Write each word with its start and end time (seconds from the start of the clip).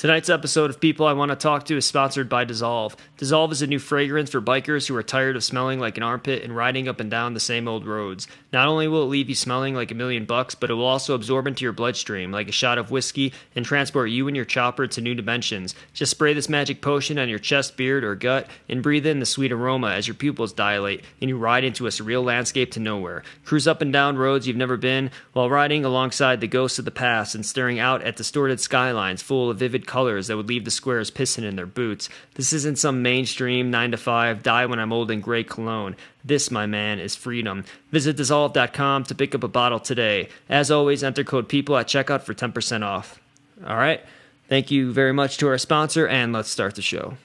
Tonight's 0.00 0.30
episode 0.30 0.70
of 0.70 0.80
People 0.80 1.04
I 1.04 1.12
Want 1.12 1.30
to 1.30 1.36
Talk 1.36 1.66
to 1.66 1.76
is 1.76 1.84
sponsored 1.84 2.30
by 2.30 2.46
Dissolve. 2.46 2.96
Dissolve 3.18 3.52
is 3.52 3.60
a 3.60 3.66
new 3.66 3.78
fragrance 3.78 4.30
for 4.30 4.40
bikers 4.40 4.88
who 4.88 4.96
are 4.96 5.02
tired 5.02 5.36
of 5.36 5.44
smelling 5.44 5.78
like 5.78 5.98
an 5.98 6.02
armpit 6.02 6.42
and 6.42 6.56
riding 6.56 6.88
up 6.88 7.00
and 7.00 7.10
down 7.10 7.34
the 7.34 7.38
same 7.38 7.68
old 7.68 7.86
roads. 7.86 8.26
Not 8.50 8.66
only 8.66 8.88
will 8.88 9.02
it 9.02 9.08
leave 9.08 9.28
you 9.28 9.34
smelling 9.34 9.74
like 9.74 9.90
a 9.90 9.94
million 9.94 10.24
bucks, 10.24 10.54
but 10.54 10.70
it 10.70 10.72
will 10.72 10.86
also 10.86 11.14
absorb 11.14 11.46
into 11.46 11.66
your 11.66 11.74
bloodstream 11.74 12.32
like 12.32 12.48
a 12.48 12.52
shot 12.52 12.78
of 12.78 12.90
whiskey 12.90 13.34
and 13.54 13.62
transport 13.62 14.08
you 14.08 14.26
and 14.26 14.34
your 14.34 14.46
chopper 14.46 14.86
to 14.86 15.02
new 15.02 15.14
dimensions. 15.14 15.74
Just 15.92 16.12
spray 16.12 16.32
this 16.32 16.48
magic 16.48 16.80
potion 16.80 17.18
on 17.18 17.28
your 17.28 17.38
chest, 17.38 17.76
beard, 17.76 18.02
or 18.02 18.14
gut 18.14 18.48
and 18.70 18.82
breathe 18.82 19.04
in 19.04 19.20
the 19.20 19.26
sweet 19.26 19.52
aroma 19.52 19.88
as 19.88 20.08
your 20.08 20.14
pupils 20.14 20.54
dilate 20.54 21.04
and 21.20 21.28
you 21.28 21.36
ride 21.36 21.62
into 21.62 21.86
a 21.86 21.90
surreal 21.90 22.24
landscape 22.24 22.72
to 22.72 22.80
nowhere. 22.80 23.22
Cruise 23.44 23.68
up 23.68 23.82
and 23.82 23.92
down 23.92 24.16
roads 24.16 24.46
you've 24.46 24.56
never 24.56 24.78
been 24.78 25.10
while 25.34 25.50
riding 25.50 25.84
alongside 25.84 26.40
the 26.40 26.46
ghosts 26.46 26.78
of 26.78 26.86
the 26.86 26.90
past 26.90 27.34
and 27.34 27.44
staring 27.44 27.78
out 27.78 28.00
at 28.00 28.16
distorted 28.16 28.60
skylines 28.60 29.20
full 29.20 29.50
of 29.50 29.58
vivid 29.58 29.86
colors 29.90 30.28
that 30.28 30.36
would 30.36 30.48
leave 30.48 30.64
the 30.64 30.70
squares 30.70 31.10
pissing 31.10 31.42
in 31.42 31.56
their 31.56 31.66
boots. 31.66 32.08
This 32.36 32.52
isn't 32.52 32.78
some 32.78 33.02
mainstream 33.02 33.70
9 33.70 33.90
to 33.90 33.96
5 33.96 34.42
die 34.42 34.66
when 34.66 34.78
I'm 34.78 34.92
old 34.92 35.10
and 35.10 35.22
gray 35.22 35.42
cologne. 35.42 35.96
This, 36.24 36.50
my 36.50 36.66
man, 36.66 37.00
is 37.00 37.16
freedom. 37.16 37.64
Visit 37.90 38.16
dissolve.com 38.16 39.04
to 39.04 39.14
pick 39.14 39.34
up 39.34 39.42
a 39.42 39.48
bottle 39.48 39.80
today. 39.80 40.28
As 40.48 40.70
always, 40.70 41.02
enter 41.02 41.24
code 41.24 41.48
PEOPLE 41.48 41.80
at 41.80 41.88
checkout 41.88 42.22
for 42.22 42.34
10% 42.34 42.84
off. 42.84 43.20
All 43.66 43.76
right. 43.76 44.00
Thank 44.48 44.70
you 44.70 44.92
very 44.92 45.12
much 45.12 45.36
to 45.38 45.48
our 45.48 45.58
sponsor, 45.58 46.06
and 46.06 46.32
let's 46.32 46.50
start 46.50 46.76
the 46.76 46.82
show. 46.82 47.16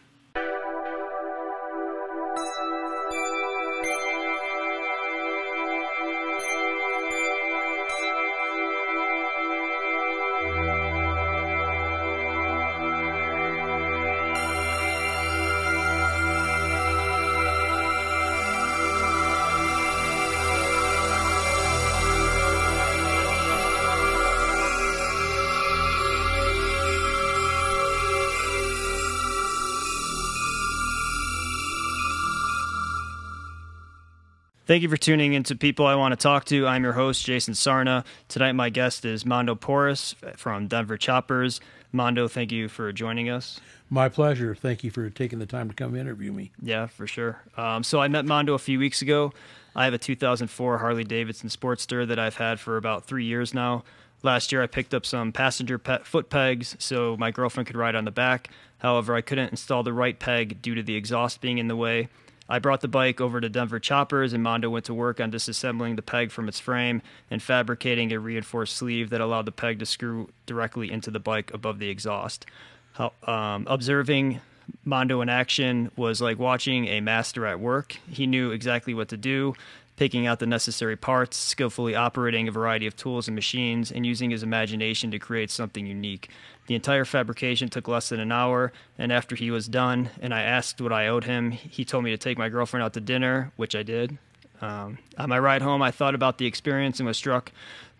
Thank 34.65 34.81
you 34.81 34.89
for 34.89 34.97
tuning 34.97 35.33
into 35.33 35.55
People 35.55 35.85
I 35.85 35.93
Want 35.93 36.13
to 36.13 36.15
Talk 36.15 36.45
to. 36.45 36.65
I'm 36.65 36.83
your 36.83 36.93
host, 36.93 37.23
Jason 37.23 37.53
Sarna. 37.53 38.03
Tonight, 38.27 38.53
my 38.53 38.71
guest 38.71 39.05
is 39.05 39.23
Mondo 39.23 39.53
Porras 39.53 40.15
from 40.37 40.65
Denver 40.67 40.97
Choppers. 40.97 41.61
Mondo, 41.91 42.27
thank 42.27 42.51
you 42.51 42.67
for 42.67 42.91
joining 42.91 43.29
us. 43.29 43.59
My 43.91 44.09
pleasure. 44.09 44.55
Thank 44.55 44.83
you 44.83 44.89
for 44.89 45.07
taking 45.11 45.37
the 45.37 45.45
time 45.45 45.69
to 45.69 45.75
come 45.75 45.95
interview 45.95 46.31
me. 46.31 46.51
Yeah, 46.59 46.87
for 46.87 47.05
sure. 47.05 47.43
Um, 47.55 47.83
so, 47.83 48.01
I 48.01 48.07
met 48.07 48.25
Mondo 48.25 48.55
a 48.55 48.57
few 48.57 48.79
weeks 48.79 49.03
ago. 49.03 49.33
I 49.75 49.85
have 49.85 49.93
a 49.93 49.99
2004 49.99 50.79
Harley 50.79 51.03
Davidson 51.03 51.49
Sportster 51.49 52.07
that 52.07 52.17
I've 52.17 52.37
had 52.37 52.59
for 52.59 52.75
about 52.75 53.05
three 53.05 53.25
years 53.25 53.53
now. 53.53 53.83
Last 54.23 54.51
year, 54.51 54.63
I 54.63 54.67
picked 54.67 54.95
up 54.95 55.05
some 55.05 55.31
passenger 55.31 55.77
pe- 55.77 56.01
foot 56.01 56.31
pegs 56.31 56.75
so 56.79 57.15
my 57.17 57.29
girlfriend 57.29 57.67
could 57.67 57.75
ride 57.75 57.93
on 57.93 58.05
the 58.05 58.09
back. 58.11 58.49
However, 58.79 59.13
I 59.13 59.21
couldn't 59.21 59.49
install 59.51 59.83
the 59.83 59.93
right 59.93 60.17
peg 60.17 60.59
due 60.63 60.73
to 60.73 60.81
the 60.81 60.95
exhaust 60.95 61.39
being 61.39 61.59
in 61.59 61.67
the 61.67 61.75
way. 61.75 62.09
I 62.47 62.59
brought 62.59 62.81
the 62.81 62.87
bike 62.87 63.19
over 63.19 63.41
to 63.41 63.49
Denver 63.49 63.79
Choppers, 63.79 64.33
and 64.33 64.43
Mondo 64.43 64.69
went 64.69 64.85
to 64.85 64.93
work 64.93 65.19
on 65.19 65.31
disassembling 65.31 65.95
the 65.95 66.01
peg 66.01 66.31
from 66.31 66.47
its 66.47 66.59
frame 66.59 67.01
and 67.31 67.41
fabricating 67.41 68.11
a 68.11 68.19
reinforced 68.19 68.77
sleeve 68.77 69.09
that 69.09 69.21
allowed 69.21 69.45
the 69.45 69.51
peg 69.51 69.79
to 69.79 69.85
screw 69.85 70.29
directly 70.45 70.91
into 70.91 71.09
the 71.09 71.19
bike 71.19 71.53
above 71.53 71.79
the 71.79 71.89
exhaust. 71.89 72.45
How, 72.93 73.13
um, 73.23 73.65
observing 73.67 74.41
Mondo 74.83 75.21
in 75.21 75.29
action 75.29 75.91
was 75.95 76.21
like 76.21 76.39
watching 76.39 76.87
a 76.87 77.01
master 77.01 77.45
at 77.45 77.59
work. 77.59 77.97
He 78.09 78.27
knew 78.27 78.51
exactly 78.51 78.93
what 78.93 79.09
to 79.09 79.17
do, 79.17 79.55
picking 79.95 80.27
out 80.27 80.39
the 80.39 80.45
necessary 80.45 80.95
parts, 80.95 81.37
skillfully 81.37 81.95
operating 81.95 82.47
a 82.47 82.51
variety 82.51 82.85
of 82.85 82.95
tools 82.95 83.27
and 83.27 83.35
machines, 83.35 83.91
and 83.91 84.05
using 84.05 84.29
his 84.29 84.43
imagination 84.43 85.11
to 85.11 85.19
create 85.19 85.49
something 85.49 85.85
unique. 85.87 86.29
The 86.67 86.75
entire 86.75 87.05
fabrication 87.05 87.69
took 87.69 87.87
less 87.87 88.09
than 88.09 88.19
an 88.19 88.31
hour, 88.31 88.71
and 88.97 89.11
after 89.11 89.35
he 89.35 89.51
was 89.51 89.67
done 89.67 90.09
and 90.19 90.33
I 90.33 90.41
asked 90.41 90.81
what 90.81 90.91
I 90.91 91.07
owed 91.07 91.25
him, 91.25 91.51
he 91.51 91.85
told 91.85 92.03
me 92.03 92.11
to 92.11 92.17
take 92.17 92.37
my 92.37 92.49
girlfriend 92.49 92.83
out 92.83 92.93
to 92.93 93.01
dinner, 93.01 93.51
which 93.55 93.75
I 93.75 93.83
did. 93.83 94.17
Um, 94.61 94.97
on 95.17 95.29
my 95.29 95.37
ride 95.37 95.61
home, 95.61 95.81
I 95.81 95.91
thought 95.91 96.15
about 96.15 96.37
the 96.37 96.45
experience 96.45 96.99
and 96.99 97.05
was 97.05 97.17
struck 97.17 97.51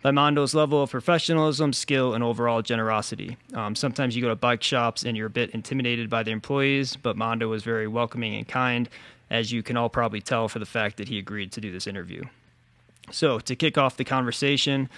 by 0.02 0.10
Mondo's 0.10 0.54
level 0.54 0.82
of 0.82 0.90
professionalism, 0.90 1.72
skill, 1.72 2.14
and 2.14 2.24
overall 2.24 2.62
generosity. 2.62 3.36
Um, 3.54 3.74
sometimes 3.74 4.16
you 4.16 4.22
go 4.22 4.28
to 4.28 4.36
bike 4.36 4.62
shops 4.62 5.04
and 5.04 5.16
you're 5.16 5.26
a 5.26 5.30
bit 5.30 5.50
intimidated 5.50 6.10
by 6.10 6.22
the 6.22 6.30
employees, 6.30 6.96
but 6.96 7.16
Mondo 7.16 7.48
was 7.48 7.62
very 7.62 7.86
welcoming 7.86 8.34
and 8.34 8.48
kind, 8.48 8.88
as 9.30 9.52
you 9.52 9.62
can 9.62 9.76
all 9.76 9.88
probably 9.88 10.20
tell 10.20 10.48
for 10.48 10.58
the 10.58 10.66
fact 10.66 10.96
that 10.96 11.08
he 11.08 11.18
agreed 11.18 11.52
to 11.52 11.60
do 11.60 11.72
this 11.72 11.86
interview. 11.86 12.24
So, 13.10 13.38
to 13.38 13.54
kick 13.54 13.78
off 13.78 13.96
the 13.96 14.04
conversation, 14.04 14.88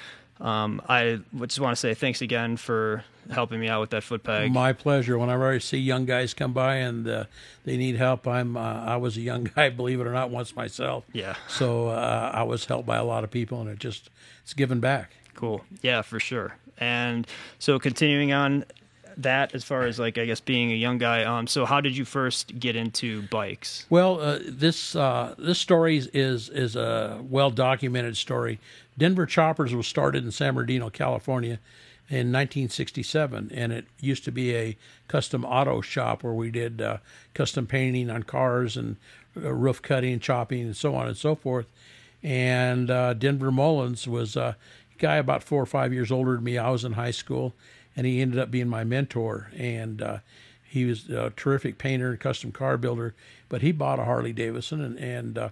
um, 0.40 0.80
I 0.88 1.20
just 1.46 1.60
want 1.60 1.72
to 1.72 1.80
say 1.80 1.94
thanks 1.94 2.22
again 2.22 2.56
for 2.56 3.04
helping 3.30 3.60
me 3.60 3.68
out 3.68 3.80
with 3.80 3.90
that 3.90 4.02
foot 4.02 4.22
peg. 4.22 4.52
My 4.52 4.72
pleasure. 4.72 5.18
Whenever 5.18 5.50
I 5.50 5.58
see 5.58 5.78
young 5.78 6.04
guys 6.06 6.34
come 6.34 6.52
by 6.52 6.76
and 6.76 7.06
uh, 7.08 7.24
they 7.64 7.76
need 7.76 7.96
help, 7.96 8.26
I'm 8.26 8.56
uh, 8.56 8.60
I 8.60 8.96
was 8.96 9.16
a 9.16 9.20
young 9.20 9.44
guy, 9.56 9.70
believe 9.70 10.00
it 10.00 10.06
or 10.06 10.12
not, 10.12 10.30
once 10.30 10.54
myself. 10.54 11.04
Yeah. 11.12 11.36
So 11.48 11.88
uh, 11.88 12.30
I 12.32 12.42
was 12.44 12.64
helped 12.64 12.86
by 12.86 12.96
a 12.96 13.04
lot 13.04 13.24
of 13.24 13.30
people, 13.30 13.60
and 13.60 13.68
it 13.68 13.78
just 13.78 14.10
it's 14.42 14.54
given 14.54 14.80
back. 14.80 15.12
Cool. 15.34 15.64
Yeah, 15.82 16.02
for 16.02 16.18
sure. 16.18 16.56
And 16.78 17.26
so 17.58 17.78
continuing 17.78 18.32
on 18.32 18.64
that 19.18 19.54
as 19.54 19.64
far 19.64 19.82
as 19.82 19.98
like 19.98 20.16
I 20.16 20.24
guess 20.24 20.40
being 20.40 20.72
a 20.72 20.74
young 20.74 20.98
guy. 20.98 21.24
Um, 21.24 21.46
so 21.46 21.66
how 21.66 21.80
did 21.80 21.96
you 21.96 22.04
first 22.04 22.58
get 22.58 22.76
into 22.76 23.22
bikes? 23.22 23.86
Well, 23.90 24.20
uh, 24.20 24.38
this 24.46 24.96
uh, 24.96 25.34
this 25.38 25.58
story 25.58 25.98
is 26.12 26.48
is 26.48 26.76
a 26.76 27.20
well 27.22 27.50
documented 27.50 28.16
story. 28.16 28.58
Denver 28.96 29.26
Choppers 29.26 29.74
was 29.74 29.86
started 29.86 30.24
in 30.24 30.30
San 30.30 30.54
Bernardino, 30.54 30.90
California, 30.90 31.60
in 32.08 32.32
1967, 32.32 33.50
and 33.54 33.72
it 33.72 33.86
used 34.00 34.24
to 34.24 34.32
be 34.32 34.56
a 34.56 34.76
custom 35.08 35.44
auto 35.44 35.80
shop 35.80 36.22
where 36.22 36.32
we 36.32 36.50
did 36.50 36.80
uh, 36.80 36.96
custom 37.34 37.66
painting 37.66 38.10
on 38.10 38.22
cars 38.22 38.76
and 38.76 38.96
uh, 39.36 39.52
roof 39.52 39.82
cutting, 39.82 40.18
chopping, 40.18 40.62
and 40.62 40.76
so 40.76 40.94
on 40.94 41.06
and 41.06 41.16
so 41.16 41.34
forth. 41.34 41.66
And 42.22 42.90
uh, 42.90 43.14
Denver 43.14 43.52
Mullins 43.52 44.08
was 44.08 44.36
a 44.36 44.56
guy 44.96 45.16
about 45.16 45.42
four 45.42 45.62
or 45.62 45.66
five 45.66 45.92
years 45.92 46.10
older 46.10 46.34
than 46.34 46.44
me. 46.44 46.58
I 46.58 46.70
was 46.70 46.84
in 46.84 46.92
high 46.92 47.12
school, 47.12 47.54
and 47.98 48.06
he 48.06 48.22
ended 48.22 48.38
up 48.38 48.48
being 48.48 48.68
my 48.68 48.84
mentor. 48.84 49.50
And 49.56 50.00
uh, 50.00 50.18
he 50.62 50.84
was 50.84 51.10
a 51.10 51.32
terrific 51.34 51.78
painter 51.78 52.10
and 52.10 52.20
custom 52.20 52.52
car 52.52 52.76
builder, 52.76 53.12
but 53.48 53.60
he 53.60 53.72
bought 53.72 53.98
a 53.98 54.04
Harley 54.04 54.32
Davidson 54.32 54.80
and, 54.80 54.96
and 55.00 55.36
uh, 55.36 55.48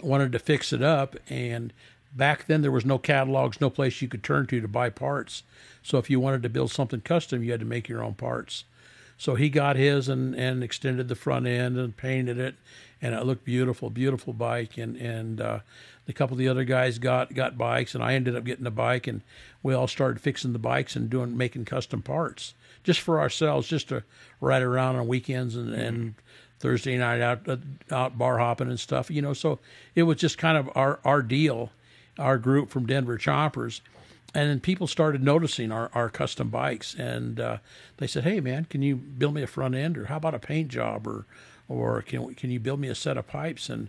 wanted 0.00 0.30
to 0.30 0.38
fix 0.38 0.72
it 0.72 0.80
up. 0.80 1.16
And 1.28 1.72
back 2.14 2.46
then 2.46 2.62
there 2.62 2.70
was 2.70 2.84
no 2.84 2.98
catalogs, 2.98 3.60
no 3.60 3.68
place 3.68 4.00
you 4.00 4.06
could 4.06 4.22
turn 4.22 4.46
to 4.46 4.60
to 4.60 4.68
buy 4.68 4.90
parts. 4.90 5.42
So 5.82 5.98
if 5.98 6.08
you 6.08 6.20
wanted 6.20 6.44
to 6.44 6.48
build 6.48 6.70
something 6.70 7.00
custom, 7.00 7.42
you 7.42 7.50
had 7.50 7.60
to 7.60 7.66
make 7.66 7.88
your 7.88 8.04
own 8.04 8.14
parts. 8.14 8.62
So 9.16 9.34
he 9.34 9.48
got 9.48 9.74
his 9.74 10.08
and, 10.08 10.36
and 10.36 10.62
extended 10.62 11.08
the 11.08 11.16
front 11.16 11.48
end 11.48 11.76
and 11.76 11.96
painted 11.96 12.38
it, 12.38 12.54
and 13.02 13.12
it 13.12 13.26
looked 13.26 13.44
beautiful, 13.44 13.90
beautiful 13.90 14.32
bike. 14.32 14.78
And 14.78 14.94
and 14.96 15.40
uh, 15.40 15.58
a 16.08 16.12
couple 16.12 16.34
of 16.34 16.38
the 16.38 16.48
other 16.48 16.64
guys 16.64 16.98
got 16.98 17.34
got 17.34 17.58
bikes, 17.58 17.94
and 17.94 18.02
I 18.02 18.14
ended 18.14 18.34
up 18.34 18.44
getting 18.44 18.66
a 18.66 18.70
bike, 18.70 19.06
and 19.06 19.22
we 19.62 19.74
all 19.74 19.86
started 19.86 20.20
fixing 20.20 20.52
the 20.52 20.58
bikes 20.58 20.96
and 20.96 21.10
doing 21.10 21.36
making 21.36 21.66
custom 21.66 22.02
parts 22.02 22.54
just 22.82 23.00
for 23.00 23.20
ourselves, 23.20 23.68
just 23.68 23.88
to 23.90 24.02
ride 24.40 24.62
around 24.62 24.96
on 24.96 25.06
weekends 25.06 25.54
and, 25.54 25.74
and 25.74 26.14
Thursday 26.58 26.96
night 26.96 27.20
out 27.20 27.46
out 27.90 28.18
bar 28.18 28.38
hopping 28.38 28.68
and 28.68 28.80
stuff. 28.80 29.10
You 29.10 29.22
know, 29.22 29.34
so 29.34 29.58
it 29.94 30.04
was 30.04 30.16
just 30.16 30.38
kind 30.38 30.56
of 30.56 30.70
our 30.74 30.98
our 31.04 31.22
deal 31.22 31.70
our 32.18 32.38
group 32.38 32.70
from 32.70 32.86
Denver 32.86 33.18
Choppers. 33.18 33.80
And 34.34 34.50
then 34.50 34.60
people 34.60 34.86
started 34.86 35.22
noticing 35.22 35.72
our, 35.72 35.90
our 35.94 36.10
custom 36.10 36.50
bikes, 36.50 36.94
and 36.94 37.40
uh, 37.40 37.58
they 37.96 38.06
said, 38.06 38.24
"Hey, 38.24 38.40
man, 38.40 38.66
can 38.66 38.82
you 38.82 38.96
build 38.96 39.34
me 39.34 39.42
a 39.42 39.46
front 39.46 39.74
end, 39.74 39.96
or 39.96 40.06
how 40.06 40.16
about 40.16 40.34
a 40.34 40.38
paint 40.38 40.68
job, 40.68 41.06
or 41.06 41.24
or 41.66 42.02
can 42.02 42.34
can 42.34 42.50
you 42.50 42.60
build 42.60 42.78
me 42.78 42.88
a 42.88 42.94
set 42.94 43.16
of 43.16 43.26
pipes?" 43.26 43.70
And 43.70 43.88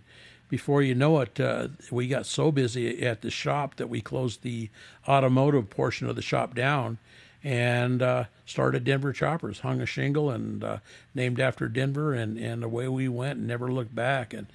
before 0.50 0.82
you 0.82 0.94
know 0.94 1.20
it, 1.20 1.40
uh, 1.40 1.68
we 1.90 2.08
got 2.08 2.26
so 2.26 2.50
busy 2.52 3.06
at 3.06 3.22
the 3.22 3.30
shop 3.30 3.76
that 3.76 3.88
we 3.88 4.00
closed 4.00 4.42
the 4.42 4.68
automotive 5.08 5.70
portion 5.70 6.08
of 6.08 6.16
the 6.16 6.22
shop 6.22 6.54
down 6.54 6.98
and 7.42 8.02
uh, 8.02 8.24
started 8.44 8.84
Denver 8.84 9.12
Choppers, 9.12 9.60
hung 9.60 9.80
a 9.80 9.86
shingle 9.86 10.28
and 10.28 10.62
uh, 10.62 10.78
named 11.14 11.40
after 11.40 11.68
Denver, 11.68 12.12
and, 12.12 12.36
and 12.36 12.62
away 12.62 12.88
we 12.88 13.08
went 13.08 13.38
and 13.38 13.46
never 13.46 13.72
looked 13.72 13.94
back. 13.94 14.34
And 14.34 14.48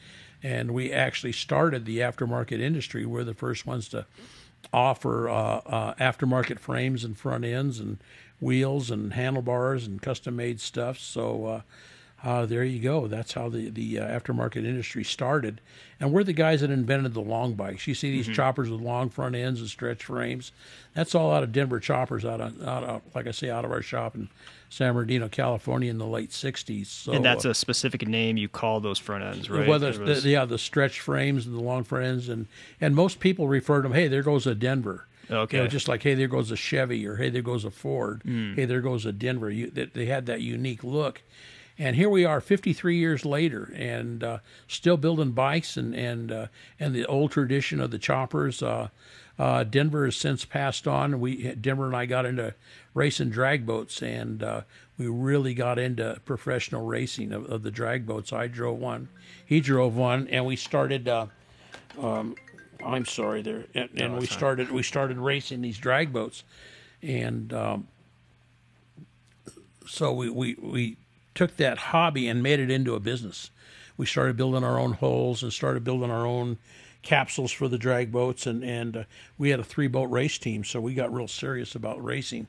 and 0.43 0.71
we 0.71 0.91
actually 0.91 1.31
started 1.31 1.85
the 1.85 1.99
aftermarket 1.99 2.59
industry. 2.59 3.03
We're 3.03 3.23
the 3.23 3.33
first 3.33 3.65
ones 3.65 3.87
to 3.89 4.05
offer 4.71 5.27
uh, 5.27 5.61
uh, 5.65 5.93
aftermarket 5.95 6.59
frames 6.59 7.03
and 7.03 7.17
front 7.17 7.45
ends 7.45 7.79
and 7.79 7.97
wheels 8.39 8.91
and 8.91 9.13
handlebars 9.13 9.87
and 9.87 9.99
custom 9.99 10.35
made 10.35 10.59
stuff. 10.59 10.99
So 10.99 11.63
uh, 12.25 12.45
there 12.45 12.63
you 12.63 12.79
go. 12.81 13.07
That's 13.07 13.33
how 13.33 13.49
the 13.49 13.69
the 13.69 13.99
uh, 13.99 14.19
aftermarket 14.19 14.65
industry 14.65 15.03
started, 15.03 15.61
and 15.99 16.11
we're 16.11 16.23
the 16.23 16.33
guys 16.33 16.61
that 16.61 16.71
invented 16.71 17.13
the 17.13 17.21
long 17.21 17.53
bikes. 17.53 17.85
You 17.87 17.93
see 17.93 18.11
these 18.11 18.27
choppers 18.35 18.69
with 18.69 18.81
long 18.81 19.09
front 19.09 19.35
ends 19.35 19.61
and 19.61 19.69
stretch 19.69 20.03
frames. 20.03 20.51
That's 20.95 21.13
all 21.13 21.31
out 21.31 21.43
of 21.43 21.51
Denver 21.51 21.79
choppers, 21.79 22.25
out 22.25 22.41
of, 22.41 22.61
out 22.67 22.83
of 22.83 23.01
like 23.13 23.27
I 23.27 23.31
say, 23.31 23.49
out 23.49 23.63
of 23.63 23.71
our 23.71 23.81
shop 23.83 24.15
in 24.15 24.29
San 24.69 24.93
Bernardino, 24.93 25.29
California, 25.29 25.89
in 25.91 25.99
the 25.99 26.07
late 26.07 26.31
'60s. 26.31 26.87
So, 26.87 27.11
and 27.13 27.23
that's 27.23 27.45
uh, 27.45 27.49
a 27.49 27.53
specific 27.53 28.07
name 28.07 28.37
you 28.37 28.49
call 28.49 28.79
those 28.79 28.97
front 28.97 29.23
ends, 29.23 29.49
right? 29.49 29.67
whether 29.67 29.87
was- 29.99 30.23
the, 30.23 30.29
yeah, 30.29 30.45
the 30.45 30.57
stretch 30.57 30.99
frames 30.99 31.45
and 31.45 31.55
the 31.55 31.61
long 31.61 31.83
front 31.83 32.05
ends, 32.05 32.27
and 32.27 32.47
and 32.81 32.95
most 32.95 33.19
people 33.19 33.47
refer 33.47 33.77
to 33.77 33.83
them. 33.83 33.93
Hey, 33.93 34.07
there 34.07 34.23
goes 34.23 34.47
a 34.47 34.55
Denver. 34.55 35.05
Okay. 35.29 35.57
You 35.57 35.63
know, 35.63 35.67
just 35.69 35.87
like 35.87 36.03
hey, 36.03 36.13
there 36.15 36.27
goes 36.27 36.49
a 36.51 36.55
Chevy, 36.55 37.05
or 37.07 37.15
hey, 37.17 37.29
there 37.29 37.41
goes 37.41 37.65
a 37.65 37.71
Ford. 37.71 38.21
Hmm. 38.23 38.53
Hey, 38.55 38.65
there 38.65 38.81
goes 38.81 39.05
a 39.05 39.11
Denver. 39.11 39.49
You, 39.49 39.69
they, 39.69 39.85
they 39.85 40.05
had 40.05 40.25
that 40.27 40.41
unique 40.41 40.83
look, 40.83 41.21
and 41.77 41.95
here 41.95 42.09
we 42.09 42.23
are, 42.23 42.39
53 42.39 42.97
years 42.97 43.25
later, 43.25 43.73
and 43.75 44.23
uh, 44.23 44.37
still 44.67 44.97
building 44.97 45.31
bikes, 45.31 45.75
and 45.77 45.93
and 45.93 46.31
uh, 46.31 46.47
and 46.79 46.95
the 46.95 47.05
old 47.05 47.31
tradition 47.31 47.79
of 47.79 47.91
the 47.91 47.99
choppers. 47.99 48.63
Uh, 48.63 48.89
uh, 49.37 49.63
Denver 49.63 50.05
has 50.05 50.15
since 50.15 50.45
passed 50.45 50.87
on. 50.87 51.19
We 51.19 51.53
Denver 51.55 51.85
and 51.85 51.95
I 51.95 52.05
got 52.05 52.25
into 52.25 52.53
racing 52.93 53.29
drag 53.29 53.65
boats, 53.65 54.01
and 54.01 54.41
uh, 54.41 54.61
we 54.97 55.07
really 55.07 55.53
got 55.53 55.77
into 55.77 56.19
professional 56.23 56.85
racing 56.85 57.33
of, 57.33 57.45
of 57.51 57.63
the 57.63 57.71
drag 57.71 58.05
boats. 58.05 58.31
I 58.31 58.47
drove 58.47 58.79
one, 58.79 59.09
he 59.45 59.59
drove 59.59 59.95
one, 59.95 60.27
and 60.29 60.45
we 60.45 60.55
started. 60.55 61.07
Uh, 61.07 61.27
um, 62.01 62.35
I'm 62.85 63.05
sorry, 63.05 63.41
there, 63.41 63.65
and, 63.73 63.89
and 63.97 64.13
we 64.13 64.23
it's 64.25 64.33
started 64.33 64.71
we 64.71 64.83
started 64.83 65.17
racing 65.17 65.61
these 65.61 65.77
drag 65.77 66.13
boats, 66.13 66.43
and 67.01 67.51
um, 67.51 67.87
so 69.85 70.13
we, 70.13 70.29
we 70.29 70.55
we 70.61 70.97
took 71.35 71.57
that 71.57 71.77
hobby 71.77 72.27
and 72.27 72.41
made 72.41 72.59
it 72.59 72.71
into 72.71 72.95
a 72.95 72.99
business. 72.99 73.51
We 73.97 74.05
started 74.05 74.35
building 74.37 74.63
our 74.63 74.79
own 74.79 74.93
holes 74.93 75.43
and 75.43 75.53
started 75.53 75.83
building 75.83 76.09
our 76.09 76.25
own 76.25 76.57
capsules 77.01 77.51
for 77.51 77.67
the 77.67 77.77
drag 77.77 78.11
boats, 78.11 78.47
and 78.47 78.63
and 78.63 78.97
uh, 78.97 79.03
we 79.37 79.51
had 79.51 79.59
a 79.59 79.63
three 79.63 79.87
boat 79.87 80.05
race 80.05 80.37
team, 80.37 80.63
so 80.63 80.81
we 80.81 80.93
got 80.93 81.13
real 81.13 81.27
serious 81.27 81.75
about 81.75 82.03
racing. 82.03 82.47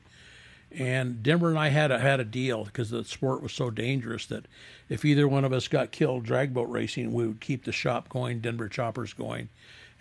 And 0.71 1.23
Denver 1.23 1.49
and 1.49 1.57
I 1.57 1.69
had 1.69 1.91
a 1.91 1.99
had 1.99 2.19
a 2.19 2.25
deal 2.25 2.65
because 2.65 2.89
the 2.89 3.05
sport 3.05 3.41
was 3.41 3.53
so 3.53 3.69
dangerous 3.69 4.25
that 4.25 4.45
if 4.89 5.05
either 5.05 5.27
one 5.27 5.45
of 5.45 5.53
us 5.53 5.69
got 5.69 5.91
killed 5.91 6.25
drag 6.25 6.53
boat 6.53 6.69
racing, 6.69 7.13
we 7.13 7.27
would 7.27 7.39
keep 7.39 7.63
the 7.63 7.71
shop 7.71 8.09
going, 8.09 8.41
Denver 8.41 8.67
Choppers 8.67 9.13
going, 9.13 9.47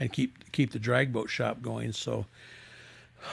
and 0.00 0.12
keep 0.12 0.50
keep 0.50 0.72
the 0.72 0.80
drag 0.80 1.12
boat 1.12 1.30
shop 1.30 1.62
going. 1.62 1.92
So 1.92 2.26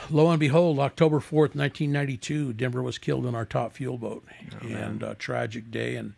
lo 0.09 0.29
and 0.29 0.39
behold, 0.39 0.79
October 0.79 1.19
fourth, 1.19 1.55
nineteen 1.55 1.91
ninety 1.91 2.17
two, 2.17 2.53
Denver 2.53 2.81
was 2.81 2.97
killed 2.97 3.25
in 3.25 3.35
our 3.35 3.45
top 3.45 3.73
fuel 3.73 3.97
boat, 3.97 4.25
and 4.61 5.03
uh, 5.03 5.15
tragic 5.17 5.71
day. 5.71 5.95
And 5.95 6.13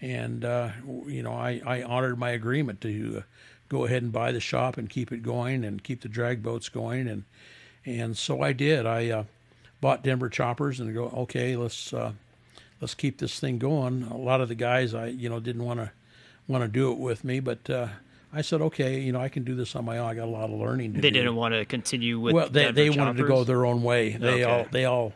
and 0.00 0.44
uh, 0.44 0.70
you 1.06 1.22
know, 1.22 1.32
I 1.32 1.60
I 1.64 1.82
honored 1.82 2.18
my 2.18 2.30
agreement 2.30 2.80
to 2.82 3.18
uh, 3.18 3.22
go 3.68 3.84
ahead 3.84 4.02
and 4.02 4.12
buy 4.12 4.32
the 4.32 4.40
shop 4.40 4.76
and 4.76 4.88
keep 4.88 5.12
it 5.12 5.22
going 5.22 5.64
and 5.64 5.82
keep 5.82 6.00
the 6.02 6.08
drag 6.08 6.42
boats 6.42 6.68
going, 6.68 7.08
and 7.08 7.24
and 7.84 8.16
so 8.16 8.42
I 8.42 8.52
did. 8.52 8.86
I 8.86 9.10
uh, 9.10 9.24
bought 9.80 10.02
Denver 10.04 10.28
choppers 10.28 10.80
and 10.80 10.94
go, 10.94 11.06
okay, 11.08 11.56
let's 11.56 11.92
uh, 11.92 12.12
let's 12.80 12.94
keep 12.94 13.18
this 13.18 13.40
thing 13.40 13.58
going. 13.58 14.02
A 14.04 14.16
lot 14.16 14.40
of 14.40 14.48
the 14.48 14.54
guys 14.54 14.94
I 14.94 15.06
you 15.06 15.28
know 15.28 15.40
didn't 15.40 15.64
want 15.64 15.80
to 15.80 15.90
want 16.48 16.64
to 16.64 16.68
do 16.68 16.90
it 16.92 16.98
with 16.98 17.24
me, 17.24 17.40
but 17.40 17.68
uh, 17.70 17.88
I 18.32 18.42
said, 18.42 18.60
okay, 18.62 19.00
you 19.00 19.10
know, 19.12 19.20
I 19.20 19.28
can 19.28 19.42
do 19.44 19.54
this 19.56 19.74
on 19.74 19.84
my 19.84 19.98
own. 19.98 20.08
I 20.08 20.14
got 20.14 20.26
a 20.26 20.30
lot 20.30 20.50
of 20.50 20.58
learning 20.58 20.94
to 20.94 21.00
they 21.00 21.10
do. 21.10 21.18
didn't 21.18 21.34
want 21.36 21.54
to 21.54 21.64
continue 21.64 22.20
with. 22.20 22.34
Well, 22.34 22.48
they, 22.48 22.70
they 22.70 22.90
wanted 22.90 23.16
to 23.16 23.26
go 23.26 23.42
their 23.44 23.66
own 23.66 23.82
way. 23.82 24.10
They 24.10 24.44
Okay. 24.44 24.44
all 24.44 24.66
they 24.70 24.84
all 24.84 25.12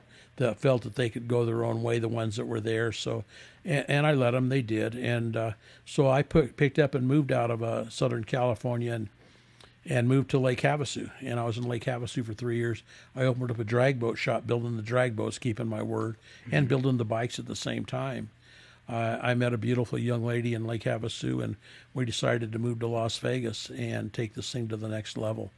felt 0.56 0.82
that 0.82 0.96
they 0.96 1.08
could 1.08 1.28
go 1.28 1.44
their 1.44 1.64
own 1.64 1.82
way. 1.82 1.98
The 2.00 2.08
ones 2.08 2.36
that 2.36 2.46
were 2.46 2.60
there, 2.60 2.90
so 2.90 3.24
and, 3.64 3.84
and 3.88 4.06
I 4.06 4.14
let 4.14 4.32
them. 4.32 4.48
They 4.48 4.62
did, 4.62 4.94
and 4.96 5.36
uh, 5.36 5.52
so 5.86 6.08
I 6.10 6.22
put, 6.22 6.56
picked 6.56 6.78
up 6.78 6.94
and 6.94 7.06
moved 7.06 7.30
out 7.30 7.50
of 7.52 7.62
uh, 7.62 7.88
Southern 7.88 8.24
California 8.24 8.92
and 8.92 9.08
and 9.86 10.08
moved 10.08 10.30
to 10.30 10.38
Lake 10.38 10.62
Havasu. 10.62 11.10
And 11.20 11.38
I 11.38 11.44
was 11.44 11.58
in 11.58 11.68
Lake 11.68 11.84
Havasu 11.84 12.24
for 12.24 12.32
three 12.32 12.56
years. 12.56 12.82
I 13.14 13.22
opened 13.24 13.50
up 13.50 13.58
a 13.58 13.64
drag 13.64 14.00
boat 14.00 14.16
shop, 14.16 14.46
building 14.46 14.76
the 14.76 14.82
drag 14.82 15.14
boats, 15.14 15.38
keeping 15.38 15.68
my 15.68 15.82
word, 15.82 16.16
and 16.50 16.66
building 16.66 16.96
the 16.96 17.04
bikes 17.04 17.38
at 17.38 17.46
the 17.46 17.54
same 17.54 17.84
time. 17.84 18.30
Uh, 18.88 19.18
I 19.22 19.34
met 19.34 19.54
a 19.54 19.58
beautiful 19.58 19.98
young 19.98 20.24
lady 20.24 20.52
in 20.54 20.66
Lake 20.66 20.84
Havasu, 20.84 21.42
and 21.42 21.56
we 21.94 22.04
decided 22.04 22.52
to 22.52 22.58
move 22.58 22.80
to 22.80 22.86
Las 22.86 23.18
Vegas 23.18 23.70
and 23.70 24.12
take 24.12 24.34
this 24.34 24.52
thing 24.52 24.68
to 24.68 24.76
the 24.76 24.88
next 24.88 25.16
level. 25.16 25.50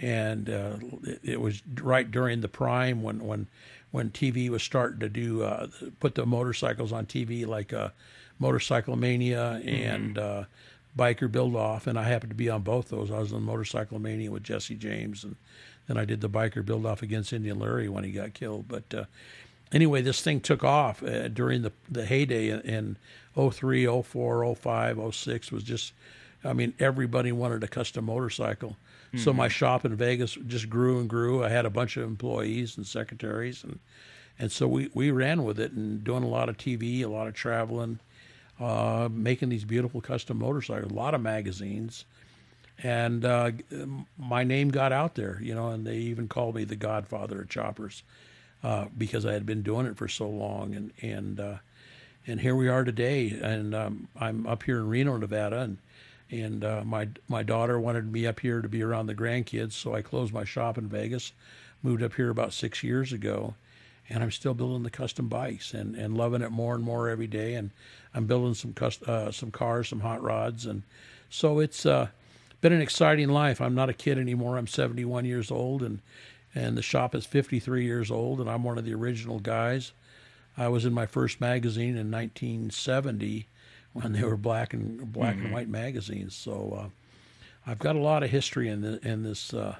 And 0.00 0.48
uh, 0.48 0.76
it, 1.02 1.20
it 1.22 1.40
was 1.40 1.62
right 1.82 2.10
during 2.10 2.40
the 2.40 2.48
prime 2.48 3.02
when 3.02 3.26
when 3.26 3.46
when 3.90 4.08
TV 4.10 4.48
was 4.48 4.62
starting 4.62 5.00
to 5.00 5.10
do 5.10 5.42
uh, 5.42 5.66
put 6.00 6.14
the 6.14 6.24
motorcycles 6.24 6.92
on 6.92 7.04
TV, 7.04 7.46
like 7.46 7.74
uh, 7.74 7.90
Motorcycle 8.38 8.96
Mania 8.96 9.60
and 9.66 10.16
uh, 10.16 10.44
Biker 10.96 11.30
Build 11.30 11.54
Off, 11.56 11.86
and 11.86 11.98
I 11.98 12.04
happened 12.04 12.30
to 12.30 12.36
be 12.36 12.50
on 12.50 12.62
both 12.62 12.88
those. 12.88 13.10
I 13.10 13.18
was 13.18 13.32
on 13.32 13.42
Motorcycle 13.42 13.98
Mania 13.98 14.30
with 14.30 14.42
Jesse 14.42 14.74
James, 14.74 15.24
and 15.24 15.36
then 15.86 15.98
I 15.98 16.04
did 16.04 16.20
the 16.20 16.28
Biker 16.28 16.64
Build 16.64 16.86
Off 16.86 17.02
against 17.02 17.32
Indian 17.32 17.58
Larry 17.58 17.88
when 17.88 18.04
he 18.04 18.12
got 18.12 18.34
killed. 18.34 18.66
But 18.68 18.94
uh, 18.94 19.04
anyway, 19.72 20.02
this 20.02 20.20
thing 20.20 20.40
took 20.40 20.62
off 20.62 21.02
uh, 21.02 21.28
during 21.28 21.62
the 21.62 21.72
the 21.90 22.04
heyday 22.06 22.50
in 22.50 22.96
03, 23.34 24.02
04, 24.02 24.54
05, 24.54 25.14
06 25.14 25.52
was 25.52 25.62
just 25.62 25.92
I 26.44 26.52
mean 26.52 26.74
everybody 26.78 27.32
wanted 27.32 27.64
a 27.64 27.68
custom 27.68 28.06
motorcycle. 28.06 28.76
So 29.14 29.30
my 29.34 29.48
shop 29.48 29.84
in 29.84 29.94
Vegas 29.94 30.38
just 30.46 30.70
grew 30.70 30.98
and 30.98 31.06
grew. 31.06 31.44
I 31.44 31.50
had 31.50 31.66
a 31.66 31.70
bunch 31.70 31.98
of 31.98 32.04
employees 32.04 32.78
and 32.78 32.86
secretaries 32.86 33.62
and 33.62 33.78
and 34.38 34.50
so 34.50 34.66
we, 34.66 34.90
we 34.94 35.10
ran 35.10 35.44
with 35.44 35.60
it 35.60 35.72
and 35.72 36.02
doing 36.02 36.22
a 36.22 36.28
lot 36.28 36.48
of 36.48 36.56
TV, 36.56 37.02
a 37.02 37.06
lot 37.06 37.26
of 37.26 37.34
traveling, 37.34 38.00
uh, 38.58 39.08
making 39.12 39.50
these 39.50 39.64
beautiful 39.64 40.00
custom 40.00 40.38
motorcycles, 40.38 40.90
a 40.90 40.94
lot 40.94 41.14
of 41.14 41.20
magazines. 41.20 42.06
And 42.82 43.24
uh, 43.24 43.52
my 44.18 44.42
name 44.42 44.70
got 44.70 44.92
out 44.92 45.14
there, 45.14 45.38
you 45.42 45.54
know, 45.54 45.68
and 45.68 45.86
they 45.86 45.98
even 45.98 46.26
called 46.26 46.54
me 46.54 46.64
the 46.64 46.76
godfather 46.76 47.42
of 47.42 47.48
choppers 47.50 48.02
uh, 48.62 48.86
because 48.96 49.26
I 49.26 49.32
had 49.32 49.46
been 49.46 49.62
doing 49.62 49.86
it 49.86 49.96
for 49.96 50.08
so 50.08 50.28
long. 50.28 50.74
And 50.74 50.92
and 51.02 51.40
uh, 51.40 51.54
and 52.26 52.40
here 52.40 52.54
we 52.54 52.68
are 52.68 52.84
today. 52.84 53.38
And 53.42 53.74
um, 53.74 54.08
I'm 54.18 54.46
up 54.46 54.62
here 54.62 54.78
in 54.78 54.88
Reno, 54.88 55.16
Nevada, 55.16 55.60
and 55.60 55.78
and 56.32 56.64
uh, 56.64 56.82
my 56.84 57.08
my 57.28 57.42
daughter 57.42 57.78
wanted 57.78 58.10
me 58.10 58.26
up 58.26 58.40
here 58.40 58.62
to 58.62 58.68
be 58.68 58.82
around 58.82 59.06
the 59.06 59.14
grandkids, 59.14 59.72
so 59.72 59.94
I 59.94 60.02
closed 60.02 60.32
my 60.32 60.44
shop 60.44 60.78
in 60.78 60.88
Vegas, 60.88 61.32
moved 61.82 62.02
up 62.02 62.14
here 62.14 62.30
about 62.30 62.54
six 62.54 62.82
years 62.82 63.12
ago, 63.12 63.54
and 64.08 64.22
I'm 64.22 64.30
still 64.30 64.54
building 64.54 64.82
the 64.82 64.90
custom 64.90 65.28
bikes 65.28 65.74
and, 65.74 65.94
and 65.94 66.16
loving 66.16 66.40
it 66.40 66.50
more 66.50 66.74
and 66.74 66.82
more 66.82 67.10
every 67.10 67.26
day. 67.26 67.54
And 67.54 67.70
I'm 68.14 68.26
building 68.26 68.54
some 68.54 68.72
cust- 68.72 69.02
uh, 69.02 69.30
some 69.30 69.50
cars, 69.50 69.88
some 69.88 70.00
hot 70.00 70.22
rods, 70.22 70.64
and 70.64 70.84
so 71.28 71.58
it's 71.58 71.84
uh, 71.84 72.08
been 72.62 72.72
an 72.72 72.80
exciting 72.80 73.28
life. 73.28 73.60
I'm 73.60 73.74
not 73.74 73.90
a 73.90 73.94
kid 73.94 74.18
anymore. 74.18 74.56
I'm 74.56 74.66
71 74.66 75.26
years 75.26 75.50
old, 75.50 75.82
and 75.82 76.00
and 76.54 76.76
the 76.76 76.82
shop 76.82 77.14
is 77.14 77.26
53 77.26 77.84
years 77.84 78.10
old, 78.10 78.40
and 78.40 78.50
I'm 78.50 78.62
one 78.62 78.78
of 78.78 78.84
the 78.84 78.94
original 78.94 79.38
guys. 79.38 79.92
I 80.56 80.68
was 80.68 80.84
in 80.84 80.92
my 80.92 81.06
first 81.06 81.40
magazine 81.40 81.96
in 81.96 82.10
1970 82.10 83.46
when 83.92 84.12
they 84.12 84.22
were 84.22 84.36
black 84.36 84.74
and 84.74 85.12
black 85.12 85.36
and 85.36 85.52
white 85.52 85.68
magazines. 85.68 86.34
So 86.34 86.78
uh, 86.78 87.70
I've 87.70 87.78
got 87.78 87.96
a 87.96 88.00
lot 88.00 88.22
of 88.22 88.30
history 88.30 88.68
in 88.68 88.82
the, 88.82 89.06
in 89.06 89.22
this 89.22 89.54
uh, 89.54 89.76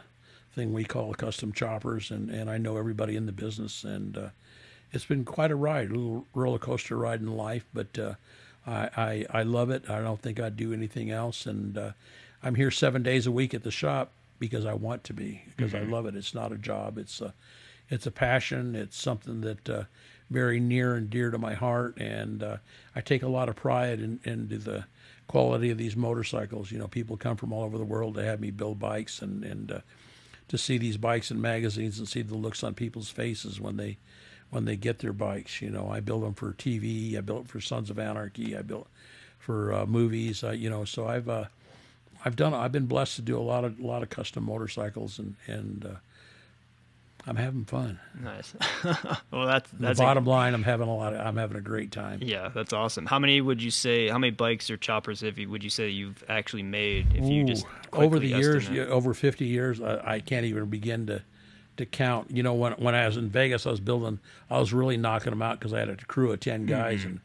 thing 0.54 0.72
we 0.72 0.84
call 0.84 1.14
custom 1.14 1.52
choppers, 1.52 2.10
and, 2.10 2.30
and 2.30 2.50
I 2.50 2.58
know 2.58 2.76
everybody 2.76 3.16
in 3.16 3.26
the 3.26 3.32
business, 3.32 3.84
and 3.84 4.16
uh, 4.16 4.28
it's 4.92 5.04
been 5.04 5.24
quite 5.24 5.50
a 5.50 5.56
ride, 5.56 5.90
a 5.90 5.94
little 5.94 6.26
roller 6.34 6.58
coaster 6.58 6.96
ride 6.96 7.20
in 7.20 7.36
life, 7.36 7.64
but 7.72 7.98
uh, 7.98 8.14
I, 8.66 8.88
I 8.96 9.40
I 9.40 9.42
love 9.42 9.70
it. 9.70 9.88
I 9.90 10.00
don't 10.00 10.20
think 10.20 10.38
I'd 10.38 10.56
do 10.56 10.72
anything 10.72 11.10
else, 11.10 11.46
and 11.46 11.76
uh, 11.76 11.92
I'm 12.42 12.54
here 12.54 12.70
seven 12.70 13.02
days 13.02 13.26
a 13.26 13.32
week 13.32 13.54
at 13.54 13.62
the 13.62 13.70
shop 13.70 14.12
because 14.42 14.66
I 14.66 14.74
want 14.74 15.04
to 15.04 15.12
be 15.12 15.40
because 15.56 15.72
I 15.72 15.82
love 15.82 16.04
it. 16.04 16.16
It's 16.16 16.34
not 16.34 16.50
a 16.50 16.58
job. 16.58 16.98
It's 16.98 17.20
a 17.20 17.32
it's 17.88 18.08
a 18.08 18.10
passion. 18.10 18.74
It's 18.74 19.00
something 19.00 19.40
that 19.42 19.70
uh, 19.70 19.84
very 20.30 20.58
near 20.58 20.96
and 20.96 21.08
dear 21.08 21.30
to 21.30 21.38
my 21.38 21.54
heart, 21.54 21.96
and 21.96 22.42
uh, 22.42 22.56
I 22.96 23.02
take 23.02 23.22
a 23.22 23.28
lot 23.28 23.48
of 23.48 23.54
pride 23.54 24.00
in, 24.00 24.18
into 24.24 24.58
the 24.58 24.86
quality 25.28 25.70
of 25.70 25.78
these 25.78 25.94
motorcycles. 25.94 26.72
You 26.72 26.80
know, 26.80 26.88
people 26.88 27.16
come 27.16 27.36
from 27.36 27.52
all 27.52 27.62
over 27.62 27.78
the 27.78 27.84
world 27.84 28.16
to 28.16 28.24
have 28.24 28.40
me 28.40 28.50
build 28.50 28.80
bikes, 28.80 29.22
and 29.22 29.44
and 29.44 29.70
uh, 29.70 29.80
to 30.48 30.58
see 30.58 30.76
these 30.76 30.96
bikes 30.96 31.30
in 31.30 31.40
magazines 31.40 32.00
and 32.00 32.08
see 32.08 32.22
the 32.22 32.34
looks 32.34 32.64
on 32.64 32.74
people's 32.74 33.10
faces 33.10 33.60
when 33.60 33.76
they 33.76 33.98
when 34.50 34.64
they 34.64 34.74
get 34.74 34.98
their 34.98 35.12
bikes. 35.12 35.62
You 35.62 35.70
know, 35.70 35.88
I 35.88 36.00
build 36.00 36.24
them 36.24 36.34
for 36.34 36.52
TV. 36.52 37.16
I 37.16 37.20
built 37.20 37.46
for 37.46 37.60
Sons 37.60 37.90
of 37.90 37.98
Anarchy. 38.00 38.56
I 38.56 38.62
built 38.62 38.88
for 39.38 39.72
uh, 39.72 39.86
movies. 39.86 40.42
Uh, 40.42 40.50
you 40.50 40.68
know, 40.68 40.84
so 40.84 41.06
I've 41.06 41.28
uh, 41.28 41.44
I've 42.24 42.36
done. 42.36 42.54
I've 42.54 42.72
been 42.72 42.86
blessed 42.86 43.16
to 43.16 43.22
do 43.22 43.38
a 43.38 43.42
lot 43.42 43.64
of 43.64 43.78
a 43.80 43.86
lot 43.86 44.02
of 44.02 44.10
custom 44.10 44.44
motorcycles, 44.44 45.18
and 45.18 45.34
and 45.46 45.84
uh, 45.84 45.88
I'm 47.26 47.36
having 47.36 47.64
fun. 47.64 48.00
Nice. 48.20 48.54
well, 49.30 49.46
that's 49.46 49.70
The 49.70 49.76
that's 49.78 50.00
a- 50.00 50.02
bottom 50.02 50.24
line, 50.24 50.54
I'm 50.54 50.62
having 50.64 50.88
a 50.88 50.94
lot. 50.96 51.14
Of, 51.14 51.20
I'm 51.24 51.36
having 51.36 51.56
a 51.56 51.60
great 51.60 51.92
time. 51.92 52.18
yeah, 52.22 52.48
that's 52.48 52.72
awesome. 52.72 53.06
How 53.06 53.18
many 53.20 53.40
would 53.40 53.62
you 53.62 53.70
say? 53.70 54.08
How 54.08 54.18
many 54.18 54.30
bikes 54.32 54.70
or 54.70 54.76
choppers 54.76 55.20
have 55.20 55.38
you? 55.38 55.48
Would 55.50 55.62
you 55.62 55.70
say 55.70 55.88
you've 55.88 56.24
actually 56.28 56.64
made? 56.64 57.14
If 57.14 57.24
you 57.24 57.44
just 57.44 57.64
over 57.92 58.18
the 58.18 58.30
quickly 58.32 58.40
years, 58.42 58.68
over 58.90 59.14
50 59.14 59.44
years, 59.44 59.80
I, 59.80 60.14
I 60.14 60.20
can't 60.20 60.46
even 60.46 60.66
begin 60.66 61.06
to 61.06 61.22
to 61.76 61.86
count. 61.86 62.30
You 62.30 62.42
know, 62.42 62.54
when 62.54 62.72
when 62.74 62.94
I 62.96 63.06
was 63.06 63.16
in 63.16 63.28
Vegas, 63.30 63.66
I 63.66 63.70
was 63.70 63.80
building. 63.80 64.18
I 64.50 64.58
was 64.58 64.72
really 64.72 64.96
knocking 64.96 65.30
them 65.30 65.42
out 65.42 65.58
because 65.60 65.72
I 65.72 65.78
had 65.78 65.88
a 65.90 65.96
crew 65.96 66.32
of 66.32 66.40
10 66.40 66.66
guys, 66.66 67.00
Mm-hmm. 67.00 67.08
and 67.08 67.20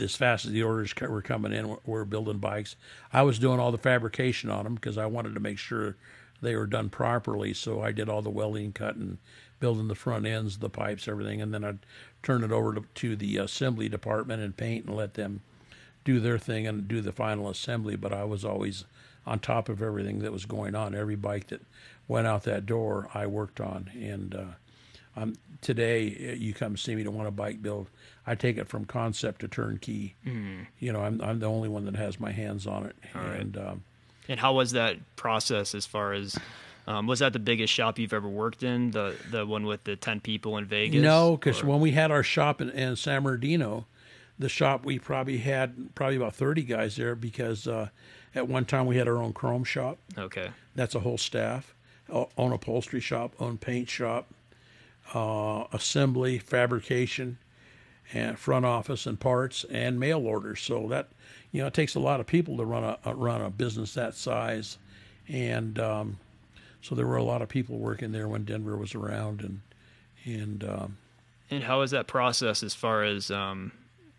as 0.00 0.14
fast 0.14 0.44
as 0.44 0.52
the 0.52 0.62
orders 0.62 0.94
were 1.00 1.22
coming 1.22 1.52
in, 1.52 1.68
we're, 1.68 1.76
we're 1.84 2.04
building 2.04 2.38
bikes. 2.38 2.76
I 3.12 3.22
was 3.22 3.38
doing 3.38 3.60
all 3.60 3.72
the 3.72 3.78
fabrication 3.78 4.50
on 4.50 4.64
them 4.64 4.74
because 4.74 4.98
I 4.98 5.06
wanted 5.06 5.34
to 5.34 5.40
make 5.40 5.58
sure 5.58 5.96
they 6.40 6.56
were 6.56 6.66
done 6.66 6.90
properly. 6.90 7.54
So 7.54 7.80
I 7.80 7.92
did 7.92 8.08
all 8.08 8.22
the 8.22 8.30
welding, 8.30 8.72
cutting, 8.72 9.18
building 9.60 9.88
the 9.88 9.94
front 9.94 10.26
ends, 10.26 10.58
the 10.58 10.70
pipes, 10.70 11.06
everything, 11.06 11.40
and 11.40 11.54
then 11.54 11.64
I'd 11.64 11.78
turn 12.22 12.42
it 12.44 12.52
over 12.52 12.74
to, 12.74 12.84
to 12.94 13.16
the 13.16 13.36
assembly 13.38 13.88
department 13.88 14.42
and 14.42 14.56
paint 14.56 14.86
and 14.86 14.96
let 14.96 15.14
them 15.14 15.40
do 16.04 16.18
their 16.18 16.38
thing 16.38 16.66
and 16.66 16.88
do 16.88 17.00
the 17.00 17.12
final 17.12 17.48
assembly. 17.48 17.96
But 17.96 18.12
I 18.12 18.24
was 18.24 18.44
always 18.44 18.84
on 19.26 19.38
top 19.38 19.68
of 19.68 19.82
everything 19.82 20.18
that 20.20 20.32
was 20.32 20.46
going 20.46 20.74
on. 20.74 20.94
Every 20.94 21.14
bike 21.16 21.48
that 21.48 21.62
went 22.08 22.26
out 22.26 22.42
that 22.44 22.66
door, 22.66 23.08
I 23.14 23.26
worked 23.26 23.60
on. 23.60 23.90
And 23.94 24.34
uh, 24.34 24.44
um, 25.16 25.34
today, 25.60 26.30
uh, 26.30 26.34
you 26.34 26.54
come 26.54 26.76
see 26.76 26.94
me 26.94 27.04
to 27.04 27.10
want 27.10 27.28
a 27.28 27.32
bike 27.32 27.62
build, 27.62 27.88
I 28.26 28.34
take 28.34 28.56
it 28.58 28.68
from 28.68 28.84
concept 28.84 29.40
to 29.40 29.48
turnkey. 29.48 30.14
Mm. 30.26 30.66
You 30.78 30.92
know, 30.92 31.00
I'm 31.02 31.20
I'm 31.20 31.38
the 31.40 31.46
only 31.46 31.68
one 31.68 31.84
that 31.86 31.96
has 31.96 32.20
my 32.20 32.32
hands 32.32 32.66
on 32.66 32.86
it. 32.86 32.96
right. 33.14 33.40
and 33.40 33.56
um, 33.56 33.84
And 34.28 34.38
how 34.40 34.54
was 34.54 34.72
that 34.72 34.96
process 35.16 35.74
as 35.74 35.86
far 35.86 36.12
as 36.12 36.36
um, 36.86 37.06
was 37.06 37.20
that 37.20 37.32
the 37.32 37.38
biggest 37.38 37.72
shop 37.72 37.98
you've 37.98 38.12
ever 38.12 38.28
worked 38.28 38.62
in? 38.62 38.90
The 38.90 39.16
the 39.30 39.46
one 39.46 39.66
with 39.66 39.84
the 39.84 39.96
ten 39.96 40.20
people 40.20 40.56
in 40.58 40.66
Vegas? 40.66 41.02
no, 41.02 41.36
because 41.36 41.62
when 41.62 41.80
we 41.80 41.92
had 41.92 42.10
our 42.10 42.22
shop 42.22 42.60
in, 42.60 42.70
in 42.70 42.96
San 42.96 43.22
Bernardino, 43.22 43.86
the 44.38 44.48
shop 44.48 44.84
we 44.84 44.98
probably 44.98 45.38
had 45.38 45.94
probably 45.94 46.16
about 46.16 46.34
30 46.34 46.62
guys 46.62 46.96
there 46.96 47.14
because 47.14 47.68
uh, 47.68 47.88
at 48.34 48.48
one 48.48 48.64
time 48.64 48.86
we 48.86 48.96
had 48.96 49.08
our 49.08 49.18
own 49.18 49.32
chrome 49.32 49.64
shop. 49.64 49.98
okay, 50.18 50.50
That's 50.74 50.94
a 50.94 51.00
whole 51.00 51.18
staff. 51.18 51.74
Own 52.10 52.52
upholstery 52.52 53.00
shop, 53.00 53.32
own 53.40 53.56
paint 53.56 53.88
shop, 53.88 54.26
uh, 55.14 55.64
assembly, 55.72 56.38
fabrication, 56.38 57.38
and 58.12 58.38
front 58.38 58.64
office 58.66 59.06
and 59.06 59.18
parts 59.18 59.64
and 59.70 59.98
mail 59.98 60.26
orders. 60.26 60.60
So 60.60 60.88
that 60.88 61.08
you 61.50 61.60
know 61.60 61.66
it 61.66 61.74
takes 61.74 61.94
a 61.94 62.00
lot 62.00 62.20
of 62.20 62.26
people 62.26 62.56
to 62.56 62.64
run 62.64 62.96
a, 63.04 63.14
run 63.14 63.40
a 63.40 63.50
business 63.50 63.94
that 63.94 64.14
size, 64.14 64.78
and 65.28 65.78
um, 65.78 66.18
so 66.80 66.94
there 66.94 67.06
were 67.06 67.16
a 67.16 67.24
lot 67.24 67.42
of 67.42 67.48
people 67.48 67.78
working 67.78 68.12
there 68.12 68.28
when 68.28 68.44
Denver 68.44 68.76
was 68.76 68.94
around, 68.94 69.40
and 69.40 69.60
and 70.24 70.64
um, 70.64 70.96
and 71.50 71.64
how 71.64 71.80
was 71.80 71.90
that 71.92 72.06
process 72.06 72.62
as 72.62 72.74
far 72.74 73.04
as 73.04 73.30
um, 73.30 73.72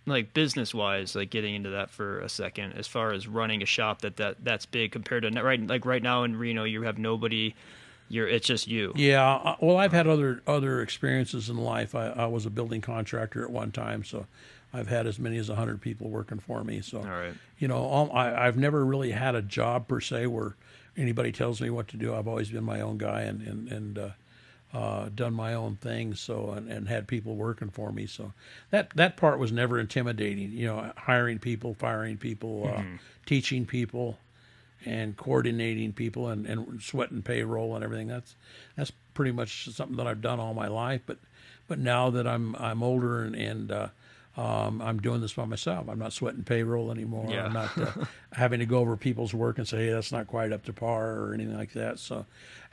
like 0.06 0.34
business 0.34 0.74
wise, 0.74 1.16
like 1.16 1.30
getting 1.30 1.56
into 1.56 1.72
that 1.72 1.90
for 1.90 2.20
a 2.20 2.30
second, 2.30 2.74
as 2.74 2.88
far 2.88 3.12
as 3.12 3.28
running 3.28 3.64
a 3.64 3.66
shop 3.66 4.02
that, 4.02 4.18
that 4.18 4.44
that's 4.44 4.66
big 4.66 4.92
compared 4.92 5.24
to 5.24 5.42
right 5.42 5.66
like 5.66 5.86
right 5.86 6.04
now 6.04 6.24
in 6.24 6.36
Reno, 6.36 6.64
you 6.64 6.84
have 6.84 6.98
nobody. 6.98 7.56
You're 8.14 8.28
it's 8.28 8.46
just 8.46 8.68
you. 8.68 8.94
Yeah, 8.96 9.28
uh, 9.28 9.56
well, 9.60 9.78
I've 9.78 9.92
had 9.92 10.06
other 10.06 10.44
other 10.46 10.82
experiences 10.82 11.50
in 11.50 11.58
life. 11.58 11.96
I, 11.96 12.10
I 12.10 12.26
was 12.28 12.46
a 12.46 12.52
building 12.52 12.80
contractor 12.80 13.44
at 13.44 13.50
one 13.50 13.72
time, 13.72 14.04
so 14.04 14.28
I've 14.72 14.88
had 14.88 15.08
as 15.08 15.18
many 15.18 15.38
as 15.38 15.48
hundred 15.48 15.82
people 15.82 16.10
working 16.10 16.38
for 16.38 16.64
me. 16.64 16.82
So, 16.82 17.00
All 17.00 17.06
right. 17.06 17.34
you 17.58 17.68
know, 17.68 17.78
all, 17.78 18.12
I, 18.14 18.46
I've 18.46 18.56
never 18.56 18.86
really 18.86 19.12
had 19.12 19.34
a 19.34 19.42
job 19.42 19.88
per 19.88 20.00
se 20.00 20.28
where 20.28 20.56
anybody 20.96 21.32
tells 21.32 21.60
me 21.60 21.72
what 21.72 21.88
to 21.88 21.98
do. 21.98 22.14
I've 22.14 22.28
always 22.28 22.50
been 22.50 22.64
my 22.64 22.82
own 22.82 23.00
guy 23.00 23.22
and 23.22 23.42
and 23.42 23.68
and 23.72 23.98
uh, 23.98 24.10
uh, 24.76 25.10
done 25.16 25.34
my 25.34 25.56
own 25.56 25.78
thing. 25.78 26.14
So 26.14 26.52
and, 26.52 26.72
and 26.72 26.88
had 26.88 27.08
people 27.08 27.36
working 27.36 27.72
for 27.72 27.92
me. 27.92 28.06
So 28.06 28.34
that 28.70 28.92
that 28.92 29.18
part 29.18 29.40
was 29.40 29.52
never 29.52 29.80
intimidating. 29.80 30.52
You 30.52 30.68
know, 30.68 30.94
hiring 30.98 31.40
people, 31.40 31.74
firing 31.74 32.18
people, 32.18 32.72
uh, 32.72 32.84
teaching 33.26 33.66
people 33.66 34.20
and 34.86 35.16
coordinating 35.18 35.94
people 35.94 36.28
and, 36.28 36.46
and 36.46 36.82
sweating 36.82 37.22
payroll 37.22 37.76
and 37.76 37.84
everything. 37.84 38.08
That's 38.08 38.36
that's 38.76 38.92
pretty 39.14 39.32
much 39.32 39.70
something 39.70 39.98
that 39.98 40.08
I've 40.08 40.22
done 40.22 40.40
all 40.40 40.54
my 40.54 40.68
life. 40.68 41.02
But 41.06 41.18
but 41.68 41.80
now 41.80 42.10
that 42.10 42.28
I'm 42.28 42.56
I'm 42.56 42.84
older 42.84 43.24
and, 43.24 43.36
and 43.36 43.72
uh, 43.72 43.88
um, 44.36 44.82
I'm 44.82 45.00
doing 45.00 45.22
this 45.22 45.34
by 45.34 45.46
myself. 45.46 45.88
I'm 45.88 46.00
not 46.00 46.14
sweating 46.14 46.44
payroll 46.44 46.92
anymore. 46.92 47.28
Yeah. 47.30 47.46
I'm 47.46 47.54
not 47.54 47.78
uh, 47.78 48.06
having 48.32 48.60
to 48.60 48.66
go 48.66 48.80
over 48.80 48.98
people's 48.98 49.34
work 49.34 49.60
and 49.60 49.68
say, 49.68 49.86
hey, 49.86 49.92
that's 49.92 50.12
not 50.12 50.28
quite 50.28 50.52
up 50.52 50.64
to 50.66 50.74
par 50.74 51.20
or 51.20 51.34
anything 51.34 51.56
like 51.56 51.74
that. 51.74 52.00
So 52.00 52.26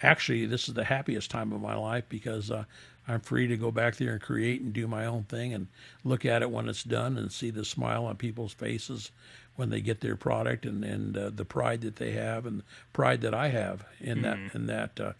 actually, 0.02 0.46
this 0.46 0.68
is 0.68 0.74
the 0.74 0.84
happiest 0.84 1.30
time 1.30 1.52
of 1.52 1.60
my 1.60 1.74
life 1.74 2.04
because 2.08 2.50
uh, 2.50 2.64
I'm 3.06 3.20
free 3.20 3.46
to 3.46 3.58
go 3.58 3.70
back 3.70 3.96
there 3.96 4.12
and 4.12 4.22
create 4.22 4.62
and 4.62 4.72
do 4.72 4.86
my 4.86 5.04
own 5.04 5.24
thing 5.24 5.52
and 5.52 5.66
look 6.02 6.24
at 6.24 6.40
it 6.40 6.50
when 6.50 6.68
it's 6.68 6.82
done 6.82 7.18
and 7.18 7.30
see 7.30 7.50
the 7.50 7.64
smile 7.64 8.06
on 8.06 8.16
people's 8.16 8.54
faces 8.54 9.10
when 9.56 9.68
they 9.68 9.82
get 9.82 10.00
their 10.00 10.16
product 10.16 10.64
and 10.64 10.82
and 10.82 11.18
uh, 11.18 11.28
the 11.28 11.44
pride 11.44 11.82
that 11.82 11.96
they 11.96 12.12
have 12.12 12.46
and 12.46 12.60
the 12.60 12.64
pride 12.94 13.20
that 13.20 13.34
I 13.34 13.48
have 13.48 13.84
in 14.00 14.22
that 14.22 14.38
in 14.54 14.66
that. 14.66 14.98
Uh, 14.98 15.12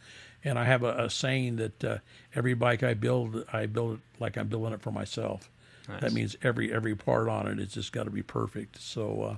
and 0.43 0.59
I 0.59 0.65
have 0.65 0.83
a, 0.83 1.05
a 1.05 1.11
saying 1.11 1.57
that 1.57 1.85
uh, 1.85 1.99
every 2.35 2.55
bike 2.55 2.83
I 2.83 2.95
build, 2.95 3.45
I 3.53 3.67
build 3.67 3.97
it 3.97 4.01
like 4.19 4.39
I'm 4.39 4.49
building 4.49 4.73
it 4.73 4.81
for 4.81 4.91
myself. 4.91 5.51
That 6.01 6.13
means 6.13 6.37
every 6.43 6.73
every 6.73 6.95
part 6.95 7.29
on 7.29 7.47
it 7.47 7.59
is 7.59 7.73
just 7.75 7.93
got 7.93 8.05
to 8.05 8.11
be 8.11 8.23
perfect. 8.23 8.81
So 8.81 9.23
uh, 9.23 9.37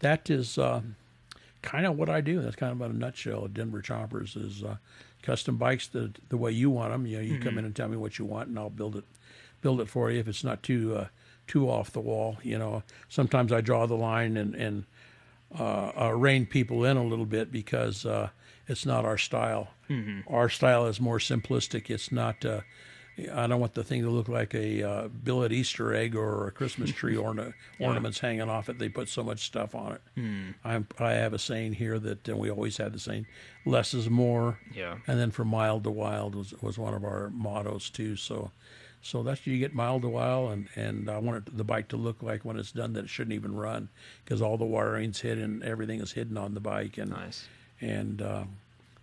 that 0.00 0.28
is 0.30 0.58
uh, 0.58 0.82
kind 1.62 1.86
of 1.86 1.96
what 1.96 2.08
I 2.08 2.20
do. 2.20 2.42
That's 2.42 2.56
kind 2.56 2.72
of 2.72 2.78
about 2.78 2.90
a 2.90 2.96
nutshell. 2.96 3.48
Denver 3.48 3.80
Choppers 3.80 4.36
is 4.36 4.62
uh, 4.62 4.76
custom 5.22 5.56
bikes 5.56 5.86
the 5.88 6.12
the 6.28 6.36
way 6.36 6.50
you 6.52 6.70
want 6.70 6.92
them. 6.92 7.06
You 7.06 7.16
know, 7.16 7.22
you 7.22 7.38
come 7.38 7.58
in 7.58 7.64
and 7.64 7.74
tell 7.74 7.88
me 7.88 7.96
what 7.96 8.18
you 8.18 8.24
want, 8.24 8.48
and 8.48 8.58
I'll 8.58 8.70
build 8.70 8.96
it 8.96 9.04
build 9.62 9.80
it 9.80 9.88
for 9.88 10.10
you. 10.10 10.20
If 10.20 10.28
it's 10.28 10.44
not 10.44 10.62
too 10.62 10.94
uh, 10.96 11.06
too 11.46 11.68
off 11.70 11.90
the 11.92 12.00
wall, 12.00 12.38
you 12.42 12.58
know. 12.58 12.82
Sometimes 13.08 13.52
I 13.52 13.60
draw 13.60 13.86
the 13.86 13.94
line 13.96 14.36
and 14.36 14.54
and 14.54 14.84
uh, 15.58 15.92
uh, 15.98 16.10
rein 16.14 16.44
people 16.46 16.84
in 16.84 16.96
a 16.96 17.04
little 17.04 17.24
bit 17.26 17.50
because 17.52 18.04
uh, 18.04 18.30
it's 18.68 18.84
not 18.84 19.04
our 19.04 19.16
style. 19.18 19.68
Our 20.28 20.48
style 20.48 20.86
is 20.86 21.00
more 21.00 21.18
simplistic. 21.18 21.88
It's 21.90 22.10
not. 22.12 22.44
I 23.18 23.46
don't 23.46 23.60
want 23.60 23.72
the 23.74 23.82
thing 23.82 24.02
to 24.02 24.10
look 24.10 24.28
like 24.28 24.54
a 24.54 24.82
uh, 24.82 25.08
billet 25.08 25.50
Easter 25.52 25.94
egg 25.94 26.14
or 26.14 26.46
a 26.48 26.50
Christmas 26.52 26.90
tree 26.90 27.16
orna- 27.26 27.54
ornaments 27.80 28.18
hanging 28.20 28.50
off 28.50 28.68
it. 28.68 28.78
They 28.78 28.90
put 28.90 29.08
so 29.08 29.22
much 29.24 29.46
stuff 29.46 29.74
on 29.74 29.92
it. 29.92 30.02
I'm, 30.64 30.86
I 30.98 31.12
have 31.12 31.32
a 31.32 31.38
saying 31.38 31.74
here 31.74 31.98
that 31.98 32.28
uh, 32.28 32.36
we 32.36 32.50
always 32.50 32.76
had 32.76 32.92
the 32.92 32.98
saying: 32.98 33.26
"Less 33.64 33.94
is 33.94 34.10
more." 34.10 34.58
Yeah. 34.74 34.96
And 35.06 35.18
then 35.18 35.30
from 35.30 35.48
mild 35.48 35.84
to 35.84 35.90
wild 35.90 36.34
was 36.34 36.52
was 36.60 36.76
one 36.78 36.92
of 36.94 37.04
our 37.04 37.30
mottos 37.30 37.88
too. 37.88 38.16
So, 38.16 38.50
so 39.00 39.22
that's 39.22 39.46
you 39.46 39.58
get 39.58 39.74
mild 39.74 40.02
to 40.02 40.08
wild, 40.08 40.52
and 40.52 40.68
and 40.76 41.08
I 41.10 41.16
want 41.18 41.48
it, 41.48 41.56
the 41.56 41.64
bike 41.64 41.88
to 41.88 41.96
look 41.96 42.22
like 42.22 42.44
when 42.44 42.58
it's 42.58 42.72
done 42.72 42.92
that 42.94 43.04
it 43.04 43.08
shouldn't 43.10 43.34
even 43.34 43.54
run 43.56 43.88
because 44.24 44.42
all 44.42 44.58
the 44.58 44.64
wiring's 44.66 45.20
hidden, 45.22 45.62
everything 45.64 46.00
is 46.02 46.12
hidden 46.12 46.36
on 46.36 46.52
the 46.52 46.60
bike, 46.60 46.98
and 46.98 47.12
Nice. 47.12 47.46
and 47.80 48.20
uh, 48.20 48.44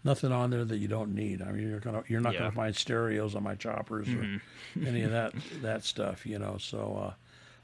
nothing 0.04 0.32
on 0.32 0.50
there 0.50 0.66
that 0.66 0.78
you 0.78 0.88
don't 0.88 1.14
need. 1.16 1.42
I 1.42 1.52
mean, 1.52 1.70
you're 1.70 1.80
gonna 1.80 2.04
you're 2.08 2.22
not 2.22 2.34
Yeah. 2.34 2.40
Mm-hmm. 2.42 2.56
gonna 2.56 2.56
find 2.68 2.76
stereos 2.76 3.36
on 3.36 3.44
my 3.44 3.56
choppers 3.56 4.08
or 4.10 4.42
any 4.86 5.04
of 5.04 5.12
that 5.12 5.34
that 5.62 5.84
stuff, 5.84 6.26
you 6.26 6.40
know. 6.40 6.58
So. 6.60 7.10
Uh, 7.10 7.14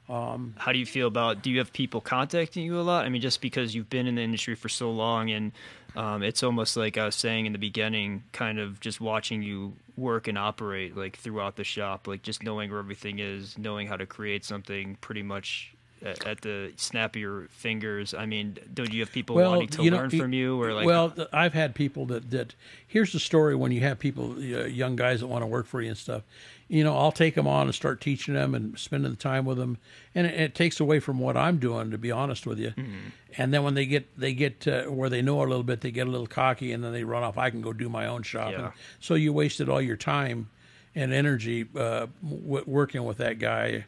how 0.08 0.72
do 0.72 0.78
you 0.80 0.86
feel 0.86 1.06
about 1.06 1.40
do 1.40 1.50
you 1.52 1.58
have 1.58 1.72
people 1.72 2.00
contacting 2.00 2.64
you 2.64 2.80
a 2.80 2.82
lot 2.82 3.06
i 3.06 3.08
mean 3.08 3.22
just 3.22 3.40
because 3.40 3.76
you've 3.76 3.88
been 3.88 4.08
in 4.08 4.16
the 4.16 4.22
industry 4.22 4.56
for 4.56 4.68
so 4.68 4.90
long 4.90 5.30
and 5.30 5.52
um, 5.94 6.24
it's 6.24 6.42
almost 6.42 6.76
like 6.76 6.98
i 6.98 7.04
was 7.04 7.14
saying 7.14 7.46
in 7.46 7.52
the 7.52 7.60
beginning 7.60 8.24
kind 8.32 8.58
of 8.58 8.80
just 8.80 9.00
watching 9.00 9.40
you 9.40 9.72
work 9.96 10.26
and 10.26 10.36
operate 10.36 10.96
like 10.96 11.16
throughout 11.16 11.54
the 11.54 11.62
shop 11.62 12.08
like 12.08 12.22
just 12.22 12.42
knowing 12.42 12.70
where 12.70 12.80
everything 12.80 13.20
is 13.20 13.56
knowing 13.56 13.86
how 13.86 13.96
to 13.96 14.04
create 14.04 14.44
something 14.44 14.96
pretty 15.00 15.22
much 15.22 15.74
at, 16.04 16.26
at 16.26 16.40
the 16.40 16.72
snap 16.76 17.14
of 17.14 17.20
your 17.20 17.42
fingers 17.50 18.14
i 18.14 18.24
mean 18.26 18.56
don't 18.72 18.92
you 18.92 19.00
have 19.00 19.12
people 19.12 19.36
wanting 19.36 19.68
to 19.68 19.82
you 19.82 19.90
know, 19.90 19.98
learn 19.98 20.10
from 20.10 20.32
you 20.32 20.60
or 20.60 20.72
like 20.72 20.86
well 20.86 21.12
i've 21.32 21.52
had 21.54 21.74
people 21.74 22.06
that 22.06 22.30
that 22.30 22.54
here's 22.86 23.12
the 23.12 23.20
story 23.20 23.54
when 23.54 23.70
you 23.72 23.80
have 23.80 23.98
people 23.98 24.32
uh, 24.32 24.64
young 24.64 24.96
guys 24.96 25.20
that 25.20 25.26
want 25.26 25.42
to 25.42 25.46
work 25.46 25.66
for 25.66 25.80
you 25.82 25.88
and 25.88 25.98
stuff 25.98 26.22
you 26.68 26.82
know 26.84 26.96
i'll 26.96 27.12
take 27.12 27.34
them 27.34 27.46
on 27.46 27.66
and 27.66 27.74
start 27.74 28.00
teaching 28.00 28.34
them 28.34 28.54
and 28.54 28.78
spending 28.78 29.10
the 29.10 29.16
time 29.16 29.44
with 29.44 29.58
them 29.58 29.76
and 30.14 30.26
it, 30.26 30.40
it 30.40 30.54
takes 30.54 30.80
away 30.80 31.00
from 31.00 31.18
what 31.18 31.36
i'm 31.36 31.58
doing 31.58 31.90
to 31.90 31.98
be 31.98 32.10
honest 32.10 32.46
with 32.46 32.58
you 32.58 32.70
Mm-hmm. 32.70 33.08
and 33.38 33.52
then 33.52 33.62
when 33.62 33.74
they 33.74 33.86
get 33.86 34.18
they 34.18 34.32
get 34.32 34.66
uh, 34.66 34.84
where 34.84 35.08
they 35.10 35.22
know 35.22 35.40
a 35.40 35.46
little 35.46 35.62
bit 35.62 35.80
they 35.82 35.90
get 35.90 36.06
a 36.06 36.10
little 36.10 36.26
cocky 36.26 36.72
and 36.72 36.82
then 36.82 36.92
they 36.92 37.04
run 37.04 37.22
off 37.22 37.36
i 37.38 37.50
can 37.50 37.60
go 37.60 37.72
do 37.72 37.88
my 37.88 38.06
own 38.06 38.22
shopping 38.22 38.60
Yeah. 38.60 38.70
so 39.00 39.14
you 39.14 39.32
wasted 39.32 39.68
all 39.68 39.80
your 39.82 39.96
time 39.96 40.48
and 40.94 41.12
energy 41.12 41.66
uh, 41.76 42.06
w- 42.22 42.64
working 42.66 43.04
with 43.04 43.18
that 43.18 43.38
guy 43.38 43.84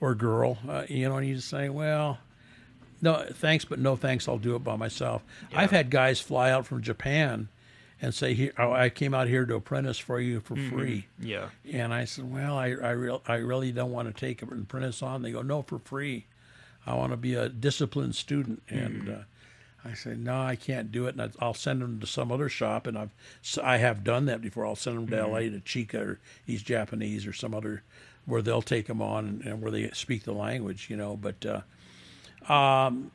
or 0.00 0.14
girl 0.14 0.58
uh, 0.68 0.84
you 0.88 1.08
know 1.08 1.16
and 1.16 1.26
you 1.26 1.36
just 1.36 1.48
say 1.48 1.68
well 1.68 2.18
no 3.00 3.24
thanks 3.32 3.64
but 3.64 3.78
no 3.78 3.96
thanks 3.96 4.28
i'll 4.28 4.38
do 4.38 4.56
it 4.56 4.64
by 4.64 4.76
myself. 4.76 5.22
I've 5.54 5.70
had 5.70 5.90
guys 5.90 6.20
fly 6.20 6.50
out 6.50 6.66
from 6.66 6.82
japan 6.82 7.48
and 8.00 8.14
say 8.14 8.34
here 8.34 8.52
oh, 8.58 8.72
i 8.72 8.88
came 8.88 9.14
out 9.14 9.28
here 9.28 9.46
to 9.46 9.54
apprentice 9.54 9.98
for 9.98 10.20
you 10.20 10.40
for 10.40 10.56
free. 10.56 11.06
Yeah. 11.18 11.48
And 11.70 11.92
i 11.94 12.04
said 12.04 12.30
well 12.32 12.56
i 12.56 12.66
I, 12.66 12.90
real, 12.90 13.22
I 13.26 13.36
really 13.36 13.72
don't 13.72 13.92
want 13.92 14.08
to 14.08 14.18
take 14.18 14.42
an 14.42 14.48
apprentice 14.52 15.02
on. 15.02 15.22
They 15.22 15.32
go 15.32 15.42
no 15.42 15.62
for 15.62 15.78
free. 15.78 16.26
I 16.86 16.94
want 16.94 17.12
to 17.12 17.16
be 17.16 17.34
a 17.34 17.48
disciplined 17.48 18.14
student. 18.14 18.62
And 18.68 19.08
uh, 19.08 19.18
I 19.84 19.94
said, 19.94 20.20
no, 20.20 20.40
I 20.40 20.56
can't 20.56 20.92
do 20.92 21.06
it, 21.06 21.16
and 21.16 21.32
I'll 21.40 21.54
send 21.54 21.82
them 21.82 22.00
to 22.00 22.06
some 22.06 22.30
other 22.30 22.48
shop, 22.48 22.86
and 22.86 22.96
I've 22.96 23.14
I 23.62 23.78
have 23.78 24.04
done 24.04 24.26
that 24.26 24.40
before. 24.40 24.66
I'll 24.66 24.76
send 24.76 24.96
them 24.96 25.06
to 25.08 25.18
L.A. 25.18 25.50
to 25.50 25.60
Chica, 25.60 26.00
or 26.00 26.20
he's 26.44 26.62
Japanese, 26.62 27.26
or 27.26 27.32
some 27.32 27.54
other 27.54 27.82
where 28.26 28.42
they'll 28.42 28.62
take 28.62 28.86
them 28.86 29.00
on 29.00 29.26
and, 29.26 29.42
and 29.42 29.62
where 29.62 29.70
they 29.70 29.88
speak 29.90 30.24
the 30.24 30.32
language, 30.32 30.88
you 30.90 30.96
know. 30.96 31.16
But 31.16 31.46
uh, 31.46 31.60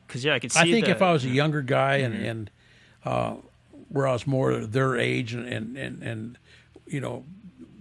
because 0.06 0.24
yeah 0.24 0.34
i 0.34 0.38
could 0.38 0.52
see 0.52 0.60
I 0.60 0.64
think 0.64 0.86
that. 0.86 0.96
if 0.96 1.02
I 1.02 1.12
was 1.12 1.24
a 1.24 1.28
younger 1.28 1.62
guy 1.62 1.96
and 1.96 2.14
and 2.14 2.50
uh, 3.04 3.36
where 3.88 4.06
I 4.06 4.12
was 4.12 4.26
more 4.26 4.56
their 4.58 4.96
age 4.96 5.34
and, 5.34 5.46
and 5.46 5.76
and 5.76 6.02
and 6.02 6.38
you 6.86 7.00
know 7.00 7.24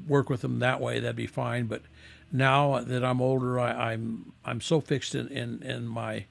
work 0.07 0.29
with 0.29 0.41
them 0.41 0.59
that 0.59 0.79
way, 0.81 0.99
that'd 0.99 1.15
be 1.15 1.27
fine. 1.27 1.65
But 1.65 1.81
now 2.31 2.79
that 2.79 3.03
I'm 3.03 3.21
older, 3.21 3.59
I, 3.59 3.93
I'm 3.93 4.33
I'm 4.45 4.61
so 4.61 4.81
fixed 4.81 5.15
in, 5.15 5.27
in, 5.29 5.61
in 5.63 5.87
my 5.87 6.25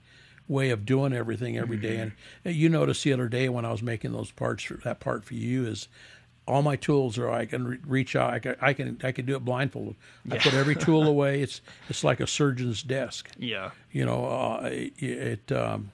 way 0.48 0.70
of 0.70 0.84
doing 0.84 1.12
everything 1.12 1.56
every 1.56 1.76
day. 1.76 1.96
Mm-hmm. 1.96 2.48
And 2.48 2.54
you 2.56 2.68
noticed 2.68 3.04
the 3.04 3.12
other 3.12 3.28
day 3.28 3.48
when 3.48 3.64
I 3.64 3.70
was 3.70 3.82
making 3.82 4.12
those 4.12 4.32
parts, 4.32 4.64
for, 4.64 4.74
that 4.78 4.98
part 4.98 5.24
for 5.24 5.34
you 5.34 5.64
is 5.66 5.88
all 6.50 6.62
my 6.62 6.76
tools 6.76 7.16
are 7.18 7.30
I 7.30 7.46
can 7.46 7.66
re- 7.66 7.78
reach 7.86 8.16
out. 8.16 8.32
I 8.34 8.38
can, 8.40 8.56
I 8.60 8.72
can 8.72 8.98
I 9.04 9.12
can 9.12 9.26
do 9.26 9.36
it 9.36 9.44
blindfolded. 9.44 9.96
I 10.30 10.34
Yeah. 10.34 10.42
put 10.42 10.54
every 10.54 10.76
tool 10.76 11.06
away. 11.14 11.40
It's 11.42 11.60
it's 11.88 12.04
like 12.04 12.20
a 12.20 12.26
surgeon's 12.26 12.82
desk. 12.82 13.30
Yeah. 13.38 13.70
You 13.92 14.04
know, 14.04 14.24
uh, 14.26 14.68
it, 14.72 15.02
it 15.48 15.52
um, 15.52 15.92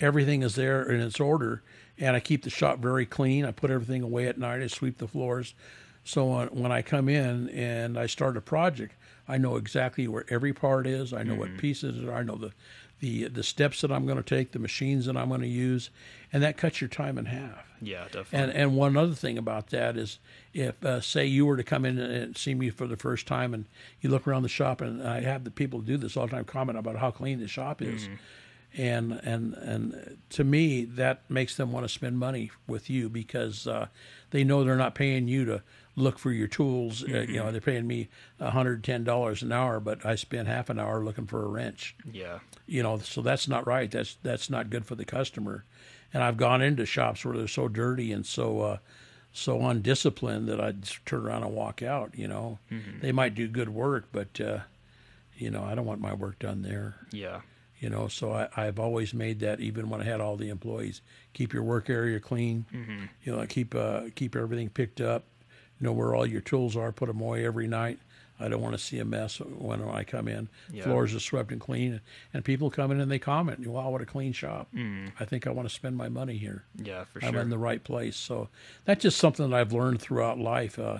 everything 0.00 0.42
is 0.42 0.54
there 0.54 0.82
in 0.90 1.00
its 1.00 1.20
order, 1.20 1.62
and 1.98 2.16
I 2.16 2.20
keep 2.20 2.42
the 2.42 2.50
shop 2.50 2.78
very 2.78 3.06
clean. 3.06 3.44
I 3.44 3.52
put 3.52 3.70
everything 3.70 4.02
away 4.02 4.26
at 4.26 4.38
night. 4.38 4.62
I 4.62 4.66
sweep 4.66 4.98
the 4.98 5.08
floors. 5.08 5.54
So 6.02 6.24
when, 6.26 6.48
when 6.48 6.72
I 6.72 6.80
come 6.82 7.08
in 7.08 7.48
and 7.50 7.98
I 7.98 8.06
start 8.06 8.36
a 8.36 8.40
project, 8.40 8.94
I 9.28 9.36
know 9.36 9.56
exactly 9.56 10.08
where 10.08 10.24
every 10.30 10.52
part 10.54 10.86
is. 10.86 11.12
I 11.12 11.22
know 11.22 11.34
what 11.34 11.56
pieces 11.58 12.02
are. 12.02 12.14
I 12.14 12.22
know 12.22 12.36
the, 12.36 12.52
the 13.00 13.28
the 13.28 13.42
steps 13.42 13.80
that 13.80 13.90
I'm 13.90 14.06
going 14.06 14.18
to 14.18 14.22
take, 14.22 14.52
the 14.52 14.58
machines 14.58 15.06
that 15.06 15.16
I'm 15.16 15.28
going 15.28 15.40
to 15.40 15.48
use, 15.48 15.90
and 16.32 16.42
that 16.42 16.56
cuts 16.56 16.80
your 16.80 16.88
time 16.88 17.18
in 17.18 17.26
half. 17.26 17.66
Yeah, 17.80 18.04
definitely. 18.04 18.38
And 18.38 18.52
and 18.52 18.76
one 18.76 18.96
other 18.96 19.14
thing 19.14 19.38
about 19.38 19.68
that 19.68 19.96
is, 19.96 20.18
if 20.52 20.84
uh, 20.84 21.00
say 21.00 21.24
you 21.26 21.46
were 21.46 21.56
to 21.56 21.62
come 21.64 21.84
in 21.84 21.98
and 21.98 22.36
see 22.36 22.54
me 22.54 22.70
for 22.70 22.86
the 22.86 22.96
first 22.96 23.26
time, 23.26 23.54
and 23.54 23.64
you 24.00 24.10
look 24.10 24.28
around 24.28 24.42
the 24.42 24.48
shop, 24.48 24.80
and 24.80 25.02
I 25.02 25.20
have 25.22 25.44
the 25.44 25.50
people 25.50 25.80
do 25.80 25.96
this 25.96 26.16
all 26.16 26.26
the 26.26 26.32
time, 26.32 26.44
comment 26.44 26.78
about 26.78 26.96
how 26.96 27.10
clean 27.10 27.40
the 27.40 27.48
shop 27.48 27.80
is, 27.80 28.08
and 28.76 29.12
and 29.24 29.54
and 29.54 30.18
to 30.30 30.44
me 30.44 30.84
that 30.84 31.22
makes 31.28 31.56
them 31.56 31.72
want 31.72 31.84
to 31.84 31.88
spend 31.88 32.18
money 32.18 32.50
with 32.66 32.90
you 32.90 33.08
because 33.08 33.66
uh, 33.66 33.86
they 34.30 34.44
know 34.44 34.62
they're 34.62 34.76
not 34.76 34.94
paying 34.94 35.26
you 35.26 35.44
to 35.46 35.62
look 35.96 36.18
for 36.18 36.30
your 36.32 36.48
tools. 36.48 37.02
Uh, 37.04 37.20
you 37.28 37.36
know, 37.36 37.50
they're 37.50 37.60
paying 37.60 37.86
me 37.86 38.08
hundred 38.40 38.84
ten 38.84 39.04
dollars 39.04 39.42
an 39.42 39.52
hour, 39.52 39.80
but 39.80 40.04
I 40.06 40.14
spend 40.14 40.48
half 40.48 40.70
an 40.70 40.78
hour 40.78 41.04
looking 41.04 41.26
for 41.26 41.44
a 41.44 41.48
wrench. 41.48 41.94
Yeah. 42.10 42.38
you 42.66 42.82
know 42.82 42.98
so 42.98 43.22
that's 43.22 43.48
not 43.48 43.66
right. 43.66 43.90
That's 43.90 44.16
that's 44.22 44.48
not 44.50 44.70
good 44.70 44.86
for 44.86 44.94
the 44.94 45.04
customer. 45.04 45.64
And 46.12 46.24
i've 46.24 46.36
gone 46.36 46.60
into 46.60 46.84
shops 46.86 47.24
where 47.24 47.36
they're 47.36 47.46
so 47.46 47.68
dirty 47.68 48.10
and 48.12 48.26
so 48.26 48.60
uh 48.62 48.78
so 49.32 49.60
undisciplined 49.64 50.48
that 50.48 50.60
i 50.60 50.72
just 50.72 51.06
turn 51.06 51.24
around 51.24 51.44
and 51.44 51.54
walk 51.54 51.82
out 51.82 52.10
you 52.18 52.26
know. 52.26 52.58
They 53.00 53.12
might 53.12 53.34
do 53.36 53.46
good 53.46 53.68
work 53.68 54.08
but 54.12 54.40
uh 54.40 54.58
you 55.36 55.50
know 55.50 55.62
i 55.62 55.74
don't 55.76 55.86
want 55.86 56.00
my 56.00 56.12
work 56.14 56.38
done 56.40 56.62
there. 56.62 56.96
Yeah. 57.12 57.42
you 57.78 57.90
know 57.90 58.08
so 58.08 58.32
I, 58.32 58.48
i've 58.56 58.80
always 58.80 59.14
made 59.14 59.38
that 59.40 59.60
even 59.60 59.88
when 59.88 60.00
i 60.00 60.04
had 60.04 60.20
all 60.20 60.36
the 60.36 60.48
employees. 60.48 61.00
Keep 61.32 61.52
your 61.52 61.62
work 61.62 61.88
area 61.88 62.18
clean. 62.18 62.66
You 63.22 63.36
know 63.36 63.46
keep 63.46 63.74
uh 63.76 64.02
keep 64.16 64.34
everything 64.34 64.68
picked 64.68 65.00
up 65.00 65.22
know 65.80 65.92
where 65.92 66.14
all 66.14 66.26
your 66.26 66.40
tools 66.40 66.76
are 66.76 66.92
put 66.92 67.06
them 67.06 67.20
away 67.20 67.44
every 67.44 67.66
night. 67.66 67.98
I 68.42 68.48
don't 68.48 68.62
want 68.62 68.72
to 68.74 68.78
see 68.78 68.98
a 68.98 69.04
mess 69.04 69.36
when 69.38 69.82
i 69.82 70.02
come 70.02 70.26
in. 70.26 70.48
Yeah. 70.72 70.84
floors 70.84 71.14
are 71.14 71.20
swept 71.20 71.52
and 71.52 71.60
clean 71.60 72.00
and 72.32 72.42
people 72.42 72.70
come 72.70 72.90
in 72.90 72.98
and 72.98 73.10
they 73.10 73.18
comment 73.18 73.66
wow 73.66 73.90
what 73.90 74.00
a 74.00 74.06
clean 74.06 74.32
shop. 74.32 74.68
I 74.74 75.24
think 75.26 75.46
i 75.46 75.50
want 75.50 75.68
to 75.68 75.74
spend 75.74 75.96
my 75.96 76.08
money 76.08 76.38
here. 76.38 76.64
Yeah, 76.76 77.04
for 77.04 77.20
sure. 77.20 77.28
i'm 77.28 77.36
in 77.36 77.50
the 77.50 77.58
right 77.58 77.84
place. 77.84 78.16
So 78.16 78.48
that's 78.86 79.02
just 79.02 79.18
something 79.18 79.50
that 79.50 79.56
i've 79.56 79.72
learned 79.74 80.00
throughout 80.00 80.38
life 80.38 80.78
uh, 80.78 80.98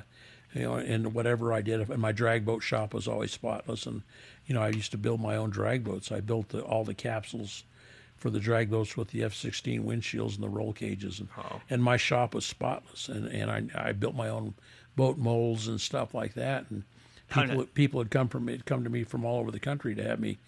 you 0.54 0.62
know 0.62 0.76
in 0.76 1.12
whatever 1.14 1.52
i 1.52 1.62
did 1.62 1.88
and 1.88 1.98
my 2.02 2.12
drag 2.12 2.44
boat 2.44 2.62
shop 2.62 2.92
was 2.92 3.08
always 3.08 3.30
spotless 3.32 3.86
and 3.86 4.02
you 4.46 4.54
know 4.54 4.60
i 4.62 4.68
used 4.68 4.90
to 4.90 4.98
build 4.98 5.20
my 5.20 5.36
own 5.36 5.48
drag 5.48 5.82
boats. 5.84 6.12
I 6.12 6.20
built 6.20 6.50
the, 6.50 6.60
all 6.60 6.84
the 6.84 6.92
capsules 6.94 7.64
for 8.20 8.30
the 8.30 8.38
drag 8.38 8.70
boats 8.70 8.96
with 8.96 9.08
the 9.08 9.24
F-16 9.24 9.82
windshields 9.82 10.34
and 10.34 10.44
the 10.44 10.48
roll 10.48 10.72
cages, 10.72 11.18
and, 11.18 11.28
Wow. 11.36 11.62
and 11.68 11.82
my 11.82 11.96
shop 11.96 12.34
was 12.34 12.44
spotless, 12.46 13.08
and, 13.08 13.26
and 13.26 13.50
I, 13.50 13.88
I 13.88 13.92
built 13.92 14.14
my 14.14 14.28
own 14.28 14.54
boat 14.94 15.18
molds 15.18 15.66
and 15.66 15.80
stuff 15.80 16.14
like 16.14 16.34
that, 16.34 16.66
and 16.70 16.84
people 17.32 17.64
people 17.74 18.00
had 18.00 18.10
come 18.10 18.28
from 18.28 18.46
had 18.48 18.66
come 18.66 18.84
to 18.84 18.90
me 18.90 19.02
from 19.04 19.24
all 19.24 19.40
over 19.40 19.50
the 19.50 19.58
country 19.60 19.94
to 19.94 20.04
have 20.04 20.20
me 20.20 20.38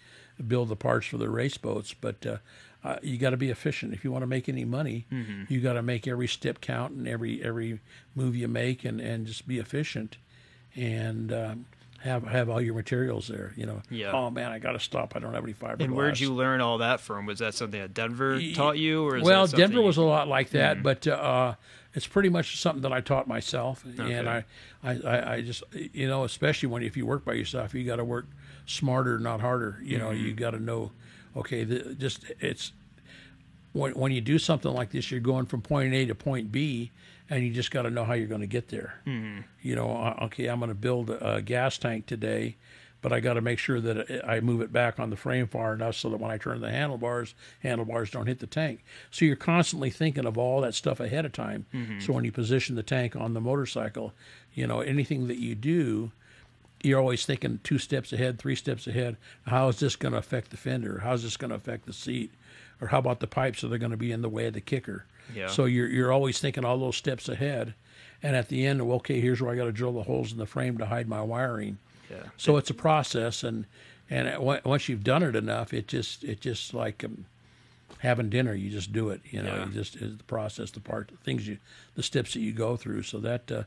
build 0.47 0.69
the 0.69 0.75
parts 0.75 1.07
for 1.07 1.17
their 1.17 1.29
race 1.29 1.57
boats, 1.57 1.93
but 1.93 2.25
uh, 2.25 2.37
uh, 2.83 2.97
you 3.01 3.17
got 3.17 3.31
to 3.31 3.37
be 3.37 3.49
efficient 3.49 3.93
if 3.93 4.03
you 4.03 4.11
want 4.11 4.21
to 4.23 4.27
make 4.27 4.47
any 4.49 4.65
money. 4.65 5.05
Mm-hmm. 5.11 5.43
You 5.47 5.61
got 5.61 5.73
to 5.73 5.81
make 5.81 6.07
every 6.07 6.27
step 6.27 6.61
count 6.61 6.93
and 6.93 7.07
every 7.07 7.43
every 7.43 7.79
move 8.15 8.35
you 8.35 8.47
make, 8.47 8.85
and, 8.85 9.01
and 9.01 9.25
just 9.25 9.47
be 9.47 9.57
efficient, 9.57 10.17
and 10.75 11.33
um, 11.33 11.65
have 12.03 12.23
have 12.27 12.49
all 12.49 12.59
your 12.61 12.73
materials 12.73 13.27
there. 13.29 13.53
You 13.55 13.65
know, 13.65 13.81
Yeah. 13.89 14.11
Oh 14.11 14.29
man, 14.29 14.51
I 14.51 14.59
got 14.59 14.73
to 14.73 14.79
stop. 14.79 15.15
I 15.15 15.19
don't 15.19 15.33
have 15.33 15.43
any 15.43 15.53
fiberglass. 15.53 15.83
and 15.85 15.95
where'd 15.95 16.19
you 16.19 16.33
learn 16.33 16.59
all 16.61 16.79
that 16.79 16.99
from? 16.99 17.25
Was 17.25 17.39
that 17.39 17.53
something 17.53 17.79
that 17.79 17.93
Denver 17.93 18.39
taught 18.53 18.77
you, 18.77 19.05
or 19.07 19.17
is 19.17 19.23
well, 19.23 19.47
Denver 19.47 19.81
was 19.81 19.97
a 19.97 20.01
lot 20.03 20.27
like 20.27 20.49
that, 20.51 20.83
but 20.83 21.07
uh, 21.07 21.55
it's 21.93 22.05
pretty 22.07 22.29
much 22.29 22.59
something 22.59 22.81
that 22.81 22.91
I 22.91 22.99
taught 23.01 23.27
myself, 23.27 23.85
Okay. 23.99 24.13
and 24.13 24.27
I, 24.27 24.43
I, 24.83 25.33
I, 25.35 25.41
just, 25.41 25.63
you 25.71 26.07
know, 26.07 26.23
especially 26.23 26.67
when 26.67 26.83
if 26.83 26.97
you 26.97 27.05
work 27.05 27.23
by 27.23 27.33
yourself, 27.33 27.73
you 27.73 27.83
got 27.85 27.97
to 27.97 28.03
work 28.03 28.25
smarter, 28.65 29.17
not 29.19 29.41
harder. 29.41 29.79
You 29.81 29.97
know, 29.99 30.11
you 30.11 30.33
got 30.33 30.51
to 30.51 30.59
know, 30.59 30.91
okay, 31.37 31.63
the, 31.63 31.95
just 31.95 32.25
it's 32.39 32.73
when 33.71 33.93
when 33.93 34.11
you 34.11 34.21
do 34.21 34.37
something 34.39 34.71
like 34.73 34.91
this, 34.91 35.09
you're 35.09 35.19
going 35.19 35.45
from 35.45 35.61
point 35.61 35.93
A 35.93 36.05
to 36.07 36.15
point 36.15 36.51
B, 36.51 36.91
and 37.33 37.43
you 37.43 37.51
just 37.51 37.71
got 37.71 37.83
to 37.83 37.89
know 37.89 38.05
how 38.05 38.13
you're 38.13 38.27
going 38.27 38.41
to 38.41 38.47
get 38.47 38.69
there. 38.69 38.95
Mm-hmm. 39.07 39.41
You 39.61 39.75
know, 39.75 39.89
uh, 39.89 40.25
okay, 40.25 40.47
I'm 40.47 40.59
going 40.59 40.69
to 40.69 40.75
build 40.75 41.09
a, 41.09 41.35
a 41.35 41.41
gas 41.41 41.77
tank 41.77 42.05
today, 42.05 42.57
but 43.01 43.11
I 43.11 43.19
got 43.19 43.33
to 43.33 43.41
make 43.41 43.59
sure 43.59 43.81
that 43.81 44.23
I 44.25 44.39
move 44.39 44.61
it 44.61 44.71
back 44.71 44.99
on 44.99 45.09
the 45.09 45.15
frame 45.15 45.47
far 45.47 45.73
enough 45.73 45.95
so 45.95 46.09
that 46.09 46.19
when 46.19 46.31
I 46.31 46.37
turn 46.37 46.61
the 46.61 46.69
handlebars, 46.71 47.33
handlebars 47.61 48.11
don't 48.11 48.27
hit 48.27 48.39
the 48.39 48.47
tank. 48.47 48.83
So 49.11 49.25
you're 49.25 49.35
constantly 49.35 49.89
thinking 49.89 50.25
of 50.25 50.37
all 50.37 50.61
that 50.61 50.75
stuff 50.75 50.99
ahead 50.99 51.25
of 51.25 51.31
time. 51.33 51.65
So 51.99 52.13
when 52.13 52.23
you 52.23 52.31
position 52.31 52.75
the 52.75 52.83
tank 52.83 53.15
on 53.15 53.33
the 53.33 53.41
motorcycle, 53.41 54.13
you 54.53 54.67
know, 54.67 54.81
anything 54.81 55.27
that 55.27 55.39
you 55.39 55.55
do, 55.55 56.11
you're 56.83 56.99
always 56.99 57.25
thinking 57.25 57.59
two 57.63 57.77
steps 57.79 58.11
ahead, 58.13 58.37
three 58.37 58.55
steps 58.55 58.85
ahead. 58.87 59.17
How 59.47 59.69
is 59.69 59.79
this 59.79 59.95
going 59.95 60.11
to 60.11 60.17
affect 60.17 60.51
the 60.51 60.57
fender? 60.57 60.99
How 60.99 61.13
is 61.13 61.23
this 61.23 61.37
going 61.37 61.49
to 61.49 61.55
affect 61.55 61.85
the 61.85 61.93
seat? 61.93 62.31
Or 62.81 62.87
how 62.87 62.99
about 62.99 63.19
the 63.21 63.27
pipes? 63.27 63.63
Are 63.63 63.69
they 63.69 63.77
going 63.77 63.91
to 63.91 63.97
be 63.97 64.11
in 64.11 64.21
the 64.21 64.29
way 64.29 64.45
of 64.47 64.53
the 64.53 64.61
kicker? 64.61 65.05
Yeah. 65.33 65.47
So 65.47 65.65
you're 65.65 65.87
you're 65.87 66.11
always 66.11 66.39
thinking 66.39 66.65
all 66.65 66.77
those 66.77 66.97
steps 66.97 67.29
ahead, 67.29 67.73
and 68.21 68.35
at 68.35 68.49
the 68.49 68.65
end, 68.65 68.85
well, 68.85 68.97
okay, 68.97 69.21
here's 69.21 69.41
where 69.41 69.51
I 69.53 69.55
got 69.55 69.65
to 69.65 69.71
drill 69.71 69.93
the 69.93 70.03
holes 70.03 70.33
in 70.33 70.37
the 70.37 70.45
frame 70.45 70.77
to 70.79 70.85
hide 70.85 71.07
my 71.07 71.21
wiring. 71.21 71.77
Yeah. 72.11 72.23
So 72.35 72.57
it's 72.57 72.69
a 72.69 72.73
process, 72.73 73.41
and 73.43 73.65
and 74.09 74.27
it- 74.27 74.41
once 74.41 74.89
you've 74.89 75.03
done 75.05 75.23
it 75.23 75.35
enough, 75.37 75.73
it 75.73 75.87
just 75.87 76.25
it 76.25 76.41
just 76.41 76.73
like 76.73 77.05
um, 77.05 77.25
having 77.99 78.29
dinner. 78.29 78.53
You 78.53 78.69
just 78.69 78.91
do 78.91 79.09
it. 79.11 79.21
You 79.23 79.43
know, 79.43 79.55
Yeah. 79.55 79.65
you 79.67 79.71
just 79.71 79.95
is 79.95 80.17
the 80.17 80.23
process, 80.25 80.71
the 80.71 80.81
part, 80.81 81.07
the 81.07 81.17
things 81.23 81.47
you, 81.47 81.59
the 81.95 82.03
steps 82.03 82.33
that 82.33 82.41
you 82.41 82.51
go 82.51 82.75
through. 82.75 83.03
So 83.03 83.19
that. 83.19 83.49
Uh, 83.49 83.63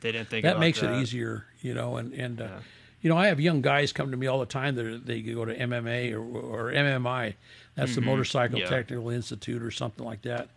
They 0.00 0.12
didn't 0.12 0.28
think 0.28 0.44
that 0.44 0.58
makes 0.58 0.80
that. 0.80 0.92
it 0.94 1.02
easier, 1.02 1.46
you 1.60 1.74
know. 1.74 1.96
And 1.96 2.12
and 2.12 2.40
uh, 2.40 2.44
Yeah. 2.44 2.58
you 3.02 3.10
know, 3.10 3.16
I 3.16 3.26
have 3.28 3.40
young 3.40 3.60
guys 3.62 3.92
come 3.92 4.10
to 4.10 4.16
me 4.16 4.26
all 4.26 4.40
the 4.40 4.46
time. 4.46 4.74
That 4.76 5.06
they 5.06 5.20
go 5.22 5.44
to 5.44 5.54
MMA 5.56 6.12
or, 6.14 6.20
or 6.20 6.72
MMI, 6.72 7.34
that's 7.74 7.94
the 7.94 8.00
Motorcycle 8.00 8.58
Mm-hmm. 8.58 8.72
Yeah. 8.72 8.78
Technical 8.78 9.10
Institute 9.10 9.62
or 9.62 9.70
something 9.70 10.04
like 10.04 10.22
that. 10.22 10.48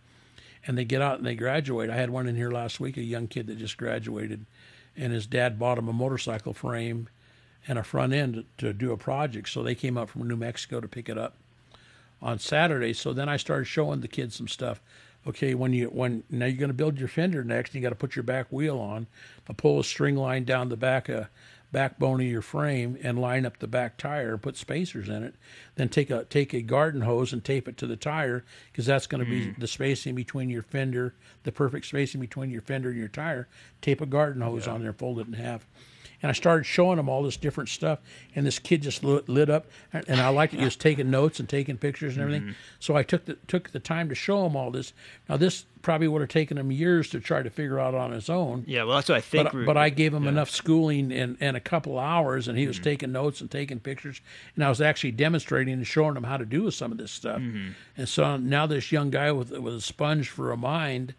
And 0.65 0.77
they 0.77 0.85
get 0.85 1.01
out 1.01 1.17
and 1.17 1.25
they 1.27 1.35
graduate. 1.35 1.89
I 1.89 1.95
had 1.97 2.09
one 2.09 2.25
in 2.27 2.35
here 2.37 2.49
last 2.51 2.79
week, 2.79 2.95
a 2.95 3.01
young 3.01 3.27
kid 3.27 3.47
that 3.47 3.57
just 3.57 3.75
graduated, 3.75 4.45
and 4.95 5.11
his 5.11 5.27
dad 5.27 5.59
bought 5.59 5.77
him 5.77 5.89
a 5.89 5.93
motorcycle 5.93 6.53
frame 6.53 7.09
and 7.67 7.77
a 7.77 7.83
front 7.83 8.13
end 8.13 8.45
to 8.59 8.71
do 8.71 8.91
a 8.93 8.97
project. 8.97 9.49
So 9.49 9.61
they 9.61 9.75
came 9.75 9.97
up 9.97 10.09
from 10.09 10.25
New 10.27 10.37
Mexico 10.37 10.79
to 10.79 10.87
pick 10.87 11.09
it 11.09 11.17
up 11.17 11.35
on 12.21 12.39
Saturday. 12.39 12.93
So 12.93 13.11
then 13.11 13.27
I 13.27 13.35
started 13.35 13.65
showing 13.65 13.99
the 13.99 14.07
kids 14.07 14.35
some 14.35 14.47
stuff. 14.47 14.81
Okay, 15.25 15.53
when 15.55 15.71
you 15.71 15.87
when 15.87 16.23
now 16.29 16.45
you're 16.45 16.57
going 16.57 16.69
to 16.69 16.73
build 16.73 16.99
your 16.99 17.07
fender 17.07 17.43
next, 17.43 17.73
you 17.73 17.81
got 17.81 17.89
to 17.89 17.95
put 17.95 18.15
your 18.15 18.23
back 18.23 18.47
wheel 18.51 18.77
on, 18.79 19.07
uh, 19.49 19.53
pull 19.53 19.79
a 19.79 19.83
string 19.83 20.17
line 20.17 20.43
down 20.43 20.67
the 20.67 20.75
back 20.75 21.09
uh, 21.09 21.25
backbone 21.71 22.19
of 22.19 22.27
your 22.27 22.41
frame, 22.41 22.97
and 23.01 23.19
line 23.19 23.45
up 23.45 23.59
the 23.59 23.67
back 23.67 23.97
tire. 23.97 24.33
and 24.33 24.41
Put 24.41 24.57
spacers 24.57 25.07
in 25.07 25.23
it. 25.23 25.35
Then 25.75 25.87
take 25.87 26.09
a 26.09 26.25
take 26.25 26.53
a 26.53 26.61
garden 26.61 27.01
hose 27.01 27.31
and 27.31 27.43
tape 27.43 27.69
it 27.69 27.77
to 27.77 27.87
the 27.87 27.95
tire 27.95 28.43
because 28.71 28.85
that's 28.85 29.07
going 29.07 29.23
to 29.23 29.29
be 29.29 29.51
the 29.57 29.67
spacing 29.67 30.13
between 30.13 30.49
your 30.49 30.61
fender, 30.61 31.15
the 31.43 31.53
perfect 31.53 31.85
spacing 31.85 32.19
between 32.19 32.49
your 32.49 32.61
fender 32.61 32.89
and 32.89 32.99
your 32.99 33.07
tire. 33.07 33.47
Tape 33.81 34.01
a 34.01 34.05
garden 34.05 34.41
hose 34.41 34.67
on 34.67 34.81
there, 34.81 34.93
fold 34.93 35.19
it 35.19 35.27
in 35.27 35.33
half. 35.33 35.65
And 36.23 36.29
I 36.29 36.33
started 36.33 36.63
showing 36.63 36.97
him 36.97 37.09
all 37.09 37.21
this 37.21 37.37
different 37.37 37.69
stuff, 37.69 37.99
and 38.33 38.45
this 38.45 38.57
kid 38.57 38.81
just 38.81 39.03
lit, 39.03 39.29
lit 39.29 39.49
up. 39.49 39.67
And 39.91 40.19
I 40.19 40.29
liked 40.29 40.53
it. 40.53 40.59
He 40.59 40.65
was 40.65 40.77
taking 40.77 41.11
notes 41.11 41.39
and 41.39 41.47
taking 41.47 41.77
pictures 41.77 42.15
and 42.15 42.23
everything. 42.23 42.43
Mm-hmm. 42.43 42.53
So 42.79 42.95
I 42.95 43.03
took 43.03 43.25
the 43.25 43.35
took 43.47 43.71
the 43.71 43.79
time 43.79 44.09
to 44.09 44.15
show 44.15 44.45
him 44.45 44.55
all 44.55 44.71
this. 44.71 44.93
Now 45.29 45.37
this 45.37 45.65
probably 45.83 46.07
would 46.07 46.21
have 46.21 46.29
taken 46.29 46.57
him 46.57 46.71
years 46.71 47.09
to 47.09 47.19
try 47.19 47.43
to 47.43 47.49
figure 47.49 47.77
out 47.77 47.93
on 47.93 48.13
his 48.13 48.29
own. 48.29 48.63
Yeah, 48.65 48.85
well, 48.85 48.95
that's 48.95 49.09
what 49.09 49.17
I 49.17 49.21
think. 49.21 49.51
But, 49.51 49.65
but 49.65 49.77
I 49.77 49.89
gave 49.89 50.13
him 50.13 50.23
yeah. 50.23 50.29
enough 50.29 50.49
schooling 50.49 51.11
and, 51.11 51.37
and 51.41 51.55
a 51.55 51.59
couple 51.59 51.99
hours, 51.99 52.47
and 52.47 52.57
he 52.57 52.65
was 52.65 52.77
mm-hmm. 52.77 52.83
taking 52.85 53.11
notes 53.11 53.41
and 53.41 53.51
taking 53.51 53.79
pictures, 53.81 54.21
and 54.55 54.63
I 54.63 54.69
was 54.69 54.81
actually 54.81 55.11
demonstrating 55.11 55.73
and 55.73 55.85
showing 55.85 56.15
him 56.15 56.23
how 56.23 56.37
to 56.37 56.45
do 56.45 56.71
some 56.71 56.91
of 56.91 56.97
this 56.97 57.11
stuff. 57.11 57.39
Mm-hmm. 57.39 57.71
And 57.97 58.09
so 58.09 58.37
now 58.37 58.65
this 58.65 58.91
young 58.91 59.11
guy 59.11 59.31
with 59.33 59.51
with 59.51 59.75
a 59.75 59.81
sponge 59.81 60.29
for 60.29 60.51
a 60.51 60.57
mind, 60.57 61.13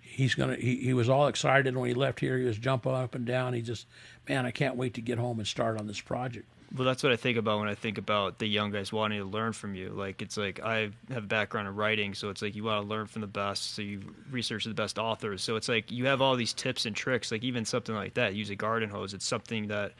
he's 0.00 0.34
gonna 0.34 0.56
he, 0.56 0.76
he 0.76 0.92
was 0.92 1.08
all 1.08 1.28
excited 1.28 1.76
when 1.76 1.88
he 1.88 1.94
left 1.94 2.20
here. 2.20 2.36
He 2.36 2.44
was 2.44 2.58
jumping 2.58 2.92
up 2.92 3.14
and 3.14 3.24
down. 3.24 3.54
He 3.54 3.62
just, 3.62 3.86
man, 4.28 4.46
I 4.46 4.50
can't 4.50 4.76
wait 4.76 4.94
to 4.94 5.00
get 5.00 5.18
home 5.18 5.38
and 5.38 5.46
start 5.46 5.78
on 5.78 5.86
this 5.86 6.00
project. 6.00 6.46
Well, 6.74 6.86
that's 6.86 7.02
what 7.02 7.12
I 7.12 7.16
think 7.16 7.36
about 7.36 7.58
when 7.58 7.68
I 7.68 7.74
think 7.74 7.98
about 7.98 8.38
the 8.38 8.46
young 8.46 8.70
guys 8.70 8.92
wanting 8.92 9.18
to 9.18 9.26
learn 9.26 9.52
from 9.52 9.74
you. 9.74 9.90
Like, 9.90 10.22
it's 10.22 10.38
like 10.38 10.58
I 10.60 10.90
have 11.10 11.24
a 11.24 11.26
background 11.26 11.68
in 11.68 11.76
writing, 11.76 12.14
so 12.14 12.30
it's 12.30 12.40
like 12.40 12.54
you 12.56 12.64
want 12.64 12.82
to 12.82 12.88
learn 12.88 13.06
from 13.06 13.20
the 13.20 13.26
best, 13.26 13.74
so 13.74 13.82
you 13.82 14.00
research 14.30 14.64
the 14.64 14.72
best 14.72 14.98
authors. 14.98 15.42
So 15.42 15.56
it's 15.56 15.68
like 15.68 15.92
you 15.92 16.06
have 16.06 16.22
all 16.22 16.34
these 16.34 16.54
tips 16.54 16.86
and 16.86 16.96
tricks, 16.96 17.30
like 17.30 17.44
even 17.44 17.66
something 17.66 17.94
like 17.94 18.14
that, 18.14 18.34
use 18.34 18.48
a 18.48 18.56
garden 18.56 18.88
hose. 18.88 19.12
It's 19.12 19.26
something 19.26 19.68
that 19.68 19.92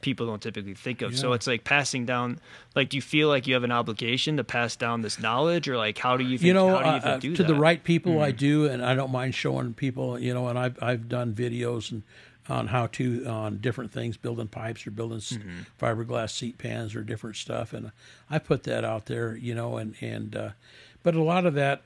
people 0.00 0.26
don't 0.26 0.42
typically 0.42 0.74
think 0.74 1.02
of. 1.02 1.16
So 1.16 1.32
it's 1.32 1.46
like 1.46 1.64
passing 1.64 2.06
down. 2.06 2.38
Like, 2.74 2.90
do 2.90 2.96
you 2.96 3.02
feel 3.02 3.28
like 3.28 3.46
you 3.46 3.54
have 3.54 3.64
an 3.64 3.72
obligation 3.72 4.36
to 4.36 4.44
pass 4.44 4.76
down 4.76 5.02
this 5.02 5.18
knowledge, 5.18 5.68
or 5.68 5.76
like 5.76 5.96
how 5.96 6.16
do 6.16 6.24
you 6.24 6.38
think, 6.38 6.46
you 6.48 6.54
know, 6.54 6.76
how 6.76 6.82
do 6.82 7.06
you 7.06 7.12
uh, 7.12 7.16
uh, 7.16 7.18
do 7.18 7.36
to 7.36 7.42
that? 7.42 7.48
Mm-hmm. 7.48 7.54
the 7.54 7.60
right 7.60 7.82
people, 7.82 8.20
I 8.20 8.32
do, 8.32 8.66
and 8.66 8.84
I 8.84 8.94
don't 8.94 9.12
mind 9.12 9.34
showing 9.34 9.74
people. 9.74 10.18
You 10.18 10.34
know, 10.34 10.48
and 10.48 10.58
I've 10.58 10.82
I've 10.82 11.08
done 11.08 11.34
videos 11.34 11.92
and 11.92 12.02
on 12.48 12.68
how 12.68 12.86
to 12.86 13.24
on 13.26 13.58
different 13.58 13.90
things, 13.90 14.16
building 14.16 14.48
pipes 14.48 14.86
or 14.86 14.90
building 14.90 15.18
Mm-hmm. 15.18 15.60
fiberglass 15.80 16.30
seat 16.30 16.58
pans 16.58 16.94
or 16.94 17.02
different 17.02 17.36
stuff, 17.36 17.72
and 17.72 17.90
I 18.30 18.38
put 18.38 18.64
that 18.64 18.84
out 18.84 19.06
there. 19.06 19.36
You 19.36 19.54
know, 19.54 19.76
and 19.76 19.94
and 20.00 20.36
uh, 20.36 20.50
but 21.02 21.14
a 21.14 21.22
lot 21.22 21.46
of 21.46 21.54
that, 21.54 21.82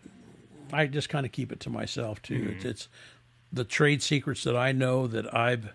I 0.73 0.87
just 0.87 1.09
kind 1.09 1.25
of 1.27 1.33
keep 1.33 1.53
it 1.53 1.61
to 1.61 1.71
myself 1.71 2.21
too. 2.23 2.41
Mm-hmm. 2.41 2.53
It's, 2.53 2.65
it's 2.65 2.89
the 3.53 3.65
trade 3.65 4.03
secrets 4.03 4.45
that 4.45 4.57
I 4.57 4.73
know 4.73 5.07
that 5.07 5.35
I've 5.35 5.73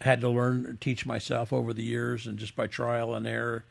had 0.00 0.20
to 0.20 0.28
learn, 0.28 0.78
teach 0.80 1.06
myself 1.06 1.52
over 1.52 1.72
the 1.72 1.84
years, 1.84 2.26
and 2.26 2.38
just 2.38 2.54
by 2.56 2.66
trial 2.66 3.14
and 3.14 3.26
error, 3.26 3.64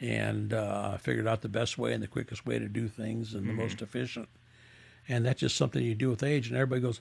and 0.00 0.52
uh, 0.52 0.96
figured 0.98 1.26
out 1.26 1.42
the 1.42 1.48
best 1.48 1.78
way 1.78 1.92
and 1.92 2.02
the 2.02 2.08
quickest 2.08 2.46
way 2.46 2.58
to 2.58 2.68
do 2.68 2.88
things 2.88 3.34
and 3.34 3.48
the 3.48 3.52
most 3.52 3.80
efficient. 3.82 4.28
And 5.08 5.24
that's 5.24 5.40
just 5.40 5.56
something 5.56 5.82
you 5.82 5.94
do 5.94 6.10
with 6.10 6.22
age. 6.22 6.48
And 6.48 6.56
everybody 6.56 6.82
goes, 6.82 7.00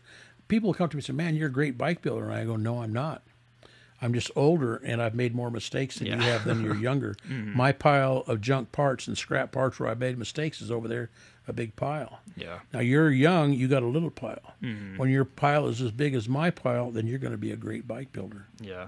people 0.49 0.73
come 0.73 0.89
to 0.89 0.97
me 0.97 0.99
and 0.99 1.05
say, 1.05 1.13
"Man, 1.13 1.35
you're 1.35 1.47
a 1.47 1.51
great 1.51 1.77
bike 1.77 2.01
builder," 2.01 2.25
and 2.25 2.33
I 2.33 2.43
go, 2.43 2.57
"No, 2.57 2.81
I'm 2.83 2.91
not. 2.91 3.21
I'm 4.01 4.13
just 4.13 4.31
older, 4.35 4.77
and 4.77 5.01
I've 5.01 5.13
made 5.15 5.35
more 5.35 5.51
mistakes 5.51 5.97
than 5.99 6.07
you 6.07 6.15
have 6.17 6.45
than 6.45 6.63
you're 6.63 6.75
younger. 6.89 7.15
Mm-hmm. 7.27 7.55
My 7.57 7.71
pile 7.73 8.23
of 8.27 8.39
junk 8.41 8.71
parts 8.71 9.07
and 9.07 9.17
scrap 9.17 9.51
parts 9.51 9.77
where 9.79 9.89
I 9.89 9.93
made 9.93 10.17
mistakes 10.17 10.61
is 10.61 10.71
over 10.71 10.87
there, 10.87 11.09
a 11.47 11.53
big 11.53 11.75
pile." 11.75 12.19
yeah, 12.37 12.59
Now 12.73 12.79
you're 12.79 13.09
young, 13.11 13.53
you 13.53 13.67
got 13.67 13.83
a 13.83 13.87
little 13.87 14.09
pile. 14.11 14.53
Mm-hmm. 14.63 14.97
When 14.97 15.09
your 15.09 15.25
pile 15.25 15.67
is 15.67 15.81
as 15.81 15.91
big 15.91 16.13
as 16.15 16.29
my 16.29 16.49
pile, 16.49 16.91
then 16.91 17.07
you're 17.07 17.19
going 17.19 17.33
to 17.33 17.37
be 17.37 17.51
a 17.51 17.57
great 17.57 17.87
bike 17.87 18.13
builder. 18.13 18.45
yeah, 18.61 18.87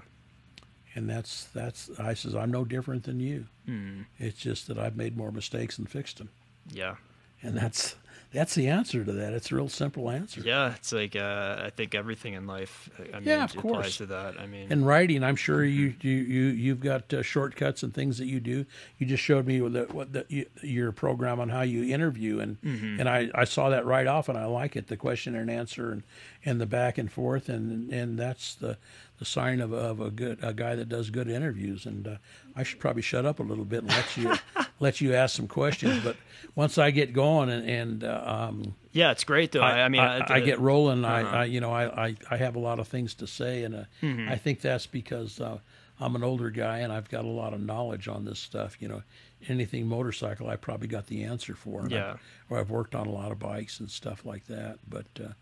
And 0.94 1.08
that's 1.10 1.44
that's 1.52 1.90
I 1.98 2.14
says 2.14 2.34
I'm 2.34 2.50
no 2.50 2.64
different 2.64 3.04
than 3.04 3.20
you. 3.20 3.46
Mm-hmm. 3.68 4.02
It's 4.18 4.38
just 4.40 4.66
that 4.68 4.78
I've 4.78 4.96
made 4.96 5.16
more 5.16 5.30
mistakes 5.30 5.76
and 5.78 5.88
fixed 5.90 6.18
them. 6.18 6.30
yeah. 6.72 6.94
And 7.42 7.56
that's 7.56 7.96
that's 8.32 8.54
the 8.54 8.68
answer 8.68 9.04
to 9.04 9.12
that. 9.12 9.34
It's 9.34 9.52
a 9.52 9.54
real 9.54 9.68
simple 9.68 10.08
answer. 10.08 10.40
Yeah, 10.40 10.74
it's 10.74 10.90
like 10.90 11.14
uh, 11.14 11.64
I 11.66 11.70
think 11.70 11.94
everything 11.94 12.32
in 12.32 12.46
life. 12.46 12.88
I 13.12 13.18
mean, 13.18 13.28
Yeah, 13.28 13.44
of 13.44 13.50
applies 13.54 13.62
course. 13.62 13.96
to 13.98 14.06
that. 14.06 14.40
I 14.40 14.46
mean, 14.46 14.72
In 14.72 14.86
writing, 14.86 15.22
I'm 15.22 15.36
sure 15.36 15.62
you 15.62 15.92
you 16.00 16.12
you 16.12 16.42
you've 16.44 16.80
got 16.80 17.12
uh, 17.12 17.22
shortcuts 17.22 17.82
and 17.82 17.92
things 17.92 18.16
that 18.18 18.26
you 18.26 18.40
do. 18.40 18.64
You 18.96 19.06
just 19.06 19.22
showed 19.22 19.46
me 19.46 19.58
the, 19.58 19.82
what 19.90 20.14
the, 20.14 20.24
you, 20.30 20.46
your 20.62 20.92
program 20.92 21.40
on 21.40 21.50
how 21.50 21.60
you 21.60 21.92
interview, 21.92 22.40
and 22.40 22.56
and 22.62 23.06
I, 23.06 23.28
I 23.34 23.44
saw 23.44 23.68
that 23.68 23.84
right 23.84 24.06
off, 24.06 24.30
and 24.30 24.38
I 24.38 24.46
like 24.46 24.76
it. 24.76 24.86
The 24.86 24.96
question 24.96 25.34
and 25.34 25.50
answer, 25.50 25.92
and, 25.92 26.02
and 26.44 26.58
the 26.58 26.66
back 26.66 26.96
and 26.96 27.12
forth, 27.12 27.50
and 27.50 27.92
and 27.92 28.18
that's 28.18 28.54
the 28.54 28.78
the 29.18 29.24
sign 29.26 29.60
of, 29.60 29.72
of 29.74 30.00
a 30.00 30.10
good 30.10 30.38
a 30.42 30.54
guy 30.54 30.74
that 30.74 30.88
does 30.88 31.10
good 31.10 31.28
interviews. 31.28 31.84
And 31.84 32.08
uh, 32.08 32.16
I 32.56 32.62
should 32.62 32.80
probably 32.80 33.02
shut 33.02 33.26
up 33.26 33.40
a 33.40 33.42
little 33.42 33.66
bit 33.66 33.80
and 33.82 33.88
let 33.90 34.16
you 34.16 34.34
let 34.82 35.00
you 35.00 35.14
ask 35.14 35.34
some 35.36 35.48
questions. 35.48 36.02
But 36.04 36.16
once 36.54 36.76
I 36.76 36.90
get 36.90 37.12
going 37.12 37.48
and 37.48 37.68
and 37.70 38.04
uh, 38.04 38.22
um, 38.26 38.74
yeah, 38.92 39.12
it's 39.12 39.24
great 39.24 39.52
though. 39.52 39.62
I, 39.62 39.84
I 39.84 39.88
mean, 39.88 40.02
I, 40.02 40.26
I 40.28 40.40
get 40.40 40.58
rolling. 40.60 41.04
I, 41.04 41.22
Uh-huh. 41.22 41.36
I, 41.38 41.44
you 41.44 41.60
know, 41.60 41.72
I, 41.72 42.08
I, 42.08 42.16
I 42.30 42.36
have 42.36 42.56
a 42.56 42.58
lot 42.58 42.78
of 42.78 42.88
things 42.88 43.14
to 43.14 43.26
say, 43.26 43.62
and 43.64 43.74
uh, 43.74 43.84
Mm-hmm. 44.02 44.28
I 44.28 44.36
think 44.36 44.60
that's 44.60 44.86
because 44.86 45.40
uh, 45.40 45.58
I'm 46.00 46.16
an 46.16 46.24
older 46.24 46.50
guy 46.50 46.78
and 46.80 46.92
I've 46.92 47.08
got 47.08 47.24
a 47.24 47.28
lot 47.28 47.54
of 47.54 47.60
knowledge 47.60 48.08
on 48.08 48.24
this 48.24 48.38
stuff. 48.40 48.76
You 48.82 48.88
know, 48.88 49.02
anything 49.48 49.86
motorcycle, 49.86 50.48
I 50.48 50.56
probably 50.56 50.88
got 50.88 51.06
the 51.06 51.22
answer 51.24 51.54
for. 51.54 51.86
Yeah. 51.88 52.12
I've, 52.14 52.18
or 52.50 52.58
I've 52.58 52.70
worked 52.70 52.94
on 52.94 53.06
a 53.06 53.12
lot 53.12 53.32
of 53.32 53.38
bikes 53.38 53.80
and 53.80 53.88
stuff 53.90 54.26
like 54.26 54.46
that. 54.48 54.78
But 54.88 55.06
uh, 55.24 55.32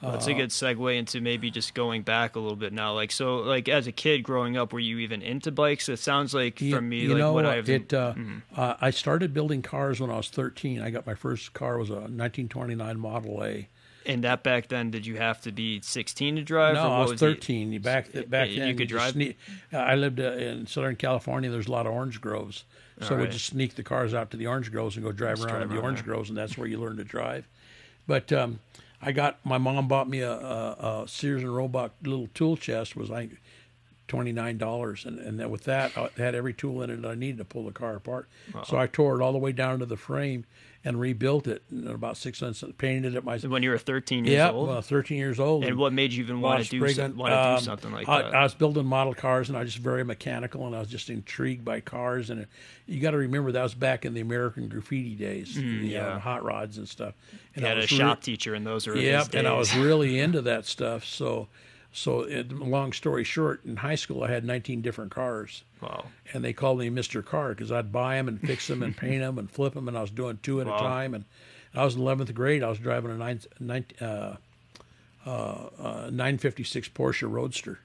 Well, 0.00 0.12
That's 0.12 0.28
a 0.28 0.34
good 0.34 0.50
segue 0.50 0.96
into 0.96 1.20
maybe 1.20 1.50
just 1.50 1.74
going 1.74 2.02
back 2.02 2.36
a 2.36 2.38
little 2.38 2.54
bit 2.56 2.72
now. 2.72 2.94
Like, 2.94 3.10
so, 3.10 3.38
like, 3.38 3.68
as 3.68 3.88
a 3.88 3.92
kid 3.92 4.22
growing 4.22 4.56
up, 4.56 4.72
were 4.72 4.78
you 4.78 4.98
even 4.98 5.22
into 5.22 5.50
bikes? 5.50 5.88
It 5.88 5.98
sounds 5.98 6.32
like 6.34 6.60
you, 6.60 6.72
from 6.76 6.88
me, 6.88 7.00
you 7.00 7.08
like 7.08 7.18
know, 7.18 7.32
what 7.32 7.44
I've 7.46 7.68
it. 7.68 7.92
Uh, 7.92 8.12
Mm-hmm. 8.14 8.38
uh, 8.54 8.74
I 8.80 8.90
started 8.90 9.34
building 9.34 9.60
cars 9.60 10.00
when 10.00 10.08
I 10.10 10.16
was 10.16 10.28
13. 10.28 10.80
I 10.80 10.90
got 10.90 11.04
my 11.04 11.14
first 11.14 11.52
car 11.52 11.78
was 11.78 11.90
a 11.90 11.94
1929 11.94 12.96
Model 13.00 13.42
A. 13.44 13.68
and 14.06 14.22
that 14.22 14.44
back 14.44 14.68
then, 14.68 14.90
did 14.92 15.04
you 15.04 15.16
have 15.16 15.40
to 15.42 15.50
be 15.52 15.80
16 15.80 16.36
to 16.36 16.42
drive? 16.42 16.74
No, 16.74 16.82
or 16.88 16.94
I 16.94 17.00
was 17.00 17.10
the- 17.10 17.16
13. 17.18 17.80
Back 17.80 18.10
back 18.28 18.50
you 18.50 18.60
then, 18.60 18.68
you 18.68 18.74
could 18.76 18.88
drive? 18.88 19.14
sneak- 19.14 19.36
I 19.72 19.96
lived 19.96 20.20
uh, 20.20 20.30
in 20.32 20.66
Southern 20.68 20.94
California. 20.94 21.50
There's 21.50 21.66
a 21.66 21.72
lot 21.72 21.86
of 21.86 21.92
orange 21.92 22.20
groves, 22.20 22.62
so 23.00 23.16
All 23.16 23.20
we'd 23.20 23.32
just 23.32 23.46
sneak 23.46 23.74
the 23.74 23.82
cars 23.82 24.14
out 24.14 24.30
to 24.30 24.36
the 24.36 24.46
orange 24.46 24.70
groves 24.70 24.94
and 24.96 25.04
go 25.04 25.10
drive 25.10 25.38
Just 25.38 25.48
around 25.48 25.54
drive 25.58 25.62
in 25.62 25.68
the 25.70 25.74
around 25.74 25.84
orange 25.84 25.98
there. 26.04 26.14
groves, 26.14 26.28
and 26.28 26.38
that's 26.38 26.56
where 26.56 26.68
you 26.68 26.78
learn 26.78 26.96
to 26.98 27.04
drive. 27.04 27.48
But 28.06 28.32
um, 28.32 28.60
I 29.00 29.12
got 29.12 29.44
my 29.44 29.58
mom 29.58 29.86
bought 29.88 30.08
me 30.08 30.20
a, 30.20 30.32
a, 30.32 31.02
a 31.02 31.08
Sears 31.08 31.42
and 31.42 31.54
Roebuck 31.54 31.92
little 32.02 32.28
tool 32.34 32.56
chest. 32.56 32.96
Was 32.96 33.10
like 33.10 33.30
twenty 34.08 34.32
nine 34.32 34.58
dollars, 34.58 35.04
and 35.04 35.18
and 35.18 35.38
then 35.38 35.50
with 35.50 35.64
that, 35.64 35.96
I 35.96 36.08
had 36.16 36.34
every 36.34 36.52
tool 36.54 36.82
in 36.82 36.90
it 36.90 37.02
that 37.02 37.10
I 37.10 37.14
needed 37.14 37.38
to 37.38 37.44
pull 37.44 37.64
the 37.66 37.72
car 37.72 37.94
apart. 37.94 38.28
So 38.64 38.76
I 38.78 38.86
tore 38.86 39.20
it 39.20 39.22
all 39.22 39.32
the 39.32 39.38
way 39.38 39.52
down 39.52 39.78
to 39.80 39.86
the 39.86 39.96
frame 39.96 40.44
and 40.84 40.98
rebuilt 41.00 41.48
it 41.48 41.62
in 41.72 41.88
about 41.88 42.16
six 42.16 42.40
months. 42.40 42.62
Painted 42.78 43.14
it 43.16 43.24
myself. 43.24 43.50
when 43.52 43.64
you 43.64 43.70
were 43.70 43.78
13 43.78 44.24
years 44.24 44.32
Yeah, 44.36 44.52
old? 44.52 44.68
well, 44.68 44.80
13 44.80 45.18
years 45.18 45.40
old. 45.40 45.64
and 45.64 45.76
what 45.76 45.92
made 45.92 46.12
you 46.12 46.22
even 46.22 46.40
want 46.40 46.62
to 46.64 46.70
do 46.70 46.78
Spriggan, 46.78 47.12
so, 47.14 47.18
want 47.18 47.32
to 47.32 47.38
um, 47.38 47.60
something 47.60 47.90
like 47.92 48.08
I, 48.08 48.22
that? 48.22 48.34
I 48.34 48.42
was 48.44 48.54
building 48.54 48.86
model 48.86 49.12
cars, 49.12 49.48
and 49.48 49.58
I 49.58 49.62
was 49.62 49.72
just 49.72 49.82
very 49.82 50.04
mechanical, 50.04 50.66
and 50.66 50.76
I 50.76 50.78
was 50.78 50.88
just 50.88 51.10
intrigued 51.10 51.64
by 51.64 51.80
cars. 51.80 52.30
And 52.30 52.42
it, 52.42 52.48
you 52.86 53.00
got 53.00 53.10
to 53.10 53.16
remember 53.18 53.50
that 53.52 53.62
was 53.62 53.74
back 53.74 54.04
in 54.04 54.14
the 54.14 54.20
American 54.20 54.68
graffiti 54.68 55.16
days, 55.16 55.56
you 55.58 55.64
know, 55.64 55.82
Mm, 55.84 55.90
yeah. 55.90 56.12
and 56.12 56.20
hot 56.22 56.44
rods 56.44 56.78
and 56.78 56.88
stuff. 56.88 57.14
And 57.58 57.66
I 57.66 57.68
had 57.70 57.78
a 57.78 57.86
shop 57.86 58.18
re- 58.18 58.22
teacher 58.22 58.54
in 58.54 58.64
those 58.64 58.86
early 58.88 59.06
Yep, 59.06 59.34
and 59.34 59.46
I 59.46 59.52
was 59.54 59.74
really 59.76 60.18
into 60.18 60.40
that 60.42 60.64
stuff. 60.66 61.04
So, 61.04 61.48
so 61.92 62.22
it, 62.22 62.52
long 62.52 62.92
story 62.92 63.24
short, 63.24 63.64
in 63.64 63.76
high 63.76 63.94
school, 63.94 64.22
I 64.24 64.30
had 64.30 64.44
19 64.44 64.80
different 64.82 65.10
cars. 65.10 65.62
wow. 65.80 66.04
And 66.32 66.44
they 66.44 66.52
called 66.52 66.78
me 66.78 66.90
Mr. 66.90 67.24
Car 67.24 67.50
because 67.50 67.72
I'd 67.72 67.90
buy 67.92 68.16
them 68.16 68.28
and 68.28 68.40
fix 68.40 68.66
them 68.68 68.82
and 68.82 68.96
paint 68.96 69.20
them 69.22 69.38
and 69.38 69.50
flip 69.50 69.74
them, 69.74 69.88
and 69.88 69.96
I 69.96 70.00
was 70.02 70.10
doing 70.10 70.38
two 70.42 70.60
at 70.60 70.66
Wow. 70.66 70.76
a 70.76 70.80
time. 70.80 71.14
And 71.14 71.24
I 71.74 71.84
was 71.84 71.94
in 71.96 72.02
11th 72.02 72.32
grade. 72.34 72.62
I 72.62 72.68
was 72.68 72.78
driving 72.78 73.10
a 73.10 73.16
nine, 73.16 73.40
nine, 73.60 73.84
uh, 74.00 74.36
uh, 75.26 75.30
uh, 75.30 76.10
956 76.10 76.88
Porsche 76.90 77.30
Roadster 77.30 77.78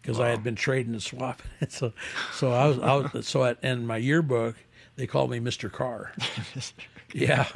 because 0.00 0.18
I 0.20 0.28
had 0.28 0.42
been 0.42 0.54
trading 0.54 0.92
and 0.94 1.02
swapping. 1.02 1.46
so, 1.68 1.92
so 2.32 2.52
I 2.52 2.66
was, 2.66 2.78
I 2.78 2.94
was, 2.96 3.26
so 3.26 3.44
at, 3.44 3.62
in 3.62 3.86
my 3.86 3.96
yearbook 3.98 4.56
they 4.96 5.06
called 5.06 5.30
me 5.30 5.40
Mr. 5.40 5.70
Car. 5.70 6.12
yeah, 7.14 7.46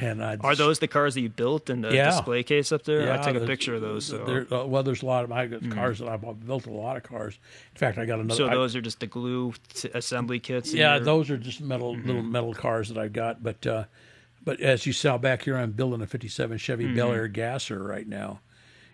and 0.00 0.24
I 0.24 0.36
Are 0.40 0.54
those 0.56 0.78
the 0.78 0.88
cars 0.88 1.14
that 1.14 1.20
you 1.20 1.28
built 1.28 1.68
in 1.70 1.82
the 1.82 1.92
Yeah. 1.94 2.06
display 2.10 2.42
case 2.42 2.72
up 2.72 2.84
there? 2.84 3.02
Yeah, 3.06 3.14
I 3.20 3.22
took 3.32 3.42
a 3.42 3.46
picture 3.46 3.74
of 3.74 3.80
those. 3.82 4.06
So, 4.06 4.18
there- 4.24 4.46
uh, 4.52 4.64
well, 4.64 4.82
there's 4.82 5.02
a 5.02 5.06
lot 5.06 5.24
of 5.24 5.32
I 5.32 5.46
got 5.46 5.68
cars 5.70 5.98
that 5.98 6.08
I 6.08 6.16
bought, 6.16 6.44
built 6.46 6.66
a 6.66 6.70
lot 6.70 6.96
of 6.96 7.02
cars. 7.02 7.38
In 7.74 7.78
fact, 7.78 7.98
I 7.98 8.06
got 8.06 8.18
another. 8.18 8.34
so 8.36 8.48
I- 8.48 8.54
those 8.54 8.74
are 8.76 8.80
just 8.80 9.00
the 9.00 9.06
glue 9.06 9.52
t- 9.74 9.90
assembly 9.94 10.40
kits. 10.40 10.72
yeah, 10.72 10.96
your- 10.96 11.04
those 11.04 11.30
are 11.30 11.36
just 11.36 11.60
metal 11.60 11.94
Mm-hmm. 11.94 12.06
little 12.06 12.22
metal 12.22 12.54
cars 12.54 12.88
that 12.88 12.98
I've 12.98 13.12
got. 13.12 13.42
But 13.42 13.66
uh, 13.66 13.84
but 14.44 14.60
as 14.60 14.86
you 14.86 14.92
saw 14.94 15.18
back 15.18 15.42
here, 15.42 15.56
I'm 15.56 15.72
building 15.72 16.00
a 16.00 16.06
'57 16.06 16.56
Chevy 16.58 16.84
Mm-hmm. 16.86 16.96
Bel 16.96 17.12
Air 17.12 17.28
Gasser 17.28 17.82
right 17.82 18.08
now, 18.08 18.40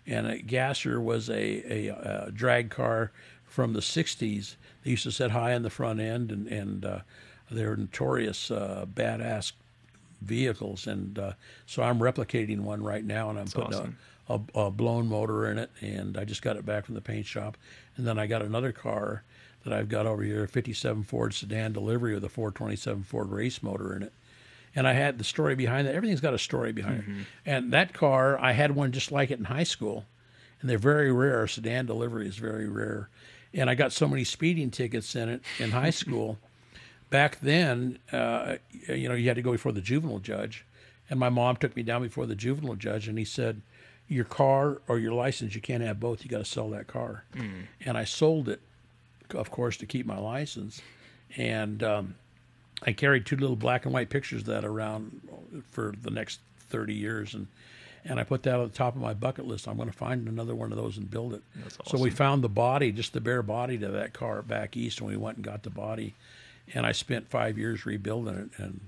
and 0.07 0.27
a 0.27 0.39
Gasser 0.43 1.01
was 1.01 1.31
a, 1.31 1.89
a, 1.89 1.91
uh 1.95 2.31
drag 2.35 2.71
car 2.71 3.13
from 3.45 3.73
the 3.75 3.81
'60s. 3.81 4.57
They 4.83 4.91
used 4.91 5.05
to 5.05 5.13
sit 5.13 5.31
high 5.31 5.53
in 5.53 5.63
the 5.63 5.71
front 5.71 6.01
end, 6.01 6.33
and 6.33 6.49
and 6.49 6.85
uh, 6.85 6.99
they're 7.51 7.77
notorious 7.77 8.51
uh, 8.51 8.85
badass 8.93 9.53
vehicles. 10.25 10.87
And 10.87 11.19
uh, 11.19 11.33
so 11.67 11.83
I'm 11.83 11.99
replicating 11.99 12.61
one 12.61 12.83
right 12.83 13.05
now, 13.05 13.31
and 13.31 13.39
I'm 13.39 13.47
putting 13.47 13.75
awesome. 13.75 13.99
a, 14.29 14.41
a, 14.55 14.67
a 14.67 14.71
blown 14.71 15.09
motor 15.09 15.51
in 15.51 15.59
it, 15.59 15.71
and 15.81 16.17
I 16.17 16.25
just 16.25 16.43
got 16.43 16.57
it 16.57 16.67
back 16.67 16.87
from 16.87 16.95
the 16.95 17.01
paint 17.01 17.27
shop. 17.27 17.57
And 17.97 18.07
then 18.07 18.19
I 18.19 18.27
got 18.27 18.43
another 18.43 18.73
car 18.73 19.23
that 19.65 19.73
I've 19.73 19.89
got 19.89 20.07
over 20.07 20.23
here, 20.23 20.45
a 20.45 20.49
57 20.49 21.05
Ford 21.05 21.35
sedan 21.35 21.73
delivery 21.73 22.15
with 22.15 22.25
a 22.25 22.29
427 22.29 23.03
Ford 23.05 23.31
race 23.31 23.63
motor 23.63 23.95
in 23.97 24.03
it. 24.03 24.13
And 24.77 24.87
I 24.89 24.93
had 24.93 25.19
the 25.19 25.25
story 25.25 25.55
behind 25.55 25.87
that. 25.87 25.95
Everything's 25.95 26.21
got 26.21 26.35
a 26.35 26.39
story 26.39 26.73
behind 26.73 26.99
it. 27.01 27.05
And 27.47 27.73
that 27.73 27.93
car, 27.93 28.39
I 28.39 28.53
had 28.53 28.75
one 28.75 28.93
just 28.93 29.13
like 29.13 29.31
it 29.31 29.39
in 29.39 29.45
high 29.45 29.63
school, 29.63 30.05
and 30.61 30.69
they're 30.69 30.79
very 30.79 31.13
rare. 31.13 31.47
Sedan 31.47 31.87
delivery 31.87 32.27
is 32.27 32.37
very 32.37 32.69
rare. 32.69 33.09
And 33.53 33.71
I 33.71 33.77
got 33.77 33.93
so 33.93 34.09
many 34.09 34.25
speeding 34.25 34.71
tickets 34.71 35.15
in 35.15 35.29
it 35.29 35.43
in 35.61 35.71
high 35.71 35.91
school. 36.03 36.39
Back 37.15 37.39
then, 37.39 38.01
uh, 38.11 38.57
you 38.89 39.09
know, 39.09 39.15
you 39.15 39.29
had 39.29 39.37
to 39.37 39.43
go 39.43 39.53
before 39.53 39.71
the 39.71 39.81
juvenile 39.81 40.19
judge. 40.19 40.65
And 41.09 41.21
my 41.21 41.29
mom 41.29 41.55
took 41.55 41.77
me 41.77 41.85
down 41.85 42.03
before 42.03 42.27
the 42.27 42.35
juvenile 42.35 42.75
judge, 42.75 43.07
and 43.07 43.17
he 43.17 43.25
said, 43.25 43.61
Your 44.09 44.25
car 44.25 44.81
or 44.89 44.99
your 44.99 45.13
license, 45.13 45.55
you 45.55 45.61
can't 45.61 45.81
have 45.85 46.01
both. 46.01 46.25
You 46.25 46.29
got 46.29 46.39
to 46.39 46.45
sell 46.45 46.69
that 46.71 46.89
car. 46.89 47.23
And 47.85 47.97
I 47.97 48.03
sold 48.03 48.49
it, 48.49 48.61
of 49.33 49.49
course, 49.53 49.77
to 49.77 49.87
keep 49.87 50.07
my 50.07 50.19
license. 50.19 50.83
And 51.37 51.85
um, 51.85 52.15
I 52.83 52.91
carried 52.93 53.27
two 53.27 53.37
little 53.37 53.55
black 53.55 53.85
and 53.85 53.95
white 53.95 54.11
pictures 54.11 54.41
of 54.41 54.47
that 54.49 54.65
around 54.65 55.21
for 55.71 55.95
the 56.03 56.11
next 56.11 56.41
30 56.71 56.95
years. 56.95 57.35
And, 57.35 57.47
and 58.05 58.19
I 58.19 58.25
put 58.25 58.43
that 58.43 58.57
on 58.57 58.67
the 58.67 58.75
top 58.75 58.97
of 58.97 59.01
my 59.03 59.15
bucket 59.15 59.47
list. 59.47 59.69
I'm 59.69 59.77
going 59.77 59.89
to 59.89 59.97
find 59.97 60.27
another 60.27 60.57
one 60.57 60.73
of 60.73 60.79
those 60.79 60.97
and 60.97 61.09
build 61.09 61.33
it. 61.35 61.43
That's 61.55 61.79
So 61.87 61.97
we 61.99 62.11
found 62.11 62.43
the 62.43 62.49
body, 62.49 62.91
just 62.91 63.13
the 63.13 63.21
bare 63.21 63.43
body 63.45 63.79
to 63.79 63.87
that 63.89 64.15
car 64.15 64.43
back 64.43 64.77
east, 64.77 64.99
and 64.99 65.09
we 65.09 65.17
went 65.17 65.37
and 65.37 65.45
got 65.45 65.63
the 65.63 65.71
body. 65.71 66.15
And 66.73 66.87
I 66.87 66.93
spent 66.93 67.29
five 67.29 67.59
years 67.59 67.85
rebuilding 67.85 68.35
it. 68.37 68.51
And 68.57 68.81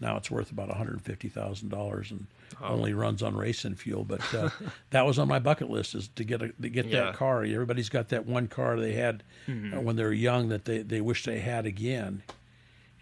Now 0.00 0.16
it's 0.16 0.30
worth 0.30 0.50
about 0.50 0.68
one 0.68 0.76
hundred 0.78 1.00
fifty 1.02 1.28
thousand 1.28 1.68
dollars 1.68 2.10
and 2.10 2.26
only 2.62 2.92
runs 2.92 3.22
on 3.22 3.36
racing 3.36 3.76
fuel. 3.76 4.02
But 4.04 4.34
uh, 4.34 4.50
that 4.90 5.06
was 5.06 5.18
on 5.18 5.28
my 5.28 5.38
bucket 5.38 5.70
list 5.70 5.94
is 5.94 6.08
to 6.16 6.24
get 6.24 6.42
a, 6.42 6.48
to 6.48 6.68
get 6.68 6.86
Yeah. 6.86 7.04
that 7.04 7.14
car. 7.14 7.44
Everybody's 7.44 7.88
got 7.88 8.08
that 8.08 8.26
one 8.26 8.48
car 8.48 8.78
they 8.78 8.92
had 8.94 9.22
Mm-hmm. 9.48 9.78
uh, 9.78 9.80
when 9.80 9.96
they 9.96 10.02
were 10.04 10.12
young 10.12 10.48
that 10.48 10.64
they 10.64 10.78
they 10.82 11.00
wish 11.00 11.24
they 11.24 11.38
had 11.40 11.64
again, 11.66 12.22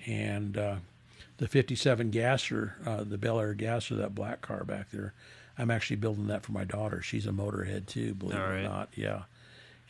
and 0.06 0.56
uh, 0.56 0.76
the 1.38 1.48
'57 1.48 2.10
Gasser, 2.10 2.74
uh, 2.86 3.04
the 3.04 3.18
Bel 3.18 3.38
Air 3.40 3.54
Gasser, 3.54 3.94
that 3.96 4.14
black 4.14 4.40
car 4.40 4.64
back 4.64 4.90
there. 4.90 5.12
I'm 5.56 5.70
actually 5.70 5.96
building 5.96 6.28
that 6.28 6.44
for 6.44 6.52
my 6.52 6.64
daughter. 6.64 7.02
She's 7.02 7.26
a 7.26 7.30
motorhead 7.30 7.86
too, 7.86 8.14
believe 8.14 8.38
All 8.38 8.44
it 8.50 8.60
or 8.60 8.62
not. 8.62 8.90
Yeah. 8.94 9.22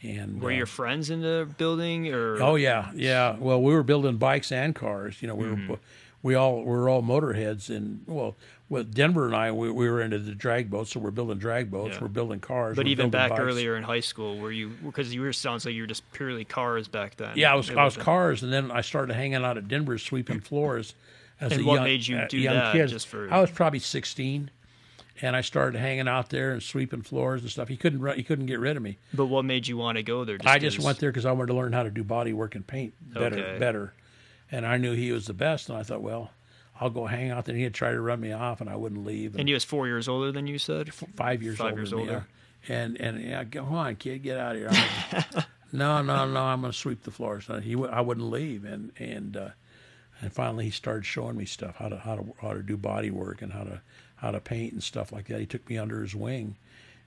And 0.02 0.40
Were 0.40 0.50
uh, 0.50 0.54
your 0.54 0.66
friends 0.66 1.10
in 1.10 1.22
the 1.22 1.48
building 1.58 2.12
or? 2.14 2.40
Oh 2.42 2.54
yeah, 2.54 2.90
yeah. 2.94 3.36
Well, 3.38 3.60
we 3.62 3.72
were 3.74 3.82
building 3.82 4.16
bikes 4.16 4.52
and 4.52 4.74
cars. 4.74 5.20
You 5.20 5.28
know, 5.28 5.34
we 5.34 5.46
Mm-hmm. 5.46 5.68
were 5.72 5.78
we 6.22 6.34
all 6.34 6.58
we 6.58 6.64
were 6.66 6.88
all 6.88 7.02
motorheads, 7.02 7.68
and 7.74 8.02
well, 8.06 8.36
with 8.68 8.92
Denver 8.92 9.26
and 9.26 9.36
I, 9.36 9.52
we, 9.52 9.70
we 9.70 9.88
were 9.88 10.00
into 10.02 10.18
the 10.18 10.34
drag 10.34 10.68
boats, 10.70 10.90
so 10.92 11.00
we're 11.00 11.12
building 11.12 11.38
drag 11.38 11.70
boats, 11.70 11.94
Yeah. 11.94 12.02
we're 12.02 12.08
building 12.08 12.40
cars. 12.40 12.74
But 12.76 12.88
even 12.88 13.08
back 13.08 13.30
bikes. 13.30 13.40
earlier 13.40 13.76
in 13.76 13.84
high 13.84 14.00
school, 14.00 14.36
were 14.38 14.50
you? 14.52 14.70
Because 14.84 15.14
you 15.14 15.20
were 15.20 15.32
sounds 15.32 15.64
like 15.64 15.74
you 15.74 15.82
were 15.82 15.86
just 15.86 16.10
purely 16.12 16.44
cars 16.44 16.88
back 16.88 17.16
then. 17.16 17.32
Yeah, 17.36 17.52
I 17.52 17.54
was 17.54 17.70
I 17.70 17.84
was 17.84 17.96
cars, 17.96 18.42
and 18.42 18.52
then 18.52 18.70
I 18.72 18.80
started 18.80 19.14
hanging 19.14 19.44
out 19.44 19.56
at 19.58 19.68
Denver 19.68 19.96
sweeping 19.98 20.40
floors. 20.48 20.94
As 21.40 21.52
And 21.52 21.60
a 21.60 21.64
what 21.64 21.74
young, 21.76 21.84
made 21.84 22.04
you 22.06 22.16
uh, 22.18 22.26
do 22.26 22.36
young 22.36 22.54
that, 22.56 22.72
kid. 22.72 22.88
just 22.88 23.06
for- 23.06 23.32
I 23.32 23.40
was 23.40 23.50
probably 23.52 23.78
sixteen, 23.78 24.50
and 25.22 25.34
I 25.36 25.40
started 25.40 25.78
hanging 25.78 26.08
out 26.08 26.28
there 26.30 26.52
and 26.52 26.62
sweeping 26.62 27.02
floors 27.02 27.42
and 27.42 27.50
stuff. 27.50 27.68
He 27.68 27.76
couldn't 27.76 28.14
he 28.16 28.22
couldn't 28.22 28.46
get 28.46 28.60
rid 28.60 28.76
of 28.76 28.82
me. 28.82 28.98
But 29.12 29.26
what 29.26 29.44
made 29.44 29.66
you 29.66 29.76
want 29.76 29.96
to 29.96 30.02
go 30.02 30.24
there? 30.24 30.38
I 30.44 30.58
just 30.58 30.76
'cause- 30.76 30.86
went 30.86 30.98
there 30.98 31.10
because 31.10 31.26
I 31.26 31.32
wanted 31.32 31.48
to 31.48 31.54
learn 31.54 31.72
how 31.72 31.82
to 31.82 31.90
do 31.90 32.04
body 32.04 32.32
work 32.32 32.54
and 32.54 32.66
paint 32.66 32.94
better, 33.00 33.38
Okay. 33.38 33.58
better. 33.58 33.92
And 34.50 34.64
I 34.66 34.76
knew 34.78 34.94
he 34.94 35.12
was 35.12 35.26
the 35.26 35.34
best, 35.34 35.68
and 35.68 35.76
I 35.78 35.82
thought, 35.82 36.00
well, 36.02 36.30
I'll 36.80 36.88
go 36.90 37.06
hang 37.06 37.30
out 37.30 37.44
there. 37.44 37.54
And 37.54 37.62
he'd 37.62 37.74
try 37.74 37.90
to 37.92 38.00
run 38.00 38.20
me 38.20 38.32
off, 38.32 38.60
and 38.60 38.70
I 38.70 38.76
wouldn't 38.76 39.04
leave. 39.04 39.34
And 39.36 39.46
he 39.48 39.52
was 39.52 39.64
four 39.64 39.86
years 39.86 40.08
older 40.08 40.32
than 40.32 40.46
you 40.46 40.58
said. 40.58 40.94
five 40.94 41.42
years 41.42 41.58
five 41.58 41.70
older. 41.72 41.80
years 41.82 41.90
than 41.90 41.98
me, 41.98 42.02
older. 42.04 42.26
yeah. 42.68 42.74
And 42.76 42.96
and 43.00 43.22
yeah, 43.22 43.44
go 43.44 43.64
on, 43.64 43.96
kid, 43.96 44.22
get 44.22 44.38
out 44.38 44.56
of 44.56 44.74
here. 44.76 45.24
No, 45.70 46.00
no, 46.00 46.26
no, 46.26 46.40
I'm 46.44 46.62
going 46.62 46.72
to 46.72 46.78
sweep 46.78 47.02
the 47.02 47.10
floors. 47.10 47.46
No, 47.46 47.60
He, 47.60 47.74
I 47.74 48.00
wouldn't 48.00 48.30
leave, 48.30 48.64
and 48.64 48.90
and 48.98 49.36
uh, 49.36 49.48
and 50.22 50.32
finally 50.32 50.64
he 50.64 50.70
started 50.70 51.04
showing 51.04 51.36
me 51.36 51.44
stuff 51.44 51.76
how 51.76 51.90
to 51.90 51.98
how 51.98 52.16
to 52.16 52.24
how 52.40 52.54
to 52.54 52.62
do 52.62 52.78
body 52.78 53.10
work 53.10 53.42
and 53.42 53.52
how 53.52 53.64
to 53.64 53.82
how 54.18 54.30
to 54.30 54.40
paint 54.40 54.72
and 54.72 54.82
stuff 54.82 55.12
like 55.12 55.26
that. 55.28 55.40
He 55.40 55.46
took 55.46 55.68
me 55.68 55.78
under 55.78 56.00
his 56.02 56.14
wing, 56.14 56.56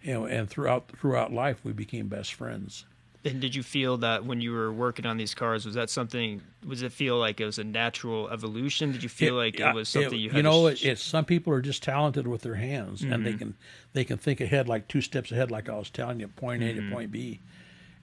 you 0.01 0.13
know, 0.13 0.25
and 0.25 0.49
throughout 0.49 0.89
throughout 0.99 1.31
life 1.33 1.59
we 1.63 1.71
became 1.73 2.07
best 2.07 2.33
friends. 2.33 2.85
And 3.23 3.39
did 3.39 3.53
you 3.53 3.61
feel 3.61 3.97
that 3.97 4.25
when 4.25 4.41
you 4.41 4.51
were 4.51 4.73
working 4.73 5.05
on 5.05 5.17
these 5.17 5.35
cars, 5.35 5.63
was 5.63 5.75
that 5.75 5.91
something? 5.91 6.41
Was 6.65 6.81
it 6.81 6.91
feel 6.91 7.19
like 7.19 7.39
it 7.39 7.45
was 7.45 7.59
a 7.59 7.63
natural 7.63 8.27
evolution? 8.29 8.91
Did 8.93 9.03
you 9.03 9.09
feel 9.09 9.35
like 9.35 9.59
it 9.59 9.75
was 9.75 9.89
something 9.89 10.17
you 10.19 10.31
had? 10.31 10.37
you 10.37 10.41
know 10.43 10.65
it, 10.65 10.79
sh- 10.79 10.85
it's 10.85 11.03
some 11.03 11.25
people 11.25 11.53
are 11.53 11.61
just 11.61 11.83
talented 11.83 12.25
with 12.25 12.41
their 12.41 12.55
hands 12.55 13.03
and 13.03 13.11
Mm-hmm. 13.13 13.23
they 13.23 13.33
can 13.33 13.53
they 13.93 14.03
can 14.05 14.17
think 14.17 14.41
ahead 14.41 14.67
like 14.67 14.87
two 14.87 15.01
steps 15.01 15.31
ahead 15.31 15.51
like 15.51 15.69
i 15.69 15.77
was 15.77 15.91
telling 15.91 16.19
you 16.19 16.27
point 16.29 16.63
a 16.63 16.65
Mm-hmm. 16.73 16.89
to 16.89 16.95
point 16.95 17.11
b 17.11 17.39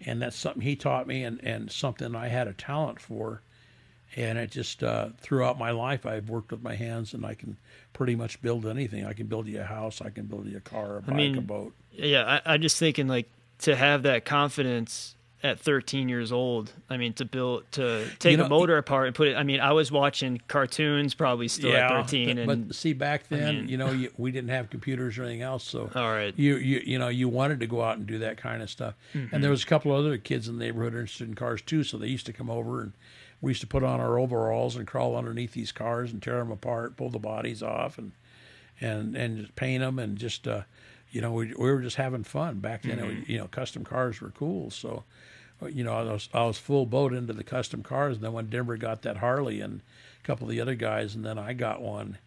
and 0.06 0.22
that's 0.22 0.36
something 0.36 0.62
he 0.62 0.76
taught 0.76 1.08
me 1.08 1.24
and 1.24 1.40
and 1.42 1.72
something 1.72 2.14
i 2.14 2.28
had 2.28 2.46
a 2.46 2.52
talent 2.52 3.00
for 3.00 3.42
and 4.16 4.38
it 4.38 4.50
just 4.52 4.82
uh, 4.84 5.08
throughout 5.18 5.58
my 5.58 5.70
life 5.72 6.06
i've 6.06 6.28
worked 6.28 6.52
with 6.52 6.62
my 6.62 6.74
hands 6.76 7.12
and 7.12 7.26
i 7.26 7.34
can 7.34 7.56
pretty 7.98 8.14
much 8.14 8.40
build 8.40 8.64
anything 8.64 9.04
i 9.04 9.12
can 9.12 9.26
build 9.26 9.48
you 9.48 9.60
a 9.60 9.64
house 9.64 10.00
i 10.00 10.08
can 10.08 10.24
build 10.26 10.46
you 10.46 10.56
a 10.56 10.60
car 10.60 10.98
a 10.98 11.00
bike 11.02 11.10
a 11.10 11.14
mean, 11.14 11.40
boat 11.44 11.72
Yeah, 11.92 12.40
I, 12.46 12.54
I'm 12.54 12.62
just 12.62 12.78
thinking 12.78 13.08
like 13.08 13.28
to 13.62 13.74
have 13.74 14.04
that 14.04 14.24
confidence 14.24 15.16
at 15.42 15.58
13 15.60 16.08
years 16.08 16.32
old. 16.32 16.72
I 16.90 16.96
mean, 16.96 17.12
to 17.14 17.24
build 17.24 17.62
to 17.72 18.06
take 18.20 18.38
know, 18.38 18.46
a 18.46 18.48
motor 18.48 18.76
apart 18.76 19.06
and 19.06 19.14
put 19.14 19.28
it. 19.28 19.36
I 19.36 19.42
mean, 19.44 19.60
I 19.60 19.72
was 19.72 19.90
watching 19.92 20.40
cartoons 20.48 21.14
probably 21.14 21.46
still 21.48 21.74
at 21.76 21.88
13, 21.90 22.26
th- 22.36 22.38
and 22.38 22.66
but 22.68 22.74
see 22.74 22.92
back 22.92 23.28
then 23.28 23.54
mean- 23.56 23.68
you 23.68 23.76
know 23.76 23.90
you, 23.92 24.10
we 24.16 24.30
didn't 24.32 24.50
have 24.50 24.68
computers 24.70 25.18
or 25.18 25.22
anything 25.24 25.42
else 25.42 25.64
so 25.64 25.90
all 25.94 26.10
right, 26.10 26.34
you 26.36 26.56
you 26.56 26.82
you 26.84 26.98
know 27.00 27.08
you 27.08 27.28
wanted 27.28 27.58
to 27.60 27.66
go 27.66 27.82
out 27.82 27.98
and 27.98 28.06
do 28.06 28.18
that 28.18 28.36
kind 28.36 28.62
of 28.62 28.70
stuff 28.70 28.94
Mm-hmm. 29.14 29.34
and 29.34 29.42
there 29.44 29.50
was 29.50 29.62
a 29.64 29.66
couple 29.66 29.92
of 29.92 29.98
other 30.04 30.18
kids 30.18 30.46
in 30.48 30.56
the 30.58 30.64
neighborhood 30.64 30.92
interested 30.94 31.28
in 31.28 31.34
cars 31.34 31.62
too 31.62 31.82
so 31.84 31.98
they 31.98 32.06
used 32.08 32.26
to 32.26 32.32
come 32.32 32.48
over 32.50 32.80
and 32.82 32.92
we 33.40 33.50
used 33.50 33.60
to 33.60 33.66
put 33.66 33.82
on 33.82 34.00
our 34.00 34.18
overalls 34.18 34.76
and 34.76 34.86
crawl 34.86 35.16
underneath 35.16 35.52
these 35.52 35.72
cars 35.72 36.12
and 36.12 36.22
tear 36.22 36.38
them 36.38 36.50
apart 36.50 36.96
pull 36.96 37.10
the 37.10 37.18
bodies 37.18 37.62
off 37.62 37.98
and 37.98 38.12
and 38.80 39.16
and 39.16 39.38
just 39.38 39.56
paint 39.56 39.80
them 39.82 39.98
and 39.98 40.18
just 40.18 40.46
uh 40.48 40.62
you 41.10 41.20
know 41.20 41.32
we, 41.32 41.46
we 41.58 41.70
were 41.70 41.80
just 41.80 41.96
having 41.96 42.24
fun 42.24 42.58
back 42.60 42.82
then 42.82 42.98
Mm-hmm. 42.98 43.20
was, 43.20 43.28
you 43.28 43.38
know 43.38 43.46
custom 43.48 43.84
cars 43.84 44.20
were 44.20 44.30
cool 44.30 44.70
so 44.70 45.04
you 45.70 45.82
know 45.84 45.92
I 45.92 46.02
was 46.02 46.28
I 46.34 46.44
was 46.44 46.58
full 46.58 46.86
boat 46.86 47.12
into 47.12 47.32
the 47.32 47.44
custom 47.44 47.82
cars 47.82 48.16
and 48.16 48.24
then 48.24 48.32
when 48.32 48.46
Denver 48.46 48.76
got 48.76 49.02
that 49.02 49.18
Harley 49.18 49.60
and 49.60 49.80
a 50.22 50.26
couple 50.26 50.46
of 50.46 50.50
the 50.50 50.60
other 50.60 50.74
guys 50.74 51.14
and 51.14 51.24
then 51.24 51.38
I 51.38 51.52
got 51.52 51.80
one 51.82 52.18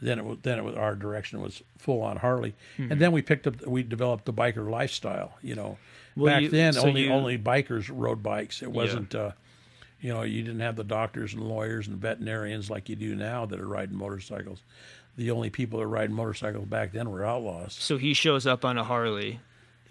then 0.00 0.18
it 0.18 0.24
was 0.26 0.38
then 0.42 0.58
it 0.58 0.64
was 0.64 0.74
our 0.76 0.94
direction 0.94 1.40
was 1.40 1.62
full 1.78 2.02
on 2.02 2.18
Harley, 2.18 2.54
Mm-hmm. 2.76 2.92
and 2.92 3.00
then 3.00 3.12
we 3.12 3.22
picked 3.22 3.46
up 3.46 3.66
we 3.66 3.82
developed 3.82 4.26
the 4.26 4.32
biker 4.32 4.68
lifestyle. 4.70 5.38
You 5.40 5.54
know, 5.54 5.78
Well, 6.14 6.34
back 6.34 6.42
you- 6.42 6.48
then 6.50 6.74
so 6.74 6.82
only 6.86 7.04
you- 7.04 7.12
only 7.12 7.38
bikers 7.38 7.90
rode 7.90 8.22
bikes. 8.22 8.62
It 8.62 8.70
wasn't, 8.70 9.14
uh, 9.14 9.30
you 10.00 10.12
know, 10.12 10.22
you 10.22 10.42
didn't 10.42 10.60
have 10.60 10.76
the 10.76 10.84
doctors 10.84 11.34
and 11.34 11.42
lawyers 11.42 11.88
and 11.88 11.96
veterinarians 11.98 12.70
like 12.70 12.88
you 12.88 12.96
do 12.96 13.14
now 13.14 13.46
that 13.46 13.58
are 13.60 13.66
riding 13.68 13.96
motorcycles. 13.96 14.62
The 15.16 15.30
only 15.30 15.48
people 15.50 15.78
that 15.80 15.86
ride 15.86 16.10
motorcycles 16.10 16.66
back 16.66 16.92
then 16.92 17.10
were 17.10 17.24
outlaws. 17.24 17.72
so 17.72 17.96
he 17.96 18.12
shows 18.12 18.46
up 18.46 18.64
on 18.64 18.76
a 18.76 18.84
Harley, 18.84 19.40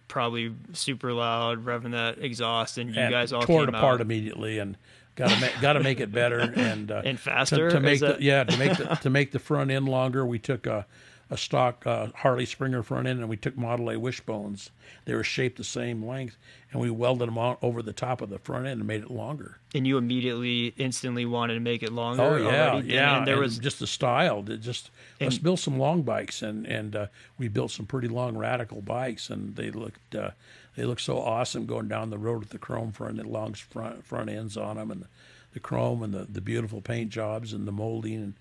probably 0.08 0.54
super 0.74 1.12
loud, 1.14 1.66
revving 1.66 1.92
that 1.94 2.20
exhaust, 2.20 2.78
and 2.78 2.94
you 2.94 3.02
and 3.02 3.12
guys 3.12 3.34
all 3.34 3.42
tore 3.42 3.64
it 3.64 3.70
apart 3.70 3.96
out. 3.96 4.02
immediately 4.02 4.60
and 4.60 4.78
got 5.16 5.30
to 5.32 5.42
make 5.42 5.60
got 5.62 5.74
to 5.74 5.80
make 5.80 6.00
it 6.00 6.12
better 6.12 6.40
and 6.40 6.92
uh, 6.92 7.02
And 7.06 7.20
faster? 7.20 7.70
to, 7.70 7.76
to 7.76 7.80
make 7.80 8.02
the, 8.02 8.18
yeah 8.20 8.44
to 8.44 8.58
make 8.58 8.78
the 8.78 8.86
to 9.02 9.10
make 9.10 9.32
the 9.32 9.40
front 9.40 9.72
end 9.72 9.90
longer. 9.90 10.24
We 10.26 10.38
took 10.38 10.68
a 10.68 10.86
a 11.30 11.38
stock 11.38 11.88
uh, 11.88 12.08
Harley 12.16 12.46
Springer 12.46 12.84
front 12.84 13.08
end 13.08 13.20
and 13.20 13.30
we 13.30 13.38
took 13.38 13.58
Model 13.58 13.90
A 13.90 13.98
wishbones. 13.98 14.70
They 15.06 15.16
were 15.16 15.24
shaped 15.24 15.58
the 15.58 15.64
same 15.64 16.06
length 16.06 16.38
and 16.72 16.82
we 16.82 16.90
welded 16.92 17.28
them 17.28 17.38
on 17.38 17.58
over 17.62 17.82
the 17.82 17.94
top 17.94 18.22
of 18.22 18.30
the 18.30 18.38
front 18.38 18.68
end 18.68 18.80
and 18.80 18.88
made 18.88 19.02
it 19.02 19.10
longer. 19.10 19.58
and 19.74 19.88
you 19.88 19.98
immediately, 19.98 20.74
instantly 20.78 21.26
wanted 21.26 21.56
to 21.56 21.60
make 21.60 21.84
it 21.84 21.92
longer. 21.92 22.24
Oh 22.24 22.36
yeah, 22.38 22.72
already, 22.72 22.94
yeah. 22.94 23.18
And 23.18 23.28
there 23.28 23.36
and 23.36 23.44
was 23.44 23.58
just 23.58 23.80
the 23.80 23.88
style. 23.88 24.42
Just 24.42 24.92
let's 25.20 25.38
build 25.38 25.60
some 25.60 25.80
long 25.80 26.04
bikes, 26.04 26.42
and 26.42 26.66
and 26.68 26.96
uh, 26.96 27.08
we 27.38 27.48
built 27.48 27.72
some 27.72 27.86
pretty 27.86 28.08
long 28.08 28.38
radical 28.38 28.82
bikes, 28.82 29.30
and 29.30 29.56
they 29.56 29.72
looked 29.72 30.16
uh, 30.16 30.32
they 30.76 30.84
looked 30.84 31.02
so 31.02 31.20
awesome 31.20 31.66
going 31.66 31.88
down 31.88 32.10
the 32.10 32.18
road 32.18 32.40
with 32.40 32.50
the 32.50 32.58
chrome 32.58 32.92
front, 32.92 33.18
the 33.18 33.24
long 33.24 33.54
front 33.54 34.06
front 34.06 34.30
ends 34.30 34.58
on 34.58 34.76
them, 34.78 34.92
and 34.92 35.02
the, 35.04 35.08
the 35.54 35.60
chrome 35.60 36.04
and 36.04 36.14
the, 36.14 36.26
the 36.26 36.42
beautiful 36.42 36.82
paint 36.82 37.10
jobs 37.10 37.54
and 37.54 37.68
the 37.68 37.72
molding, 37.72 38.16
and 38.16 38.34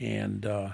and 0.00 0.46
uh, 0.46 0.70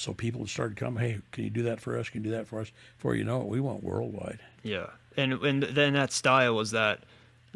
so 0.00 0.12
people 0.14 0.46
started 0.46 0.76
coming. 0.76 1.02
Hey, 1.02 1.18
can 1.32 1.44
you 1.44 1.50
do 1.50 1.62
that 1.64 1.80
for 1.80 1.98
us? 1.98 2.08
Can 2.08 2.22
you 2.24 2.30
do 2.30 2.36
that 2.36 2.46
for 2.46 2.60
us? 2.60 2.70
Before 2.96 3.14
you 3.14 3.24
know 3.24 3.40
it, 3.42 3.46
we 3.48 3.60
went 3.60 3.82
worldwide. 3.84 4.40
Yeah, 4.62 4.86
and 5.16 5.32
and 5.34 5.62
then 5.62 5.92
that 5.94 6.12
style 6.12 6.54
was 6.54 6.70
that, 6.72 7.00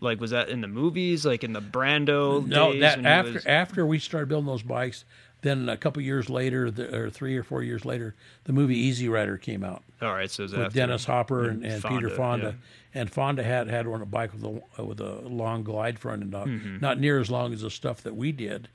like, 0.00 0.20
was 0.20 0.30
that 0.32 0.48
in 0.48 0.60
the 0.60 0.68
movies, 0.68 1.24
like 1.26 1.42
in 1.44 1.52
the 1.52 1.60
Brando? 1.62 2.46
No, 2.46 2.78
that 2.78 3.04
after 3.04 3.32
was- 3.32 3.46
after 3.46 3.86
we 3.86 3.98
started 3.98 4.28
building 4.28 4.46
those 4.46 4.62
bikes, 4.62 5.04
then 5.42 5.68
a 5.68 5.76
couple 5.76 6.00
years 6.02 6.30
later, 6.30 6.70
the, 6.70 6.96
or 6.96 7.10
three 7.10 7.36
or 7.36 7.42
four 7.42 7.62
years 7.62 7.84
later, 7.84 8.14
the 8.44 8.52
movie 8.52 8.78
Easy 8.78 9.08
Rider 9.08 9.36
came 9.36 9.62
out 9.64 9.82
all 10.00 10.12
right, 10.12 10.30
so 10.30 10.44
with 10.44 10.72
Dennis 10.74 11.04
Hopper 11.06 11.48
and, 11.48 11.64
and 11.64 11.82
Peter 11.82 12.08
Fonda, 12.10 12.16
Fonda. 12.16 12.54
And 12.96 13.10
Fonda 13.10 13.42
had 13.42 13.68
had 13.68 13.86
one 13.88 14.02
a 14.02 14.06
bike 14.06 14.32
with 14.32 14.44
a 14.44 14.82
with 14.82 15.00
a 15.00 15.20
long 15.28 15.64
glide 15.64 15.98
front 15.98 16.22
and 16.22 16.30
not, 16.30 16.46
Mm-hmm. 16.46 16.78
not 16.80 16.98
near 17.00 17.18
as 17.20 17.30
long 17.30 17.52
as 17.52 17.62
the 17.62 17.70
stuff 17.70 18.02
that 18.02 18.14
we 18.14 18.30
did, 18.32 18.68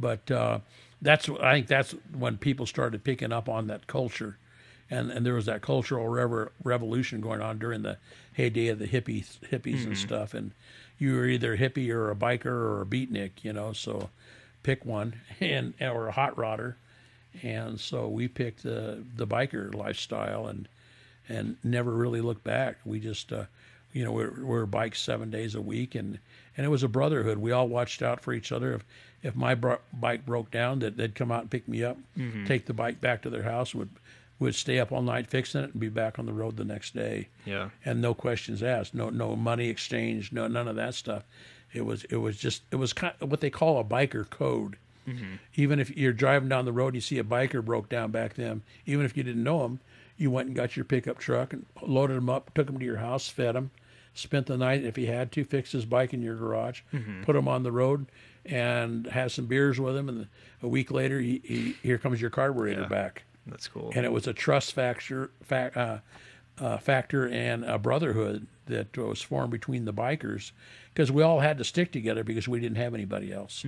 but 0.00 0.28
uh, 0.30 0.58
that's 1.02 1.28
I 1.30 1.54
think 1.54 1.68
that's 1.68 1.92
when 2.16 2.38
people 2.38 2.66
started 2.66 3.04
picking 3.04 3.32
up 3.32 3.48
on 3.50 3.68
that 3.68 3.88
culture, 3.88 4.38
and 4.90 5.10
and 5.10 5.26
there 5.26 5.34
was 5.34 5.46
that 5.46 5.62
cultural 5.62 6.08
rever- 6.08 6.52
revolution 6.64 7.20
going 7.20 7.42
on 7.42 7.58
during 7.58 7.82
the 7.82 7.98
heyday 8.34 8.68
of 8.68 8.78
the 8.80 8.88
hippies 8.88 9.40
hippies 9.50 9.84
and 9.86 9.96
Mm-hmm. 9.96 9.98
stuff, 9.98 10.34
and 10.34 10.52
you 10.98 11.16
were 11.16 11.26
either 11.26 11.54
a 11.54 11.58
hippie 11.58 11.90
or 11.90 12.10
a 12.10 12.16
biker 12.16 12.46
or 12.46 12.82
a 12.82 12.86
beatnik, 12.86 13.32
you 13.42 13.52
know. 13.52 13.72
So 13.74 14.10
pick 14.64 14.84
one, 14.86 15.20
and 15.40 15.74
or 15.80 16.08
a 16.08 16.12
hot 16.12 16.36
rodder, 16.36 16.76
and 17.42 17.80
so 17.80 18.08
we 18.08 18.28
picked 18.28 18.62
the 18.62 19.04
the 19.16 19.26
biker 19.26 19.74
lifestyle 19.74 20.46
and 20.48 20.68
and 21.28 21.56
never 21.64 21.92
really 21.92 22.20
looked 22.20 22.44
back. 22.44 22.78
We 22.84 23.00
just, 23.00 23.32
uh, 23.32 23.44
you 23.92 24.04
know, 24.04 24.12
we're, 24.12 24.44
we're 24.44 24.66
bikes 24.66 25.00
seven 25.00 25.30
days 25.30 25.54
a 25.54 25.62
week, 25.62 25.94
and 25.94 26.18
and 26.56 26.66
it 26.66 26.70
was 26.70 26.82
a 26.82 26.88
brotherhood. 26.88 27.38
We 27.38 27.52
all 27.52 27.68
watched 27.68 28.02
out 28.02 28.20
for 28.20 28.32
each 28.32 28.52
other. 28.52 28.74
If 28.74 28.84
if 29.22 29.36
my 29.36 29.54
bro- 29.54 29.78
bike 29.92 30.26
broke 30.26 30.50
down, 30.50 30.80
that 30.80 30.96
they'd 30.96 31.14
come 31.14 31.30
out 31.30 31.42
and 31.42 31.50
pick 31.50 31.68
me 31.68 31.84
up, 31.84 31.96
mm-hmm. 32.16 32.44
take 32.44 32.66
the 32.66 32.72
bike 32.72 33.00
back 33.00 33.22
to 33.22 33.30
their 33.30 33.42
house, 33.42 33.74
would 33.74 33.90
would 34.38 34.54
stay 34.56 34.80
up 34.80 34.90
all 34.90 35.02
night 35.02 35.28
fixing 35.28 35.62
it, 35.62 35.70
and 35.70 35.80
be 35.80 35.88
back 35.88 36.18
on 36.18 36.26
the 36.26 36.32
road 36.32 36.56
the 36.56 36.64
next 36.64 36.94
day. 36.94 37.28
Yeah, 37.44 37.70
And 37.84 38.02
no 38.02 38.12
questions 38.12 38.62
asked, 38.62 38.94
no 38.94 39.10
no 39.10 39.36
money 39.36 39.68
exchanged, 39.68 40.32
no 40.32 40.48
none 40.48 40.68
of 40.68 40.76
that 40.76 40.94
stuff. 40.94 41.24
It 41.72 41.86
was 41.86 42.04
it 42.04 42.16
was 42.16 42.36
just 42.36 42.62
it 42.70 42.76
was 42.76 42.92
kind 42.92 43.14
of 43.20 43.30
what 43.30 43.40
they 43.40 43.50
call 43.50 43.78
a 43.78 43.84
biker 43.84 44.28
code. 44.28 44.76
Mm-hmm. 45.08 45.34
Even 45.56 45.80
if 45.80 45.96
you're 45.96 46.12
driving 46.12 46.48
down 46.48 46.64
the 46.64 46.72
road, 46.72 46.88
and 46.88 46.94
you 46.96 47.00
see 47.00 47.18
a 47.18 47.24
biker 47.24 47.64
broke 47.64 47.88
down 47.88 48.12
back 48.12 48.34
then. 48.34 48.62
Even 48.86 49.04
if 49.04 49.16
you 49.16 49.24
didn't 49.24 49.42
know 49.42 49.64
him, 49.64 49.80
you 50.16 50.30
went 50.30 50.46
and 50.46 50.56
got 50.56 50.76
your 50.76 50.84
pickup 50.84 51.18
truck 51.18 51.52
and 51.52 51.66
loaded 51.82 52.16
him 52.16 52.30
up, 52.30 52.54
took 52.54 52.68
him 52.68 52.78
to 52.78 52.84
your 52.84 52.98
house, 52.98 53.28
fed 53.28 53.56
him, 53.56 53.72
spent 54.14 54.46
the 54.46 54.56
night 54.56 54.84
if 54.84 54.96
he 54.96 55.06
had 55.06 55.32
to, 55.32 55.44
fixed 55.44 55.72
his 55.72 55.84
bike 55.84 56.14
in 56.14 56.22
your 56.22 56.36
garage, 56.36 56.82
mm-hmm. 56.92 57.22
put 57.22 57.34
him 57.36 57.48
on 57.48 57.62
the 57.62 57.72
road, 57.72 58.06
and 58.46 59.06
have 59.06 59.32
some 59.32 59.46
beers 59.46 59.78
with 59.80 59.96
him. 59.96 60.08
And 60.08 60.26
a 60.62 60.68
week 60.68 60.90
later, 60.90 61.20
he, 61.20 61.40
he, 61.44 61.76
here 61.82 61.98
comes 61.98 62.20
your 62.20 62.30
carburetor 62.30 62.82
Yeah. 62.82 62.88
back. 62.88 63.24
That's 63.46 63.66
cool. 63.68 63.92
And 63.94 64.04
it 64.06 64.12
was 64.12 64.26
a 64.26 64.32
trust 64.32 64.72
factor, 64.72 65.30
fac 65.42 65.76
uh, 65.76 65.98
uh, 66.58 66.76
factor 66.78 67.28
and 67.28 67.64
a 67.64 67.78
brotherhood 67.78 68.46
that 68.66 68.96
was 68.96 69.20
formed 69.20 69.50
between 69.50 69.84
the 69.84 69.92
bikers 69.92 70.52
because 70.94 71.10
we 71.10 71.22
all 71.22 71.40
had 71.40 71.58
to 71.58 71.64
stick 71.64 71.90
together 71.90 72.22
because 72.22 72.46
we 72.46 72.60
didn't 72.60 72.76
have 72.76 72.94
anybody 72.94 73.32
else. 73.32 73.64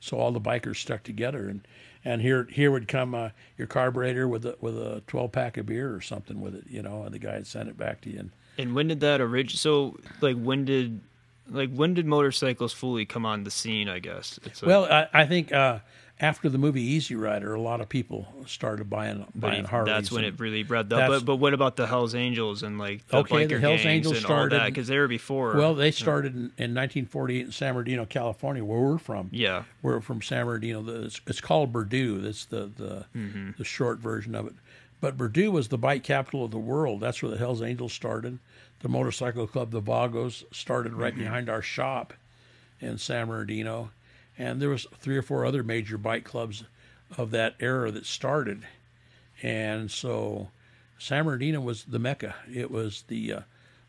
So 0.00 0.18
all 0.18 0.30
the 0.30 0.40
bikers 0.40 0.76
stuck 0.76 1.02
together, 1.02 1.48
and 1.48 1.66
and 2.04 2.20
here 2.22 2.46
here 2.52 2.70
would 2.70 2.86
come 2.86 3.14
uh, 3.14 3.30
your 3.56 3.66
carburetor 3.66 4.28
with 4.28 4.44
a 4.46 4.56
with 4.60 4.76
a 4.76 5.02
twelve 5.06 5.32
pack 5.32 5.56
of 5.56 5.66
beer 5.66 5.92
or 5.94 6.00
something 6.00 6.40
with 6.40 6.54
it, 6.54 6.64
you 6.68 6.82
know, 6.82 7.02
and 7.02 7.12
the 7.14 7.18
guy 7.18 7.32
had 7.32 7.46
sent 7.46 7.68
it 7.68 7.76
back 7.78 8.00
to 8.02 8.10
you. 8.10 8.18
And 8.20 8.30
And 8.58 8.74
when 8.74 8.86
did 8.88 9.00
that 9.00 9.20
origin? 9.20 9.56
So, 9.56 9.98
like, 10.20 10.36
when 10.36 10.64
did, 10.64 11.00
like, 11.50 11.70
when 11.72 11.94
did 11.94 12.06
motorcycles 12.06 12.72
fully 12.72 13.04
come 13.06 13.24
on 13.26 13.44
the 13.44 13.50
scene? 13.50 13.88
I 13.88 13.98
guess. 13.98 14.38
It's 14.44 14.62
well, 14.62 14.84
I, 14.84 15.08
I 15.12 15.26
think 15.26 15.52
uh, 15.52 15.78
after 16.20 16.48
the 16.48 16.58
movie 16.58 16.82
Easy 16.82 17.14
Rider, 17.14 17.54
a 17.54 17.60
lot 17.60 17.80
of 17.80 17.88
people 17.88 18.26
started 18.46 18.90
buying 18.90 19.24
buying 19.34 19.64
Harleys. 19.64 19.92
that's 19.94 20.12
when 20.12 20.24
it 20.24 20.38
really 20.40 20.64
revved 20.64 20.92
up. 20.92 21.08
But 21.08 21.24
but 21.24 21.36
what 21.36 21.54
about 21.54 21.76
the 21.76 21.86
Hell's 21.86 22.14
Angels 22.14 22.62
and 22.62 22.78
like 22.78 23.06
the 23.08 23.18
Okay, 23.18 23.46
biker 23.46 23.48
the 23.50 23.60
Hells 23.60 23.84
Angels 23.84 24.18
started- 24.18 24.64
because 24.64 24.88
they 24.88 24.98
were 24.98 25.08
before. 25.08 25.56
Well, 25.56 25.74
they 25.74 25.90
started 25.90 26.34
in, 26.34 26.40
in 26.58 26.74
1948 26.74 27.46
in 27.46 27.52
San 27.52 27.74
Bernardino, 27.74 28.04
California, 28.04 28.64
where 28.64 28.80
we're 28.80 28.98
from. 28.98 29.28
yeah. 29.32 29.62
We're 29.82 30.00
from 30.00 30.20
San 30.22 30.44
Bernardino. 30.46 30.82
The- 30.82 31.04
It's, 31.04 31.20
it's 31.26 31.40
called 31.40 31.72
Berdoo. 31.72 32.22
That's 32.22 32.44
the 32.46 32.70
the, 32.76 33.04
Mm-hmm. 33.16 33.50
the 33.58 33.64
short 33.64 33.98
version 33.98 34.34
of 34.34 34.46
it. 34.48 34.54
But 35.00 35.16
Berdoo 35.16 35.52
was 35.52 35.68
the 35.68 35.78
bike 35.78 36.02
capital 36.02 36.44
of 36.44 36.50
the 36.50 36.58
world. 36.58 37.00
That's 37.00 37.22
where 37.22 37.30
the 37.30 37.38
Hells 37.38 37.62
Angels 37.62 37.92
started. 37.92 38.40
The 38.80 38.88
motorcycle 38.88 39.46
club, 39.46 39.70
the 39.70 39.80
Vagos, 39.80 40.44
started 40.52 40.92
right 40.94 41.12
Mm-hmm. 41.12 41.22
behind 41.22 41.48
our 41.50 41.62
shop 41.62 42.12
in 42.80 42.96
San 42.98 43.26
Bernardino, 43.26 43.90
and 44.38 44.62
there 44.62 44.68
was 44.68 44.86
three 44.98 45.16
or 45.16 45.22
four 45.22 45.44
other 45.44 45.62
major 45.64 45.98
bike 45.98 46.24
clubs 46.24 46.62
of 47.16 47.30
that 47.32 47.56
era 47.58 47.90
that 47.90 48.06
started. 48.06 48.62
And 49.42 49.90
so, 49.90 50.48
San 50.98 51.24
Bernardino 51.24 51.60
was 51.60 51.84
the 51.84 51.98
mecca. 51.98 52.36
It 52.52 52.70
was 52.70 53.02
the 53.08 53.32
uh, 53.32 53.40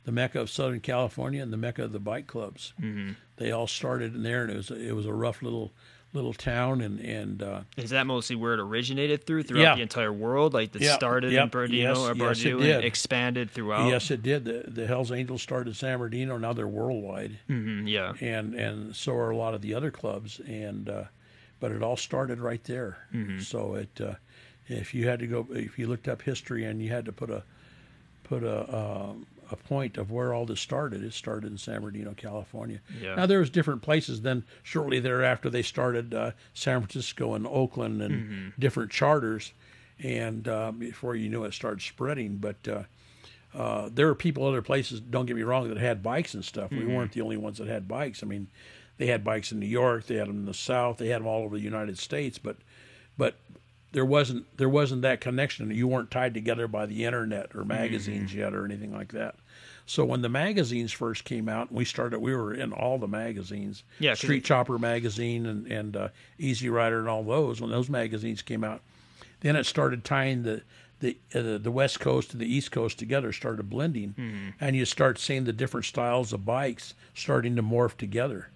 the 0.06 0.12
mecca 0.12 0.39
of 0.41 0.49
Southern 0.49 0.80
California 0.80 1.41
and 1.43 1.54
the 1.54 1.58
mecca 1.58 1.84
of 1.84 1.91
the 1.91 1.99
bike 1.99 2.25
clubs. 2.25 2.73
Mm-hmm. 2.82 3.12
They 3.38 3.52
all 3.52 3.67
started 3.67 4.15
in 4.15 4.23
there, 4.23 4.41
and 4.43 4.52
it 4.52 4.58
was 4.58 4.71
it 4.71 4.95
was 4.95 5.06
a 5.06 5.13
rough 5.13 5.41
little 5.43 5.71
little 6.13 6.34
town, 6.34 6.82
and 6.82 7.00
and 7.00 7.43
uh, 7.43 7.62
Is 7.78 7.91
that 7.91 8.08
mostly 8.08 8.36
where 8.36 8.54
it 8.56 8.60
originated 8.60 9.26
through 9.26 9.43
throughout 9.43 9.62
Yeah. 9.62 9.76
the 9.76 9.82
entire 9.84 10.12
world? 10.13 10.54
Like 10.54 10.76
it 10.76 10.82
Yeah. 10.82 10.93
started 10.95 11.32
Yep. 11.32 11.43
in 11.43 11.50
Bernardino 11.50 11.89
Yes. 11.89 11.98
or 11.98 12.15
Yes, 12.15 12.45
it 12.45 12.54
Berdoo 12.56 12.76
and 12.76 12.84
expanded 12.84 13.52
throughout. 13.52 13.88
yes, 13.89 14.10
it 14.12 14.24
did. 14.24 14.45
The 14.45 14.63
the 14.67 14.88
Hell's 14.88 15.12
Angels 15.12 15.41
started 15.41 15.69
in 15.69 15.74
San 15.76 15.98
Bernardino. 16.00 16.38
Now 16.38 16.54
they're 16.54 16.67
worldwide. 16.67 17.38
hmm 17.48 17.86
yeah. 17.88 18.13
and 18.22 18.56
and 18.56 18.95
so 18.95 19.13
are 19.15 19.30
a 19.30 19.38
lot 19.38 19.54
of 19.54 19.62
the 19.62 19.74
other 19.74 19.91
clubs 19.91 20.39
and 20.48 20.89
uh, 20.89 21.04
but 21.60 21.72
it 21.72 21.84
all 21.84 21.98
started 21.98 22.39
right 22.39 22.63
there 22.63 22.98
so 23.39 23.76
it 23.76 24.02
uh, 24.02 24.13
if 24.67 24.93
you 24.93 25.08
had 25.08 25.19
to 25.19 25.28
go 25.28 25.45
if 25.52 25.78
you 25.78 25.88
looked 25.88 26.08
up 26.08 26.22
history 26.22 26.63
and 26.63 26.82
you 26.82 26.89
had 26.89 27.06
to 27.06 27.12
put 27.12 27.30
a 27.30 27.43
put 28.24 28.43
a 28.43 28.76
um, 28.76 29.26
a 29.51 29.55
point 29.55 29.97
of 29.97 30.12
where 30.12 30.33
all 30.33 30.45
this 30.45 30.59
started 30.62 31.03
it 31.03 31.13
started 31.13 31.51
in 31.51 31.57
San 31.57 31.75
Bernardino 31.81 32.13
California 32.15 32.79
Yeah. 33.01 33.15
now 33.15 33.25
there 33.25 33.39
was 33.39 33.49
different 33.49 33.81
places 33.81 34.21
then 34.21 34.43
shortly 34.63 34.99
thereafter 34.99 35.49
they 35.49 35.62
started 35.63 36.13
uh, 36.13 36.31
San 36.53 36.81
Francisco 36.81 37.33
and 37.33 37.45
Oakland 37.47 38.01
and 38.01 38.53
different 38.59 38.91
charters 38.91 39.53
and 40.01 40.47
uh, 40.47 40.71
before 40.71 41.15
you 41.15 41.29
knew 41.29 41.43
it, 41.43 41.49
it 41.49 41.53
started 41.53 41.81
spreading 41.81 42.38
but 42.38 42.67
uh, 42.67 42.83
uh, 43.53 43.89
there 43.91 44.05
were 44.05 44.13
people 44.13 44.45
other 44.45 44.62
places. 44.62 44.99
Don't 44.99 45.25
get 45.25 45.35
me 45.35 45.41
wrong, 45.41 45.67
that 45.69 45.77
had 45.77 46.03
bikes 46.03 46.35
and 46.35 46.45
stuff. 46.45 46.69
We 46.69 46.85
weren't 46.85 47.13
the 47.13 47.21
only 47.21 47.35
ones 47.38 47.57
that 47.57 47.67
had 47.67 47.88
bikes. 47.88 48.21
I 48.21 48.27
mean, 48.27 48.45
they 48.99 49.07
had 49.07 49.23
bikes 49.23 49.51
in 49.51 49.59
New 49.59 49.65
York, 49.65 50.05
they 50.05 50.15
had 50.17 50.27
them 50.27 50.41
in 50.41 50.45
the 50.45 50.53
South, 50.53 50.97
they 50.99 51.07
had 51.07 51.21
them 51.21 51.27
all 51.27 51.41
over 51.45 51.57
the 51.57 51.63
United 51.63 51.97
States. 51.97 52.38
But, 52.38 52.57
but 53.17 53.38
there 53.91 54.06
wasn't 54.06 54.45
there 54.58 54.69
wasn't 54.69 55.02
that 55.04 55.21
connection. 55.21 55.71
You 55.71 55.88
weren't 55.88 56.12
tied 56.12 56.34
together 56.34 56.67
by 56.67 56.86
the 56.86 57.06
internet 57.06 57.56
or 57.56 57.63
magazines 57.65 58.34
yet 58.34 58.54
or 58.54 58.65
anything 58.65 58.93
like 58.93 59.12
that. 59.13 59.36
So 59.86 60.06
when 60.06 60.21
the 60.21 60.30
magazines 60.30 60.91
first 60.91 61.23
came 61.23 61.49
out, 61.49 61.71
we 61.71 61.84
started. 61.84 62.19
We 62.19 62.36
were 62.36 62.54
in 62.54 62.71
all 62.71 62.99
the 62.99 63.08
magazines. 63.08 63.84
Yeah, 63.97 64.13
Street 64.13 64.43
Chopper 64.45 64.78
magazine 64.78 65.45
and 65.47 65.65
and 65.67 65.97
uh, 65.97 66.08
Easy 66.38 66.69
Rider 66.69 66.99
and 66.99 67.08
all 67.10 67.23
those. 67.23 67.60
When 67.60 67.71
those 67.71 67.89
magazines 67.89 68.43
came 68.43 68.63
out, 68.63 68.82
then 69.41 69.56
it 69.56 69.65
started 69.65 70.04
tying 70.04 70.43
the 70.43 70.62
the 70.99 71.17
uh, 71.34 71.58
the 71.58 71.71
West 71.71 71.99
Coast 71.99 72.34
and 72.34 72.41
the 72.41 72.45
East 72.54 72.71
Coast 72.71 72.99
together, 72.99 73.32
started 73.34 73.67
blending, 73.69 74.13
Mm-hmm. 74.19 74.49
and 74.60 74.75
you 74.75 74.86
start 74.86 75.17
seeing 75.17 75.45
the 75.45 75.54
different 75.54 75.86
styles 75.88 76.34
of 76.34 76.45
bikes 76.45 76.93
starting 77.15 77.56
to 77.56 77.63
morph 77.63 77.97
together. 77.97 78.49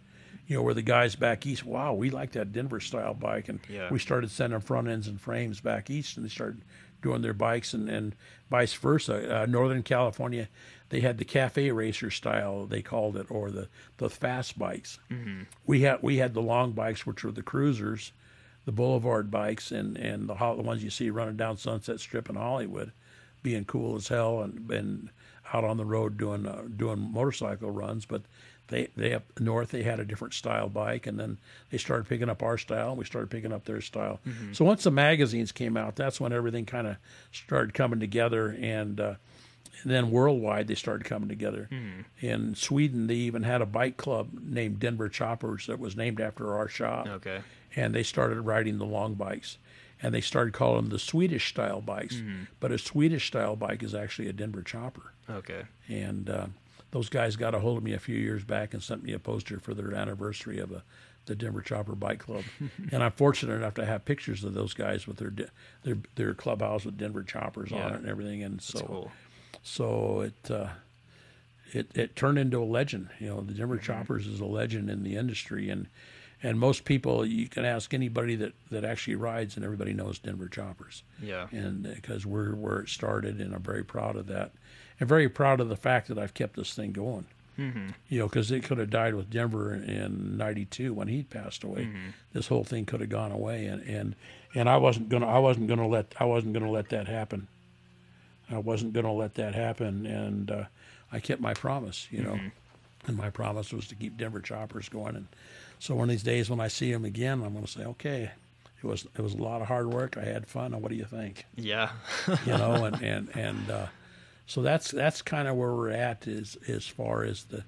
You 0.47 0.57
know, 0.57 0.61
where 0.63 0.73
the 0.73 0.81
guys 0.81 1.15
back 1.15 1.45
east, 1.45 1.65
wow, 1.65 1.93
we 1.93 2.09
like 2.09 2.33
that 2.33 2.51
Denver 2.51 2.79
style 2.81 3.13
bike, 3.13 3.47
and 3.49 3.59
Yeah. 3.69 3.89
we 3.89 3.97
started 3.99 4.29
sending 4.29 4.59
front 4.59 4.87
ends 4.89 5.07
and 5.07 5.19
frames 5.19 5.61
back 5.61 5.89
east, 5.89 6.17
and 6.17 6.25
they 6.25 6.29
started 6.29 6.61
doing 7.01 7.21
their 7.21 7.33
bikes, 7.33 7.73
and, 7.73 7.89
and 7.89 8.15
vice 8.49 8.73
versa. 8.73 9.41
Uh, 9.43 9.45
Northern 9.45 9.83
California, 9.83 10.49
they 10.89 10.99
had 10.99 11.17
the 11.17 11.25
cafe 11.25 11.71
racer 11.71 12.09
style, 12.11 12.65
they 12.65 12.81
called 12.81 13.15
it, 13.17 13.27
or 13.29 13.51
the 13.51 13.67
the 13.97 14.09
fast 14.09 14.59
bikes. 14.59 14.99
We 15.65 15.81
had 15.81 16.01
we 16.03 16.17
had 16.17 16.33
the 16.33 16.41
long 16.41 16.71
bikes, 16.73 17.05
which 17.05 17.23
were 17.23 17.31
the 17.31 17.41
cruisers, 17.41 18.11
the 18.65 18.71
boulevard 18.73 19.31
bikes, 19.31 19.71
and 19.71 19.97
and 19.97 20.27
the 20.29 20.35
the 20.35 20.61
ones 20.61 20.83
you 20.83 20.89
see 20.89 21.09
running 21.09 21.37
down 21.37 21.57
Sunset 21.57 21.99
Strip 22.01 22.29
in 22.29 22.35
Hollywood, 22.35 22.91
being 23.41 23.63
cool 23.65 23.95
as 23.95 24.09
hell, 24.09 24.41
and 24.41 24.69
and 24.71 25.09
out 25.53 25.63
on 25.63 25.77
the 25.77 25.85
road 25.85 26.17
doing 26.17 26.45
uh, 26.45 26.63
doing 26.75 26.99
motorcycle 26.99 27.69
runs. 27.71 28.05
But 28.05 28.21
they 28.73 28.87
they 28.95 29.13
up 29.13 29.23
north 29.39 29.69
they 29.71 29.83
had 29.83 29.99
a 29.99 30.05
different 30.05 30.33
style 30.33 30.67
bike, 30.69 31.07
and 31.07 31.19
then 31.19 31.37
they 31.69 31.77
started 31.77 32.07
picking 32.09 32.29
up 32.29 32.41
our 32.43 32.57
style, 32.57 32.89
and 32.89 32.97
we 32.97 33.05
started 33.05 33.29
picking 33.29 33.53
up 33.53 33.65
their 33.65 33.81
style. 33.81 34.19
So 34.51 34.65
once 34.65 34.83
the 34.83 34.91
magazines 34.91 35.51
came 35.51 35.77
out, 35.77 35.95
that's 35.95 36.19
when 36.19 36.33
everything 36.33 36.65
kind 36.65 36.87
of 36.87 36.97
started 37.31 37.73
coming 37.73 37.99
together, 37.99 38.49
and. 38.59 38.99
Uh, 38.99 39.13
and 39.81 39.91
then 39.91 40.11
worldwide 40.11 40.67
they 40.67 40.75
started 40.75 41.03
coming 41.03 41.27
together. 41.27 41.67
In 42.21 42.55
Sweden, 42.55 43.07
they 43.07 43.15
even 43.15 43.43
had 43.43 43.61
a 43.61 43.65
bike 43.65 43.97
club 43.97 44.29
named 44.41 44.79
Denver 44.79 45.09
Choppers 45.09 45.65
that 45.67 45.77
was 45.79 45.97
named 45.97 46.21
after 46.21 46.53
our 46.53 46.69
shop 46.69 47.07
Okay. 47.07 47.41
and 47.75 47.93
they 47.93 48.03
started 48.03 48.39
riding 48.41 48.77
the 48.77 48.85
long 48.85 49.15
bikes 49.15 49.57
and 50.01 50.13
they 50.13 50.21
started 50.21 50.53
calling 50.53 50.83
them 50.83 50.89
the 50.89 50.99
swedish 50.99 51.49
style 51.49 51.81
bikes 51.81 52.21
but 52.61 52.71
a 52.71 52.77
swedish 52.77 53.27
style 53.27 53.55
bike 53.57 53.83
is 53.83 53.93
actually 53.95 54.29
a 54.29 54.33
denver 54.33 54.61
chopper 54.61 55.11
Okay. 55.29 55.63
and 55.89 56.29
uh, 56.29 56.45
those 56.93 57.09
guys 57.09 57.35
got 57.35 57.53
a 57.53 57.59
hold 57.59 57.77
of 57.77 57.83
me 57.83 57.93
a 57.93 57.99
few 57.99 58.15
years 58.15 58.43
back 58.43 58.73
and 58.73 58.81
sent 58.81 59.03
me 59.03 59.11
a 59.13 59.19
poster 59.19 59.59
for 59.59 59.73
their 59.73 59.93
anniversary 59.93 60.59
of 60.59 60.71
a, 60.71 60.83
the 61.25 61.35
denver 61.35 61.61
chopper 61.61 61.95
bike 61.95 62.19
club 62.19 62.43
and 62.91 63.03
i'm 63.03 63.11
fortunate 63.11 63.53
enough 63.55 63.73
to 63.73 63.85
have 63.85 64.05
pictures 64.05 64.43
of 64.43 64.53
those 64.53 64.73
guys 64.73 65.05
with 65.07 65.17
their 65.17 65.33
their 65.83 65.97
their 66.15 66.33
clubhouse 66.33 66.85
with 66.85 66.97
denver 66.97 67.23
choppers 67.23 67.71
on 67.71 67.91
it 67.93 67.99
and 67.99 68.07
everything 68.07 68.43
and 68.43 68.61
so 68.61 68.77
That's 68.79 68.87
cool. 68.87 69.11
so 69.63 70.21
it 70.21 70.51
uh, 70.51 70.67
it 71.71 71.87
it 71.95 72.15
turned 72.15 72.37
into 72.37 72.61
a 72.61 72.65
legend. 72.65 73.09
You 73.19 73.29
know, 73.29 73.41
the 73.41 73.53
Denver 73.53 73.77
Mm-hmm. 73.77 73.85
Choppers 73.85 74.27
is 74.27 74.39
a 74.39 74.45
legend 74.45 74.91
in 74.91 75.01
the 75.03 75.15
industry, 75.15 75.69
and 75.71 75.87
and 76.43 76.59
most 76.59 76.85
people 76.85 77.25
you 77.25 77.47
can 77.47 77.65
ask 77.65 77.95
anybody 77.95 78.35
that 78.35 78.53
that 78.69 78.85
actually 78.85 79.15
rides, 79.15 79.55
and 79.55 79.65
everybody 79.65 79.91
knows 79.91 80.19
Denver 80.19 80.47
Choppers. 80.47 81.01
Yeah. 81.19 81.47
And 81.51 81.81
because 81.81 82.27
we're 82.27 82.53
where 82.53 82.79
it 82.81 82.89
started, 82.89 83.41
and 83.41 83.55
I'm 83.55 83.63
very 83.63 83.83
proud 83.83 84.15
of 84.17 84.27
that, 84.27 84.51
and 84.99 85.09
very 85.09 85.29
proud 85.29 85.59
of 85.59 85.69
the 85.69 85.75
fact 85.75 86.07
that 86.07 86.17
I've 86.17 86.33
kept 86.33 86.55
this 86.55 86.73
thing 86.73 86.91
going. 86.91 87.25
Mm-hmm. 87.57 87.89
You 88.09 88.19
know, 88.19 88.27
because 88.27 88.49
it 88.49 88.63
could 88.63 88.79
have 88.79 88.89
died 88.89 89.13
with 89.13 89.29
Denver 89.29 89.75
in 89.75 90.37
'92 90.37 90.93
when 90.93 91.07
he 91.07 91.23
passed 91.23 91.63
away. 91.63 91.81
Mm-hmm. 91.81 92.09
This 92.33 92.47
whole 92.47 92.63
thing 92.63 92.85
could 92.85 92.99
have 92.99 93.09
gone 93.09 93.31
away, 93.31 93.65
and 93.65 93.81
and 93.83 94.15
and 94.55 94.67
I 94.67 94.77
wasn't 94.77 95.09
gonna 95.09 95.27
I 95.27 95.37
wasn't 95.37 95.67
gonna 95.67 95.87
let 95.87 96.15
I 96.19 96.25
wasn't 96.25 96.53
gonna 96.53 96.71
let 96.71 96.89
that 96.89 97.07
happen. 97.07 97.47
I 98.51 98.57
wasn't 98.59 98.93
going 98.93 99.05
to 99.05 99.11
let 99.11 99.35
that 99.35 99.55
happen, 99.55 100.05
and 100.05 100.51
uh, 100.51 100.63
I 101.11 101.19
kept 101.19 101.41
my 101.41 101.53
promise, 101.53 102.07
you 102.11 102.23
know. 102.23 102.39
And 103.05 103.17
my 103.17 103.29
promise 103.29 103.73
was 103.73 103.87
to 103.89 103.95
keep 103.95 104.17
Denver 104.17 104.39
Choppers 104.39 104.87
going. 104.87 105.15
And 105.15 105.27
so 105.79 105.95
one 105.95 106.05
of 106.05 106.09
these 106.09 106.23
days 106.23 106.49
when 106.49 106.61
I 106.61 106.69
see 106.69 106.91
him 106.91 107.03
again, 107.03 107.43
I'm 107.43 107.59
to 107.59 107.67
say, 107.67 107.83
okay, 107.83 108.31
it 108.81 108.87
was 108.87 109.05
it 109.17 109.21
was 109.21 109.33
a 109.33 109.41
lot 109.41 109.61
of 109.61 109.67
hard 109.67 109.93
work. 109.93 110.17
I 110.17 110.23
had 110.23 110.47
fun. 110.47 110.79
What 110.81 110.89
do 110.89 110.95
you 110.95 111.03
think? 111.03 111.45
Yeah. 111.55 111.89
You 112.45 112.57
know, 112.57 112.85
and 112.85 113.01
and 113.03 113.29
and 113.35 113.69
uh, 113.69 113.87
so 114.45 114.61
that's 114.61 114.91
that's 114.91 115.21
kind 115.21 115.47
of 115.47 115.55
where 115.55 115.73
we're 115.73 115.91
at 115.91 116.27
is 116.27 116.57
as 116.67 116.85
far 116.85 117.23
as 117.23 117.45
the 117.45 117.63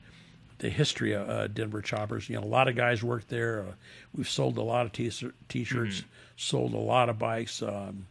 the 0.59 0.69
history 0.69 1.13
of 1.13 1.29
uh, 1.29 1.47
Denver 1.47 1.81
Choppers. 1.81 2.29
You 2.29 2.37
know, 2.37 2.43
a 2.43 2.47
lot 2.47 2.67
of 2.67 2.75
guys 2.75 3.03
work 3.03 3.27
there. 3.27 3.65
Uh, 3.67 3.73
we've 4.15 4.29
sold 4.29 4.57
a 4.57 4.61
lot 4.61 4.85
of 4.85 4.91
t- 4.93 5.11
t-shirts, 5.49 6.03
sold 6.37 6.73
a 6.73 6.77
lot 6.77 7.09
of 7.09 7.19
bikes. 7.19 7.61
Um, 7.61 8.07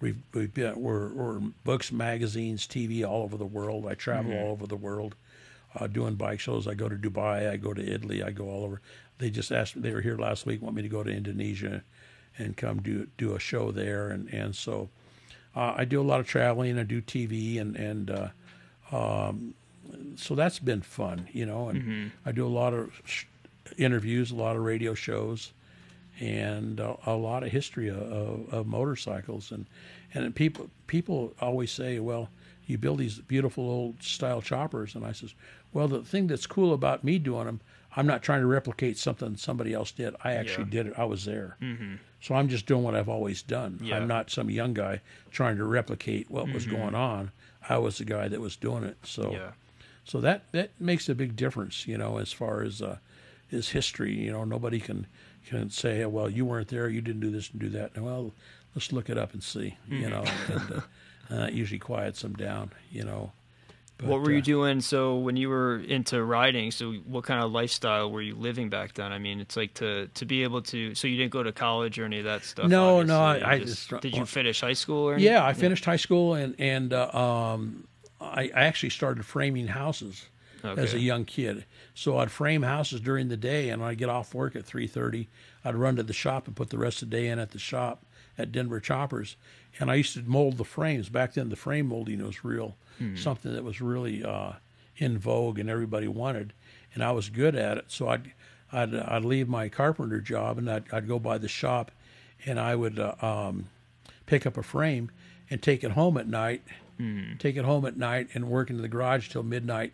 we've 0.00 0.18
we've 0.34 0.52
been 0.52 0.80
we're, 0.80 1.08
we're 1.12 1.38
books, 1.64 1.92
magazines, 1.92 2.66
TV 2.66 3.06
all 3.06 3.22
over 3.22 3.36
the 3.36 3.46
world. 3.46 3.86
I 3.86 3.94
travel 3.94 4.32
all 4.32 4.52
over 4.52 4.66
the 4.66 4.76
world 4.76 5.14
uh, 5.74 5.86
doing 5.86 6.14
bike 6.14 6.40
shows. 6.40 6.66
I 6.66 6.74
go 6.74 6.88
to 6.88 6.96
Dubai, 6.96 7.50
I 7.50 7.56
go 7.56 7.72
to 7.72 7.82
Italy, 7.84 8.22
I 8.22 8.30
go 8.30 8.48
all 8.48 8.64
over. 8.64 8.80
They 9.18 9.30
just 9.30 9.50
asked 9.50 9.76
me. 9.76 9.82
They 9.82 9.94
were 9.94 10.02
here 10.02 10.18
last 10.18 10.44
week. 10.44 10.60
Want 10.60 10.76
me 10.76 10.82
to 10.82 10.88
go 10.88 11.02
to 11.02 11.10
Indonesia 11.10 11.82
and 12.38 12.56
come 12.56 12.82
do 12.82 13.08
do 13.16 13.34
a 13.34 13.38
show 13.38 13.70
there, 13.70 14.10
and 14.10 14.28
and 14.32 14.54
so. 14.54 14.90
Uh, 15.56 15.74
I 15.78 15.84
do 15.86 16.00
a 16.00 16.04
lot 16.04 16.20
of 16.20 16.26
traveling. 16.26 16.78
I 16.78 16.82
do 16.82 17.00
TV, 17.00 17.58
and 17.60 17.74
and 17.76 18.10
uh, 18.10 18.28
um, 18.92 19.54
so 20.16 20.34
that's 20.34 20.58
been 20.58 20.82
fun, 20.82 21.28
you 21.32 21.46
know. 21.46 21.68
And 21.70 22.12
I 22.26 22.32
do 22.32 22.46
a 22.46 22.48
lot 22.48 22.74
of 22.74 22.90
sh- 23.04 23.24
interviews, 23.78 24.30
a 24.30 24.34
lot 24.36 24.56
of 24.56 24.62
radio 24.62 24.94
shows, 24.94 25.52
and 26.20 26.78
a, 26.80 26.96
a 27.06 27.14
lot 27.14 27.42
of 27.42 27.50
history 27.50 27.88
of, 27.88 27.98
of, 27.98 28.52
of 28.52 28.66
motorcycles. 28.66 29.50
And 29.50 29.66
and 30.12 30.34
people 30.34 30.68
people 30.86 31.32
always 31.40 31.70
say, 31.70 31.98
well, 32.00 32.28
you 32.66 32.76
build 32.78 32.98
these 32.98 33.18
beautiful 33.20 33.64
old 33.64 34.02
style 34.02 34.42
choppers, 34.42 34.94
and 34.94 35.04
I 35.06 35.12
says, 35.12 35.34
well, 35.72 35.88
the 35.88 36.02
thing 36.02 36.26
that's 36.26 36.46
cool 36.46 36.72
about 36.74 37.02
me 37.04 37.18
doing 37.18 37.46
them, 37.46 37.60
I'm 37.96 38.06
not 38.06 38.22
trying 38.22 38.40
to 38.40 38.46
replicate 38.46 38.98
something 38.98 39.36
somebody 39.36 39.72
else 39.72 39.90
did. 39.90 40.14
I 40.22 40.32
actually 40.34 40.64
Yeah. 40.64 40.70
did 40.70 40.86
it. 40.88 40.94
I 40.98 41.04
was 41.04 41.24
there. 41.24 41.56
Mm-hmm. 41.62 41.94
So 42.20 42.34
I'm 42.34 42.48
just 42.48 42.66
doing 42.66 42.82
what 42.82 42.94
I've 42.94 43.08
always 43.08 43.42
done. 43.42 43.78
Yeah. 43.82 43.96
I'm 43.96 44.06
not 44.08 44.30
some 44.30 44.50
young 44.50 44.74
guy 44.74 45.00
trying 45.30 45.56
to 45.56 45.64
replicate 45.64 46.30
what 46.30 46.52
was 46.52 46.66
going 46.66 46.94
on. 46.94 47.30
I 47.68 47.78
was 47.78 47.98
the 47.98 48.04
guy 48.04 48.28
that 48.28 48.40
was 48.40 48.56
doing 48.56 48.84
it. 48.84 48.98
So 49.04 49.32
Yeah. 49.32 49.52
so 50.04 50.20
that 50.20 50.52
that 50.52 50.70
makes 50.80 51.08
a 51.08 51.14
big 51.14 51.36
difference, 51.36 51.86
you 51.86 51.96
know, 51.98 52.18
as 52.18 52.32
far 52.32 52.62
as 52.62 52.82
uh, 52.82 52.98
his 53.48 53.70
history. 53.70 54.14
You 54.14 54.32
know, 54.32 54.44
nobody 54.44 54.78
can 54.80 55.06
can 55.48 55.70
say, 55.70 56.04
well, 56.06 56.28
you 56.28 56.44
weren't 56.44 56.68
there, 56.68 56.88
you 56.88 57.00
didn't 57.00 57.20
do 57.20 57.30
this 57.30 57.50
and 57.50 57.60
do 57.60 57.68
that. 57.70 57.92
And, 57.94 58.04
well, 58.04 58.34
let's 58.74 58.92
look 58.92 59.08
it 59.08 59.16
up 59.16 59.32
and 59.32 59.42
see. 59.42 59.78
You 59.88 60.10
know, 60.10 60.24
and, 60.48 60.72
uh, 60.72 60.80
and 61.28 61.38
that 61.40 61.52
usually 61.54 61.78
quiets 61.78 62.22
them 62.22 62.34
down. 62.34 62.72
You 62.90 63.04
know. 63.04 63.32
But, 63.98 64.08
what 64.08 64.20
were 64.20 64.30
you 64.30 64.38
uh, 64.38 64.42
doing? 64.42 64.80
So 64.82 65.16
when 65.16 65.36
you 65.36 65.48
were 65.48 65.78
into 65.78 66.22
riding, 66.22 66.70
so 66.70 66.92
what 66.92 67.24
kind 67.24 67.42
of 67.42 67.50
lifestyle 67.50 68.10
were 68.10 68.20
you 68.20 68.34
living 68.34 68.68
back 68.68 68.92
then? 68.92 69.10
I 69.10 69.18
mean, 69.18 69.40
it's 69.40 69.56
like 69.56 69.72
to 69.74 70.08
to 70.08 70.24
be 70.26 70.42
able 70.42 70.60
to. 70.62 70.94
So 70.94 71.08
you 71.08 71.16
didn't 71.16 71.32
go 71.32 71.42
to 71.42 71.52
college 71.52 71.98
or 71.98 72.04
any 72.04 72.18
of 72.18 72.24
that 72.26 72.44
stuff. 72.44 72.68
No, 72.68 73.02
no. 73.02 73.18
I- 73.20 73.52
I 73.52 73.58
just- 73.60 73.88
did 74.00 74.14
you 74.14 74.26
finish 74.26 74.60
high 74.60 74.74
school 74.74 75.08
or? 75.08 75.14
anything? 75.14 75.32
Yeah, 75.32 75.44
I 75.44 75.54
finished 75.54 75.84
high 75.84 75.96
school 75.96 76.34
and 76.34 76.54
and 76.58 76.92
uh, 76.92 77.08
um, 77.12 77.86
I, 78.20 78.50
I 78.54 78.64
actually 78.64 78.90
started 78.90 79.24
framing 79.24 79.68
houses 79.68 80.26
as 80.62 80.94
a 80.94 80.98
young 80.98 81.24
kid. 81.24 81.64
So 81.94 82.18
I'd 82.18 82.30
frame 82.30 82.62
houses 82.62 83.00
during 83.00 83.28
the 83.28 83.36
day, 83.36 83.70
and 83.70 83.80
when 83.80 83.90
I'd 83.90 83.98
get 83.98 84.08
off 84.08 84.34
work 84.34 84.56
at 84.56 84.64
three 84.66 84.86
thirty, 84.86 85.28
I'd 85.64 85.74
run 85.74 85.96
to 85.96 86.02
the 86.02 86.12
shop 86.12 86.46
and 86.46 86.54
put 86.56 86.68
the 86.70 86.78
rest 86.78 87.02
of 87.02 87.08
the 87.10 87.16
day 87.16 87.28
in 87.28 87.38
at 87.38 87.52
the 87.52 87.58
shop 87.58 88.04
at 88.36 88.52
Denver 88.52 88.80
Choppers. 88.80 89.36
And 89.78 89.90
I 89.90 89.94
used 89.94 90.14
to 90.14 90.22
mold 90.22 90.56
the 90.56 90.64
frames. 90.64 91.08
Back 91.08 91.34
then, 91.34 91.48
the 91.50 91.56
frame 91.56 91.88
molding 91.88 92.24
was 92.24 92.44
real 92.44 92.76
something 93.14 93.52
that 93.52 93.62
was 93.62 93.82
really 93.82 94.24
uh, 94.24 94.52
in 94.96 95.18
vogue 95.18 95.58
and 95.58 95.68
everybody 95.68 96.08
wanted, 96.08 96.54
and 96.94 97.04
I 97.04 97.12
was 97.12 97.28
good 97.28 97.54
at 97.54 97.76
it. 97.76 97.84
So 97.88 98.08
I'd 98.08 98.32
I'd, 98.72 98.94
I'd 98.94 99.24
leave 99.24 99.48
my 99.48 99.68
carpenter 99.68 100.20
job 100.20 100.56
and 100.58 100.70
I'd, 100.70 100.84
I'd 100.92 101.06
go 101.06 101.18
by 101.18 101.36
the 101.38 101.48
shop, 101.48 101.90
and 102.46 102.58
I 102.58 102.74
would 102.74 102.98
uh, 102.98 103.14
um, 103.20 103.66
pick 104.24 104.46
up 104.46 104.56
a 104.56 104.62
frame 104.62 105.10
and 105.50 105.62
take 105.62 105.84
it 105.84 105.92
home 105.92 106.16
at 106.16 106.26
night, 106.26 106.62
take 107.38 107.56
it 107.56 107.64
home 107.66 107.84
at 107.84 107.96
night 107.98 108.28
and 108.34 108.48
work 108.48 108.70
in 108.70 108.80
the 108.80 108.88
garage 108.88 109.28
till 109.28 109.42
midnight, 109.42 109.92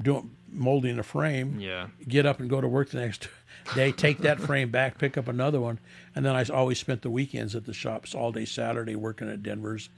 doing 0.00 0.30
molding 0.52 0.98
a 0.98 1.02
frame. 1.02 1.58
Yeah. 1.58 1.88
Get 2.06 2.26
up 2.26 2.38
and 2.38 2.50
go 2.50 2.60
to 2.60 2.68
work 2.68 2.90
the 2.90 3.00
next 3.00 3.28
day. 3.74 3.92
Take 3.92 4.18
that 4.18 4.40
frame 4.40 4.70
back, 4.70 4.98
pick 4.98 5.16
up 5.16 5.28
another 5.28 5.60
one, 5.60 5.78
and 6.14 6.24
then 6.24 6.34
I 6.34 6.44
always 6.44 6.78
spent 6.78 7.02
the 7.02 7.10
weekends 7.10 7.54
at 7.54 7.64
the 7.64 7.74
shops 7.74 8.14
all 8.14 8.32
day 8.32 8.44
Saturday 8.44 8.96
working 8.96 9.30
at 9.30 9.42
Denver's. 9.42 9.88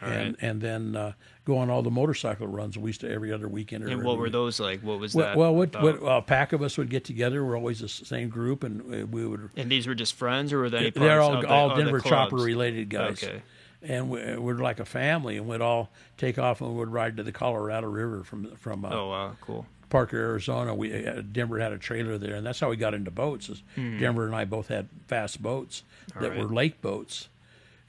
and 0.00 0.10
right. 0.10 0.36
and 0.40 0.60
then 0.60 0.96
uh, 0.96 1.12
go 1.44 1.56
on 1.58 1.70
all 1.70 1.80
the 1.82 1.90
motorcycle 1.90 2.46
runs. 2.46 2.76
We 2.76 2.88
used 2.90 3.00
to 3.02 3.10
every 3.10 3.32
other 3.32 3.48
weekend. 3.48 3.84
Or 3.84 3.88
And 3.88 4.02
what 4.02 4.18
were 4.18 4.28
those 4.28 4.58
like? 4.58 4.80
What 4.82 4.98
was 4.98 5.14
Well, 5.14 5.26
that? 5.26 5.36
well 5.36 5.54
what, 5.54 5.80
what 5.80 5.94
a 6.02 6.20
pack 6.22 6.52
of 6.52 6.60
us 6.60 6.76
would 6.76 6.90
get 6.90 7.04
together. 7.04 7.44
We're 7.44 7.56
always 7.56 7.80
the 7.80 7.88
same 7.88 8.28
group, 8.28 8.64
and 8.64 8.80
uh, 9.02 9.06
we 9.06 9.26
would 9.26 9.50
and 9.56 9.70
these 9.70 9.86
were 9.86 9.94
just 9.94 10.14
friends, 10.14 10.52
or 10.52 10.58
were 10.58 10.70
they? 10.70 10.78
any? 10.78 10.90
they're 10.90 11.20
all 11.20 11.46
all 11.46 11.76
Denver 11.76 12.00
chopper 12.00 12.36
related 12.36 12.88
guys. 12.88 13.22
Okay. 13.22 13.42
And 13.82 14.10
we, 14.10 14.36
we're 14.36 14.54
like 14.54 14.80
a 14.80 14.84
family, 14.84 15.36
and 15.36 15.46
we'd 15.46 15.60
all 15.60 15.90
take 16.16 16.38
off 16.38 16.60
and 16.60 16.76
we'd 16.76 16.88
ride 16.88 17.18
to 17.18 17.22
the 17.22 17.30
Colorado 17.32 17.86
River 17.86 18.24
from 18.24 18.56
from 18.56 18.84
uh, 18.84 18.90
Oh 18.90 19.10
wow, 19.10 19.36
cool. 19.40 19.66
Parker, 19.90 20.16
Arizona. 20.18 20.74
We 20.74 21.06
uh, 21.06 21.22
Denver 21.32 21.58
had 21.58 21.72
a 21.72 21.78
trailer 21.78 22.18
there, 22.18 22.34
and 22.34 22.46
that's 22.46 22.60
how 22.60 22.68
we 22.70 22.76
got 22.76 22.94
into 22.94 23.10
boats. 23.10 23.48
Is 23.48 23.62
Denver 23.76 24.26
and 24.26 24.34
I 24.34 24.44
both 24.44 24.68
had 24.68 24.88
fast 25.06 25.42
boats 25.42 25.82
that 26.20 26.30
right. 26.30 26.38
were 26.38 26.46
lake 26.46 26.80
boats, 26.82 27.28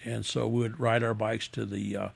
and 0.05 0.25
so 0.25 0.47
we 0.47 0.61
would 0.61 0.79
ride 0.79 1.03
our 1.03 1.13
bikes 1.13 1.47
to 1.49 1.65
the 1.65 1.97
uh, 1.97 2.09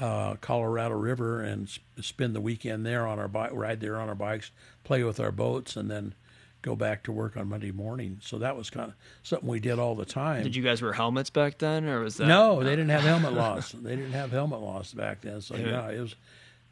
uh, 0.00 0.34
Colorado 0.40 0.94
River 0.94 1.40
and 1.42 1.66
s- 1.68 1.78
spend 2.00 2.34
the 2.34 2.40
weekend 2.40 2.84
there 2.84 3.06
on 3.06 3.18
our 3.18 3.28
bike, 3.28 3.50
ride 3.52 3.80
there 3.80 3.98
on 4.00 4.08
our 4.08 4.14
bikes, 4.14 4.50
play 4.82 5.02
with 5.04 5.20
our 5.20 5.30
boats, 5.32 5.76
and 5.76 5.90
then 5.90 6.14
go 6.62 6.74
back 6.74 7.02
to 7.04 7.12
work 7.12 7.36
on 7.36 7.46
Monday 7.48 7.70
morning. 7.70 8.18
So 8.22 8.38
that 8.38 8.56
was 8.56 8.70
kind 8.70 8.88
of 8.88 8.94
something 9.22 9.48
we 9.48 9.60
did 9.60 9.78
all 9.78 9.94
the 9.94 10.06
time. 10.06 10.42
Did 10.42 10.56
you 10.56 10.62
guys 10.62 10.80
wear 10.80 10.94
helmets 10.94 11.28
back 11.30 11.58
then, 11.58 11.84
or 11.84 12.00
was 12.00 12.16
that 12.16 12.26
No, 12.26 12.62
they 12.64 12.70
didn't 12.70 12.88
have 12.88 13.02
helmet 13.02 13.32
laws. 13.34 13.72
They 13.72 13.94
didn't 13.96 14.12
have 14.12 14.30
helmet 14.32 14.60
laws 14.60 14.92
back 14.94 15.20
then. 15.20 15.40
So 15.42 15.56
Yeah. 15.56 15.66
yeah, 15.66 15.90
it 15.90 16.00
was, 16.00 16.14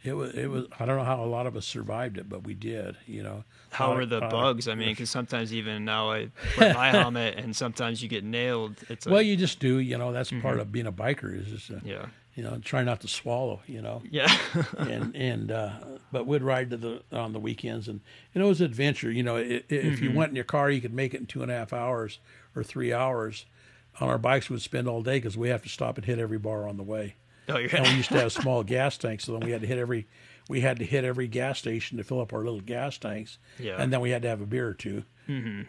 it 0.05 0.15
was, 0.15 0.35
it 0.35 0.51
was. 0.51 0.67
I 0.81 0.85
don't 0.85 0.97
know 0.97 1.05
how 1.05 1.23
a 1.23 1.27
lot 1.27 1.47
of 1.47 1.57
us 1.57 1.65
survived 1.65 2.19
it, 2.19 2.29
but 2.29 2.45
we 2.45 2.55
did. 2.55 2.97
You 3.07 3.23
know. 3.23 3.45
How 3.71 3.93
are 3.93 4.05
the 4.05 4.19
uh, 4.23 4.31
bugs? 4.31 4.67
I 4.69 4.75
mean, 4.75 4.89
because 4.89 5.11
sometimes 5.11 5.55
even 5.55 5.85
now 5.85 6.11
I 6.11 6.29
wear 6.59 6.75
my 6.75 6.91
helmet, 6.91 7.39
and 7.39 7.55
sometimes 7.55 8.03
you 8.03 8.09
get 8.09 8.25
nailed. 8.25 8.77
It's 8.89 9.07
Well, 9.07 9.23
you 9.23 9.37
just 9.37 9.61
do. 9.61 9.79
You 9.79 9.99
know, 9.99 10.13
that's 10.13 10.33
part 10.43 10.59
of 10.59 10.73
being 10.73 10.87
a 10.87 10.93
biker. 10.93 11.39
Is 11.39 11.47
just, 11.47 11.71
uh, 11.71 11.81
yeah, 11.85 12.07
you 12.35 12.43
know, 12.43 12.59
try 12.59 12.83
not 12.83 13.01
to 13.03 13.09
swallow. 13.09 13.61
You 13.67 13.81
know. 13.81 14.03
yeah, 14.11 14.35
and 14.79 15.15
and 15.15 15.53
uh, 15.53 15.73
but 16.11 16.27
we'd 16.27 16.43
ride 16.43 16.71
to 16.71 16.77
the 16.77 17.03
on 17.13 17.33
the 17.33 17.41
weekends 17.41 17.87
and, 17.87 18.01
and 18.35 18.43
it 18.43 18.47
was 18.47 18.61
adventure. 18.61 19.11
You 19.11 19.23
know, 19.23 19.37
i 19.37 19.41
i 19.41 19.63
if 19.69 20.01
you 20.01 20.13
went 20.13 20.31
in 20.31 20.37
your 20.37 20.45
car, 20.45 20.71
you 20.71 20.81
could 20.81 20.95
make 20.95 21.15
it 21.15 21.21
in 21.21 21.27
two 21.27 21.43
and 21.43 21.51
a 21.51 21.55
half 21.55 21.73
hours 21.73 22.19
or 22.57 22.65
three 22.65 22.93
hours. 22.93 23.47
On 24.01 24.09
our 24.09 24.19
bikes, 24.19 24.49
we'd 24.49 24.63
spend 24.63 24.89
all 24.89 25.03
day 25.03 25.19
because 25.19 25.37
we 25.37 25.51
have 25.51 25.63
to 25.63 25.69
stop 25.69 25.97
and 25.99 26.07
hit 26.07 26.19
every 26.19 26.39
bar 26.39 26.67
on 26.67 26.77
the 26.77 26.83
way. 26.83 27.15
Oh, 27.49 27.59
you're 27.59 27.75
And 27.75 27.87
we 27.87 27.95
used 27.95 28.11
to 28.11 28.21
have 28.21 28.33
small 28.33 28.63
gas 28.63 28.97
tanks, 28.99 29.25
so 29.25 29.33
then 29.33 29.41
we 29.41 29.53
had 29.53 29.61
to 29.63 29.67
hit 29.67 29.79
every 29.79 30.07
we 30.49 30.61
had 30.61 30.79
to 30.81 30.85
hit 30.85 31.05
every 31.05 31.29
gas 31.29 31.59
station 31.59 31.99
to 31.99 32.05
fill 32.05 32.21
up 32.21 32.33
our 32.33 32.41
little 32.41 32.61
gas 32.61 32.99
tanks. 32.99 33.39
Yeah. 33.59 33.77
And 33.81 33.93
then 33.93 34.01
we 34.01 34.11
had 34.11 34.23
to 34.23 34.29
have 34.29 34.41
a 34.41 34.47
beer 34.47 34.69
or 34.69 34.75
2 34.75 35.05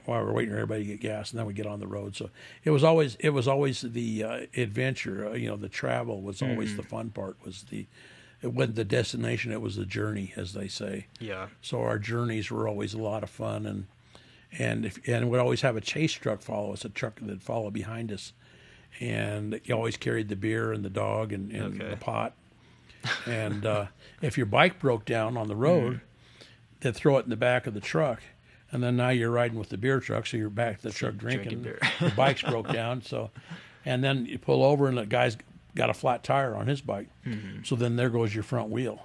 while 0.05 0.19
we 0.19 0.25
were 0.25 0.33
waiting 0.33 0.51
for 0.51 0.57
everybody 0.57 0.83
to 0.83 0.89
get 0.89 0.99
gas, 0.99 1.29
and 1.31 1.39
then 1.39 1.45
we 1.45 1.53
get 1.53 1.67
on 1.67 1.79
the 1.79 1.87
road. 1.87 2.15
So 2.15 2.29
it 2.63 2.71
was 2.71 2.83
always 2.83 3.15
it 3.19 3.29
was 3.29 3.47
always 3.47 3.81
the 3.81 4.23
uh, 4.23 4.39
adventure. 4.57 5.29
Uh, 5.29 5.33
you 5.33 5.47
know, 5.47 5.55
the 5.55 5.69
travel 5.69 6.21
was 6.21 6.41
always 6.41 6.75
the 6.75 6.83
fun 6.83 7.11
part. 7.11 7.37
Was 7.45 7.63
the 7.69 7.85
it 8.41 8.51
wasn't 8.51 8.75
the 8.75 8.83
destination; 8.83 9.51
it 9.53 9.61
was 9.61 9.75
the 9.77 9.85
journey, 9.85 10.33
as 10.35 10.53
they 10.53 10.67
say. 10.67 11.07
yeah, 11.19 11.47
So 11.61 11.81
our 11.81 11.97
journeys 11.99 12.51
were 12.51 12.67
always 12.67 12.93
a 12.93 13.01
lot 13.01 13.23
of 13.23 13.29
fun, 13.29 13.65
and 13.65 13.85
and 14.57 14.85
if 14.85 14.99
and 15.07 15.29
we'd 15.29 15.37
always 15.39 15.61
have 15.61 15.77
a 15.77 15.81
chase 15.81 16.11
truck 16.13 16.41
follow 16.41 16.73
us, 16.73 16.83
a 16.83 16.89
truck 16.89 17.19
that'd 17.21 17.41
follow 17.41 17.69
behind 17.71 18.11
us, 18.11 18.33
and 18.99 19.59
you 19.63 19.73
always 19.75 19.97
carried 19.97 20.29
the 20.29 20.35
beer 20.35 20.71
and 20.71 20.83
the 20.85 20.89
dog 20.89 21.33
and, 21.33 21.51
and 21.51 21.81
Okay. 21.81 21.89
the 21.89 21.97
pot. 21.97 22.33
And 23.25 23.65
uh, 23.65 23.87
if 24.21 24.37
your 24.37 24.45
bike 24.45 24.79
broke 24.79 25.05
down 25.05 25.35
on 25.37 25.47
the 25.47 25.55
road, 25.55 25.95
Mm-hmm. 25.95 26.43
they'd 26.81 26.95
throw 26.95 27.17
it 27.17 27.23
in 27.25 27.29
the 27.29 27.35
back 27.37 27.67
of 27.67 27.73
the 27.73 27.79
truck, 27.81 28.21
and 28.71 28.81
then 28.83 28.95
now 28.97 29.09
you're 29.09 29.29
riding 29.31 29.57
with 29.59 29.69
the 29.69 29.77
beer 29.77 29.99
truck, 29.99 30.25
so 30.25 30.37
you're 30.37 30.49
back 30.49 30.77
to 30.81 30.87
the 30.87 30.93
truck 30.93 31.15
drinking 31.17 31.63
drinking. 31.63 31.87
the 31.99 32.11
bike's 32.15 32.41
broke 32.41 32.67
down, 32.73 33.01
so 33.01 33.29
and 33.85 34.03
then 34.03 34.25
you 34.25 34.37
pull 34.39 34.63
over 34.63 34.87
and 34.87 34.97
the 34.97 35.05
guy's 35.05 35.37
got 35.75 35.89
a 35.89 35.93
flat 35.93 36.23
tire 36.23 36.55
on 36.55 36.67
his 36.67 36.81
bike, 36.81 37.07
Mm-hmm. 37.25 37.63
so 37.63 37.75
then 37.75 37.95
there 37.97 38.09
goes 38.09 38.33
your 38.33 38.43
front 38.43 38.69
wheel 38.69 39.01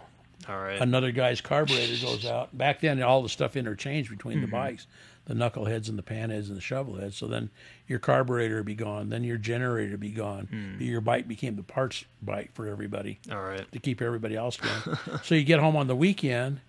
all 0.49 0.59
right, 0.59 0.81
another 0.81 1.11
guy's 1.13 1.41
carburetor 1.41 1.97
goes 2.07 2.25
out. 2.25 2.57
Back 2.57 2.81
then, 2.81 3.03
all 3.03 3.23
the 3.23 3.29
stuff 3.29 3.57
interchanged 3.57 4.11
between 4.11 4.41
the 4.41 4.47
Mm-hmm. 4.47 4.57
bikes, 4.57 4.87
the 5.29 5.35
knuckleheads 5.35 5.89
and 5.89 5.97
the 5.99 6.03
panheads 6.03 6.49
and 6.49 6.57
the 6.57 6.61
shovelheads. 6.61 7.13
So 7.13 7.27
then 7.29 7.51
your 7.87 7.99
carburetor 8.01 8.57
would 8.57 8.65
be 8.67 8.75
gone. 8.75 9.11
Then 9.11 9.23
your 9.23 9.37
generator 9.37 9.93
would 9.93 10.01
be 10.01 10.11
gone. 10.11 10.47
Hmm. 10.51 10.83
Your 10.83 11.01
bike 11.03 11.29
became 11.29 11.55
the 11.55 11.63
parts 11.63 12.05
bike 12.23 12.51
for 12.55 12.67
everybody 12.67 13.21
all 13.31 13.43
right, 13.43 13.71
to 13.73 13.79
keep 13.79 14.03
everybody 14.03 14.35
else 14.35 14.57
going. 14.57 14.99
so 15.23 15.35
you 15.37 15.45
get 15.45 15.61
home 15.61 15.77
on 15.77 15.87
the 15.87 15.95
weekend, 15.97 16.61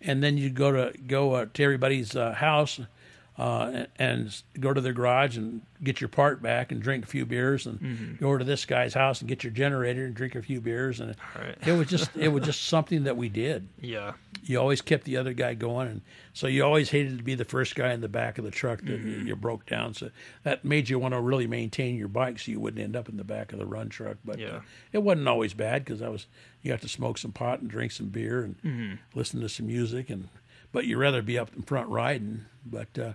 and 0.00 0.22
then 0.22 0.38
you 0.38 0.48
go 0.48 0.70
to 0.72 0.96
go 0.98 1.32
uh, 1.34 1.46
to 1.54 1.62
everybody's 1.62 2.16
uh, 2.16 2.32
house. 2.32 2.80
Uh, 3.36 3.86
and 3.98 4.42
go 4.60 4.72
to 4.72 4.80
their 4.80 4.92
garage 4.92 5.36
and 5.36 5.60
get 5.82 6.00
your 6.00 6.06
part 6.06 6.40
back 6.40 6.70
and 6.70 6.80
drink 6.80 7.02
a 7.02 7.06
few 7.08 7.26
beers 7.26 7.66
and 7.66 7.80
Mm-hmm. 7.80 8.14
go 8.20 8.28
over 8.28 8.38
to 8.38 8.44
this 8.44 8.64
guy's 8.64 8.94
house 8.94 9.20
and 9.20 9.28
get 9.28 9.42
your 9.42 9.52
generator 9.52 10.04
and 10.04 10.14
drink 10.14 10.36
a 10.36 10.42
few 10.42 10.60
beers 10.60 11.00
and 11.00 11.16
right, 11.36 11.58
it 11.66 11.72
was 11.72 11.88
just 11.88 12.16
it 12.16 12.28
was 12.28 12.44
just 12.50 12.66
something 12.66 13.02
that 13.02 13.16
we 13.16 13.28
did 13.28 13.66
yeah, 13.80 14.12
you 14.46 14.60
always 14.60 14.82
kept 14.82 15.04
the 15.04 15.16
other 15.16 15.32
guy 15.32 15.54
going, 15.54 15.88
and 15.88 16.00
so 16.34 16.46
you 16.46 16.62
always 16.64 16.90
hated 16.90 17.16
to 17.16 17.24
be 17.24 17.34
the 17.34 17.44
first 17.46 17.74
guy 17.74 17.92
in 17.94 18.00
the 18.02 18.08
back 18.08 18.36
of 18.36 18.44
the 18.44 18.50
truck 18.50 18.80
that 18.82 19.00
you- 19.00 19.16
Mm-hmm. 19.16 19.26
you 19.28 19.36
broke 19.36 19.64
down. 19.66 19.94
So 19.94 20.10
that 20.42 20.64
made 20.64 20.88
you 20.90 20.98
want 20.98 21.14
to 21.14 21.20
really 21.20 21.46
maintain 21.46 21.96
your 21.96 22.08
bike, 22.08 22.38
so 22.38 22.50
you 22.52 22.60
wouldn't 22.60 22.82
end 22.82 22.94
up 22.94 23.08
in 23.08 23.16
the 23.16 23.24
back 23.24 23.52
of 23.52 23.58
the 23.58 23.64
run 23.66 23.88
truck. 23.88 24.18
But 24.24 24.38
Yeah. 24.38 24.48
uh, 24.48 24.60
it 24.92 25.02
wasn't 25.02 25.28
always 25.28 25.54
bad 25.54 25.84
because 25.84 26.02
I 26.02 26.08
was 26.08 26.26
you 26.62 26.70
got 26.70 26.82
to 26.82 26.88
smoke 26.88 27.16
some 27.18 27.32
pot 27.32 27.60
and 27.60 27.70
drink 27.70 27.92
some 27.92 28.08
beer 28.08 28.42
and 28.44 28.56
Mm-hmm. 28.62 28.94
listen 29.14 29.40
to 29.40 29.48
some 29.48 29.66
music, 29.66 30.10
and 30.10 30.28
but 30.72 30.84
you'd 30.86 30.98
rather 30.98 31.22
be 31.22 31.38
up 31.38 31.54
in 31.56 31.62
front 31.62 31.88
riding. 31.88 32.44
But 32.66 32.98
uh, 32.98 33.12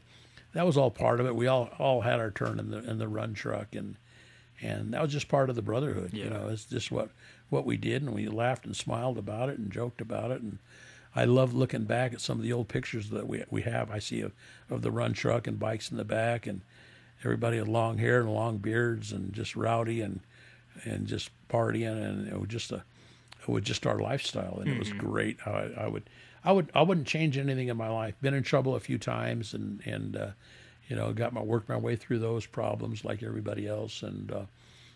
that 0.54 0.66
was 0.66 0.78
all 0.78 0.90
part 0.92 1.20
of 1.20 1.28
it. 1.28 1.36
We 1.36 1.46
all 1.46 1.70
all 1.78 2.02
had 2.02 2.20
our 2.20 2.32
turn 2.32 2.58
in 2.60 2.72
the 2.72 2.80
in 2.90 2.98
the 2.98 3.08
run 3.08 3.34
truck, 3.36 3.76
and 3.76 3.98
and 4.62 4.94
that 4.94 5.02
was 5.04 5.12
just 5.14 5.28
part 5.30 5.50
of 5.52 5.56
the 5.56 5.62
brotherhood. 5.62 6.12
You 6.14 6.30
know, 6.30 6.48
it's 6.48 6.66
just 6.66 6.92
what 6.92 7.10
what 7.50 7.66
we 7.66 7.78
did, 7.78 8.02
and 8.02 8.14
we 8.16 8.28
laughed 8.28 8.66
and 8.66 8.76
smiled 8.76 9.18
about 9.20 9.50
it 9.50 9.58
and 9.60 9.72
joked 9.72 10.02
about 10.02 10.32
it, 10.32 10.42
and 10.42 10.58
I 11.20 11.26
love 11.26 11.53
looking 11.53 11.84
back 11.84 12.13
at 12.13 12.22
some 12.22 12.38
of 12.38 12.43
the 12.45 12.53
old 12.53 12.70
pictures 12.70 13.09
that 13.09 13.28
we 13.28 13.43
we 13.49 13.63
have. 13.63 13.91
I 13.91 13.99
see 13.99 14.22
of, 14.22 14.32
of 14.70 14.82
the 14.82 14.89
run 14.89 15.11
truck 15.11 15.47
and 15.47 15.59
bikes 15.59 15.91
in 15.91 15.97
the 15.97 16.05
back, 16.05 16.47
and 16.47 16.61
everybody 17.26 17.57
had 17.57 17.67
long 17.67 17.97
hair 17.97 18.22
and 18.22 18.34
long 18.34 18.57
beards, 18.57 19.11
and 19.11 19.34
just 19.34 19.57
rowdy 19.57 19.99
and 19.99 20.22
and 20.86 21.07
just 21.07 21.30
partying, 21.49 22.01
and 22.01 22.26
it 22.30 22.39
was 22.39 22.47
just 22.47 22.72
a 22.72 22.86
it 23.41 23.49
was 23.49 23.63
just 23.63 23.86
our 23.86 23.99
lifestyle, 23.99 24.59
and 24.61 24.72
it 24.72 24.80
was 24.80 24.93
great. 24.93 25.45
I, 25.45 25.72
I 25.78 25.88
would 25.89 26.03
I 26.45 26.53
would 26.53 26.72
I 26.74 26.84
wouldn't 26.84 27.07
change 27.07 27.38
anything 27.38 27.67
in 27.67 27.76
my 27.76 27.89
life. 27.89 28.15
Been 28.22 28.34
in 28.34 28.43
trouble 28.43 28.76
a 28.76 28.80
few 28.80 28.97
times, 28.97 29.53
and 29.53 29.82
and 29.86 30.15
uh, 30.15 30.30
you 30.88 30.95
know 30.95 31.11
got 31.11 31.34
my 31.34 31.41
worked 31.41 31.67
my 31.67 31.76
way 31.76 31.97
through 31.97 32.20
those 32.20 32.45
problems 32.45 33.03
like 33.03 33.24
everybody 33.24 33.67
else, 33.67 34.03
and. 34.03 34.32
Uh, 34.32 34.43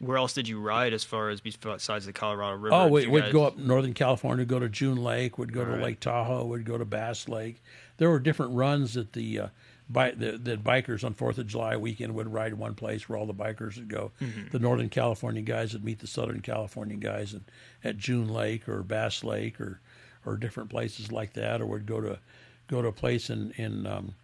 Where 0.05 0.17
else 0.17 0.33
did 0.33 0.47
you 0.47 0.59
ride 0.59 0.93
as 0.93 1.03
far 1.03 1.29
as 1.29 1.41
besides 1.41 2.05
the 2.05 2.13
Colorado 2.13 2.57
River? 2.57 2.75
Oh, 2.75 2.87
we, 2.87 3.07
would 3.07 3.23
guys- 3.23 3.33
go 3.33 3.45
up 3.45 3.57
Northern 3.57 3.93
California, 3.93 4.45
go 4.45 4.59
to 4.59 4.69
June 4.69 4.97
Lake, 5.03 5.37
would 5.37 5.53
go 5.53 5.63
to 5.65 5.71
Right. 5.71 5.81
Lake 5.81 5.99
Tahoe, 5.99 6.45
would 6.45 6.65
go 6.65 6.77
to 6.77 6.85
Bass 6.85 7.27
Lake. 7.27 7.61
There 7.97 8.09
were 8.09 8.19
different 8.19 8.53
runs 8.53 8.95
that 8.95 9.13
the 9.13 9.39
uh, 9.39 9.47
bi- 9.89 10.11
the, 10.11 10.33
the 10.37 10.57
bikers 10.57 11.03
on 11.03 11.13
Fourth 11.13 11.37
of 11.37 11.47
July 11.47 11.77
weekend 11.77 12.15
would 12.15 12.31
ride 12.33 12.55
one 12.55 12.73
place 12.75 13.07
where 13.07 13.17
all 13.17 13.25
the 13.25 13.33
bikers 13.33 13.75
would 13.77 13.87
go. 13.87 14.11
Mm-hmm. 14.21 14.47
The 14.51 14.59
Northern 14.59 14.89
California 14.89 15.41
guys 15.41 15.73
would 15.73 15.83
meet 15.83 15.99
the 15.99 16.07
Southern 16.07 16.41
California 16.41 16.97
guys 16.97 17.33
and, 17.33 17.43
at 17.83 17.97
June 17.97 18.27
Lake 18.27 18.67
or 18.67 18.81
Bass 18.83 19.23
Lake 19.23 19.59
or 19.61 19.79
or 20.25 20.37
different 20.37 20.69
places 20.69 21.11
like 21.11 21.33
that, 21.33 21.61
or 21.61 21.65
would 21.65 21.85
go 21.85 21.99
to 22.01 22.19
go 22.67 22.81
to 22.81 22.87
a 22.87 22.93
place 22.93 23.29
in 23.29 23.51
in 23.57 23.85
um, 23.85 24.15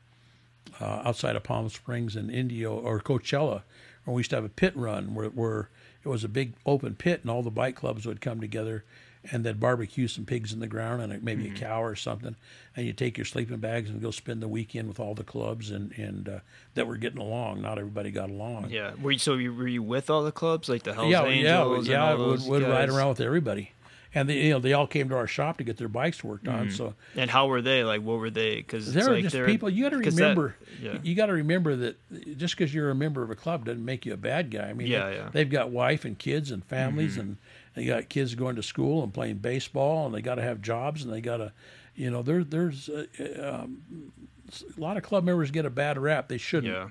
uh, 0.79 1.01
outside 1.05 1.35
of 1.35 1.43
Palm 1.43 1.69
Springs 1.69 2.15
in 2.15 2.29
Indio 2.29 2.73
or 2.73 2.99
Coachella, 2.99 3.63
where 4.05 4.13
we 4.15 4.19
used 4.21 4.29
to 4.31 4.35
have 4.37 4.45
a 4.45 4.49
pit 4.49 4.75
run 4.75 5.13
where, 5.13 5.27
where 5.29 5.69
it 6.03 6.07
was 6.07 6.23
a 6.23 6.29
big 6.29 6.53
open 6.65 6.95
pit 6.95 7.19
and 7.21 7.29
all 7.31 7.43
the 7.43 7.49
bike 7.51 7.75
clubs 7.75 8.05
would 8.05 8.21
come 8.21 8.39
together 8.41 8.83
and 9.33 9.43
they'd 9.43 9.59
barbecue 9.59 10.07
some 10.07 10.23
pigs 10.25 10.53
in 10.53 10.61
the 10.61 10.67
ground 10.67 11.01
and 11.01 11.21
maybe 11.21 11.43
Mm-hmm. 11.43 11.55
a 11.57 11.59
cow 11.59 11.83
or 11.83 11.93
something, 11.93 12.37
and 12.75 12.85
you 12.87 12.93
take 12.93 13.17
your 13.17 13.25
sleeping 13.25 13.57
bags 13.57 13.89
and 13.89 14.01
go 14.01 14.11
spend 14.11 14.41
the 14.41 14.47
weekend 14.47 14.87
with 14.87 14.97
all 14.97 15.13
the 15.13 15.25
clubs 15.25 15.71
and 15.71 15.91
and 15.97 16.29
uh, 16.29 16.39
that 16.75 16.87
were 16.87 16.95
getting 16.95 17.19
along. 17.19 17.61
Not 17.61 17.77
everybody 17.77 18.11
got 18.11 18.29
along. 18.29 18.69
Yeah. 18.69 18.93
Were 19.01 19.11
you, 19.11 19.19
so 19.19 19.33
you, 19.33 19.53
were 19.53 19.67
you 19.67 19.83
with 19.83 20.09
all 20.09 20.23
the 20.23 20.31
clubs 20.31 20.69
like 20.69 20.83
the 20.83 20.93
Hell's 20.93 21.11
yeah, 21.11 21.25
Angels? 21.25 21.85
yeah, 21.87 21.93
yeah. 21.93 22.11
and 22.13 22.21
all 22.21 22.27
Would, 22.29 22.47
would 22.47 22.63
ride 22.63 22.87
around 22.87 23.09
with 23.09 23.19
everybody, 23.19 23.73
and 24.13 24.27
they 24.29 24.37
you 24.45 24.49
know 24.51 24.59
they 24.59 24.73
all 24.73 24.87
came 24.87 25.09
to 25.09 25.15
our 25.15 25.27
shop 25.27 25.57
to 25.57 25.63
get 25.63 25.77
their 25.77 25.87
bikes 25.87 26.23
worked 26.23 26.47
on. 26.47 26.71
So 26.71 26.95
And 27.15 27.29
how 27.29 27.47
were 27.47 27.61
they? 27.61 27.83
Like, 27.83 28.01
what 28.01 28.19
were 28.19 28.29
they? 28.29 28.55
Because 28.55 28.93
There 28.93 29.07
are 29.09 29.13
like 29.13 29.23
just 29.23 29.35
people. 29.45 29.69
You 29.69 29.83
got 29.89 29.95
to 29.97 30.03
'cause 30.03 30.15
that- 30.15 30.21
remember. 30.23 30.55
yeah. 30.81 30.97
You 31.03 31.15
got 31.15 31.27
to 31.27 31.33
remember 31.33 31.75
that 31.75 32.37
just 32.37 32.55
because 32.57 32.73
you're 32.73 32.89
a 32.89 32.95
member 32.95 33.21
of 33.23 33.29
a 33.29 33.35
club 33.35 33.65
doesn't 33.65 33.83
make 33.85 34.05
you 34.05 34.13
a 34.13 34.17
bad 34.17 34.49
guy. 34.51 34.69
I 34.69 34.73
mean, 34.73 34.87
Yeah, 34.87 35.09
they, 35.09 35.15
yeah. 35.15 35.29
they've 35.31 35.49
got 35.49 35.69
wife 35.69 36.05
and 36.05 36.17
kids 36.17 36.49
and 36.51 36.63
families, 36.65 37.17
and 37.17 37.37
they 37.75 37.85
got 37.85 38.09
kids 38.09 38.33
going 38.35 38.55
to 38.55 38.63
school 38.63 39.03
and 39.03 39.13
playing 39.13 39.37
baseball, 39.37 40.05
and 40.07 40.15
they 40.15 40.21
got 40.21 40.35
to 40.35 40.41
have 40.41 40.61
jobs, 40.61 41.03
and 41.03 41.13
they 41.13 41.21
got 41.21 41.37
to, 41.37 41.51
you 41.95 42.09
know, 42.09 42.21
there 42.23 42.43
there's 42.43 42.89
uh, 42.89 43.05
um, 43.41 43.81
a 44.75 44.81
lot 44.81 44.97
of 44.97 45.03
club 45.03 45.23
members 45.23 45.51
get 45.51 45.65
a 45.65 45.69
bad 45.69 45.97
rap. 45.97 46.27
They 46.27 46.37
shouldn't. 46.39 46.73
Yeah. 46.73 46.89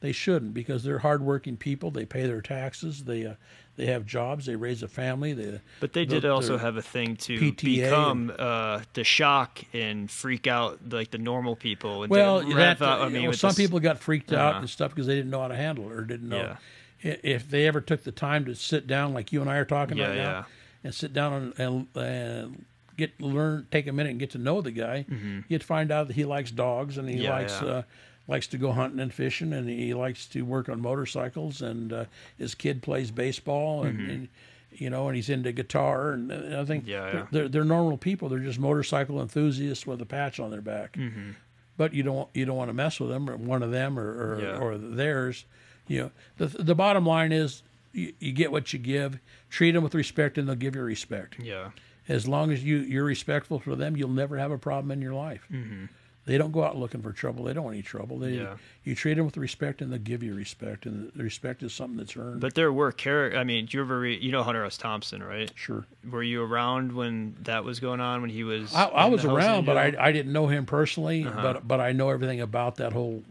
They 0.00 0.12
shouldn't 0.12 0.52
because 0.54 0.84
they're 0.84 0.98
hardworking 0.98 1.56
people. 1.56 1.90
They 1.90 2.04
pay 2.04 2.26
their 2.26 2.40
taxes. 2.42 3.04
They 3.04 3.24
uh, 3.26 3.34
they 3.76 3.86
have 3.86 4.04
jobs. 4.06 4.46
They 4.46 4.56
raise 4.56 4.82
a 4.82 4.88
family. 4.88 5.32
They 5.32 5.60
But 5.80 5.92
they 5.94 6.04
did 6.04 6.24
also 6.24 6.58
have 6.58 6.76
a 6.76 6.82
thing 6.82 7.16
to 7.16 7.38
PTA 7.38 7.56
become 7.84 8.32
uh, 8.38 8.80
the 8.94 9.04
shock 9.04 9.62
and 9.72 10.10
freak 10.10 10.46
out 10.46 10.78
like 10.90 11.10
the 11.10 11.18
normal 11.18 11.56
people. 11.56 12.02
And 12.02 12.10
Well, 12.10 12.40
that, 12.54 12.80
out- 12.82 13.00
I 13.02 13.08
mean, 13.08 13.24
well, 13.24 13.32
some 13.32 13.48
this- 13.50 13.56
people 13.58 13.80
got 13.80 13.98
freaked 13.98 14.32
out 14.32 14.50
Uh-huh. 14.50 14.58
and 14.60 14.70
stuff 14.70 14.90
because 14.92 15.06
they 15.06 15.14
didn't 15.16 15.30
know 15.30 15.40
how 15.40 15.48
to 15.48 15.56
handle 15.56 15.86
it 15.90 15.92
or 15.92 16.02
didn't 16.04 16.28
know. 16.28 16.56
Yeah. 17.02 17.16
If 17.22 17.50
they 17.50 17.66
ever 17.66 17.80
took 17.80 18.04
the 18.04 18.12
time 18.12 18.46
to 18.46 18.54
sit 18.54 18.86
down, 18.86 19.12
like 19.14 19.32
you 19.32 19.40
and 19.40 19.50
I 19.50 19.56
are 19.56 19.64
talking 19.66 19.98
Yeah, 19.98 20.08
right 20.08 20.16
now, 20.16 20.46
and 20.82 20.94
sit 20.94 21.12
down 21.12 21.32
and, 21.32 21.60
and, 21.60 21.86
and 22.02 22.64
get 22.96 23.20
learn, 23.20 23.66
take 23.70 23.86
a 23.86 23.92
minute 23.92 24.10
and 24.10 24.18
get 24.18 24.30
to 24.30 24.38
know 24.38 24.60
the 24.62 24.70
guy, 24.72 25.04
you'd 25.48 25.62
find 25.62 25.92
out 25.92 26.06
that 26.08 26.14
he 26.16 26.24
likes 26.24 26.50
dogs 26.50 26.96
and 26.98 27.08
he 27.08 27.16
Mm-hmm. 27.16 27.24
Yeah, 27.24 27.30
likes 27.30 27.60
yeah. 27.62 27.68
uh, 27.68 27.82
likes 28.28 28.46
to 28.48 28.58
go 28.58 28.72
hunting 28.72 29.00
and 29.00 29.12
fishing 29.14 29.52
and 29.52 29.68
he 29.68 29.94
likes 29.94 30.26
to 30.26 30.42
work 30.42 30.68
on 30.68 30.80
motorcycles 30.80 31.62
and 31.62 31.92
uh, 31.92 32.04
his 32.38 32.54
kid 32.54 32.82
plays 32.82 33.10
baseball 33.10 33.84
and. 33.84 34.10
and 34.10 34.28
you 34.72 34.90
know, 34.90 35.06
and 35.06 35.16
he's 35.16 35.30
into 35.30 35.52
guitar, 35.52 36.10
and, 36.10 36.30
and 36.30 36.54
I 36.54 36.62
think 36.66 36.82
Mm-hmm. 36.84 36.90
Yeah, 36.90 37.00
they're, 37.10 37.14
yeah. 37.20 37.26
they're 37.30 37.48
they're 37.48 37.64
normal 37.64 37.96
people. 37.96 38.28
They're 38.28 38.40
just 38.40 38.58
motorcycle 38.58 39.22
enthusiasts 39.22 39.86
with 39.86 40.02
a 40.02 40.04
patch 40.04 40.38
on 40.38 40.50
their 40.50 40.60
back 40.60 40.94
Mm-hmm. 40.98 41.30
but 41.78 41.94
you 41.94 42.02
don't 42.02 42.28
you 42.34 42.44
don't 42.44 42.56
want 42.58 42.68
to 42.68 42.74
mess 42.74 43.00
with 43.00 43.08
them 43.08 43.30
or 43.30 43.36
one 43.36 43.62
of 43.62 43.70
them 43.70 43.98
or 43.98 44.34
or, 44.34 44.40
Yeah. 44.42 44.58
or 44.58 44.76
theirs. 44.76 45.46
You 45.86 46.02
know, 46.02 46.10
the 46.36 46.46
the 46.62 46.74
bottom 46.74 47.06
line 47.06 47.32
is 47.32 47.62
you, 47.92 48.12
you 48.18 48.32
get 48.32 48.52
what 48.52 48.70
you 48.74 48.78
give. 48.78 49.18
Treat 49.48 49.70
them 49.70 49.82
with 49.82 49.94
respect, 49.94 50.36
and 50.36 50.46
they'll 50.46 50.56
give 50.56 50.74
you 50.74 50.82
respect. 50.82 51.36
Yeah. 51.40 51.70
As 52.06 52.28
long 52.28 52.50
as 52.50 52.62
you 52.62 52.78
you're 52.78 53.04
respectful 53.04 53.58
for 53.58 53.76
them, 53.76 53.96
you'll 53.96 54.10
never 54.10 54.36
have 54.36 54.50
a 54.50 54.58
problem 54.58 54.90
in 54.90 55.00
your 55.00 55.14
life. 55.14 55.46
Mm-hmm. 55.50 55.84
They 56.26 56.38
don't 56.38 56.50
go 56.50 56.64
out 56.64 56.76
looking 56.76 57.02
for 57.02 57.12
trouble. 57.12 57.44
They 57.44 57.52
don't 57.52 57.62
want 57.64 57.74
any 57.74 57.82
trouble. 57.84 58.18
They 58.18 58.32
Yeah. 58.32 58.56
you 58.82 58.96
treat 58.96 59.14
them 59.14 59.24
with 59.26 59.36
respect, 59.36 59.80
and 59.80 59.92
they'll 59.92 60.00
give 60.00 60.24
you 60.24 60.34
respect. 60.34 60.84
And 60.84 61.12
the 61.14 61.22
respect 61.22 61.62
is 61.62 61.72
something 61.72 61.96
that's 61.96 62.16
earned. 62.16 62.40
But 62.40 62.54
there 62.54 62.72
were 62.72 62.90
character. 62.90 63.38
I 63.38 63.44
mean, 63.44 63.68
you 63.70 63.80
ever 63.80 64.00
re- 64.00 64.18
you 64.18 64.32
know 64.32 64.42
Hunter 64.42 64.64
S. 64.64 64.76
Thompson, 64.76 65.22
right? 65.22 65.50
sure. 65.54 65.86
Were 66.10 66.24
you 66.24 66.42
around 66.42 66.92
when 66.92 67.36
that 67.42 67.62
was 67.64 67.78
going 67.78 68.00
on? 68.00 68.22
When 68.22 68.30
he 68.30 68.42
was? 68.42 68.74
I, 68.74 68.86
I 68.86 69.06
was 69.06 69.24
around, 69.24 69.66
but 69.66 69.76
I, 69.76 69.94
I 69.98 70.10
didn't 70.12 70.32
know 70.32 70.48
him 70.48 70.66
personally. 70.66 71.24
Uh-huh. 71.24 71.40
But 71.42 71.68
but 71.68 71.80
I 71.80 71.92
know 71.92 72.10
everything 72.10 72.40
about 72.40 72.76
that 72.76 72.92
whole 72.92 73.22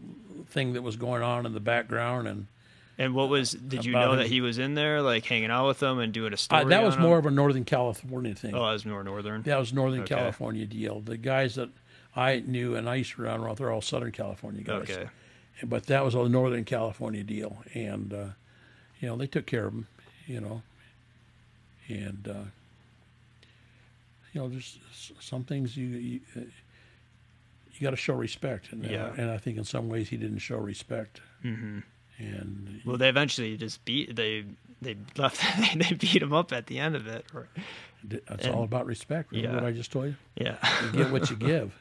thing 0.48 0.72
that 0.72 0.82
was 0.82 0.96
going 0.96 1.22
on 1.22 1.46
in 1.46 1.52
the 1.52 1.60
background 1.60 2.26
and. 2.28 2.46
And 2.98 3.14
what 3.14 3.28
was? 3.28 3.50
Did 3.50 3.84
you 3.84 3.92
know 3.92 4.12
him. 4.12 4.20
that 4.20 4.28
he 4.28 4.40
was 4.40 4.56
in 4.56 4.72
there, 4.72 5.02
like 5.02 5.26
hanging 5.26 5.50
out 5.50 5.66
with 5.66 5.80
them 5.80 5.98
and 5.98 6.14
doing 6.14 6.32
a 6.32 6.36
story? 6.38 6.62
Uh, 6.62 6.68
that 6.68 6.82
was 6.82 6.96
more 6.96 7.18
him? 7.18 7.26
of 7.26 7.30
a 7.30 7.30
Northern 7.30 7.66
California 7.66 8.34
thing. 8.34 8.54
Oh, 8.54 8.64
that 8.64 8.72
was 8.72 8.86
more 8.86 9.04
northern. 9.04 9.42
That 9.42 9.58
was 9.58 9.74
Northern 9.74 10.00
Okay. 10.00 10.14
California 10.14 10.64
deal. 10.64 11.00
The 11.00 11.18
guys 11.18 11.56
that 11.56 11.68
I 12.16 12.42
knew 12.46 12.74
and 12.74 12.88
I 12.88 12.96
used 12.96 13.12
to 13.12 13.22
run 13.22 13.40
around, 13.40 13.58
they're 13.58 13.70
all 13.70 13.82
Southern 13.82 14.12
California 14.12 14.62
guys. 14.62 14.90
Okay. 14.90 15.08
But 15.62 15.86
that 15.86 16.04
was 16.04 16.14
a 16.14 16.28
Northern 16.28 16.64
California 16.64 17.22
deal, 17.22 17.58
and 17.74 18.12
uh, 18.12 18.26
you 19.00 19.08
know 19.08 19.16
they 19.16 19.26
took 19.26 19.46
care 19.46 19.66
of 19.66 19.72
them, 19.72 19.86
you 20.26 20.40
know, 20.40 20.62
and 21.88 22.28
uh, 22.28 22.44
you 24.32 24.40
know 24.40 24.48
just 24.50 24.78
some 25.20 25.44
things 25.44 25.74
you 25.76 25.86
you, 25.86 26.20
uh, 26.36 26.40
you 26.40 27.80
got 27.80 27.90
to 27.90 27.96
show 27.96 28.14
respect, 28.14 28.70
and 28.72 28.84
Yeah. 28.84 29.14
and 29.16 29.30
I 29.30 29.38
think 29.38 29.56
in 29.56 29.64
some 29.64 29.88
ways 29.88 30.10
he 30.10 30.18
didn't 30.18 30.38
show 30.38 30.58
respect, 30.58 31.22
mm-hmm. 31.42 31.78
and 32.18 32.82
Well, 32.84 32.98
they 32.98 33.08
eventually 33.08 33.56
just 33.56 33.82
beat 33.86 34.14
they 34.14 34.44
they 34.82 34.96
left 35.16 35.42
they 35.76 35.94
beat 35.94 36.22
him 36.22 36.32
up 36.32 36.52
at 36.52 36.66
the 36.66 36.78
end 36.78 36.96
of 36.96 37.06
it. 37.06 37.24
It's 38.08 38.46
all 38.46 38.62
about 38.64 38.86
respect. 38.86 39.32
Remember 39.32 39.56
yeah. 39.56 39.62
what 39.62 39.68
I 39.68 39.72
just 39.72 39.90
told 39.90 40.06
you? 40.06 40.14
Yeah. 40.36 40.56
You 40.84 40.92
get 40.92 41.10
what 41.10 41.28
you 41.30 41.36
give. 41.52 41.72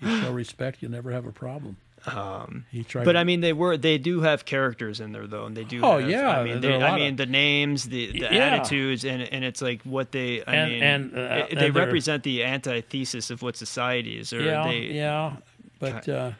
you 0.00 0.20
show 0.22 0.32
respect, 0.32 0.82
you 0.82 0.88
never 0.88 1.10
have 1.10 1.26
a 1.26 1.32
problem. 1.32 1.76
Um, 2.06 2.66
He 2.70 2.84
tried. 2.84 3.06
but 3.06 3.12
to, 3.12 3.18
I 3.18 3.24
mean, 3.24 3.40
they 3.40 3.54
were 3.54 3.78
they 3.78 3.96
do 3.96 4.20
have 4.20 4.44
characters 4.44 5.00
in 5.00 5.12
there 5.12 5.26
though, 5.26 5.46
and 5.46 5.56
they 5.56 5.64
do. 5.64 5.80
Oh, 5.82 5.98
have- 5.98 6.08
yeah, 6.10 6.28
I 6.38 6.44
mean, 6.44 6.60
they, 6.60 6.74
I 6.76 6.96
mean 6.96 7.12
of- 7.12 7.16
the 7.16 7.24
names, 7.26 7.84
the 7.88 8.12
the 8.12 8.18
Yeah. 8.18 8.28
attitudes, 8.28 9.04
and 9.06 9.22
and 9.22 9.42
it's 9.42 9.62
like 9.62 9.80
what 9.84 10.12
they. 10.12 10.44
I 10.44 10.54
And- 10.54 10.72
mean, 10.72 10.82
and, 10.82 11.16
uh, 11.16 11.20
it- 11.20 11.52
and 11.52 11.60
they 11.60 11.70
represent 11.70 12.22
the 12.22 12.44
antithesis 12.44 13.30
of 13.30 13.40
what 13.40 13.56
society 13.56 14.18
is, 14.18 14.34
or 14.34 14.42
yeah, 14.42 14.64
they 14.64 14.80
yeah, 14.80 15.36
but 15.78 16.06
uh, 16.06 16.32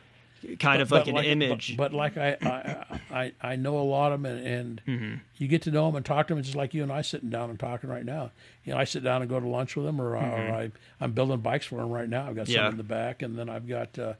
kind 0.59 0.83
of 0.83 0.89
but 0.89 1.07
like 1.09 1.27
an 1.27 1.43
image. 1.43 1.75
But, 1.77 1.93
but 1.93 1.97
like 1.97 2.17
I, 2.17 2.37
I, 2.45 2.85
I, 3.11 3.33
I 3.41 3.57
know 3.57 3.79
a 3.79 3.83
lot 3.83 4.13
of 4.13 4.23
them, 4.23 4.37
and, 4.37 4.47
and 4.47 4.81
Mm-hmm. 4.87 5.15
you 5.37 5.49
get 5.49 5.63
to 5.63 5.71
know 5.71 5.87
them 5.87 5.97
and 5.97 6.05
talk 6.05 6.29
to 6.29 6.35
them 6.35 6.43
just 6.43 6.57
like 6.57 6.75
you 6.75 6.83
and 6.83 6.93
I 6.93 7.03
sitting 7.03 7.31
down 7.31 7.51
and 7.51 7.59
talking 7.59 7.89
right 7.91 8.05
now. 8.05 8.31
You 8.65 8.73
know, 8.73 8.79
I 8.79 8.85
sit 8.85 9.03
down 9.03 9.23
and 9.23 9.29
go 9.31 9.41
to 9.41 9.47
lunch 9.49 9.77
with 9.77 9.87
them, 9.87 10.01
or, 10.01 10.17
I 10.17 10.29
or 10.31 10.51
I, 10.51 10.71
I'm 11.01 11.13
building 11.13 11.39
bikes 11.39 11.67
for 11.67 11.77
them 11.81 11.91
right 11.91 12.09
now. 12.09 12.29
I've 12.29 12.37
got 12.37 12.47
some 12.47 12.55
Mm-hmm. 12.55 12.65
Yeah. 12.65 12.71
in 12.71 12.77
the 12.77 12.83
back, 12.85 13.23
and 13.23 13.39
then 13.39 13.49
I've 13.49 13.67
got, 13.69 13.99
uh, 13.99 14.15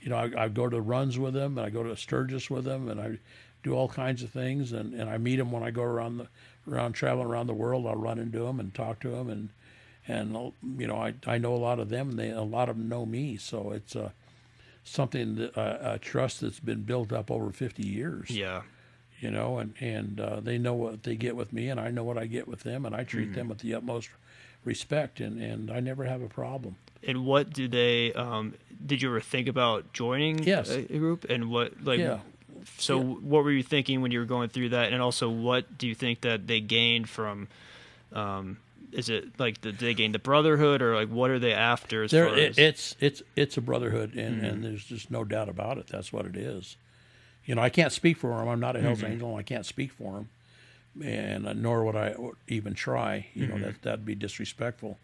you 0.00 0.10
know, 0.10 0.16
I, 0.16 0.44
I 0.44 0.48
go 0.48 0.68
to 0.68 0.80
runs 0.80 1.18
with 1.18 1.34
them, 1.34 1.58
and 1.58 1.66
I 1.66 1.70
go 1.70 1.82
to 1.82 1.96
Sturgis 1.96 2.48
with 2.50 2.64
them, 2.64 2.88
and 2.88 3.00
I 3.00 3.18
do 3.62 3.72
all 3.74 3.88
kinds 3.88 4.22
of 4.22 4.30
things, 4.30 4.72
and, 4.72 4.92
and 4.94 5.08
I 5.08 5.16
meet 5.18 5.36
them 5.36 5.50
when 5.50 5.62
I 5.62 5.70
go 5.70 5.82
around 5.82 6.18
the 6.18 6.28
around 6.70 6.92
traveling 6.92 7.26
around 7.26 7.46
the 7.46 7.54
world. 7.54 7.86
I'll 7.86 7.94
run 7.96 8.18
into 8.18 8.40
them 8.40 8.60
and 8.60 8.72
talk 8.74 9.00
to 9.00 9.08
them, 9.10 9.28
and 9.30 9.48
and 10.06 10.52
you 10.78 10.86
know, 10.86 10.96
I 10.96 11.14
I 11.26 11.38
know 11.38 11.54
a 11.54 11.56
lot 11.56 11.78
of 11.78 11.88
them, 11.88 12.10
and 12.10 12.18
they 12.18 12.30
a 12.30 12.42
lot 12.42 12.68
of 12.68 12.76
them 12.76 12.88
know 12.88 13.06
me, 13.06 13.36
so 13.38 13.70
it's 13.72 13.96
uh, 13.96 14.10
something 14.84 15.34
that 15.36 15.56
uh, 15.58 15.78
a 15.94 15.98
trust 15.98 16.40
that's 16.42 16.60
been 16.60 16.82
built 16.82 17.12
up 17.12 17.30
over 17.30 17.50
50 17.50 17.82
years 17.86 18.30
yeah. 18.30 18.62
you 19.20 19.30
know 19.30 19.58
and 19.58 19.74
and 19.80 20.20
uh, 20.20 20.40
they 20.40 20.58
know 20.58 20.74
what 20.74 21.02
they 21.02 21.16
get 21.16 21.34
with 21.36 21.52
me 21.52 21.68
and 21.70 21.80
I 21.80 21.90
know 21.90 22.04
what 22.04 22.18
I 22.18 22.26
get 22.26 22.46
with 22.46 22.60
them 22.64 22.84
and 22.86 22.94
I 22.94 23.02
treat 23.04 23.28
Mm-hmm. 23.28 23.34
them 23.34 23.48
with 23.48 23.58
the 23.58 23.74
utmost 23.74 24.10
respect 24.64 25.20
and 25.20 25.40
and 25.42 25.70
I 25.70 25.80
never 25.80 26.04
have 26.04 26.22
a 26.22 26.28
problem 26.28 26.76
And 27.06 27.24
what 27.26 27.52
do 27.52 27.68
they? 27.68 28.12
Um, 28.14 28.54
did 28.86 29.02
you 29.02 29.08
ever 29.10 29.20
think 29.20 29.48
about 29.48 29.92
joining 29.92 30.42
Yes. 30.44 30.70
a, 30.70 30.82
group? 30.98 31.24
And 31.28 31.50
what 31.50 31.82
like? 31.84 31.98
yeah 32.00 32.18
So 32.78 32.98
what 33.00 33.44
were 33.44 33.52
you 33.52 33.62
thinking 33.62 34.00
when 34.02 34.10
you 34.10 34.18
were 34.20 34.24
going 34.26 34.48
through 34.48 34.70
that? 34.70 34.92
And 34.92 35.02
also, 35.02 35.28
what 35.28 35.76
do 35.78 35.86
you 35.86 35.94
think 35.94 36.20
that 36.22 36.46
they 36.46 36.60
gained 36.60 37.08
from? 37.08 37.48
Um, 38.12 38.56
is 38.94 39.08
it 39.08 39.38
like 39.38 39.60
the, 39.60 39.72
they 39.72 39.92
gain 39.94 40.12
the 40.12 40.18
brotherhood, 40.18 40.80
or 40.82 40.94
like 40.94 41.08
what 41.08 41.30
are 41.30 41.38
they 41.38 41.52
after? 41.52 42.02
As 42.04 42.10
there 42.12 42.28
far 42.28 42.36
it, 42.38 42.50
as, 42.50 42.58
it's 42.58 42.96
it's 43.00 43.22
it's 43.36 43.56
a 43.56 43.60
brotherhood 43.60 44.14
and 44.14 44.36
Mm-hmm. 44.36 44.44
and 44.46 44.64
there's 44.64 44.84
just 44.84 45.10
no 45.10 45.24
doubt 45.24 45.48
about 45.48 45.78
it 45.78 45.86
that's 45.88 46.12
what 46.12 46.26
it 46.26 46.36
is 46.36 46.76
you 47.44 47.54
know 47.54 47.62
I 47.62 47.68
can't 47.70 47.92
speak 47.92 48.16
for 48.16 48.38
them 48.38 48.48
I'm 48.48 48.60
not 48.60 48.76
a 48.76 48.80
Hell's 48.80 49.00
Mm-hmm. 49.02 49.12
Angel 49.12 49.30
and 49.30 49.38
I 49.38 49.42
can't 49.42 49.66
speak 49.66 49.92
for 49.92 50.12
them 50.14 50.28
and 51.04 51.46
uh, 51.46 51.52
nor 51.52 51.84
would 51.84 51.96
I 51.96 52.14
even 52.48 52.74
try 52.74 53.26
you 53.34 53.46
Mm-hmm. 53.46 53.58
know 53.60 53.66
that 53.66 53.82
that'd 53.82 54.06
be 54.06 54.14
disrespectful 54.14 54.98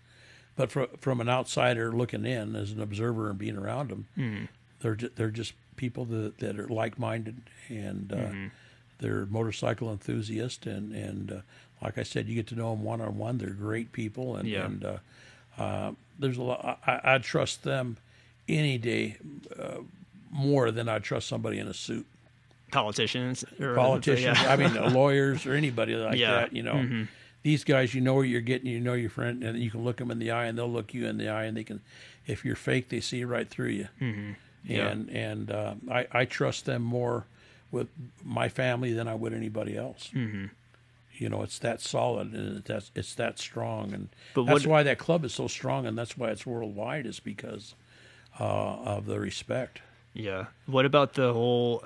but 0.56 0.70
from 0.70 0.86
from 0.98 1.20
an 1.20 1.28
outsider 1.28 1.90
looking 1.92 2.24
in 2.24 2.54
as 2.56 2.70
an 2.72 2.80
observer 2.80 3.28
and 3.30 3.38
being 3.38 3.56
around 3.56 3.90
them 3.90 4.06
Mm-hmm. 4.16 4.44
they're 4.80 4.94
ju- 4.96 5.10
they're 5.16 5.30
just 5.30 5.54
people 5.76 6.04
that 6.06 6.38
that 6.38 6.58
are 6.60 6.68
like 6.68 6.98
minded 6.98 7.42
and 7.68 8.12
uh, 8.12 8.16
Mm-hmm. 8.16 8.46
they're 9.00 9.26
motorcycle 9.26 9.90
enthusiasts 9.90 10.66
and 10.66 10.94
and 10.94 11.32
uh, 11.32 11.40
like 11.82 11.98
I 11.98 12.02
said, 12.02 12.28
you 12.28 12.34
get 12.34 12.46
to 12.48 12.54
know 12.54 12.70
them 12.70 12.84
one 12.84 13.00
on 13.00 13.16
one. 13.18 13.38
They're 13.38 13.50
great 13.50 13.92
people 13.92 14.36
and 14.36 14.48
Yeah. 14.48 14.66
and 14.66 14.84
uh, 14.84 14.96
uh, 15.58 15.92
there's 16.18 16.36
a 16.38 16.42
lot. 16.42 16.78
I, 16.86 17.00
I'd 17.14 17.22
trust 17.22 17.62
them 17.64 17.96
any 18.48 18.78
day 18.78 19.16
uh, 19.58 19.78
more 20.30 20.70
than 20.70 20.88
I'd 20.88 21.02
trust 21.02 21.28
somebody 21.28 21.58
in 21.58 21.66
a 21.68 21.74
suit. 21.74 22.06
Politicians, 22.70 23.44
or, 23.58 23.74
Politicians, 23.74 24.38
yeah. 24.40 24.52
I 24.52 24.56
mean, 24.56 24.74
lawyers 24.94 25.44
or 25.44 25.54
anybody 25.54 25.94
like 25.96 26.16
Yeah. 26.18 26.32
that. 26.32 26.52
You 26.52 26.62
know, 26.62 27.06
these 27.42 27.64
guys, 27.64 27.94
you 27.94 28.00
know 28.00 28.14
what 28.14 28.22
you're 28.22 28.40
getting. 28.40 28.70
You 28.70 28.78
know 28.80 28.92
your 28.92 29.10
friend, 29.10 29.42
and 29.42 29.58
you 29.58 29.70
can 29.70 29.82
look 29.82 29.96
them 29.96 30.10
in 30.10 30.18
the 30.20 30.30
eye, 30.30 30.44
and 30.46 30.56
they'll 30.56 30.70
look 30.70 30.94
you 30.94 31.06
in 31.06 31.16
the 31.18 31.28
eye, 31.28 31.44
and 31.44 31.56
they 31.56 31.64
can. 31.64 31.80
If 32.26 32.44
you're 32.44 32.54
fake, 32.56 32.88
they 32.90 33.00
see 33.00 33.24
right 33.24 33.48
through 33.48 33.70
you. 33.70 33.88
Mm-hmm. 34.00 34.32
And 34.72 35.10
and 35.10 35.50
uh, 35.50 35.74
I 35.90 36.06
I 36.12 36.24
trust 36.26 36.66
them 36.66 36.82
more 36.82 37.24
with 37.72 37.88
my 38.24 38.48
family 38.48 38.92
than 38.92 39.08
I 39.08 39.14
would 39.14 39.32
anybody 39.32 39.76
else. 39.76 40.10
Mm-hmm. 40.14 40.46
You 41.20 41.28
know, 41.28 41.42
it's 41.42 41.58
that 41.58 41.80
solid 41.82 42.32
and 42.32 42.64
that's 42.64 42.90
it's 42.94 43.14
that 43.16 43.38
strong, 43.38 43.92
and 43.92 44.08
But 44.34 44.44
that's 44.44 44.66
what- 44.66 44.70
why 44.70 44.82
that 44.84 44.98
club 44.98 45.24
is 45.24 45.34
so 45.34 45.48
strong, 45.48 45.86
and 45.86 45.96
that's 45.96 46.16
why 46.16 46.30
it's 46.30 46.46
worldwide. 46.46 47.04
Is 47.06 47.20
because 47.20 47.74
uh, 48.38 48.42
of 48.44 49.06
the 49.06 49.20
respect. 49.20 49.82
Yeah. 50.14 50.46
What 50.66 50.86
about 50.86 51.12
the 51.14 51.32
whole 51.32 51.84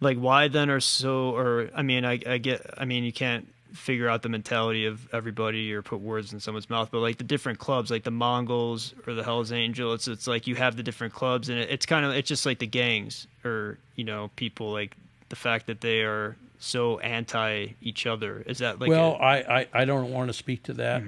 like 0.00 0.18
why 0.18 0.48
then 0.48 0.70
are 0.70 0.80
so 0.80 1.34
or 1.34 1.70
I 1.74 1.82
mean 1.82 2.04
I 2.04 2.20
I 2.26 2.38
get 2.38 2.74
I 2.76 2.84
mean 2.84 3.02
you 3.04 3.12
can't 3.12 3.48
figure 3.72 4.08
out 4.08 4.22
the 4.22 4.28
mentality 4.28 4.86
of 4.86 5.08
everybody 5.12 5.72
or 5.72 5.82
put 5.82 6.00
words 6.00 6.32
in 6.32 6.40
someone's 6.40 6.70
mouth 6.70 6.88
but 6.90 6.98
like 7.00 7.18
the 7.18 7.24
different 7.24 7.58
clubs 7.58 7.90
like 7.90 8.02
the 8.04 8.10
Mongols 8.10 8.94
or 9.06 9.14
the 9.14 9.22
Hell's 9.24 9.52
Angel 9.52 9.92
it's 9.92 10.06
it's 10.08 10.26
like 10.26 10.46
you 10.46 10.54
have 10.54 10.76
the 10.76 10.82
different 10.82 11.12
clubs 11.12 11.48
and 11.48 11.58
it, 11.58 11.68
it's 11.70 11.84
kind 11.86 12.06
of 12.06 12.12
it's 12.12 12.28
just 12.28 12.46
like 12.46 12.60
the 12.60 12.66
gangs 12.66 13.26
or 13.44 13.78
you 13.96 14.04
know 14.04 14.30
people 14.36 14.70
like 14.72 14.96
the 15.28 15.36
fact 15.36 15.66
that 15.66 15.80
they 15.80 16.02
are 16.02 16.36
so 16.58 16.98
anti 16.98 17.68
each 17.80 18.06
other 18.06 18.42
is 18.46 18.58
that 18.58 18.80
like 18.80 18.90
well, 18.90 19.12
a- 19.12 19.24
I, 19.24 19.60
I 19.60 19.66
I 19.74 19.84
don't 19.84 20.12
want 20.12 20.28
to 20.28 20.32
speak 20.32 20.64
to 20.64 20.72
that. 20.74 21.02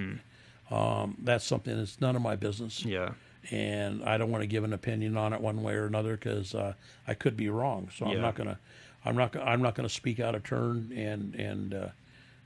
Um, 0.70 1.16
that's 1.22 1.44
something 1.44 1.76
that's 1.76 2.00
none 2.00 2.14
of 2.16 2.22
my 2.22 2.36
business. 2.36 2.84
yeah 2.84 3.10
and 3.50 4.04
I 4.04 4.18
don't 4.18 4.30
want 4.30 4.42
to 4.42 4.46
give 4.46 4.64
an 4.64 4.72
opinion 4.74 5.16
on 5.16 5.32
it 5.32 5.40
one 5.40 5.62
way 5.62 5.72
or 5.74 5.86
another 5.86 6.14
because 6.14 6.54
uh, 6.54 6.74
I 7.08 7.14
could 7.14 7.36
be 7.38 7.48
wrong. 7.48 7.88
So 7.96 8.04
I'm 8.06 8.20
not 8.20 8.34
gonna, 8.34 8.58
I'm 9.04 9.16
not, 9.16 9.34
I'm 9.34 9.62
not 9.62 9.74
gonna 9.74 9.88
speak 9.88 10.20
out 10.20 10.34
of 10.34 10.44
turn 10.44 10.92
and 10.94 11.34
and 11.34 11.74
uh, 11.74 11.88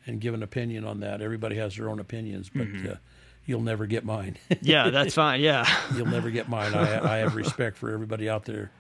and 0.07 0.21
give 0.21 0.35
an 0.35 0.43
opinion 0.45 0.85
on 0.85 1.01
that. 1.01 1.21
Everybody 1.21 1.57
has 1.57 1.77
their 1.77 1.89
own 1.91 1.99
opinions, 1.99 2.49
but 2.49 2.69
uh, 2.89 2.95
you'll 3.45 3.61
never 3.61 3.87
get 3.87 4.05
mine. 4.05 4.37
yeah 4.63 4.89
that's 4.91 5.15
fine 5.17 5.41
yeah 5.41 5.69
you'll 5.97 6.07
never 6.07 6.31
get 6.31 6.49
mine. 6.49 6.73
I, 6.75 7.15
I 7.15 7.17
have 7.19 7.35
respect 7.43 7.77
for 7.77 7.91
everybody 7.91 8.29
out 8.29 8.45
there, 8.45 8.71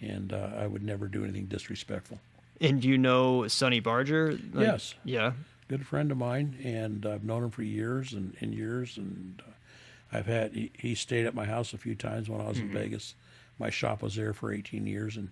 and 0.00 0.32
uh, 0.32 0.50
I 0.56 0.68
would 0.68 0.84
never 0.84 1.08
do 1.08 1.24
anything 1.24 1.46
disrespectful. 1.46 2.20
And 2.60 2.84
you 2.84 2.98
know 2.98 3.46
Sonny 3.48 3.80
Barger 3.80 4.32
Like- 4.32 4.66
Yes. 4.66 4.94
yeah 5.04 5.32
Good 5.68 5.84
friend 5.84 6.12
of 6.12 6.16
mine, 6.16 6.56
and 6.62 7.04
I've 7.04 7.24
known 7.24 7.42
him 7.42 7.50
for 7.50 7.64
years 7.64 8.12
and, 8.12 8.36
and 8.40 8.54
years, 8.54 8.96
and 8.96 9.42
uh, 9.44 10.16
I've 10.16 10.26
had 10.26 10.52
he, 10.52 10.70
he 10.78 10.94
stayed 10.94 11.26
at 11.26 11.34
my 11.34 11.44
house 11.44 11.72
a 11.74 11.78
few 11.78 11.96
times 11.96 12.28
when 12.28 12.40
I 12.40 12.44
was 12.48 12.60
in 12.60 12.68
Vegas. 12.72 13.14
My 13.58 13.68
shop 13.70 14.00
was 14.00 14.14
there 14.14 14.32
for 14.32 14.52
18 14.52 14.86
years, 14.86 15.16
and 15.16 15.30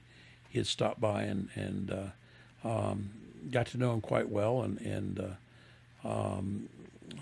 he 0.48 0.58
had 0.58 0.66
stopped 0.66 1.00
by 1.00 1.22
and 1.22 1.50
and 1.54 1.90
uh, 2.64 2.68
um, 2.68 3.10
got 3.52 3.66
to 3.68 3.78
know 3.78 3.92
him 3.92 4.00
quite 4.00 4.28
well, 4.28 4.62
and 4.62 4.80
and 4.80 5.20
uh, 6.04 6.08
um, 6.08 6.68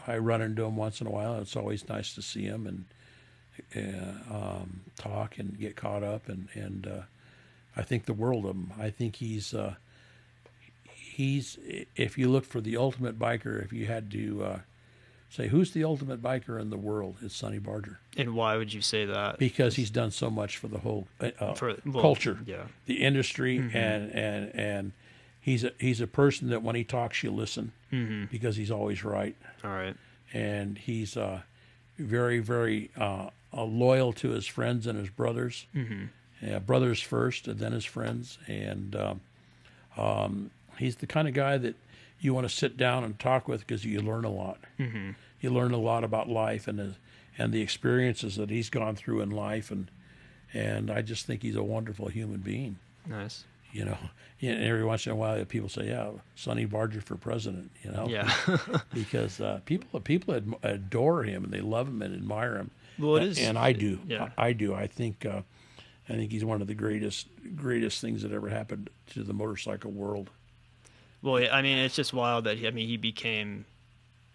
I 0.06 0.16
run 0.16 0.40
into 0.40 0.64
him 0.64 0.76
once 0.76 1.02
in 1.02 1.06
a 1.06 1.10
while. 1.10 1.34
And 1.34 1.42
it's 1.42 1.54
always 1.54 1.86
nice 1.90 2.14
to 2.14 2.22
see 2.22 2.44
him 2.44 2.66
and 2.66 2.84
uh, 3.76 4.34
um, 4.34 4.80
talk 4.96 5.38
and 5.38 5.58
get 5.60 5.76
caught 5.76 6.02
up, 6.02 6.30
and 6.30 6.48
and 6.54 6.86
uh, 6.86 7.00
I 7.76 7.82
think 7.82 8.06
the 8.06 8.14
world 8.14 8.46
of 8.46 8.52
him. 8.52 8.72
I 8.80 8.88
think 8.88 9.16
he's. 9.16 9.52
Uh, 9.52 9.74
He's 11.22 11.56
if 11.94 12.18
you 12.18 12.28
look 12.28 12.44
for 12.44 12.60
the 12.60 12.76
ultimate 12.76 13.16
biker, 13.16 13.64
if 13.64 13.72
you 13.72 13.86
had 13.86 14.10
to 14.10 14.42
uh, 14.42 14.58
say 15.30 15.46
who's 15.46 15.70
the 15.70 15.84
ultimate 15.84 16.20
biker 16.20 16.60
in 16.60 16.70
the 16.70 16.76
world, 16.76 17.14
it's 17.22 17.36
Sonny 17.36 17.60
Barger. 17.60 18.00
And 18.16 18.34
why 18.34 18.56
would 18.56 18.72
you 18.72 18.80
say 18.80 19.04
that? 19.04 19.38
Because 19.38 19.76
he's 19.76 19.90
done 19.90 20.10
so 20.10 20.30
much 20.30 20.56
for 20.56 20.66
the 20.66 20.78
whole 20.78 21.06
uh, 21.20 21.54
For- 21.54 21.76
well, 21.86 22.02
culture, 22.02 22.40
yeah. 22.44 22.64
the 22.86 23.04
industry, 23.04 23.56
and 23.58 24.10
and 24.10 24.50
and 24.54 24.92
he's 25.40 25.62
a 25.62 25.70
he's 25.78 26.00
a 26.00 26.08
person 26.08 26.50
that 26.50 26.62
when 26.64 26.74
he 26.74 26.82
talks, 26.82 27.22
you 27.22 27.30
listen 27.30 27.70
because 28.30 28.56
he's 28.56 28.70
always 28.72 29.04
right, 29.04 29.36
all 29.62 29.70
right. 29.70 29.94
And 30.32 30.76
he's 30.76 31.16
uh, 31.16 31.42
very 31.98 32.40
very 32.40 32.90
uh, 32.96 33.28
uh, 33.56 33.62
loyal 33.62 34.12
to 34.14 34.30
his 34.30 34.48
friends 34.48 34.88
and 34.88 34.98
his 34.98 35.10
brothers. 35.10 35.66
Mm-hmm. 35.72 36.06
Yeah, 36.44 36.58
brothers 36.58 37.00
first, 37.00 37.46
and 37.46 37.60
then 37.60 37.70
his 37.70 37.84
friends, 37.84 38.38
and 38.48 38.96
um, 38.96 39.20
um, 39.96 40.50
he's 40.82 40.96
the 40.96 41.06
kind 41.06 41.28
of 41.28 41.34
guy 41.34 41.58
that 41.58 41.76
you 42.20 42.34
want 42.34 42.48
to 42.48 42.54
sit 42.54 42.76
down 42.76 43.02
and 43.04 43.18
talk 43.18 43.48
with 43.48 43.60
because 43.60 43.84
you 43.84 44.00
learn 44.00 44.24
a 44.24 44.30
lot. 44.30 44.58
Mm-hmm. 44.78 45.10
You 45.40 45.50
learn 45.50 45.72
a 45.72 45.78
lot 45.78 46.04
about 46.04 46.28
life 46.28 46.68
and 46.68 46.78
his, 46.78 46.94
and 47.38 47.52
the 47.52 47.60
experiences 47.60 48.36
that 48.36 48.50
he's 48.50 48.70
gone 48.70 48.94
through 48.94 49.20
in 49.22 49.30
life, 49.30 49.70
and 49.70 49.90
and 50.54 50.90
I 50.90 51.02
just 51.02 51.26
think 51.26 51.42
he's 51.42 51.56
a 51.56 51.62
wonderful 51.62 52.08
human 52.08 52.40
being. 52.40 52.78
nice 53.06 53.44
You 53.72 53.86
know, 53.86 53.98
and 54.42 54.62
every 54.62 54.84
once 54.84 55.06
in 55.06 55.12
a 55.12 55.16
while 55.16 55.42
people 55.46 55.68
say, 55.68 55.88
"Yeah, 55.88 56.10
Sonny 56.36 56.64
Barger 56.66 57.00
for 57.00 57.16
president." 57.16 57.70
You 57.82 57.90
know, 57.90 58.06
yeah 58.08 58.30
because 58.94 59.40
uh, 59.40 59.60
people 59.64 59.98
people 60.00 60.34
ad- 60.34 60.54
adore 60.62 61.24
him 61.24 61.44
and 61.44 61.52
they 61.52 61.60
love 61.60 61.88
him 61.88 62.02
and 62.02 62.14
admire 62.14 62.56
him. 62.56 62.70
Well, 62.98 63.16
it 63.16 63.24
is- 63.24 63.38
and 63.38 63.58
I 63.58 63.72
do. 63.72 63.98
yeah. 64.06 64.28
I, 64.36 64.48
I 64.48 64.52
do. 64.52 64.74
I 64.74 64.86
think 64.86 65.24
uh, 65.26 65.40
I 66.08 66.12
think 66.12 66.30
he's 66.30 66.44
one 66.44 66.60
of 66.60 66.68
the 66.68 66.74
greatest 66.74 67.26
greatest 67.56 68.00
things 68.00 68.22
that 68.22 68.30
ever 68.32 68.48
happened 68.50 68.90
to 69.14 69.22
the 69.24 69.32
motorcycle 69.32 69.90
world. 69.90 70.30
Well, 71.22 71.42
I 71.50 71.62
mean, 71.62 71.78
it's 71.78 71.94
just 71.94 72.12
wild 72.12 72.44
that 72.44 72.58
he, 72.58 72.66
I 72.66 72.70
mean 72.70 72.88
he 72.88 72.96
became 72.96 73.64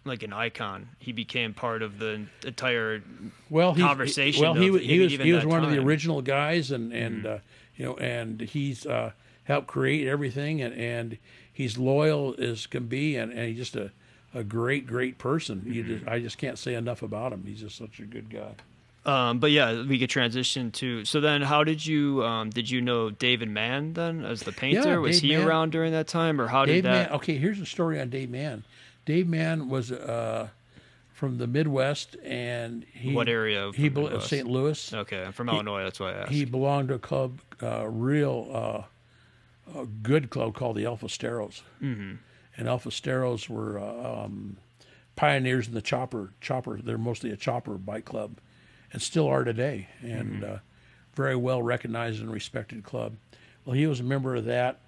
like 0.06 0.24
an 0.24 0.34
icon. 0.34 0.90
He 1.00 1.12
became 1.12 1.54
part 1.54 1.82
of 1.82 2.00
the 2.00 2.26
entire. 2.46 3.04
Well, 3.50 3.74
he, 3.74 3.82
Conversation 3.82 4.42
Well, 4.42 4.54
he 4.54 4.68
of 4.70 4.80
he 4.82 5.00
was 5.00 5.12
he 5.12 5.34
was 5.34 5.46
one 5.46 5.64
of 5.64 5.70
the. 5.70 5.78
Mm-hmm. 5.78 5.88
original 5.88 6.22
guys, 6.22 6.72
and 6.72 6.94
and 6.94 7.26
uh, 7.26 7.38
you 7.76 7.86
know, 7.86 7.98
and 7.98 8.42
he's 8.42 8.86
uh, 8.86 9.12
helped 9.44 9.68
create 9.68 10.08
everything, 10.08 10.62
and 10.62 10.74
and 10.74 11.18
he's 11.52 11.78
loyal 11.78 12.36
as 12.40 12.66
can 12.68 12.88
be, 12.88 13.16
and, 13.18 13.32
and 13.32 13.50
he's 13.50 13.58
just 13.58 13.76
a. 13.76 13.92
A 14.34 14.44
great, 14.44 14.86
great 14.86 15.18
person. 15.18 15.62
Mm-hmm. 15.62 15.88
just, 15.88 16.08
I 16.08 16.20
just 16.20 16.38
can't 16.38 16.60
say 16.60 16.76
enough 16.76 17.02
about 17.02 17.32
him. 17.32 17.46
He's 17.48 17.62
just 17.62 17.78
such 17.78 18.00
a 18.00 18.04
good 18.04 18.30
guy. 18.30 18.52
Um, 19.08 19.40
but 19.40 19.52
yeah, 19.52 19.84
we 19.84 19.98
could 20.00 20.10
transition 20.10 20.72
to. 20.74 21.06
So 21.06 21.22
then, 21.22 21.42
how 21.42 21.64
did 21.64 21.86
you 21.86 22.24
um, 22.26 22.50
did 22.50 22.70
you 22.70 22.82
know 22.82 23.10
David 23.10 23.50
Mann 23.50 23.94
then 23.94 24.26
as 24.26 24.42
the 24.44 24.52
painter? 24.52 24.90
Yeah, 24.90 24.98
Was 24.98 25.22
Dave 25.22 25.30
he 25.32 25.38
Mann. 25.38 25.48
around 25.48 25.72
during 25.72 25.94
that 25.94 26.08
time, 26.08 26.42
or 26.42 26.48
how 26.48 26.66
did 26.66 26.84
that? 26.86 27.10
Mann. 27.10 27.18
Okay, 27.18 27.38
here's 27.38 27.60
a 27.60 27.66
story 27.66 28.00
on 28.02 28.10
Dave 28.10 28.30
Mann. 28.30 28.64
Dave 29.06 29.28
Mann 29.28 29.70
was 29.70 29.92
uh, 29.94 30.50
from 31.14 31.38
the 31.38 31.48
Midwest, 31.48 32.18
and 32.24 32.84
he 32.92 33.14
What 33.14 33.30
area 33.30 33.66
of 33.66 33.76
He 33.78 33.88
bel- 33.88 34.20
St. 34.20 34.46
Louis. 34.46 34.94
Okay, 34.94 35.24
I'm 35.24 35.32
from 35.32 35.48
Illinois. 35.48 35.84
That's 35.84 36.00
why 36.02 36.12
I 36.12 36.16
asked. 36.24 36.32
He 36.32 36.44
belonged 36.44 36.90
to 36.90 36.96
a 36.96 37.00
club, 37.00 37.40
uh, 37.64 37.88
real 37.88 38.86
uh, 39.74 39.80
a 39.80 39.86
good 39.86 40.30
club 40.30 40.54
called 40.54 40.76
the 40.76 40.84
El 40.86 40.98
Forasteros. 40.98 41.62
Mm-hmm. 41.82 42.16
And 42.58 42.68
El 42.68 42.80
Forasteros 42.80 43.48
were 43.48 43.80
uh, 43.80 44.24
um, 44.26 44.58
pioneers 45.16 45.68
in 45.70 45.74
the 45.74 45.82
chopper. 45.82 46.32
Chopper. 46.42 46.80
They're 46.84 46.98
mostly 46.98 47.32
a 47.32 47.38
chopper 47.38 47.76
bike 47.78 48.04
club, 48.06 48.38
and 48.94 49.02
still 49.02 49.28
are 49.28 49.44
today. 49.44 49.90
And 50.02 50.42
mm-hmm. 50.42 50.54
uh, 50.56 50.58
very 51.16 51.36
well 51.36 51.62
recognized 51.62 52.22
and 52.22 52.32
respected 52.32 52.84
club. 52.84 53.16
Well, 53.66 53.76
he 53.76 53.88
was 53.88 54.00
a 54.00 54.04
member 54.04 54.36
of 54.36 54.46
that, 54.46 54.80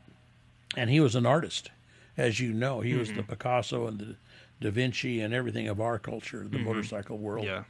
and 0.78 0.90
he 0.90 1.00
was 1.00 1.16
an 1.16 1.26
artist, 1.26 1.72
as 2.18 2.40
you 2.40 2.54
know. 2.54 2.82
He 2.82 2.94
was 2.94 3.10
the 3.10 3.16
mm-hmm. 3.16 3.32
Picasso 3.32 3.88
and 3.88 4.00
the 4.00 4.16
Da 4.62 4.72
Vinci 4.72 5.22
and 5.22 5.34
everything 5.34 5.68
of 5.68 5.80
our 5.80 5.98
culture, 6.00 6.40
the 6.40 6.58
mm-hmm. 6.58 6.66
motorcycle 6.66 7.18
world 7.18 7.46
yeah. 7.46 7.64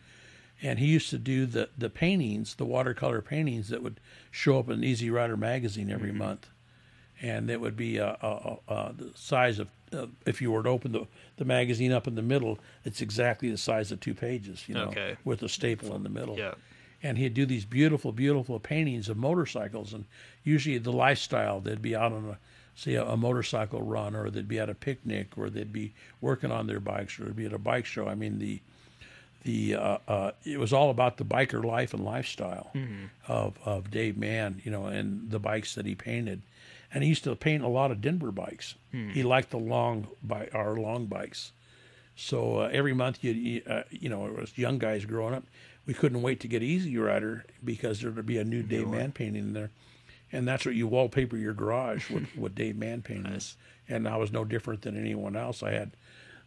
and 0.61 0.79
he 0.79 0.87
used 0.87 1.09
to 1.11 1.17
do 1.17 1.45
the 1.45 1.69
the 1.77 1.89
paintings, 1.89 2.55
the 2.55 2.65
watercolor 2.65 3.21
paintings 3.21 3.69
that 3.69 3.83
would 3.83 3.99
show 4.31 4.59
up 4.59 4.69
in 4.69 4.83
Easy 4.83 5.09
Rider 5.09 5.37
magazine 5.37 5.91
every 5.91 6.11
month, 6.11 6.49
and 7.21 7.49
it 7.49 7.59
would 7.59 7.75
be 7.75 7.99
uh, 7.99 8.15
uh, 8.21 8.55
uh, 8.67 8.91
the 8.95 9.11
size 9.15 9.59
of 9.59 9.67
uh, 9.91 10.05
if 10.25 10.41
you 10.41 10.51
were 10.51 10.63
to 10.63 10.69
open 10.69 10.91
the 10.91 11.05
the 11.37 11.45
magazine 11.45 11.91
up 11.91 12.07
in 12.07 12.15
the 12.15 12.21
middle, 12.21 12.59
it's 12.85 13.01
exactly 13.01 13.49
the 13.49 13.57
size 13.57 13.91
of 13.91 13.99
two 13.99 14.13
pages, 14.13 14.65
you 14.67 14.75
know, 14.75 14.85
Okay. 14.87 15.17
with 15.25 15.41
a 15.43 15.49
staple 15.49 15.95
in 15.95 16.03
the 16.03 16.09
middle. 16.09 16.37
Yeah. 16.37 16.53
And 17.01 17.17
he'd 17.17 17.33
do 17.33 17.45
these 17.45 17.63
beautiful, 17.65 18.11
beautiful 18.11 18.59
paintings 18.59 19.07
of 19.09 19.15
motorcycles, 19.17 19.93
and 19.93 20.03
usually 20.43 20.77
the 20.79 20.91
lifestyle. 20.91 21.59
They'd 21.61 21.81
be 21.81 21.95
out 21.95 22.11
on 22.11 22.25
a 22.29 22.37
say 22.75 22.95
a, 22.95 23.05
a 23.05 23.17
motorcycle 23.17 23.81
run, 23.81 24.15
or 24.15 24.29
they'd 24.29 24.47
be 24.47 24.59
at 24.59 24.69
a 24.69 24.75
picnic, 24.75 25.37
or 25.37 25.49
they'd 25.49 25.71
be 25.73 25.93
working 26.21 26.51
on 26.51 26.67
their 26.67 26.79
bikes, 26.81 27.19
or 27.19 27.23
they'd 27.25 27.35
be 27.35 27.45
at 27.45 27.53
a 27.53 27.57
bike 27.57 27.85
show. 27.85 28.07
I 28.07 28.15
mean 28.15 28.39
the 28.39 28.59
the 29.43 29.75
uh, 29.75 29.97
uh, 30.07 30.31
it 30.43 30.59
was 30.59 30.73
all 30.73 30.89
about 30.89 31.15
the 31.17 31.23
biker 31.25 31.63
life 31.63 31.93
and 31.93 32.03
lifestyle 32.03 32.71
of 33.27 33.57
of 33.65 33.89
Dave 33.89 34.17
Mann, 34.17 34.61
you 34.65 34.71
know, 34.71 34.85
and 34.87 35.31
the 35.31 35.39
bikes 35.39 35.75
that 35.75 35.85
he 35.85 35.95
painted. 35.95 36.41
And 36.93 37.03
he 37.03 37.09
used 37.09 37.23
to 37.25 37.35
paint 37.35 37.63
a 37.63 37.67
lot 37.67 37.91
of 37.91 38.01
Denver 38.01 38.31
bikes. 38.31 38.75
He 38.91 39.21
liked 39.23 39.51
the 39.51 39.59
long 39.59 40.07
bi- 40.23 40.49
our 40.53 40.75
long 40.75 41.05
bikes. 41.05 41.51
So 42.15 42.59
uh, 42.61 42.69
every 42.73 42.93
month, 42.93 43.23
you 43.23 43.31
you, 43.31 43.61
uh, 43.67 43.83
you 43.91 44.09
know, 44.09 44.37
as 44.41 44.57
young 44.57 44.77
guys 44.79 45.05
growing 45.05 45.33
up, 45.35 45.43
we 45.85 45.93
couldn't 45.93 46.21
wait 46.21 46.39
to 46.41 46.47
get 46.47 46.61
Easy 46.63 46.97
Rider 46.97 47.45
because 47.63 48.01
there 48.01 48.11
would 48.11 48.25
be 48.25 48.37
a 48.37 48.43
new 48.43 48.61
Dave 48.63 48.87
Mann 48.87 49.11
painting 49.11 49.41
in 49.43 49.53
there, 49.53 49.69
and 50.31 50.47
that's 50.47 50.65
what 50.65 50.75
you 50.75 50.87
wallpaper 50.87 51.37
your 51.37 51.53
garage 51.53 52.09
with, 52.09 52.27
with 52.35 52.55
Dave 52.55 52.75
Mann 52.75 53.01
paintings. 53.01 53.55
And 53.87 54.07
I 54.07 54.17
was 54.17 54.31
no 54.31 54.43
different 54.43 54.81
than 54.81 54.97
anyone 54.99 55.35
else. 55.35 55.63
I 55.63 55.71
had 55.71 55.91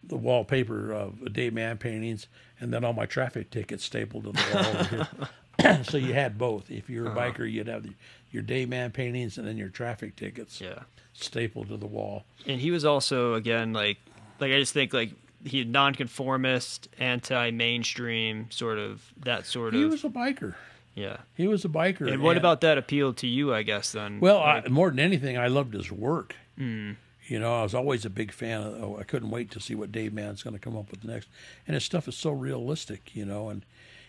the 0.04 0.16
wallpaper 0.16 0.92
of 0.92 1.32
Dave 1.32 1.54
Mann 1.54 1.78
paintings, 1.78 2.26
and 2.60 2.72
then 2.72 2.84
all 2.84 2.92
my 2.92 3.06
traffic 3.06 3.50
tickets 3.50 3.84
stapled 3.84 4.24
to 4.24 4.32
the 4.32 4.54
wall 4.54 4.66
over 4.66 4.84
here. 4.84 5.08
so 5.82 5.96
you 5.96 6.14
had 6.14 6.38
both. 6.38 6.70
If 6.70 6.88
you 6.90 7.02
were 7.02 7.08
a 7.08 7.10
uh-huh. 7.10 7.32
biker, 7.32 7.50
you'd 7.50 7.68
have 7.68 7.82
the, 7.82 7.92
your 8.30 8.42
Dave 8.42 8.68
Mann 8.68 8.90
paintings 8.90 9.38
and 9.38 9.46
then 9.46 9.56
your 9.56 9.68
traffic 9.68 10.16
tickets 10.16 10.60
Yeah. 10.60 10.80
stapled 11.12 11.68
to 11.68 11.76
the 11.76 11.86
wall. 11.86 12.24
And 12.46 12.60
he 12.60 12.70
was 12.70 12.84
also 12.84 13.34
again 13.34 13.72
like 13.72 13.98
like 14.40 14.52
I 14.52 14.58
just 14.58 14.72
think 14.72 14.92
like 14.92 15.12
he 15.44 15.58
had 15.58 15.68
nonconformist, 15.68 16.88
anti-mainstream, 16.98 18.50
sort 18.50 18.78
of 18.78 19.02
that 19.24 19.46
sort 19.46 19.74
He 19.74 19.80
of 19.82 19.88
He 19.88 19.90
was 19.90 20.04
a 20.04 20.08
biker. 20.08 20.54
yeah. 20.94 21.18
He 21.34 21.46
was 21.48 21.64
a 21.64 21.68
biker. 21.68 22.10
And 22.10 22.22
what 22.22 22.36
about 22.36 22.60
that 22.62 22.78
appealed 22.78 23.16
to 23.18 23.26
you? 23.26 23.52
I 23.54 23.62
guess 23.62 23.92
then. 23.92 24.20
Well, 24.20 24.38
Like, 24.38 24.66
I, 24.66 24.68
more 24.68 24.90
than 24.90 25.00
anything, 25.00 25.36
I 25.38 25.48
loved 25.48 25.74
his 25.74 25.90
work. 25.90 26.34
Hmm. 26.56 26.92
You 27.26 27.38
know, 27.38 27.60
I 27.60 27.62
was 27.62 27.74
always 27.74 28.04
a 28.04 28.10
big 28.10 28.32
fan 28.32 28.60
of. 28.62 28.82
Oh, 28.82 28.96
I 28.98 29.04
couldn't 29.04 29.30
wait 29.30 29.50
to 29.52 29.60
see 29.60 29.74
what 29.74 29.92
Dave 29.92 30.12
Mann's 30.12 30.42
going 30.42 30.54
to 30.54 30.60
come 30.60 30.76
up 30.76 30.90
with 30.90 31.04
next, 31.04 31.28
and 31.66 31.74
his 31.74 31.84
stuff 31.84 32.08
is 32.08 32.16
so 32.16 32.30
realistic. 32.32 33.14
You 33.14 33.24
know, 33.24 33.48
and 33.48 33.64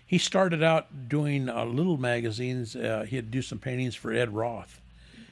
he 0.06 0.18
started 0.18 0.62
out 0.64 1.10
doing 1.10 1.50
uh, 1.50 1.66
little 1.66 1.98
magazines. 1.98 2.76
Uh, 2.76 3.06
he'd 3.08 3.32
do 3.32 3.42
some 3.42 3.60
paintings 3.60 3.96
for 3.96 4.14
Ed 4.14 4.34
Roth, 4.34 4.82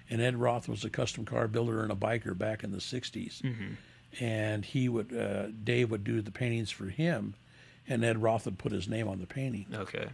and 0.10 0.22
Ed 0.22 0.38
Roth 0.38 0.68
was 0.68 0.84
a 0.84 0.90
custom 0.90 1.26
car 1.26 1.48
builder 1.48 1.84
and 1.84 1.92
a 1.92 1.96
biker 1.96 2.38
back 2.38 2.64
in 2.64 2.72
the 2.72 2.80
'60s. 2.80 3.44
And 4.20 4.66
he 4.66 4.90
would, 4.90 5.16
uh, 5.16 5.48
Dave 5.64 5.90
would 5.90 6.04
do 6.04 6.22
the 6.22 6.32
paintings 6.32 6.70
for 6.70 6.86
him, 6.86 7.34
and 7.88 8.04
Ed 8.04 8.22
Roth 8.22 8.46
would 8.46 8.58
put 8.58 8.74
his 8.74 8.88
name 8.90 9.08
on 9.08 9.20
the 9.20 9.26
painting 9.28 9.68
okay. 9.74 10.10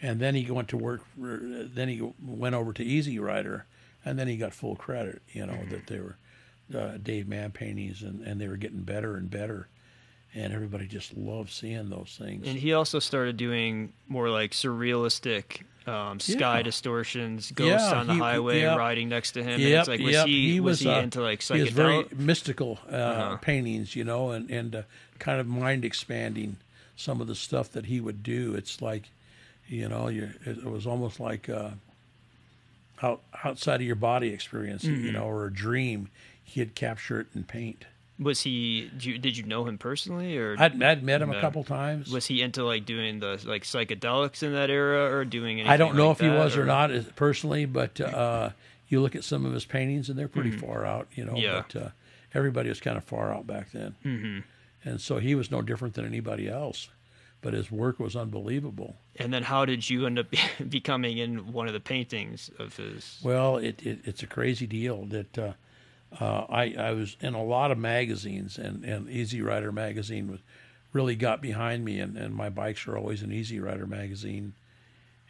and 0.00 0.20
then 0.20 0.34
he 0.36 0.48
went 0.50 0.68
to 0.68 0.76
work. 0.76 1.02
For, 1.18 1.40
then 1.42 1.88
he 1.88 2.00
went 2.24 2.54
over 2.54 2.72
to 2.72 2.84
Easy 2.84 3.18
Rider, 3.18 3.66
and 4.04 4.18
then 4.18 4.28
he 4.28 4.36
got 4.36 4.54
full 4.54 4.76
credit. 4.76 5.22
You 5.32 5.46
know 5.46 5.58
that 5.70 5.86
they 5.88 5.98
were 5.98 6.16
uh, 6.74 6.98
Dave 7.02 7.26
Mann 7.28 7.50
paintings, 7.50 8.02
and, 8.02 8.20
and 8.26 8.40
they 8.40 8.48
were 8.48 8.56
getting 8.56 8.82
better 8.82 9.16
and 9.16 9.30
better, 9.30 9.68
and 10.34 10.52
everybody 10.52 10.86
just 10.86 11.16
loved 11.16 11.50
seeing 11.50 11.88
those 11.90 12.16
things. 12.18 12.46
And 12.46 12.56
he 12.58 12.72
also 12.72 12.98
started 12.98 13.36
doing 13.36 13.92
more 14.08 14.28
like 14.30 14.52
surrealistic 14.52 15.62
um, 15.86 16.20
sky 16.20 16.58
Yeah. 16.58 16.62
distortions, 16.62 17.50
ghosts 17.52 17.88
Yeah, 17.90 17.98
on 18.00 18.06
the 18.06 18.12
he- 18.14 18.18
highway 18.20 18.60
yep. 18.60 18.78
riding 18.78 19.08
next 19.08 19.32
to 19.32 19.42
him. 19.42 19.54
and 19.54 19.62
Yep, 19.62 19.78
it's 19.80 19.88
like 19.88 20.00
was 20.00 20.12
yep. 20.12 20.26
he, 20.26 20.60
was, 20.60 20.80
he 20.80 20.88
uh, 20.88 21.00
into 21.00 21.20
like 21.22 21.42
he 21.42 21.60
was 21.62 21.70
very 21.70 22.04
psychedelic? 22.04 22.18
mystical 22.18 22.78
uh, 22.90 22.94
Uh-huh. 22.94 23.36
paintings, 23.38 23.96
you 23.96 24.04
know, 24.04 24.30
and 24.30 24.50
and 24.50 24.74
uh, 24.76 24.82
kind 25.18 25.40
of 25.40 25.46
mind 25.46 25.84
expanding. 25.84 26.56
Some 26.96 27.20
of 27.22 27.26
the 27.28 27.34
stuff 27.34 27.72
that 27.72 27.86
he 27.86 27.98
would 27.98 28.22
do, 28.22 28.54
it's 28.54 28.82
like, 28.82 29.04
you 29.66 29.88
know, 29.88 30.08
you 30.08 30.30
it, 30.44 30.62
was 30.64 30.86
almost 30.86 31.18
like 31.18 31.48
uh, 31.48 31.70
out, 33.02 33.22
outside 33.42 33.76
of 33.80 33.86
your 33.86 33.96
body 33.96 34.28
experience, 34.28 34.84
Mm-hmm. 34.84 35.06
you 35.06 35.12
know, 35.12 35.24
or 35.24 35.46
a 35.46 35.52
dream. 35.52 36.08
He'd 36.44 36.74
capture 36.74 37.20
it 37.20 37.28
in 37.34 37.44
paint. 37.44 37.84
Was 38.20 38.42
he? 38.42 38.90
Did 38.92 39.04
you, 39.04 39.18
did 39.18 39.36
you 39.38 39.44
know 39.44 39.64
him 39.64 39.78
personally, 39.78 40.36
or 40.36 40.54
I'd, 40.58 40.82
I'd 40.82 41.02
met 41.02 41.22
him 41.22 41.30
a 41.30 41.40
couple 41.40 41.64
times. 41.64 42.10
was 42.10 42.26
he 42.26 42.42
into 42.42 42.64
like 42.64 42.84
doing 42.84 43.18
the 43.18 43.40
like 43.44 43.64
psychedelics 43.64 44.42
in 44.42 44.52
that 44.52 44.68
era, 44.68 45.10
or 45.10 45.24
doing? 45.24 45.60
Anything 45.60 45.72
I 45.72 45.78
don't 45.78 45.96
know 45.96 46.08
like 46.08 46.20
if 46.20 46.26
he 46.26 46.28
was 46.28 46.56
or, 46.56 46.66
not 46.66 46.90
as- 46.90 47.06
personally, 47.16 47.64
but 47.64 47.98
uh, 47.98 48.50
you 48.88 49.00
look 49.00 49.16
at 49.16 49.24
some 49.24 49.46
of 49.46 49.54
his 49.54 49.64
paintings 49.64 50.10
and 50.10 50.18
they're 50.18 50.28
pretty 50.28 50.50
far 50.50 50.84
out, 50.84 51.08
you 51.14 51.24
know. 51.24 51.32
Mm-hmm. 51.32 51.42
Yeah. 51.42 51.62
But 51.72 51.82
uh, 51.82 51.88
everybody 52.34 52.68
was 52.68 52.78
kind 52.80 52.98
of 52.98 53.04
far 53.04 53.32
out 53.32 53.46
back 53.46 53.72
then, 53.72 53.94
mm-hmm. 54.04 54.88
and 54.88 55.00
so 55.00 55.16
he 55.16 55.34
was 55.34 55.50
no 55.50 55.62
different 55.62 55.94
than 55.94 56.04
anybody 56.04 56.46
else. 56.46 56.90
But 57.42 57.54
his 57.54 57.70
work 57.70 57.98
was 57.98 58.16
unbelievable. 58.16 58.96
And 59.16 59.32
then 59.32 59.44
how 59.44 59.64
did 59.64 59.88
you 59.88 60.04
end 60.04 60.18
up 60.18 60.26
becoming 60.68 61.16
in 61.16 61.54
one 61.54 61.68
of 61.68 61.72
the 61.72 61.80
paintings 61.80 62.50
of 62.58 62.76
his? 62.76 63.18
Well, 63.22 63.56
it, 63.56 63.80
it 63.82 64.00
it's 64.04 64.22
a 64.22 64.26
crazy 64.26 64.66
deal 64.66 65.06
that 65.06 65.38
uh, 65.38 65.52
uh, 66.18 66.46
I 66.48 66.74
I 66.78 66.92
was 66.92 67.16
in 67.20 67.34
a 67.34 67.42
lot 67.42 67.70
of 67.70 67.78
magazines, 67.78 68.58
and 68.58 68.84
and 68.84 69.08
Easy 69.08 69.42
Rider 69.42 69.70
magazine 69.72 70.30
was 70.30 70.40
really 70.92 71.14
got 71.14 71.40
behind 71.40 71.84
me, 71.84 72.00
and, 72.00 72.16
and 72.16 72.34
my 72.34 72.48
bikes 72.48 72.86
are 72.88 72.96
always 72.96 73.22
an 73.22 73.32
Easy 73.32 73.60
Rider 73.60 73.86
magazine, 73.86 74.54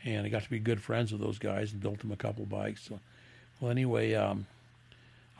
and 0.05 0.25
I 0.25 0.31
got 0.31 0.43
to 0.43 0.51
be 0.51 0.59
good 0.59 0.81
friends 0.81 1.13
with 1.13 1.21
those 1.21 1.39
guys 1.39 1.73
and 1.73 1.83
built 1.83 1.99
them 1.99 2.13
a 2.13 2.17
couple 2.17 2.47
bikes. 2.47 2.85
So, 2.85 2.99
well, 3.61 3.71
anyway, 3.71 4.15
um, 4.15 4.47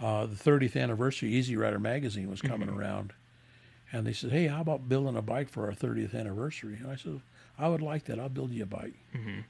uh, 0.01 0.27
the 0.27 0.35
30th 0.35 0.77
anniversary 0.81 1.31
Easy 1.31 1.57
Rider 1.57 1.79
magazine 1.79 2.31
was 2.31 2.43
coming 2.43 2.69
around, 2.69 3.13
and 3.93 4.07
they 4.07 4.13
said, 4.13 4.31
"Hey, 4.31 4.47
how 4.47 4.61
about 4.61 4.89
building 4.89 5.17
a 5.17 5.23
bike 5.23 5.49
for 5.49 5.67
our 5.67 5.73
30th 5.73 6.15
anniversary?" 6.15 6.77
And 6.81 6.91
I 6.91 6.97
said, 6.97 7.21
"I 7.59 7.69
would 7.69 7.81
like 7.83 8.05
that. 8.05 8.19
I'll 8.21 8.29
build 8.29 8.51
you 8.51 8.63
a 8.65 8.67
bike." 8.67 8.95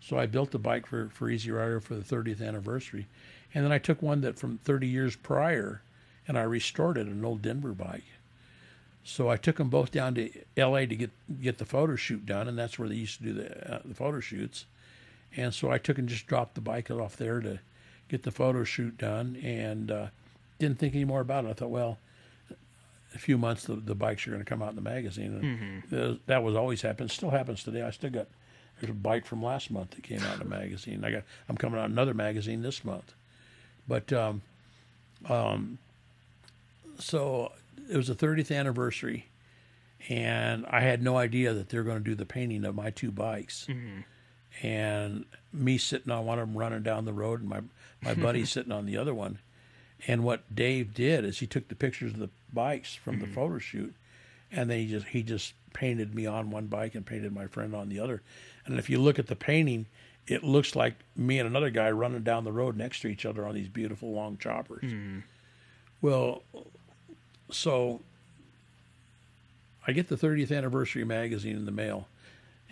So 0.01 0.19
I 0.19 0.27
built 0.27 0.55
a 0.55 0.59
bike 0.59 0.87
for 0.87 1.09
for 1.09 1.29
Easy 1.29 1.51
Rider 1.51 1.81
for 1.81 1.97
the 1.97 2.03
30th 2.05 2.41
anniversary, 2.47 3.07
and 3.55 3.65
then 3.65 3.73
I 3.73 3.79
took 3.79 4.01
one 4.03 4.21
that 4.23 4.39
from 4.39 4.59
30 4.59 4.87
years 4.87 5.17
prior, 5.17 5.83
and 6.29 6.39
I 6.39 6.43
restored 6.43 6.97
it, 6.99 7.07
an 7.07 7.25
old 7.25 7.43
Denver 7.43 7.73
bike. 7.73 8.05
So 9.03 9.29
I 9.29 9.37
took 9.37 9.57
them 9.57 9.71
both 9.71 9.91
down 9.91 10.15
to 10.17 10.31
L.A. 10.57 10.87
to 10.87 10.95
get 10.95 11.11
get 11.43 11.59
the 11.59 11.65
photo 11.65 11.97
shoot 11.97 12.27
done, 12.27 12.49
and 12.49 12.59
that's 12.59 12.79
where 12.79 12.89
they 12.89 12.97
used 12.97 13.19
to 13.19 13.25
do 13.25 13.33
the 13.33 13.75
uh, 13.75 13.81
the 13.85 13.95
photo 13.95 14.21
shoots. 14.21 14.67
And 15.37 15.55
so 15.55 15.71
I 15.71 15.79
took 15.79 15.99
and 15.99 16.09
just 16.09 16.27
dropped 16.27 16.55
the 16.55 16.61
bike 16.61 16.91
off 16.91 17.17
there 17.17 17.41
to 17.41 17.61
get 18.09 18.25
the 18.25 18.31
photo 18.31 18.63
shoot 18.65 18.99
done, 18.99 19.37
and 19.43 19.91
uh, 19.91 20.07
didn't 20.59 20.79
think 20.79 20.95
any 20.95 21.05
more 21.05 21.21
about 21.21 21.45
it. 21.45 21.49
I 21.49 21.53
thought, 21.55 21.71
well, 21.71 21.99
a 23.15 23.19
few 23.19 23.39
months 23.39 23.65
the, 23.65 23.75
the 23.77 23.95
bikes 23.95 24.27
are 24.27 24.31
going 24.31 24.43
to 24.43 24.49
come 24.49 24.63
out 24.63 24.71
in 24.71 24.77
the 24.77 24.83
magazine, 24.83 25.35
and 25.35 25.91
th- 25.91 26.21
that 26.27 26.43
was 26.43 26.55
always 26.55 26.83
happens. 26.83 27.13
Still 27.13 27.31
happens 27.31 27.65
today. 27.65 27.83
I 27.83 27.91
still 27.91 28.11
got 28.11 28.27
there's 28.81 28.91
a 28.91 28.95
bike 28.95 29.25
from 29.27 29.43
last 29.43 29.71
month 29.71 29.91
that 29.93 30.03
came 30.03 30.21
out 30.23 30.35
in 30.35 30.39
the 30.41 30.45
magazine. 30.45 31.05
I 31.05 31.11
got 31.11 31.23
I'm 31.49 31.57
coming 31.57 31.81
out 31.81 31.89
another 31.91 32.15
magazine 32.15 32.63
this 32.63 32.85
month, 32.85 33.15
but 33.89 34.13
um, 34.13 34.43
um, 35.29 35.79
so 36.99 37.53
it 37.91 37.97
was 37.97 38.09
the 38.09 38.15
30th 38.15 38.55
anniversary, 38.57 39.27
and 40.09 40.67
I 40.67 40.81
had 40.81 41.03
no 41.03 41.17
idea 41.17 41.53
that 41.55 41.69
they're 41.69 41.83
going 41.83 41.99
to 41.99 42.05
do 42.05 42.15
the 42.15 42.27
painting 42.27 42.65
of 42.65 42.75
my 42.75 42.91
two 42.91 43.11
bikes. 43.11 43.67
And 44.63 45.25
me 45.53 45.79
sitting 45.79 46.13
on 46.13 46.27
one 46.27 46.39
of 46.39 46.49
them 46.49 46.57
running 46.59 46.83
down 46.83 47.05
the 47.05 47.13
road, 47.13 47.41
and 47.41 47.49
my 47.49 47.61
my 48.03 48.15
buddy 48.15 48.45
sitting 48.47 48.73
on 48.73 48.87
the 48.87 48.97
other 48.97 49.15
one. 49.15 49.39
And 50.07 50.25
what 50.25 50.55
Dave 50.55 50.95
did 50.95 51.25
is 51.25 51.39
he 51.39 51.47
took 51.47 51.69
the 51.69 51.75
pictures 51.75 52.13
of 52.13 52.19
the 52.19 52.31
bikes 52.53 52.95
from 52.95 53.21
the 53.21 53.27
photo 53.27 53.59
shoot, 53.59 53.95
and 54.51 54.71
then 54.71 54.79
he 54.79 54.87
just 54.87 55.07
he 55.09 55.23
just 55.23 55.53
painted 55.73 56.15
me 56.15 56.27
on 56.27 56.51
one 56.51 56.67
bike 56.67 56.95
and 56.95 57.07
painted 57.07 57.33
my 57.33 57.47
friend 57.47 57.75
on 57.75 57.89
the 57.89 58.01
other. 58.01 58.23
And 58.67 58.79
if 58.79 58.91
you 58.91 58.99
look 58.99 59.19
at 59.19 59.29
the 59.29 59.37
painting, 59.37 59.87
it 60.27 60.45
looks 60.45 60.77
like 60.77 60.95
me 61.17 61.39
and 61.39 61.49
another 61.49 61.71
guy 61.71 61.91
running 61.91 62.23
down 62.23 62.45
the 62.45 62.53
road 62.53 62.77
next 62.77 63.01
to 63.01 63.09
each 63.09 63.27
other 63.27 63.47
on 63.47 63.55
these 63.55 63.69
beautiful 63.69 64.13
long 64.13 64.37
choppers. 64.39 64.91
Hmm. 64.91 65.21
Well, 66.03 66.43
so 67.51 68.01
I 69.87 69.93
get 69.93 70.09
the 70.09 70.17
30th 70.17 70.57
anniversary 70.57 71.05
magazine 71.05 71.57
in 71.57 71.65
the 71.65 71.73
mail, 71.73 72.07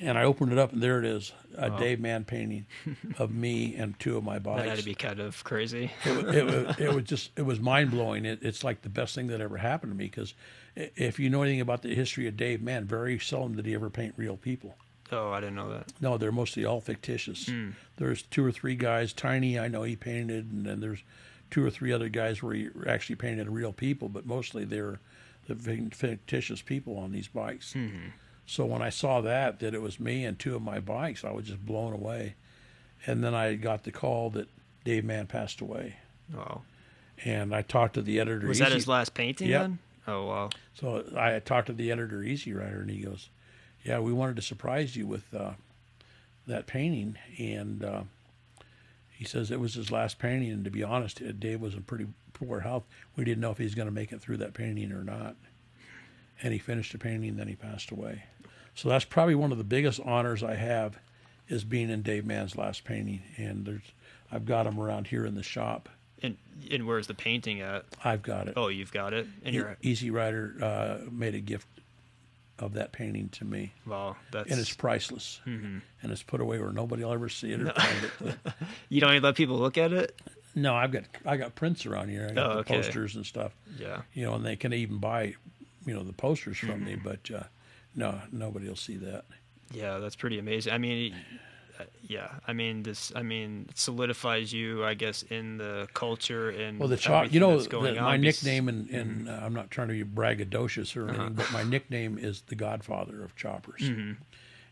and 0.00 0.16
I 0.16 0.22
open 0.22 0.52
it 0.52 0.58
up, 0.58 0.72
and 0.72 0.82
there 0.82 0.98
it 0.98 1.04
is, 1.04 1.32
a 1.56 1.70
Dave 1.70 2.00
Mann 2.00 2.24
painting 2.24 2.66
of 3.18 3.32
me 3.32 3.74
and 3.74 3.98
two 3.98 4.16
of 4.16 4.24
my 4.24 4.38
bikes. 4.38 4.62
That 4.62 4.68
had 4.68 4.78
to 4.78 4.84
be 4.84 4.94
kind 4.94 5.20
of 5.20 5.42
crazy. 5.44 5.90
it, 6.04 6.34
it, 6.34 6.80
it 6.80 6.94
was 6.94 7.04
just 7.04 7.30
it 7.36 7.42
was 7.42 7.60
mind 7.60 7.90
blowing. 7.90 8.24
It, 8.24 8.38
it's 8.42 8.62
like 8.62 8.82
the 8.82 8.88
best 8.88 9.14
thing 9.14 9.26
that 9.28 9.40
ever 9.40 9.56
happened 9.56 9.92
to 9.92 9.96
me 9.96 10.04
because 10.04 10.34
if 10.76 11.18
you 11.18 11.28
know 11.28 11.42
anything 11.42 11.60
about 11.60 11.82
the 11.82 11.94
history 11.94 12.28
of 12.28 12.36
Dave 12.36 12.62
Mann, 12.62 12.84
very 12.84 13.18
seldom 13.18 13.56
did 13.56 13.66
he 13.66 13.74
ever 13.74 13.90
paint 13.90 14.14
real 14.16 14.36
people. 14.36 14.76
Oh, 15.10 15.30
I 15.32 15.40
didn't 15.40 15.54
know 15.56 15.70
that. 15.70 15.92
No, 16.00 16.18
they're 16.18 16.32
mostly 16.32 16.64
all 16.64 16.80
fictitious. 16.80 17.46
Hmm. 17.46 17.70
There's 17.96 18.22
two 18.22 18.44
or 18.44 18.52
three 18.52 18.74
guys. 18.76 19.12
Tiny, 19.12 19.58
I 19.58 19.68
know 19.68 19.82
he 19.82 19.96
painted, 19.96 20.50
and 20.52 20.66
then 20.66 20.80
there's 20.80 21.02
two 21.50 21.64
or 21.64 21.70
three 21.70 21.92
other 21.92 22.08
guys 22.10 22.42
where 22.42 22.54
he 22.54 22.68
actually 22.86 23.16
painted 23.16 23.48
real 23.48 23.72
people, 23.72 24.08
but 24.10 24.26
mostly 24.26 24.64
they're 24.64 25.00
the 25.46 25.54
fictitious 25.94 26.60
people 26.60 26.98
on 26.98 27.12
these 27.12 27.28
bikes. 27.28 27.72
Hmm. 27.72 27.88
So 28.44 28.64
when 28.66 28.82
I 28.82 28.90
saw 28.90 29.20
that, 29.22 29.60
that 29.60 29.74
it 29.74 29.80
was 29.82 29.98
me 30.00 30.24
and 30.24 30.38
two 30.38 30.54
of 30.56 30.62
my 30.62 30.78
bikes, 30.80 31.24
I 31.24 31.30
was 31.32 31.46
just 31.46 31.64
blown 31.64 31.92
away. 31.94 32.34
And 33.06 33.22
then 33.24 33.34
I 33.34 33.54
got 33.54 33.84
the 33.84 33.92
call 33.92 34.28
that 34.30 34.48
Dave 34.84 35.04
Mann 35.04 35.26
passed 35.26 35.60
away, 35.60 35.96
Wow. 36.34 36.62
and 37.24 37.54
I 37.54 37.62
talked 37.62 37.94
to 37.94 38.02
the 38.02 38.20
editor. 38.20 38.46
Was 38.46 38.58
that 38.58 38.72
his 38.72 38.88
last 38.88 39.14
painting 39.14 39.48
Yep. 39.48 39.60
then? 39.60 39.78
Oh 40.06 40.26
wow. 40.26 40.50
so 40.74 41.04
I 41.16 41.38
talked 41.40 41.66
to 41.68 41.72
the 41.74 41.90
editor, 41.92 42.22
Easy 42.22 42.52
Rider, 42.52 42.80
and 42.80 42.90
he 42.90 42.98
goes, 43.00 43.28
"Yeah, 43.88 44.00
we 44.00 44.12
wanted 44.12 44.36
to 44.36 44.42
surprise 44.42 44.96
you 44.96 45.06
with 45.06 45.24
uh, 45.34 45.52
that 46.46 46.66
painting." 46.66 47.16
And 47.38 47.82
uh, 47.84 48.02
he 49.10 49.24
says 49.24 49.50
it 49.50 49.60
was 49.60 49.74
his 49.74 49.90
last 49.90 50.18
painting, 50.18 50.50
and 50.50 50.64
to 50.64 50.70
be 50.70 50.84
honest, 50.84 51.22
uh, 51.22 51.32
Dave 51.32 51.60
was 51.60 51.74
in 51.74 51.82
pretty 51.82 52.06
poor 52.34 52.60
health. 52.60 52.84
We 53.16 53.24
didn't 53.24 53.40
know 53.40 53.50
if 53.50 53.58
he 53.58 53.64
was 53.64 53.74
going 53.74 53.88
to 53.88 53.94
make 53.94 54.12
it 54.12 54.20
through 54.20 54.36
that 54.38 54.54
painting 54.54 54.92
or 54.92 55.02
not. 55.02 55.34
And 56.42 56.52
he 56.52 56.58
finished 56.58 56.92
the 56.92 56.98
painting, 56.98 57.36
then 57.36 57.48
he 57.48 57.56
passed 57.56 57.90
away. 57.90 58.24
So 58.74 58.88
that's 58.88 59.04
probably 59.04 59.34
one 59.34 59.50
of 59.50 59.58
the 59.58 59.64
biggest 59.64 59.98
honors 60.04 60.44
I 60.44 60.54
have, 60.54 60.98
is 61.48 61.64
being 61.64 61.90
in 61.90 62.02
Dave 62.02 62.24
Mann's 62.24 62.56
last 62.56 62.84
painting. 62.84 63.22
And 63.36 63.64
there's, 63.64 63.92
I've 64.30 64.46
got 64.46 64.66
him 64.66 64.78
around 64.78 65.08
here 65.08 65.26
in 65.26 65.34
the 65.34 65.42
shop. 65.42 65.88
And 66.22 66.36
and 66.70 66.86
where's 66.86 67.06
the 67.06 67.14
painting 67.14 67.60
at? 67.60 67.86
I've 68.04 68.22
got 68.22 68.48
it. 68.48 68.54
Oh, 68.56 68.68
you've 68.68 68.92
got 68.92 69.12
it. 69.12 69.26
And 69.44 69.54
you're 69.54 69.76
Easy 69.82 70.10
Rider 70.10 70.54
uh, 70.60 71.10
made 71.10 71.34
a 71.34 71.40
gift 71.40 71.66
of 72.58 72.74
that 72.74 72.92
painting 72.92 73.28
to 73.30 73.44
me, 73.44 73.72
wow. 73.86 74.16
That's 74.32 74.50
and 74.50 74.60
it's 74.60 74.74
priceless. 74.74 75.40
Mm-hmm. 75.46 75.78
And 76.02 76.12
it's 76.12 76.22
put 76.22 76.40
away 76.40 76.58
where 76.58 76.72
nobody 76.72 77.04
will 77.04 77.12
ever 77.12 77.28
see 77.28 77.52
it 77.52 77.60
or 77.60 77.72
find 77.72 78.10
it. 78.24 78.36
you 78.88 79.00
don't 79.00 79.10
even 79.12 79.22
let 79.22 79.36
people 79.36 79.58
look 79.58 79.78
at 79.78 79.92
it. 79.92 80.20
no, 80.54 80.74
I've 80.74 80.90
got 80.92 81.04
I 81.24 81.36
got 81.36 81.54
prints 81.54 81.86
around 81.86 82.08
here. 82.08 82.26
I 82.30 82.34
got 82.34 82.50
Oh, 82.52 82.56
the 82.56 82.64
posters 82.64 83.16
and 83.16 83.24
stuff. 83.24 83.52
Yeah. 83.78 84.02
You 84.14 84.24
know, 84.26 84.34
and 84.34 84.44
they 84.44 84.56
can 84.56 84.72
even 84.72 84.98
buy 84.98 85.34
you 85.86 85.94
know 85.94 86.02
the 86.02 86.12
posters 86.12 86.58
from 86.58 86.84
me, 86.84 86.96
but 86.96 87.30
uh, 87.30 87.44
no, 87.94 88.20
nobody 88.32 88.68
will 88.68 88.76
see 88.76 88.96
that. 88.98 89.24
Yeah, 89.72 89.98
that's 89.98 90.16
pretty 90.16 90.38
amazing. 90.38 90.72
I 90.72 90.78
mean, 90.78 91.14
yeah, 92.02 92.28
I 92.46 92.52
mean 92.52 92.82
this. 92.82 93.12
I 93.14 93.22
mean, 93.22 93.66
it 93.68 93.78
solidifies 93.78 94.52
you, 94.52 94.84
I 94.84 94.94
guess, 94.94 95.22
in 95.22 95.58
the 95.58 95.88
culture 95.94 96.50
and 96.50 96.78
Well, 96.78 96.88
the 96.88 96.96
chop, 96.96 97.32
you 97.32 97.40
know, 97.40 97.58
going 97.66 97.94
the, 97.94 98.00
my 98.00 98.16
nickname, 98.16 98.68
and, 98.68 98.88
and 98.90 99.28
uh, 99.28 99.32
I'm 99.42 99.54
not 99.54 99.70
trying 99.70 99.88
to 99.88 99.94
be 99.94 100.04
braggadocious 100.04 100.96
or 100.96 101.08
anything, 101.08 101.34
but 101.34 101.50
my 101.52 101.62
nickname 101.62 102.18
is 102.18 102.42
the 102.42 102.54
Godfather 102.54 103.22
of 103.22 103.36
Choppers, 103.36 103.90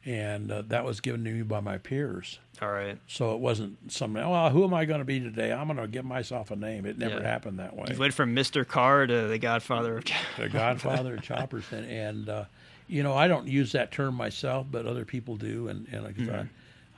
and 0.04 0.52
uh, 0.52 0.62
that 0.68 0.84
was 0.84 1.00
given 1.00 1.24
to 1.24 1.30
me 1.30 1.42
by 1.42 1.61
my 1.61 1.78
peers. 1.78 2.38
All 2.62 2.70
right, 2.70 2.98
So 3.07 3.34
it 3.34 3.40
wasn't 3.40 3.92
something. 3.92 4.22
Well, 4.28 4.48
who 4.50 4.64
am 4.64 4.72
I 4.72 4.84
going 4.86 5.00
to 5.00 5.04
be 5.04 5.20
today? 5.20 5.52
I'm 5.52 5.66
going 5.66 5.78
to 5.78 5.88
give 5.88 6.04
myself 6.07 6.50
a 6.50 6.57
name. 6.57 6.86
It 6.86 6.96
never 6.96 7.16
Yeah. 7.20 7.22
happened 7.22 7.59
that 7.59 7.76
way. 7.76 7.86
you 7.90 7.98
went 7.98 8.14
from 8.14 8.34
Mr. 8.34 8.66
Carr 8.66 9.07
to 9.07 9.26
the 9.28 9.38
Godfather 9.38 9.98
of. 9.98 10.04
the 10.38 10.48
Godfather 10.48 11.16
of 11.16 11.22
Choppers, 11.22 11.64
and, 11.70 11.84
and 11.86 12.28
uh, 12.28 12.44
you 12.88 13.02
know 13.02 13.14
I 13.14 13.28
don't 13.28 13.46
use 13.48 13.72
that 13.72 13.90
term 13.92 14.14
myself, 14.14 14.66
but 14.70 14.86
other 14.86 15.04
people 15.04 15.36
do, 15.36 15.68
and 15.68 15.86
and 15.92 16.04
like 16.04 16.18
I 16.20 16.24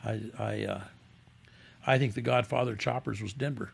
I 0.09 0.21
I 0.39 0.65
uh, 0.65 0.81
I 1.87 1.99
think 1.99 2.15
the 2.15 2.23
Godfather 2.23 2.73
of 2.73 2.79
Choppers 2.79 3.21
was 3.21 3.33
Denver, 3.33 3.71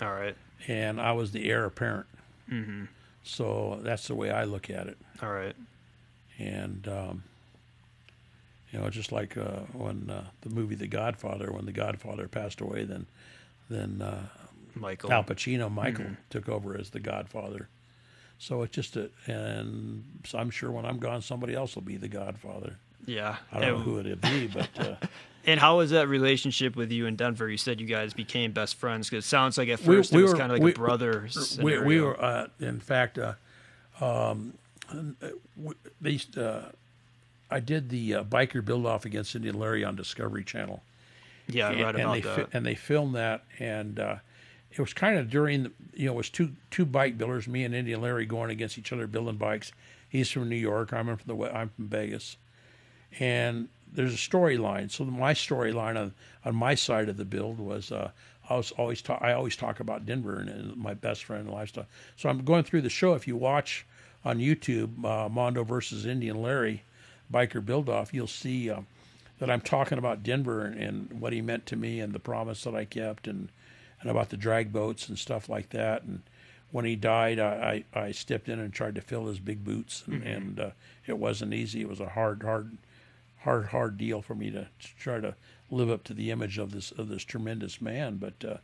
All 0.00 0.12
right, 0.12 0.36
and 0.68 1.00
I 1.00 1.12
was 1.12 1.32
the 1.32 1.48
heir 1.50 1.64
apparent. 1.64 2.06
Mm-hmm. 2.50 2.84
So 3.22 3.80
that's 3.82 4.06
the 4.06 4.14
way 4.14 4.30
I 4.30 4.44
look 4.44 4.70
at 4.70 4.86
it, 4.86 4.98
all 5.22 5.30
right. 5.30 5.56
and 6.38 6.86
um, 6.88 7.22
you 8.70 8.78
know, 8.78 8.90
just 8.90 9.12
like 9.12 9.36
uh, 9.36 9.60
when 9.72 10.10
uh, 10.10 10.24
the 10.42 10.50
movie 10.50 10.74
The 10.74 10.86
Godfather, 10.86 11.50
when 11.52 11.64
the 11.64 11.72
Godfather 11.72 12.28
passed 12.28 12.60
away, 12.60 12.84
then 12.84 13.06
then 13.70 14.02
uh, 14.02 14.26
Michael. 14.74 15.12
Al 15.12 15.24
Pacino, 15.24 15.70
Michael, 15.70 16.06
took 16.30 16.48
over 16.48 16.76
as 16.76 16.90
the 16.90 17.00
Godfather. 17.00 17.68
So 18.38 18.62
it's 18.62 18.74
just 18.74 18.96
a, 18.96 19.10
and 19.26 20.04
so 20.24 20.38
I'm 20.38 20.50
sure 20.50 20.70
when 20.70 20.84
I'm 20.84 20.98
gone, 20.98 21.22
somebody 21.22 21.54
else 21.54 21.74
will 21.76 21.82
be 21.82 21.96
the 21.96 22.08
Godfather. 22.08 22.76
Yeah. 23.06 23.36
I 23.52 23.60
don't 23.60 23.68
know 23.68 23.78
who 23.78 24.00
it'll 24.00 24.16
be, 24.16 24.48
but 24.48 24.68
uh, 24.78 24.96
and 25.46 25.60
how 25.60 25.78
was 25.78 25.90
that 25.90 26.08
relationship 26.08 26.76
with 26.76 26.90
you 26.92 27.06
in 27.06 27.16
Denver? 27.16 27.48
You 27.48 27.56
said 27.58 27.80
you 27.80 27.86
guys 27.86 28.14
became 28.14 28.52
best 28.52 28.76
friends 28.76 29.08
because 29.10 29.24
it 29.24 29.28
sounds 29.28 29.58
like 29.58 29.68
at 29.68 29.80
first 29.80 30.12
we 30.12 30.20
it 30.20 30.22
was 30.22 30.32
were- 30.32 30.38
kind 30.38 30.52
of 30.52 30.58
like 30.58 30.64
we- 30.64 30.72
a 30.72 30.74
brother. 30.74 31.28
we, 31.60 31.78
we 31.78 32.00
were, 32.00 32.22
uh, 32.22 32.46
in 32.60 32.80
fact, 32.80 33.18
uh, 33.18 33.34
um, 34.00 34.54
we- 35.56 36.20
uh, 36.36 36.60
I 37.50 37.60
did 37.60 37.88
the 37.90 38.14
uh, 38.14 38.24
biker 38.24 38.64
build 38.64 38.86
off 38.86 39.04
against 39.04 39.34
Indian 39.36 39.58
Larry 39.58 39.84
on 39.84 39.96
Discovery 39.96 40.44
Channel. 40.44 40.82
Yeah, 41.46 41.68
I 41.68 41.72
and, 41.72 41.80
and 41.80 41.98
about 42.00 42.12
they 42.14 42.20
that. 42.22 42.48
and 42.52 42.66
they 42.66 42.74
filmed 42.74 43.14
that, 43.14 43.44
and 43.58 44.00
uh, 44.00 44.16
it 44.72 44.78
was 44.78 44.94
kind 44.94 45.18
of 45.18 45.28
during 45.30 45.64
the, 45.64 45.72
you 45.94 46.06
know 46.06 46.12
it 46.14 46.16
was 46.16 46.30
two 46.30 46.52
two 46.70 46.86
bike 46.86 47.18
builders, 47.18 47.46
me 47.46 47.64
and 47.64 47.74
Indian 47.74 48.00
Larry 48.00 48.24
going 48.24 48.50
against 48.50 48.78
each 48.78 48.92
other 48.92 49.06
building 49.06 49.36
bikes. 49.36 49.72
He's 50.08 50.30
from 50.30 50.48
New 50.48 50.56
York, 50.56 50.92
I'm 50.92 51.14
from 51.16 51.18
the 51.38 51.54
I'm 51.54 51.68
from 51.68 51.88
Vegas, 51.88 52.38
and 53.20 53.68
there's 53.94 54.14
a 54.14 54.16
storyline. 54.16 54.90
So 54.90 55.04
my 55.04 55.34
storyline 55.34 55.98
on 55.98 56.14
on 56.44 56.54
my 56.54 56.74
side 56.74 57.08
of 57.08 57.16
the 57.16 57.24
build 57.24 57.58
was 57.58 57.92
uh, 57.92 58.10
I 58.48 58.56
was 58.56 58.72
always 58.72 59.00
talk, 59.00 59.20
I 59.22 59.32
always 59.32 59.56
talk 59.56 59.80
about 59.80 60.04
Denver 60.04 60.38
and, 60.38 60.48
and 60.48 60.76
my 60.76 60.94
best 60.94 61.24
friend 61.24 61.46
and 61.46 61.54
lifestyle. 61.54 61.86
So 62.16 62.28
I'm 62.28 62.44
going 62.44 62.64
through 62.64 62.82
the 62.82 62.90
show. 62.90 63.14
If 63.14 63.26
you 63.26 63.36
watch 63.36 63.86
on 64.24 64.38
YouTube, 64.38 65.04
uh, 65.04 65.28
Mondo 65.28 65.64
versus 65.64 66.04
Indian 66.04 66.42
Larry, 66.42 66.82
biker 67.32 67.64
build 67.64 67.88
off, 67.88 68.12
you'll 68.12 68.26
see. 68.26 68.70
Um, 68.70 68.86
that 69.38 69.50
I'm 69.50 69.60
talking 69.60 69.98
about 69.98 70.22
Denver 70.22 70.64
and, 70.64 70.80
and 70.80 71.20
what 71.20 71.32
he 71.32 71.42
meant 71.42 71.66
to 71.66 71.76
me 71.76 72.00
and 72.00 72.12
the 72.12 72.20
promise 72.20 72.62
that 72.64 72.74
I 72.74 72.84
kept 72.84 73.26
and 73.26 73.48
and 74.00 74.10
about 74.10 74.28
the 74.28 74.36
drag 74.36 74.72
boats 74.72 75.08
and 75.08 75.18
stuff 75.18 75.48
like 75.48 75.70
that. 75.70 76.02
And 76.02 76.22
when 76.70 76.84
he 76.84 76.94
died, 76.94 77.38
I, 77.38 77.84
I, 77.94 78.00
I 78.00 78.12
stepped 78.12 78.48
in 78.48 78.58
and 78.58 78.72
tried 78.72 78.96
to 78.96 79.00
fill 79.00 79.26
his 79.26 79.38
big 79.38 79.64
boots, 79.64 80.02
and, 80.06 80.22
and 80.22 80.60
uh, 80.60 80.70
it 81.06 81.16
wasn't 81.16 81.54
easy. 81.54 81.80
It 81.80 81.88
was 81.88 82.00
a 82.00 82.08
hard, 82.10 82.42
hard, 82.42 82.76
hard, 83.44 83.66
hard 83.66 83.96
deal 83.96 84.20
for 84.22 84.34
me 84.34 84.50
to, 84.50 84.62
to 84.62 84.96
try 84.98 85.20
to 85.20 85.34
live 85.70 85.90
up 85.90 86.04
to 86.04 86.14
the 86.14 86.30
image 86.30 86.58
of 86.58 86.72
this 86.72 86.90
of 86.92 87.08
this 87.08 87.22
tremendous 87.22 87.80
man. 87.80 88.16
But 88.16 88.44
uh, 88.44 88.56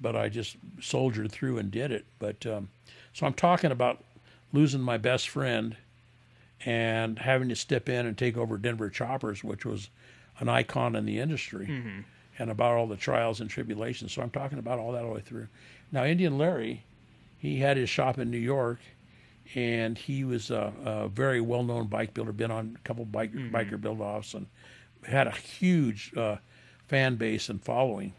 but 0.00 0.16
I 0.16 0.28
just 0.28 0.56
soldiered 0.80 1.32
through 1.32 1.58
and 1.58 1.70
did 1.70 1.90
it. 1.90 2.04
But 2.18 2.46
um, 2.46 2.68
so 3.12 3.26
I'm 3.26 3.34
talking 3.34 3.70
about 3.72 4.02
losing 4.52 4.80
my 4.80 4.96
best 4.98 5.28
friend 5.28 5.76
and 6.64 7.18
having 7.18 7.48
to 7.50 7.56
step 7.56 7.88
in 7.88 8.06
and 8.06 8.16
take 8.16 8.36
over 8.36 8.56
Denver 8.58 8.88
Choppers, 8.88 9.44
which 9.44 9.64
was 9.66 9.90
an 10.38 10.48
icon 10.48 10.96
in 10.96 11.04
the 11.04 11.18
industry, 11.18 11.66
and 12.38 12.50
about 12.50 12.76
all 12.76 12.86
the 12.86 12.96
trials 12.96 13.40
and 13.40 13.48
tribulations. 13.50 14.12
So 14.12 14.22
I'm 14.22 14.30
talking 14.30 14.58
about 14.58 14.78
all 14.78 14.92
that 14.92 15.02
all 15.02 15.10
the 15.10 15.14
way 15.16 15.20
through. 15.20 15.48
Now, 15.92 16.04
Indian 16.04 16.36
Larry, 16.38 16.84
he 17.38 17.58
had 17.60 17.76
his 17.76 17.88
shop 17.88 18.18
in 18.18 18.30
New 18.30 18.38
York, 18.38 18.78
and 19.54 19.96
he 19.96 20.24
was 20.24 20.50
a, 20.50 20.72
a 20.84 21.08
very 21.08 21.40
well-known 21.40 21.86
bike 21.86 22.14
builder. 22.14 22.32
Been 22.32 22.50
on 22.50 22.76
a 22.76 22.88
couple 22.88 23.04
bike, 23.04 23.32
biker 23.32 23.80
build-offs, 23.80 24.34
and 24.34 24.46
had 25.06 25.26
a 25.26 25.32
huge 25.32 26.12
uh, 26.16 26.36
fan 26.86 27.16
base 27.16 27.48
and 27.48 27.62
following. 27.62 28.12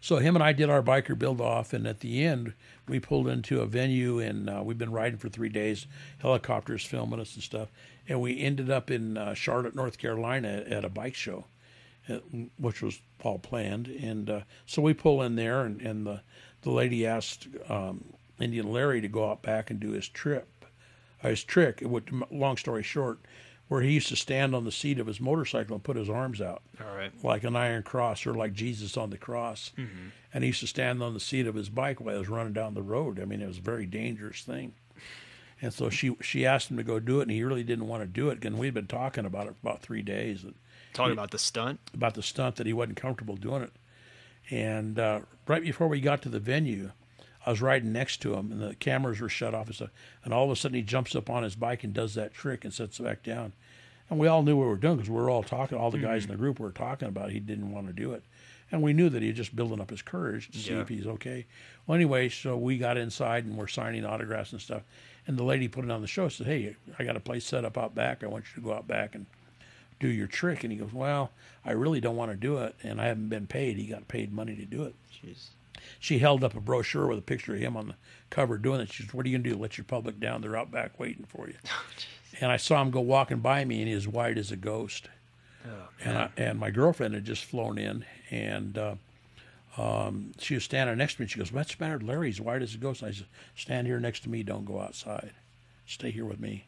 So 0.00 0.16
him 0.16 0.36
and 0.36 0.42
I 0.44 0.52
did 0.52 0.70
our 0.70 0.82
biker 0.82 1.18
build 1.18 1.40
off, 1.40 1.72
and 1.72 1.86
at 1.86 2.00
the 2.00 2.24
end, 2.24 2.52
we 2.86 3.00
pulled 3.00 3.28
into 3.28 3.60
a 3.60 3.66
venue, 3.66 4.20
and 4.20 4.48
uh, 4.48 4.62
we've 4.64 4.78
been 4.78 4.92
riding 4.92 5.18
for 5.18 5.28
three 5.28 5.48
days, 5.48 5.86
helicopters 6.18 6.84
filming 6.84 7.20
us 7.20 7.34
and 7.34 7.42
stuff, 7.42 7.68
and 8.08 8.20
we 8.20 8.40
ended 8.40 8.70
up 8.70 8.90
in 8.90 9.16
uh, 9.16 9.34
Charlotte, 9.34 9.74
North 9.74 9.98
Carolina, 9.98 10.64
at 10.68 10.84
a 10.84 10.88
bike 10.88 11.16
show, 11.16 11.44
uh, 12.08 12.18
which 12.58 12.80
was 12.80 13.00
all 13.22 13.38
planned, 13.38 13.88
and 13.88 14.30
uh, 14.30 14.40
so 14.66 14.80
we 14.80 14.94
pull 14.94 15.20
in 15.22 15.34
there, 15.34 15.62
and, 15.62 15.80
and 15.80 16.06
the 16.06 16.20
the 16.62 16.70
lady 16.70 17.06
asked 17.06 17.46
um, 17.68 18.04
Indian 18.40 18.72
Larry 18.72 19.00
to 19.00 19.08
go 19.08 19.30
out 19.30 19.42
back 19.42 19.70
and 19.70 19.80
do 19.80 19.90
his 19.90 20.08
trip, 20.08 20.64
uh, 21.22 21.28
his 21.28 21.42
trick. 21.44 21.80
It 21.82 21.88
would, 21.90 22.10
long 22.30 22.56
story 22.56 22.82
short, 22.82 23.18
where 23.68 23.82
he 23.82 23.92
used 23.92 24.08
to 24.08 24.16
stand 24.16 24.54
on 24.54 24.64
the 24.64 24.72
seat 24.72 24.98
of 24.98 25.06
his 25.06 25.20
motorcycle 25.20 25.74
and 25.74 25.84
put 25.84 25.96
his 25.96 26.08
arms 26.08 26.40
out 26.40 26.62
All 26.80 26.96
right. 26.96 27.12
like 27.22 27.44
an 27.44 27.54
iron 27.56 27.82
cross 27.82 28.26
or 28.26 28.34
like 28.34 28.52
Jesus 28.54 28.96
on 28.96 29.10
the 29.10 29.18
cross. 29.18 29.72
Mm-hmm. 29.76 30.08
And 30.32 30.44
he 30.44 30.48
used 30.48 30.60
to 30.60 30.66
stand 30.66 31.02
on 31.02 31.14
the 31.14 31.20
seat 31.20 31.46
of 31.46 31.54
his 31.54 31.68
bike 31.68 32.00
while 32.00 32.14
he 32.14 32.18
was 32.18 32.28
running 32.28 32.52
down 32.52 32.74
the 32.74 32.82
road. 32.82 33.20
I 33.20 33.24
mean, 33.24 33.40
it 33.42 33.46
was 33.46 33.58
a 33.58 33.62
very 33.62 33.86
dangerous 33.86 34.42
thing. 34.42 34.72
And 35.60 35.72
so 35.74 35.90
she 35.90 36.14
she 36.22 36.46
asked 36.46 36.70
him 36.70 36.76
to 36.76 36.84
go 36.84 37.00
do 37.00 37.18
it, 37.18 37.22
and 37.24 37.32
he 37.32 37.42
really 37.42 37.64
didn't 37.64 37.88
want 37.88 38.02
to 38.02 38.06
do 38.06 38.28
it. 38.30 38.44
And 38.44 38.58
we'd 38.58 38.74
been 38.74 38.86
talking 38.86 39.24
about 39.24 39.48
it 39.48 39.54
for 39.60 39.68
about 39.68 39.82
three 39.82 40.02
days, 40.02 40.44
and 40.44 40.54
Talking 40.94 41.12
about 41.14 41.32
the 41.32 41.38
stunt. 41.38 41.80
about 41.92 42.14
the 42.14 42.22
stunt 42.22 42.56
that 42.56 42.66
he 42.66 42.72
wasn't 42.72 42.96
comfortable 42.96 43.34
doing 43.36 43.62
it. 43.62 43.72
And 44.50 44.98
uh, 44.98 45.20
right 45.48 45.60
before 45.62 45.88
we 45.88 46.00
got 46.00 46.22
to 46.22 46.28
the 46.28 46.38
venue, 46.38 46.92
I 47.48 47.50
was 47.50 47.62
riding 47.62 47.94
next 47.94 48.18
to 48.18 48.34
him, 48.34 48.52
and 48.52 48.60
the 48.60 48.74
cameras 48.74 49.20
were 49.22 49.30
shut 49.30 49.54
off 49.54 49.68
and 49.68 49.74
stuff. 49.74 49.88
And 50.22 50.34
all 50.34 50.44
of 50.44 50.50
a 50.50 50.56
sudden, 50.56 50.74
he 50.74 50.82
jumps 50.82 51.16
up 51.16 51.30
on 51.30 51.44
his 51.44 51.56
bike 51.56 51.82
and 51.82 51.94
does 51.94 52.12
that 52.12 52.34
trick 52.34 52.62
and 52.62 52.74
sits 52.74 52.98
back 52.98 53.22
down. 53.22 53.54
And 54.10 54.18
we 54.18 54.26
all 54.28 54.42
knew 54.42 54.54
what 54.54 54.64
we 54.64 54.68
were 54.68 54.76
doing 54.76 54.96
because 54.96 55.08
we 55.08 55.16
were 55.16 55.30
all 55.30 55.42
talking. 55.42 55.78
All 55.78 55.90
the 55.90 55.96
guys 55.96 56.24
in 56.24 56.28
mm-hmm. 56.28 56.32
the 56.32 56.38
group 56.38 56.60
were 56.60 56.72
talking 56.72 57.08
about. 57.08 57.30
It. 57.30 57.32
He 57.32 57.40
didn't 57.40 57.72
want 57.72 57.86
to 57.86 57.94
do 57.94 58.12
it, 58.12 58.22
and 58.70 58.82
we 58.82 58.92
knew 58.92 59.08
that 59.08 59.22
he 59.22 59.28
was 59.28 59.38
just 59.38 59.56
building 59.56 59.80
up 59.80 59.88
his 59.88 60.02
courage 60.02 60.50
to 60.50 60.58
see 60.58 60.72
Yeah. 60.72 60.82
if 60.82 60.90
he's 60.90 61.06
okay. 61.06 61.46
Well, 61.86 61.96
anyway, 61.96 62.28
so 62.28 62.54
we 62.54 62.76
got 62.76 62.98
inside 62.98 63.46
and 63.46 63.56
we're 63.56 63.66
signing 63.66 64.04
autographs 64.04 64.52
and 64.52 64.60
stuff. 64.60 64.82
And 65.26 65.38
the 65.38 65.44
lady 65.44 65.68
put 65.68 65.86
it 65.86 65.90
on 65.90 66.02
the 66.02 66.06
show. 66.06 66.28
Said, 66.28 66.48
"Hey, 66.48 66.76
I 66.98 67.04
got 67.04 67.16
a 67.16 67.20
place 67.20 67.46
set 67.46 67.64
up 67.64 67.78
out 67.78 67.94
back. 67.94 68.22
I 68.22 68.26
want 68.26 68.44
you 68.50 68.60
to 68.60 68.68
go 68.68 68.74
out 68.74 68.86
back 68.86 69.14
and 69.14 69.24
do 70.00 70.08
your 70.08 70.26
trick." 70.26 70.64
And 70.64 70.72
he 70.72 70.78
goes, 70.78 70.92
"Well, 70.92 71.30
I 71.64 71.70
really 71.70 72.02
don't 72.02 72.16
want 72.16 72.30
to 72.30 72.36
do 72.36 72.58
it, 72.58 72.76
and 72.82 73.00
I 73.00 73.06
haven't 73.06 73.30
been 73.30 73.46
paid. 73.46 73.78
He 73.78 73.86
got 73.86 74.06
paid 74.06 74.34
money 74.34 74.54
to 74.54 74.66
do 74.66 74.82
it." 74.82 74.94
Jeez. 75.10 75.48
She 75.98 76.18
held 76.18 76.44
up 76.44 76.54
a 76.54 76.60
brochure 76.60 77.06
with 77.06 77.18
a 77.18 77.22
picture 77.22 77.54
of 77.54 77.60
him 77.60 77.76
on 77.76 77.88
the 77.88 77.94
cover 78.30 78.58
doing 78.58 78.80
it. 78.80 78.92
She 78.92 79.02
said, 79.02 79.12
"What 79.12 79.26
are 79.26 79.28
you 79.28 79.38
gonna 79.38 79.50
do? 79.50 79.60
Let 79.60 79.78
your 79.78 79.84
public 79.84 80.20
down? 80.20 80.40
They're 80.40 80.56
out 80.56 80.70
back 80.70 80.98
waiting 80.98 81.24
for 81.24 81.48
you." 81.48 81.54
and 82.40 82.50
I 82.50 82.56
saw 82.56 82.80
him 82.82 82.90
go 82.90 83.00
walking 83.00 83.38
by 83.40 83.64
me, 83.64 83.80
and 83.80 83.88
he 83.88 83.94
was 83.94 84.08
white 84.08 84.38
as 84.38 84.50
a 84.50 84.56
ghost. 84.56 85.08
Oh, 85.66 85.88
And 86.04 86.18
I, 86.18 86.30
and 86.36 86.58
my 86.58 86.70
girlfriend 86.70 87.14
had 87.14 87.24
just 87.24 87.44
flown 87.44 87.78
in, 87.78 88.04
and 88.30 88.78
uh, 88.78 88.94
um, 89.76 90.32
she 90.38 90.54
was 90.54 90.64
standing 90.64 90.96
next 90.98 91.14
to 91.14 91.22
me. 91.22 91.28
She 91.28 91.38
goes, 91.38 91.52
"What's 91.52 91.74
the 91.74 91.84
matter, 91.84 92.00
Larry? 92.00 92.28
He's 92.28 92.40
white 92.40 92.62
as 92.62 92.74
a 92.74 92.78
ghost." 92.78 93.02
I 93.02 93.10
said, 93.10 93.26
"Stand 93.54 93.86
here 93.86 94.00
next 94.00 94.20
to 94.20 94.28
me. 94.30 94.42
Don't 94.42 94.64
go 94.64 94.80
outside. 94.80 95.32
Stay 95.86 96.10
here 96.10 96.24
with 96.24 96.40
me." 96.40 96.66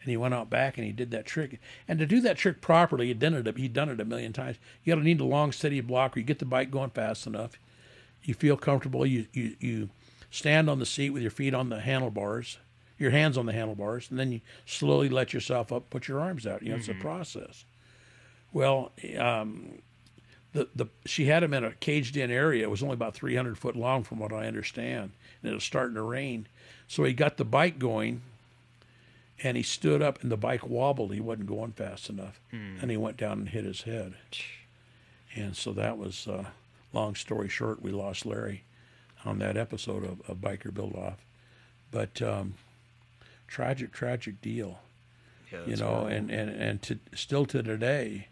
And 0.00 0.10
he 0.10 0.16
went 0.16 0.34
out 0.34 0.48
back 0.48 0.78
and 0.78 0.86
he 0.86 0.92
did 0.92 1.10
that 1.10 1.26
trick. 1.26 1.58
And 1.88 1.98
to 1.98 2.06
do 2.06 2.20
that 2.20 2.36
trick 2.36 2.60
properly, 2.60 3.08
he'd 3.08 3.18
done 3.18 3.34
it. 3.34 3.56
He'd 3.56 3.72
done 3.72 3.88
it 3.88 4.00
a 4.00 4.04
million 4.04 4.32
times. 4.32 4.56
You 4.84 4.94
got 4.94 5.00
to 5.00 5.04
need 5.04 5.20
a 5.20 5.24
long, 5.24 5.50
steady 5.50 5.80
blocker. 5.80 6.20
You 6.20 6.24
get 6.24 6.38
the 6.38 6.44
bike 6.44 6.70
going 6.70 6.90
fast 6.90 7.26
enough. 7.26 7.58
You 8.28 8.34
feel 8.34 8.58
comfortable. 8.58 9.06
You 9.06 9.24
you 9.32 9.56
you 9.58 9.88
stand 10.30 10.68
on 10.68 10.78
the 10.78 10.84
seat 10.86 11.10
with 11.10 11.22
your 11.22 11.30
feet 11.30 11.54
on 11.54 11.70
the 11.70 11.80
handlebars, 11.80 12.58
your 12.98 13.10
hands 13.10 13.38
on 13.38 13.46
the 13.46 13.54
handlebars, 13.54 14.10
and 14.10 14.18
then 14.18 14.32
you 14.32 14.40
slowly 14.66 15.08
let 15.08 15.32
yourself 15.32 15.72
up. 15.72 15.88
Put 15.88 16.08
your 16.08 16.20
arms 16.20 16.46
out. 16.46 16.62
You 16.62 16.68
know, 16.68 16.76
it's 16.76 16.88
a 16.88 16.92
process. 17.00 17.64
Well, 18.52 18.92
um, 19.18 19.78
the 20.52 20.68
the 20.76 20.86
she 21.06 21.24
had 21.24 21.42
him 21.42 21.54
in 21.54 21.64
a 21.64 21.72
caged 21.72 22.18
in 22.18 22.30
area. 22.30 22.64
It 22.64 22.70
was 22.70 22.82
only 22.82 22.92
about 22.94 23.14
300 23.14 23.56
foot 23.56 23.76
long, 23.76 24.04
from 24.04 24.18
what 24.18 24.30
I 24.30 24.46
understand, 24.46 25.12
and 25.42 25.50
it 25.50 25.54
was 25.54 25.64
starting 25.64 25.94
to 25.94 26.02
rain. 26.02 26.48
So 26.86 27.04
he 27.04 27.14
got 27.14 27.38
the 27.38 27.46
bike 27.46 27.78
going, 27.78 28.20
and 29.42 29.56
he 29.56 29.62
stood 29.62 30.02
up, 30.02 30.20
and 30.22 30.30
the 30.30 30.36
bike 30.36 30.68
wobbled. 30.68 31.14
He 31.14 31.20
wasn't 31.20 31.46
going 31.48 31.72
fast 31.72 32.10
enough, 32.10 32.40
and 32.52 32.90
he 32.90 32.98
went 32.98 33.16
down 33.16 33.38
and 33.38 33.48
hit 33.48 33.64
his 33.64 33.82
head. 33.82 34.12
And 35.34 35.56
so 35.56 35.72
that 35.72 35.96
was, 35.96 36.26
uh, 36.28 36.44
long 36.92 37.14
story 37.14 37.48
short, 37.48 37.82
we 37.82 37.90
lost 37.90 38.24
Larry 38.26 38.64
on 39.24 39.38
that 39.40 39.56
episode 39.56 40.04
of, 40.04 40.20
of 40.28 40.38
Biker 40.38 40.72
Build 40.72 40.94
Off. 40.94 41.24
But 41.90 42.20
um, 42.22 42.54
tragic, 43.46 43.92
tragic 43.92 44.40
deal. 44.40 44.78
Yeah, 45.52 45.64
You 45.66 45.76
know, 45.76 46.04
and 46.04 46.30
and 46.30 46.50
and 46.50 46.82
to 46.82 46.98
still 47.14 47.46
to 47.46 47.62
today, 47.62 48.28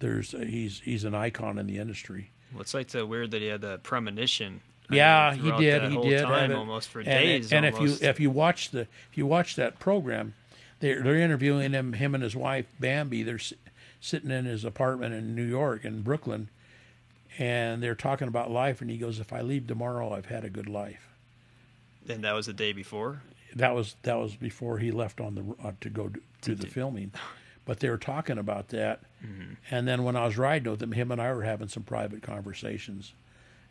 there's 0.00 0.32
he's 0.32 0.80
he's 0.80 1.04
an 1.04 1.14
icon 1.14 1.58
in 1.58 1.66
the 1.68 1.78
industry. 1.78 2.30
Well, 2.52 2.60
it's 2.62 2.74
like 2.74 2.88
the 2.88 3.06
weird 3.06 3.30
that 3.30 3.40
he 3.40 3.46
had 3.46 3.60
that 3.60 3.82
premonition. 3.84 4.60
I 4.90 4.94
Yeah, 4.96 5.30
mean, 5.40 5.44
he 5.44 5.50
did. 5.64 5.92
He 5.92 6.00
did 6.10 6.22
time, 6.22 6.54
almost 6.54 6.88
for 6.88 6.98
and, 7.00 7.08
days. 7.08 7.52
And 7.52 7.64
almost. 7.66 8.00
if 8.00 8.02
you 8.02 8.08
if 8.08 8.20
you 8.20 8.30
watch 8.30 8.70
the 8.70 8.80
if 8.80 9.10
you 9.14 9.26
watch 9.26 9.54
that 9.56 9.78
program, 9.78 10.34
they're 10.80 11.02
they're 11.02 11.20
interviewing 11.20 11.72
him 11.72 11.92
him 11.92 12.14
and 12.16 12.24
his 12.24 12.34
wife 12.34 12.66
Bambi. 12.80 13.22
They're 13.22 13.36
s- 13.36 13.52
sitting 14.00 14.32
in 14.32 14.44
his 14.44 14.64
apartment 14.64 15.14
in 15.14 15.36
New 15.36 15.44
York 15.46 15.84
in 15.84 16.02
Brooklyn, 16.02 16.48
and 17.38 17.82
they're 17.82 17.94
talking 17.94 18.28
about 18.28 18.50
life. 18.50 18.80
And 18.80 18.90
he 18.90 18.98
goes, 18.98 19.20
"If 19.20 19.32
I 19.32 19.40
leave 19.40 19.66
tomorrow, 19.66 20.12
I've 20.12 20.26
had 20.26 20.44
a 20.44 20.50
good 20.50 20.68
life." 20.68 21.06
and 22.08 22.24
that 22.24 22.32
was 22.32 22.46
the 22.46 22.52
day 22.52 22.72
before. 22.72 23.22
That 23.54 23.74
was 23.74 23.96
that 24.02 24.18
was 24.18 24.36
before 24.36 24.78
he 24.78 24.90
left 24.90 25.20
on 25.20 25.34
the 25.34 25.66
uh, 25.66 25.72
to 25.80 25.88
go 25.88 26.08
do, 26.08 26.20
do 26.42 26.54
the 26.54 26.66
filming, 26.66 27.12
but 27.64 27.80
they 27.80 27.88
were 27.88 27.98
talking 27.98 28.38
about 28.38 28.68
that. 28.68 29.00
Mm-hmm. 29.24 29.54
And 29.70 29.88
then 29.88 30.04
when 30.04 30.16
I 30.16 30.26
was 30.26 30.36
riding 30.36 30.70
with 30.70 30.82
him, 30.82 30.92
him 30.92 31.10
and 31.10 31.20
I 31.20 31.32
were 31.32 31.42
having 31.42 31.68
some 31.68 31.82
private 31.82 32.22
conversations, 32.22 33.14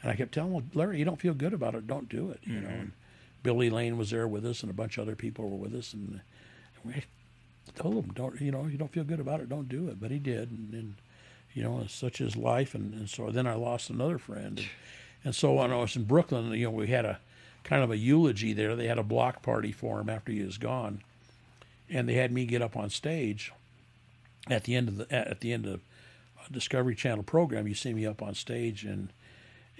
and 0.01 0.11
I 0.11 0.15
kept 0.15 0.33
telling 0.33 0.53
him, 0.53 0.71
"Larry, 0.73 0.99
you 0.99 1.05
don't 1.05 1.19
feel 1.19 1.33
good 1.33 1.53
about 1.53 1.75
it, 1.75 1.87
don't 1.87 2.09
do 2.09 2.31
it." 2.31 2.39
You 2.43 2.61
know. 2.61 2.67
Mm-hmm. 2.67 2.79
And 2.79 2.91
Billy 3.43 3.69
Lane 3.69 3.97
was 3.97 4.09
there 4.09 4.27
with 4.27 4.43
us, 4.45 4.63
and 4.63 4.71
a 4.71 4.73
bunch 4.73 4.97
of 4.97 5.03
other 5.03 5.15
people 5.15 5.47
were 5.49 5.57
with 5.57 5.75
us, 5.75 5.93
and 5.93 6.21
we 6.83 7.03
told 7.75 8.03
him, 8.03 8.11
"Don't 8.13 8.41
you 8.41 8.51
know? 8.51 8.65
You 8.65 8.77
don't 8.77 8.91
feel 8.91 9.03
good 9.03 9.19
about 9.19 9.39
it, 9.39 9.49
don't 9.49 9.69
do 9.69 9.87
it." 9.89 9.99
But 9.99 10.09
he 10.09 10.17
did, 10.19 10.49
and, 10.49 10.73
and 10.73 10.95
you 11.55 11.63
know, 11.63 11.83
such 11.87 12.21
is 12.21 12.35
life. 12.35 12.75
And, 12.75 12.93
and 12.93 13.09
so 13.09 13.31
then 13.31 13.47
I 13.47 13.55
lost 13.55 13.89
another 13.89 14.19
friend, 14.19 14.59
and, 14.59 14.67
and 15.23 15.33
so 15.33 15.53
when 15.53 15.71
I 15.71 15.77
was 15.77 15.95
in 15.95 16.03
Brooklyn, 16.03 16.51
you 16.51 16.65
know, 16.65 16.71
we 16.71 16.87
had 16.87 17.05
a 17.05 17.19
kind 17.63 17.83
of 17.83 17.89
a 17.89 17.97
eulogy 17.97 18.53
there. 18.53 18.75
They 18.75 18.87
had 18.87 18.99
a 18.99 19.03
block 19.03 19.41
party 19.41 19.71
for 19.71 19.99
him 19.99 20.09
after 20.09 20.31
he 20.31 20.43
was 20.43 20.59
gone, 20.59 21.01
and 21.89 22.07
they 22.07 22.13
had 22.13 22.31
me 22.31 22.45
get 22.45 22.61
up 22.61 22.77
on 22.77 22.91
stage 22.91 23.51
at 24.49 24.65
the 24.65 24.75
end 24.75 24.87
of 24.87 24.97
the 24.97 25.11
at 25.11 25.39
the 25.39 25.51
end 25.51 25.65
of 25.65 25.81
a 26.47 26.53
Discovery 26.53 26.93
Channel 26.93 27.23
program. 27.23 27.67
You 27.67 27.73
see 27.73 27.93
me 27.93 28.05
up 28.05 28.21
on 28.21 28.35
stage, 28.35 28.83
and 28.83 29.09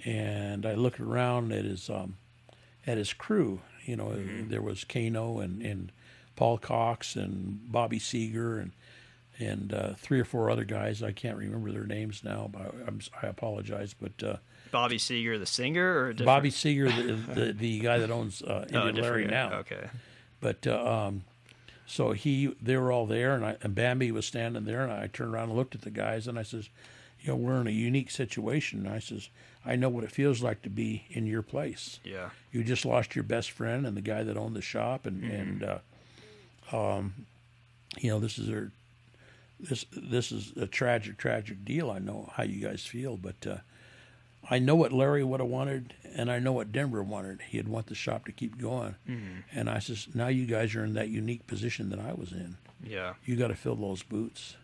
and 0.04 0.66
I 0.66 0.74
looked 0.74 0.98
around 0.98 1.52
at 1.52 1.64
his 1.64 1.88
um, 1.88 2.16
at 2.86 2.98
his 2.98 3.12
crew. 3.12 3.60
You 3.84 3.96
know, 3.96 4.16
there 4.48 4.62
was 4.62 4.84
Keino 4.84 5.42
and 5.42 5.62
and 5.62 5.92
Paul 6.34 6.58
Cox 6.58 7.16
and 7.16 7.70
Bobby 7.70 7.98
Seger 7.98 8.60
and 8.60 8.72
and 9.38 9.72
uh, 9.72 9.94
three 9.94 10.20
or 10.20 10.24
four 10.24 10.50
other 10.50 10.64
guys. 10.64 11.02
I 11.02 11.12
can't 11.12 11.36
remember 11.36 11.70
their 11.72 11.86
names 11.86 12.22
now, 12.24 12.48
but 12.52 12.74
I'm, 12.86 13.00
I 13.22 13.26
apologize. 13.26 13.94
But 14.00 14.22
uh, 14.26 14.36
Bobby 14.70 14.98
Seger, 14.98 15.38
the 15.38 15.46
singer, 15.46 16.06
or? 16.06 16.14
Bobby 16.14 16.50
Seger, 16.50 16.94
the, 16.94 17.34
the 17.46 17.52
the 17.52 17.78
guy 17.80 17.98
that 17.98 18.10
owns 18.10 18.42
uh, 18.42 18.46
Oh, 18.46 18.62
Indian 18.62 18.94
different 18.94 19.02
Larry 19.02 19.24
guy. 19.24 19.30
now. 19.30 19.52
Okay. 19.58 19.88
But 20.40 20.66
uh, 20.66 21.06
um, 21.06 21.24
so 21.86 22.12
he, 22.12 22.54
they 22.60 22.76
were 22.76 22.90
all 22.92 23.06
there, 23.06 23.34
and 23.34 23.44
I 23.44 23.56
and 23.62 23.74
Bambi 23.74 24.10
was 24.10 24.26
standing 24.26 24.64
there, 24.64 24.82
and 24.82 24.92
I 24.92 25.06
turned 25.08 25.32
around 25.34 25.48
and 25.50 25.58
looked 25.58 25.74
at 25.74 25.82
the 25.82 25.90
guys, 25.90 26.26
and 26.26 26.38
I 26.38 26.42
says, 26.42 26.68
you 27.20 27.28
know, 27.28 27.36
we're 27.36 27.60
in 27.60 27.66
a 27.66 27.70
unique 27.70 28.10
situation. 28.10 28.86
And 28.86 28.88
I 28.94 28.98
says, 28.98 29.28
I 29.64 29.76
know 29.76 29.88
what 29.88 30.04
it 30.04 30.12
feels 30.12 30.42
like 30.42 30.62
to 30.62 30.70
be 30.70 31.06
in 31.10 31.26
your 31.26 31.42
place. 31.42 31.98
Yeah. 32.04 32.30
You 32.52 32.62
just 32.64 32.84
lost 32.84 33.16
your 33.16 33.22
best 33.24 33.50
friend 33.50 33.86
and 33.86 33.96
the 33.96 34.00
guy 34.02 34.22
that 34.22 34.36
owned 34.36 34.54
the 34.56 34.62
shop, 34.62 35.06
and 35.06 35.24
and 35.24 35.64
uh, 35.64 35.78
um, 36.76 37.14
you 37.98 38.10
know, 38.10 38.18
this 38.18 38.38
is 38.38 38.48
a 38.48 38.70
this 39.58 39.84
this 39.92 40.32
is 40.32 40.52
a 40.56 40.66
tragic, 40.66 41.16
tragic 41.18 41.64
deal. 41.64 41.90
I 41.90 41.98
know 41.98 42.30
how 42.34 42.44
you 42.44 42.66
guys 42.66 42.84
feel, 42.84 43.16
but. 43.16 43.46
Uh, 43.46 43.56
I 44.48 44.60
know 44.60 44.76
what 44.76 44.92
Larry 44.92 45.24
would 45.24 45.40
have 45.40 45.48
wanted, 45.48 45.94
and 46.14 46.30
I 46.30 46.38
know 46.38 46.52
what 46.52 46.70
Denver 46.70 47.02
wanted. 47.02 47.40
He'd 47.48 47.66
want 47.66 47.86
the 47.86 47.96
shop 47.96 48.26
to 48.26 48.30
keep 48.32 48.58
going. 48.58 48.94
And 49.52 49.68
I 49.68 49.80
says, 49.80 50.06
now 50.14 50.28
you 50.28 50.46
guys 50.46 50.72
are 50.76 50.84
in 50.84 50.94
that 50.94 51.08
unique 51.08 51.48
position 51.48 51.90
that 51.90 51.98
I 51.98 52.12
was 52.12 52.30
in. 52.30 52.56
Yeah. 52.80 53.14
You 53.24 53.34
got 53.34 53.48
to 53.48 53.56
fill 53.56 53.74
those 53.74 54.04
boots. 54.04 54.54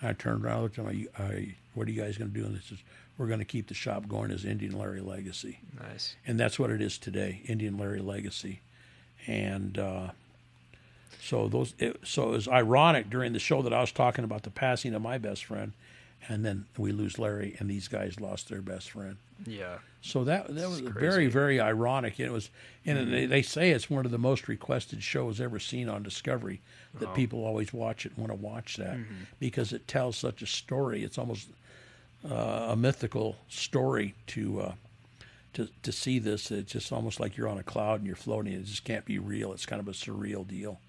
And 0.00 0.10
I 0.10 0.12
turned 0.12 0.44
around, 0.44 0.64
looked 0.64 0.78
at 0.78 0.84
him, 0.84 1.08
I, 1.18 1.22
I, 1.22 1.54
what 1.72 1.88
are 1.88 1.90
you 1.92 2.02
guys 2.02 2.18
going 2.18 2.30
to 2.30 2.38
do? 2.38 2.44
And 2.44 2.56
they 2.56 2.60
says, 2.60 2.76
we're 3.16 3.26
going 3.26 3.38
to 3.38 3.46
keep 3.46 3.68
the 3.68 3.74
shop 3.74 4.06
going 4.06 4.30
as 4.30 4.44
Indian 4.44 4.78
Larry 4.78 5.00
Legacy. 5.00 5.60
Nice. 5.80 6.14
And 6.26 6.38
that's 6.38 6.58
what 6.58 6.68
it 6.68 6.82
is 6.82 6.98
today, 6.98 7.40
Indian 7.46 7.78
Larry 7.78 8.00
Legacy. 8.00 8.60
And 9.26 9.78
uh, 9.78 10.08
so 11.20 11.48
those, 11.48 11.74
it, 11.78 12.00
so 12.04 12.28
it 12.28 12.32
was 12.32 12.48
ironic 12.48 13.10
during 13.10 13.32
the 13.32 13.38
show 13.38 13.62
that 13.62 13.72
I 13.72 13.80
was 13.80 13.92
talking 13.92 14.24
about 14.24 14.42
the 14.42 14.50
passing 14.50 14.94
of 14.94 15.02
my 15.02 15.18
best 15.18 15.44
friend, 15.44 15.72
and 16.28 16.44
then 16.44 16.66
we 16.76 16.92
lose 16.92 17.18
Larry, 17.18 17.56
and 17.58 17.68
these 17.68 17.88
guys 17.88 18.20
lost 18.20 18.48
their 18.48 18.62
best 18.62 18.90
friend. 18.90 19.16
Yeah. 19.46 19.78
So 20.00 20.24
that 20.24 20.54
that 20.54 20.68
was 20.68 20.80
crazy. 20.80 21.00
very 21.00 21.26
very 21.26 21.60
ironic. 21.60 22.20
It 22.20 22.30
was, 22.30 22.50
and 22.84 23.12
they, 23.12 23.26
they 23.26 23.42
say 23.42 23.70
it's 23.70 23.90
one 23.90 24.06
of 24.06 24.12
the 24.12 24.18
most 24.18 24.46
requested 24.48 25.02
shows 25.02 25.40
ever 25.40 25.58
seen 25.58 25.88
on 25.88 26.02
Discovery. 26.02 26.60
That 26.98 27.12
people 27.12 27.44
always 27.44 27.74
watch 27.74 28.06
it, 28.06 28.12
and 28.16 28.26
want 28.26 28.40
to 28.40 28.46
watch 28.46 28.76
that 28.76 28.96
because 29.38 29.74
it 29.74 29.86
tells 29.86 30.16
such 30.16 30.40
a 30.40 30.46
story. 30.46 31.04
It's 31.04 31.18
almost 31.18 31.48
uh, 32.24 32.68
a 32.70 32.76
mythical 32.76 33.36
story 33.48 34.14
to 34.28 34.60
uh, 34.60 34.72
to 35.52 35.68
to 35.82 35.92
see 35.92 36.18
this. 36.18 36.50
It's 36.50 36.72
just 36.72 36.92
almost 36.92 37.20
like 37.20 37.36
you're 37.36 37.48
on 37.48 37.58
a 37.58 37.62
cloud 37.62 38.00
and 38.00 38.06
you're 38.06 38.16
floating. 38.16 38.52
It 38.54 38.64
just 38.64 38.84
can't 38.84 39.04
be 39.04 39.18
real. 39.18 39.52
It's 39.52 39.66
kind 39.66 39.80
of 39.80 39.88
a 39.88 39.92
surreal 39.92 40.46
deal. 40.46 40.80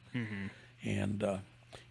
And 0.84 1.24
uh, 1.24 1.38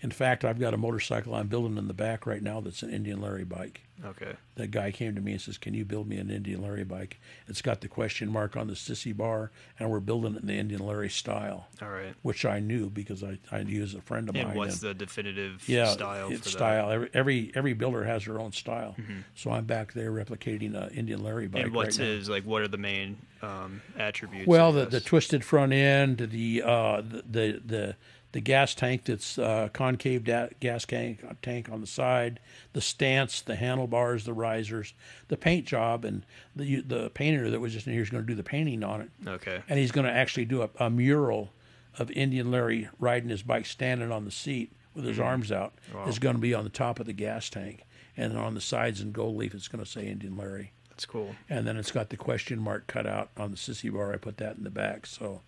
in 0.00 0.10
fact, 0.10 0.44
I've 0.44 0.58
got 0.58 0.74
a 0.74 0.76
motorcycle 0.76 1.34
I'm 1.34 1.48
building 1.48 1.78
in 1.78 1.88
the 1.88 1.94
back 1.94 2.26
right 2.26 2.42
now 2.42 2.60
that's 2.60 2.82
an 2.82 2.90
Indian 2.90 3.20
Larry 3.20 3.44
bike 3.44 3.80
Okay. 4.04 4.34
that 4.56 4.70
guy 4.70 4.90
came 4.90 5.14
to 5.14 5.20
me 5.22 5.32
and 5.32 5.40
says, 5.40 5.56
"Can 5.56 5.72
you 5.72 5.84
build 5.86 6.06
me 6.06 6.18
an 6.18 6.30
Indian 6.30 6.60
Larry 6.60 6.84
bike?" 6.84 7.18
It's 7.48 7.62
got 7.62 7.80
the 7.80 7.88
question 7.88 8.28
mark 8.30 8.54
on 8.54 8.66
the 8.66 8.74
sissy 8.74 9.16
bar, 9.16 9.50
and 9.78 9.90
we're 9.90 10.00
building 10.00 10.34
it 10.34 10.42
in 10.42 10.46
the 10.48 10.54
Indian 10.54 10.84
Larry 10.86 11.08
style, 11.08 11.68
All 11.80 11.88
right. 11.88 12.14
which 12.20 12.44
I 12.44 12.60
knew 12.60 12.90
because 12.90 13.24
I 13.24 13.38
I 13.50 13.60
as 13.60 13.94
a 13.94 14.02
friend 14.02 14.28
of 14.28 14.34
mine. 14.34 14.48
And 14.48 14.54
what's 14.54 14.82
and- 14.82 14.90
the 14.90 14.94
definitive 14.94 15.66
yeah, 15.66 15.86
style 15.86 16.30
it's 16.30 16.50
style. 16.50 16.90
Every, 16.90 17.08
every 17.14 17.52
every 17.54 17.72
builder 17.72 18.04
has 18.04 18.26
their 18.26 18.38
own 18.38 18.52
style. 18.52 18.96
So 19.34 19.50
I'm 19.50 19.64
back 19.64 19.94
there 19.94 20.12
replicating 20.12 20.74
a 20.74 20.92
Indian 20.92 21.22
Larry 21.24 21.48
bike 21.48 21.64
And 21.64 21.74
what's 21.74 21.98
right 21.98 22.04
now. 22.06 22.14
his 22.14 22.28
like? 22.28 22.44
What 22.44 22.60
are 22.62 22.68
the 22.68 22.76
main 22.76 23.16
um, 23.40 23.80
attributes? 23.96 24.46
Well, 24.46 24.72
the, 24.72 24.84
the 24.86 25.00
twisted 25.00 25.42
front 25.42 25.72
end, 25.72 26.18
the 26.18 26.62
uh, 26.62 27.00
the, 27.00 27.22
the 27.30 27.62
the 27.64 27.96
the 28.36 28.40
gas 28.42 28.74
tank 28.74 29.06
that's 29.06 29.38
uh, 29.38 29.70
concave 29.72 30.22
da- 30.22 30.50
gas 30.60 30.84
tank 30.84 31.24
tank 31.40 31.70
on 31.70 31.80
the 31.80 31.86
side, 31.86 32.38
the 32.74 32.82
stance, 32.82 33.40
the 33.40 33.56
handlebars, 33.56 34.26
the 34.26 34.32
risers, 34.34 34.92
the 35.28 35.38
paint 35.38 35.64
job, 35.64 36.04
and 36.04 36.22
the 36.54 36.82
the 36.82 37.08
painter 37.08 37.48
that 37.48 37.60
was 37.60 37.72
just 37.72 37.86
in 37.86 37.94
here 37.94 38.02
is 38.02 38.10
going 38.10 38.22
to 38.22 38.26
do 38.26 38.34
the 38.34 38.42
painting 38.42 38.84
on 38.84 39.00
it, 39.00 39.10
okay. 39.26 39.62
and 39.70 39.78
he's 39.78 39.90
going 39.90 40.06
to 40.06 40.12
actually 40.12 40.44
do 40.44 40.60
a, 40.60 40.68
a 40.78 40.90
mural 40.90 41.54
of 41.98 42.10
Indian 42.10 42.50
Larry 42.50 42.90
riding 42.98 43.30
his 43.30 43.42
bike, 43.42 43.64
standing 43.64 44.12
on 44.12 44.26
the 44.26 44.30
seat 44.30 44.70
with 44.92 45.06
his 45.06 45.18
arms 45.18 45.50
out. 45.50 45.72
Is 46.06 46.18
going 46.18 46.36
to 46.36 46.42
be 46.42 46.52
on 46.52 46.64
the 46.64 46.68
top 46.68 47.00
of 47.00 47.06
the 47.06 47.14
gas 47.14 47.48
tank, 47.48 47.84
and 48.18 48.36
on 48.36 48.52
the 48.52 48.60
sides 48.60 49.00
in 49.00 49.12
gold 49.12 49.38
leaf, 49.38 49.54
it's 49.54 49.68
going 49.68 49.82
to 49.82 49.90
say 49.90 50.08
Indian 50.08 50.36
Larry 50.36 50.72
That's 50.90 51.06
cool. 51.06 51.34
and 51.48 51.66
then 51.66 51.78
it's 51.78 51.90
got 51.90 52.10
the 52.10 52.18
question 52.18 52.58
mark 52.58 52.86
cut 52.86 53.06
out 53.06 53.30
on 53.38 53.50
the 53.50 53.56
sissy 53.56 53.90
bar. 53.90 54.12
I 54.12 54.18
put 54.18 54.36
that 54.36 54.58
in 54.58 54.64
the 54.64 54.68
back, 54.70 55.06
so 55.06 55.40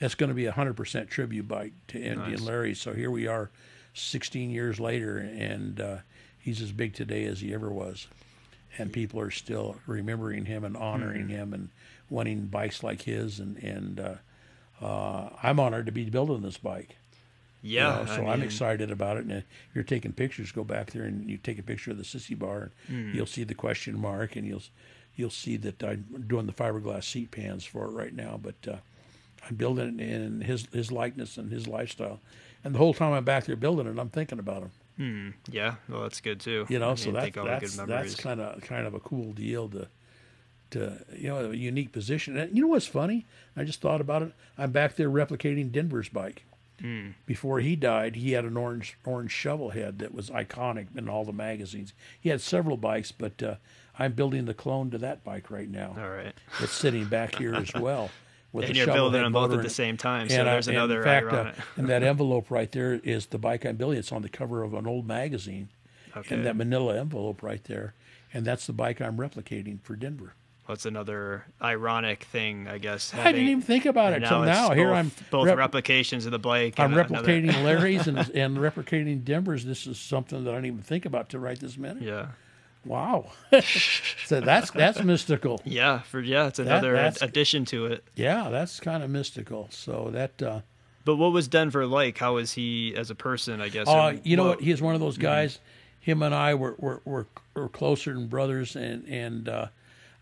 it's 0.00 0.14
going 0.14 0.28
to 0.28 0.34
be 0.34 0.46
a 0.46 0.52
hundred 0.52 0.76
percent 0.76 1.08
tribute 1.10 1.46
bike 1.48 1.72
to 1.88 1.98
Indian 2.00 2.40
Nice. 2.40 2.46
Larry. 2.46 2.74
So 2.74 2.92
here 2.94 3.10
we 3.10 3.26
are, 3.26 3.50
sixteen 3.94 4.50
years 4.50 4.80
later, 4.80 5.18
and 5.18 5.80
uh, 5.80 5.96
he's 6.38 6.60
as 6.62 6.72
big 6.72 6.94
today 6.94 7.24
as 7.24 7.40
he 7.40 7.52
ever 7.54 7.70
was, 7.70 8.06
and 8.78 8.92
people 8.92 9.20
are 9.20 9.30
still 9.30 9.76
remembering 9.86 10.46
him 10.46 10.64
and 10.64 10.76
honoring 10.76 11.28
Mm-hmm. 11.28 11.36
him 11.36 11.52
and 11.54 11.68
wanting 12.08 12.46
bikes 12.46 12.82
like 12.82 13.02
his, 13.02 13.38
and 13.40 13.56
and 13.58 14.00
uh, 14.00 14.14
uh, 14.84 15.30
I'm 15.42 15.60
honored 15.60 15.86
to 15.86 15.92
be 15.92 16.08
building 16.08 16.42
this 16.42 16.56
bike. 16.56 16.96
you 17.62 17.70
Yeah. 17.72 17.92
know, 17.98 18.06
so 18.06 18.22
I 18.22 18.32
I'm 18.32 18.40
mean, 18.40 18.46
excited 18.46 18.90
about 18.90 19.18
it. 19.18 19.24
And 19.24 19.32
if 19.32 19.44
you're 19.74 19.84
taking 19.84 20.12
pictures, 20.12 20.50
go 20.52 20.64
back 20.64 20.92
there 20.92 21.02
and 21.04 21.28
you 21.28 21.36
take 21.36 21.58
a 21.58 21.62
picture 21.62 21.90
of 21.90 21.98
the 21.98 22.04
sissy 22.04 22.38
bar, 22.38 22.62
and 22.62 22.72
Hmm. 23.10 23.14
you'll 23.14 23.26
see 23.26 23.44
the 23.44 23.54
question 23.54 23.98
mark, 23.98 24.34
and 24.36 24.46
you'll 24.46 24.62
you'll 25.16 25.30
see 25.30 25.56
that 25.58 25.82
I'm 25.82 26.24
doing 26.26 26.46
the 26.46 26.52
fiberglass 26.52 27.04
seat 27.04 27.30
pans 27.30 27.64
for 27.64 27.84
it 27.86 27.90
right 27.90 28.14
now. 28.14 28.40
But 28.42 28.66
uh, 28.66 28.76
I'm 29.48 29.56
building 29.56 29.98
it 29.98 30.08
in 30.08 30.40
his 30.42 30.66
his 30.72 30.92
likeness 30.92 31.36
and 31.36 31.50
his 31.50 31.66
lifestyle. 31.66 32.20
And 32.62 32.74
the 32.74 32.78
whole 32.78 32.94
time 32.94 33.12
I'm 33.12 33.24
back 33.24 33.44
there 33.44 33.56
building 33.56 33.86
it, 33.86 33.98
I'm 33.98 34.10
thinking 34.10 34.38
about 34.38 34.62
him. 34.62 34.70
Yeah. 35.50 35.76
Well, 35.88 36.02
that's 36.02 36.20
good 36.20 36.40
too. 36.40 36.66
You 36.68 36.78
know, 36.78 36.90
I 36.90 36.94
so 36.94 37.10
that, 37.12 37.22
think 37.22 37.38
all 37.38 37.46
that's 37.46 37.76
good 37.76 37.88
that's 37.88 38.14
kind 38.14 38.40
of 38.40 38.60
kind 38.62 38.86
of 38.86 38.94
a 38.94 39.00
cool 39.00 39.32
deal 39.32 39.68
to 39.70 39.88
to 40.70 41.04
you 41.16 41.28
know 41.28 41.50
a 41.50 41.54
unique 41.54 41.92
position. 41.92 42.36
And 42.36 42.54
you 42.54 42.62
know 42.62 42.68
what's 42.68 42.86
funny? 42.86 43.26
I 43.56 43.64
just 43.64 43.80
thought 43.80 44.00
about 44.00 44.22
it. 44.22 44.32
I'm 44.58 44.72
back 44.72 44.96
there 44.96 45.10
replicating 45.10 45.72
Denver's 45.72 46.08
bike. 46.08 46.44
Hmm. 46.80 47.10
Before 47.26 47.60
he 47.60 47.76
died, 47.76 48.16
he 48.16 48.32
had 48.32 48.44
an 48.44 48.56
orange 48.56 48.96
orange 49.04 49.32
shovel 49.32 49.70
head 49.70 49.98
that 49.98 50.14
was 50.14 50.30
iconic 50.30 50.86
in 50.96 51.08
all 51.08 51.24
the 51.24 51.32
magazines. 51.32 51.92
He 52.20 52.28
had 52.28 52.40
several 52.40 52.76
bikes, 52.76 53.12
but 53.12 53.42
uh, 53.42 53.54
I'm 53.98 54.12
building 54.12 54.46
the 54.46 54.54
clone 54.54 54.90
to 54.90 54.98
that 54.98 55.24
bike 55.24 55.50
right 55.50 55.68
now. 55.68 55.94
All 55.98 56.10
right. 56.10 56.34
It's 56.60 56.72
sitting 56.72 57.06
back 57.06 57.36
here 57.36 57.54
as 57.54 57.72
well. 57.78 58.10
With 58.52 58.64
And 58.64 58.74
the 58.74 58.78
you're 58.78 58.86
shovel 58.86 59.10
building 59.10 59.22
them 59.22 59.32
both 59.32 59.52
at 59.52 59.62
the 59.62 59.70
same 59.70 59.96
time, 59.96 60.28
so 60.28 60.36
and 60.36 60.48
there's 60.48 60.66
and 60.66 60.76
another 60.76 60.98
in 60.98 61.04
fact, 61.04 61.32
uh, 61.32 61.52
and 61.76 61.88
that 61.88 62.02
envelope 62.12 62.50
right 62.50 62.70
there 62.72 62.94
is 62.94 63.26
the 63.26 63.38
bike 63.38 63.64
I'm 63.64 63.76
building. 63.76 63.98
It's 63.98 64.10
on 64.10 64.22
the 64.22 64.28
cover 64.28 64.62
of 64.64 64.74
an 64.74 64.86
old 64.88 65.06
magazine, 65.06 65.68
Okay. 66.16 66.34
and 66.34 66.44
that 66.46 66.56
Manila 66.56 66.98
envelope 66.98 67.42
right 67.44 67.62
there, 67.64 67.94
and 68.34 68.44
that's 68.44 68.66
the 68.66 68.72
bike 68.72 69.00
I'm 69.00 69.16
replicating 69.18 69.80
for 69.80 69.94
Denver. 69.94 70.34
What's 70.66 70.84
another 70.86 71.46
ironic 71.60 72.24
thing? 72.24 72.68
I 72.68 72.78
guess. 72.78 73.12
I 73.14 73.32
didn't 73.32 73.48
even 73.48 73.62
think 73.62 73.86
about 73.86 74.12
it 74.12 74.20
till 74.26 74.42
it's 74.44 74.52
now. 74.52 74.70
Here 74.72 74.86
both- 74.88 74.96
I'm 74.96 75.12
both 75.30 75.46
rep- 75.46 75.56
replications 75.58 76.26
of 76.26 76.32
the 76.32 76.38
bike. 76.38 76.78
I'm 76.78 76.92
replicating 76.92 77.52
Larry's 77.64 78.06
and, 78.06 78.18
and 78.18 78.56
replicating 78.56 79.24
Denver's. 79.24 79.64
This 79.64 79.86
is 79.86 79.98
something 79.98 80.44
that 80.44 80.50
I 80.50 80.54
didn't 80.54 80.66
even 80.66 80.82
think 80.82 81.06
about 81.06 81.28
to 81.30 81.38
right 81.40 81.58
this 81.58 81.76
minute. 81.76 82.02
Yeah. 82.04 82.26
Wow. 82.84 83.30
so 84.26 84.40
that's 84.40 84.70
that's 84.70 85.02
mystical. 85.02 85.60
Yeah. 85.64 86.00
For 86.00 86.20
yeah, 86.20 86.46
it's 86.46 86.58
another 86.58 86.92
that's- 86.94 87.22
addition 87.22 87.64
to 87.66 87.86
it. 87.86 88.04
Yeah, 88.14 88.48
that's 88.50 88.80
kind 88.80 89.02
of 89.02 89.10
mystical. 89.10 89.68
So 89.70 90.10
that 90.12 90.42
uh, 90.42 90.60
But 91.04 91.16
what 91.16 91.32
was 91.32 91.46
Denver 91.48 91.86
like? 91.86 92.18
How 92.18 92.34
was 92.34 92.52
he 92.52 92.94
as 92.96 93.10
a 93.10 93.14
person? 93.14 93.60
I 93.60 93.68
guess. 93.68 93.86
uh, 93.88 94.16
you 94.24 94.36
know 94.36 94.44
what- 94.48 94.56
what? 94.58 94.64
He's 94.64 94.80
one 94.80 94.94
of 94.94 95.00
those 95.00 95.18
guys. 95.18 95.58
Him 96.00 96.22
and 96.22 96.34
I 96.34 96.54
were 96.54 96.74
were, 96.78 97.02
were, 97.04 97.26
were 97.54 97.68
closer 97.68 98.14
than 98.14 98.26
brothers, 98.28 98.74
and 98.76 99.06
and 99.06 99.46
uh, 99.50 99.66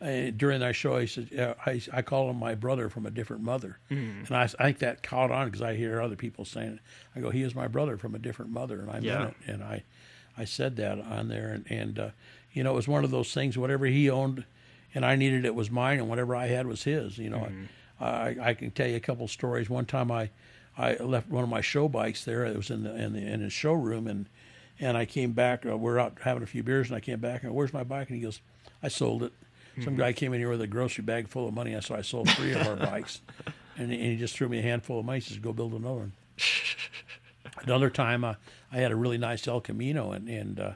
uh, 0.00 0.30
during 0.36 0.58
that 0.60 0.74
show, 0.74 0.98
he 0.98 1.06
said, 1.06 1.28
uh, 1.38 1.54
I, 1.64 1.80
I 1.92 2.02
call 2.02 2.28
him 2.30 2.36
my 2.36 2.56
brother 2.56 2.88
from 2.88 3.06
a 3.06 3.10
different 3.12 3.42
mother, 3.44 3.78
and 3.88 4.26
I, 4.32 4.42
I 4.42 4.46
think 4.46 4.78
that 4.80 5.02
caught 5.04 5.30
on 5.30 5.46
because 5.46 5.62
I 5.62 5.74
hear 5.76 6.00
other 6.00 6.16
people 6.16 6.44
saying 6.44 6.74
it. 6.74 6.78
I 7.14 7.20
go, 7.20 7.30
he 7.30 7.42
is 7.42 7.54
my 7.54 7.68
brother 7.68 7.96
from 7.96 8.16
a 8.16 8.18
different 8.18 8.50
mother, 8.50 8.80
and 8.80 8.90
I 8.90 8.98
Yeah. 8.98 9.18
meant 9.18 9.36
it, 9.46 9.52
and 9.52 9.62
I 9.62 9.84
I 10.36 10.44
said 10.44 10.74
that 10.76 10.98
on 11.00 11.28
there, 11.28 11.48
and 11.52 11.64
and 11.70 11.98
uh, 12.00 12.08
you 12.52 12.62
know, 12.64 12.72
it 12.72 12.76
was 12.76 12.88
one 12.88 13.04
of 13.04 13.10
those 13.10 13.32
things. 13.32 13.56
Whatever 13.58 13.86
he 13.86 14.08
owned, 14.10 14.44
and 14.94 15.04
I 15.04 15.16
needed, 15.16 15.44
it 15.44 15.54
was 15.54 15.70
mine, 15.70 15.98
and 15.98 16.08
whatever 16.08 16.34
I 16.34 16.46
had 16.46 16.66
was 16.66 16.84
his. 16.84 17.18
You 17.18 17.30
know, 17.30 17.48
I, 18.00 18.36
I 18.40 18.54
can 18.54 18.70
tell 18.70 18.86
you 18.88 18.96
a 18.96 19.00
couple 19.00 19.26
stories. 19.28 19.68
One 19.70 19.84
time, 19.86 20.10
I 20.10 20.30
I 20.76 20.94
left 20.96 21.28
one 21.28 21.42
of 21.44 21.50
my 21.50 21.60
show 21.60 21.88
bikes 21.88 22.24
there. 22.24 22.44
It 22.46 22.56
was 22.56 22.70
in 22.70 22.82
the 22.84 22.94
in 22.94 23.12
the 23.12 23.20
in 23.20 23.40
his 23.40 23.52
showroom, 23.52 24.06
and 24.06 24.26
and 24.80 24.96
I 24.96 25.04
came 25.04 25.32
back. 25.32 25.66
Uh, 25.66 25.76
we're 25.76 25.98
out 25.98 26.18
having 26.22 26.42
a 26.42 26.46
few 26.46 26.62
beers, 26.62 26.88
and 26.88 26.96
I 26.96 27.00
came 27.00 27.18
back. 27.20 27.42
and 27.42 27.54
Where's 27.54 27.72
my 27.72 27.84
bike? 27.84 28.08
And 28.08 28.16
he 28.16 28.22
goes, 28.22 28.40
I 28.82 28.88
sold 28.88 29.22
it. 29.24 29.32
Some 29.84 29.94
guy 29.96 30.12
came 30.12 30.32
in 30.32 30.40
here 30.40 30.50
with 30.50 30.60
a 30.60 30.66
grocery 30.66 31.04
bag 31.04 31.28
full 31.28 31.46
of 31.46 31.54
money. 31.54 31.76
I 31.76 31.80
so 31.80 31.94
I 31.94 32.02
sold 32.02 32.28
three 32.30 32.52
of 32.52 32.66
our 32.66 32.74
bikes, 32.90 33.20
and, 33.76 33.92
he- 33.92 34.00
and 34.00 34.06
he 34.12 34.16
just 34.16 34.34
threw 34.34 34.48
me 34.48 34.58
a 34.58 34.62
handful 34.62 34.98
of 35.00 35.04
money. 35.06 35.20
He 35.20 35.28
says, 35.28 35.38
"Go 35.38 35.52
build 35.52 35.72
another 35.72 35.98
one." 36.00 36.12
Another 37.62 37.90
time, 37.90 38.24
uh, 38.24 38.34
I 38.72 38.76
had 38.78 38.92
a 38.92 38.96
really 38.96 39.18
nice 39.18 39.46
El 39.48 39.60
Camino, 39.60 40.12
and 40.12 40.28
and 40.28 40.60
uh, 40.60 40.70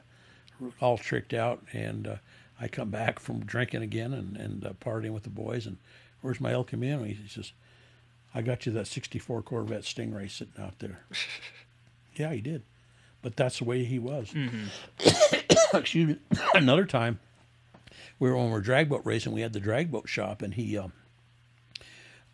all 0.79 0.97
tricked 0.97 1.33
out, 1.33 1.63
and 1.73 2.07
uh, 2.07 2.15
I 2.59 2.67
come 2.67 2.89
back 2.89 3.19
from 3.19 3.45
drinking 3.45 3.81
again 3.81 4.13
and 4.13 4.37
and 4.37 4.65
uh, 4.65 4.73
partying 4.73 5.11
with 5.11 5.23
the 5.23 5.29
boys, 5.29 5.65
and 5.65 5.77
where's 6.21 6.41
my 6.41 6.51
El 6.51 6.63
Camino? 6.63 7.03
He 7.03 7.17
says, 7.27 7.53
"I 8.33 8.41
got 8.41 8.65
you 8.65 8.71
that 8.73 8.87
'64 8.87 9.41
Corvette 9.41 9.83
Stingray 9.83 10.29
sitting 10.29 10.61
out 10.61 10.79
there." 10.79 10.99
yeah, 12.15 12.31
he 12.33 12.41
did, 12.41 12.63
but 13.21 13.35
that's 13.35 13.59
the 13.59 13.65
way 13.65 13.83
he 13.83 13.99
was. 13.99 14.33
Excuse 15.73 16.07
me. 16.07 16.17
Another 16.53 16.85
time, 16.85 17.19
we 18.19 18.29
were 18.29 18.37
when 18.37 18.47
we 18.47 18.51
were 18.51 18.61
drag 18.61 18.89
boat 18.89 19.01
racing. 19.03 19.33
We 19.33 19.41
had 19.41 19.53
the 19.53 19.59
drag 19.59 19.91
boat 19.91 20.07
shop, 20.07 20.41
and 20.41 20.53
he, 20.53 20.77
um, 20.77 20.93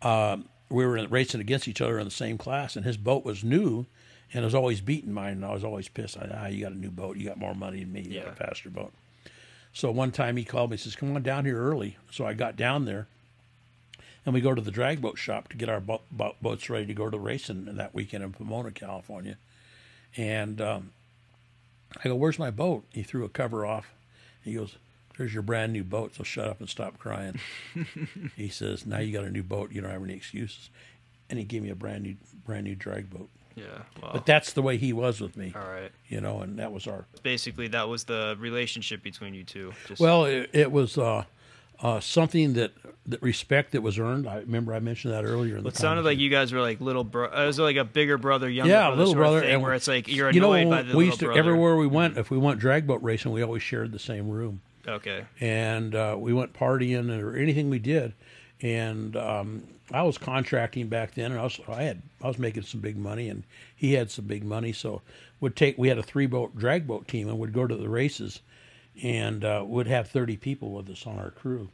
um, 0.02 0.48
we 0.68 0.84
were 0.84 1.06
racing 1.08 1.40
against 1.40 1.66
each 1.68 1.80
other 1.80 1.98
in 1.98 2.04
the 2.04 2.10
same 2.10 2.38
class, 2.38 2.76
and 2.76 2.84
his 2.84 2.96
boat 2.96 3.24
was 3.24 3.42
new, 3.42 3.86
and 4.32 4.42
I 4.42 4.46
was 4.46 4.54
always 4.54 4.80
beating 4.80 5.12
mine, 5.12 5.32
and 5.34 5.44
I 5.44 5.52
was 5.52 5.64
always 5.64 5.88
pissed. 5.88 6.16
I, 6.16 6.30
ah, 6.32 6.46
you 6.46 6.62
got 6.62 6.72
a 6.72 6.78
new 6.78 6.90
boat, 6.90 7.16
you 7.16 7.26
got 7.26 7.38
more 7.38 7.54
money 7.54 7.80
than 7.80 7.92
me, 7.92 8.02
you 8.02 8.20
got 8.20 8.32
a 8.32 8.36
faster 8.36 8.70
boat. 8.70 8.92
So 9.72 9.90
one 9.90 10.10
time 10.10 10.36
he 10.36 10.44
called 10.44 10.70
me, 10.70 10.76
says, 10.76 10.96
"Come 10.96 11.14
on 11.14 11.22
down 11.22 11.44
here 11.44 11.58
early." 11.60 11.96
So 12.10 12.26
I 12.26 12.34
got 12.34 12.56
down 12.56 12.84
there, 12.84 13.06
and 14.24 14.34
we 14.34 14.40
go 14.40 14.54
to 14.54 14.60
the 14.60 14.70
drag 14.70 15.00
boat 15.00 15.18
shop 15.18 15.48
to 15.48 15.56
get 15.56 15.68
our 15.68 15.80
bo- 15.80 16.02
bo- 16.10 16.36
boats 16.42 16.68
ready 16.68 16.86
to 16.86 16.94
go 16.94 17.08
to 17.08 17.18
racing 17.18 17.64
that 17.76 17.94
weekend 17.94 18.24
in 18.24 18.32
Pomona, 18.32 18.72
California. 18.72 19.36
And 20.16 20.60
um, 20.60 20.90
I 22.04 22.08
go, 22.08 22.16
"Where's 22.16 22.38
my 22.38 22.50
boat?" 22.50 22.84
He 22.90 23.02
threw 23.02 23.24
a 23.24 23.28
cover 23.28 23.64
off. 23.64 23.92
He 24.42 24.54
goes, 24.54 24.76
"There's 25.16 25.32
your 25.32 25.42
brand 25.44 25.72
new 25.72 25.84
boat. 25.84 26.16
So 26.16 26.24
shut 26.24 26.48
up 26.48 26.60
and 26.60 26.68
stop 26.68 26.98
crying." 26.98 27.38
he 28.36 28.48
says, 28.48 28.84
"Now 28.86 28.98
you 28.98 29.12
got 29.12 29.24
a 29.24 29.30
new 29.30 29.44
boat. 29.44 29.70
You 29.72 29.80
don't 29.80 29.90
have 29.90 30.02
any 30.02 30.14
excuses." 30.14 30.70
And 31.28 31.38
he 31.38 31.44
gave 31.44 31.62
me 31.62 31.70
a 31.70 31.76
brand 31.76 32.02
new, 32.02 32.16
brand 32.44 32.64
new 32.64 32.74
drag 32.74 33.08
boat. 33.08 33.30
Yeah. 33.56 33.64
Well. 34.00 34.12
But 34.14 34.26
that's 34.26 34.52
the 34.52 34.62
way 34.62 34.76
he 34.76 34.92
was 34.92 35.20
with 35.20 35.36
me, 35.36 35.52
all 35.54 35.62
right. 35.62 35.90
you 36.08 36.20
know. 36.20 36.40
And 36.40 36.58
that 36.58 36.72
was 36.72 36.86
our 36.86 37.04
Basically, 37.22 37.68
that 37.68 37.88
was 37.88 38.04
the 38.04 38.36
relationship 38.38 39.02
between 39.02 39.34
you 39.34 39.44
two. 39.44 39.72
Just, 39.86 40.00
Well, 40.00 40.24
it, 40.24 40.50
it 40.52 40.72
was 40.72 40.96
uh, 40.96 41.24
uh, 41.82 42.00
something 42.00 42.54
that 42.54 42.72
that 43.06 43.22
respect 43.22 43.72
that 43.72 43.80
was 43.82 43.98
earned. 43.98 44.28
I 44.28 44.36
remember 44.38 44.74
I 44.74 44.80
mentioned 44.80 45.14
that 45.14 45.24
earlier. 45.24 45.56
In 45.56 45.62
the 45.64 45.70
it 45.70 45.76
sounded 45.76 46.04
like 46.04 46.18
you 46.18 46.30
guys 46.30 46.52
were 46.52 46.60
like 46.60 46.80
little 46.80 47.04
bro. 47.04 47.26
It 47.26 47.46
was 47.46 47.58
like 47.58 47.76
a 47.76 47.84
bigger 47.84 48.18
brother, 48.18 48.48
younger 48.48 48.72
yeah, 48.72 48.86
brother, 48.88 48.96
little 48.96 49.14
brother, 49.14 49.40
thing, 49.40 49.50
and 49.54 49.62
where 49.62 49.74
it's 49.74 49.88
like 49.88 50.06
you're 50.08 50.30
you 50.30 50.40
know 50.40 50.52
annoyed 50.52 50.70
by 50.70 50.82
the 50.82 50.96
we 50.96 51.06
used 51.06 51.20
to 51.20 51.26
brother. 51.26 51.38
everywhere 51.38 51.76
we 51.76 51.86
went. 51.86 52.16
If 52.18 52.30
we 52.30 52.38
went 52.38 52.60
drag 52.60 52.86
boat 52.86 53.02
racing, 53.02 53.32
we 53.32 53.42
always 53.42 53.62
shared 53.62 53.92
the 53.92 53.98
same 53.98 54.28
room, 54.28 54.60
Okay. 54.86 55.24
and 55.40 55.94
uh, 55.94 56.16
we 56.18 56.32
went 56.32 56.52
partying 56.52 57.10
or 57.22 57.36
anything 57.36 57.70
we 57.70 57.78
did. 57.78 58.14
And 58.62 59.16
um, 59.16 59.62
I 59.92 60.02
was 60.02 60.18
contracting 60.18 60.88
back 60.88 61.14
then, 61.14 61.32
and 61.32 61.40
I 61.40 61.44
was 61.44 61.60
I 61.68 61.82
had 61.82 62.02
I 62.22 62.28
was 62.28 62.38
making 62.38 62.62
some 62.64 62.80
big 62.80 62.96
money, 62.96 63.28
and 63.28 63.44
he 63.74 63.94
had 63.94 64.10
some 64.10 64.26
big 64.26 64.44
money. 64.44 64.72
So 64.72 65.02
would 65.40 65.56
take 65.56 65.76
we 65.78 65.88
had 65.88 65.98
a 65.98 66.02
three 66.02 66.26
boat 66.26 66.56
drag 66.56 66.86
boat 66.86 67.08
team, 67.08 67.28
and 67.28 67.38
would 67.38 67.52
go 67.52 67.66
to 67.66 67.74
the 67.76 67.88
races, 67.88 68.40
and 69.02 69.44
uh, 69.44 69.64
would 69.66 69.86
have 69.86 70.08
thirty 70.08 70.36
people 70.36 70.72
with 70.72 70.88
us 70.90 71.06
on 71.06 71.18
our 71.18 71.30
crew. 71.30 71.68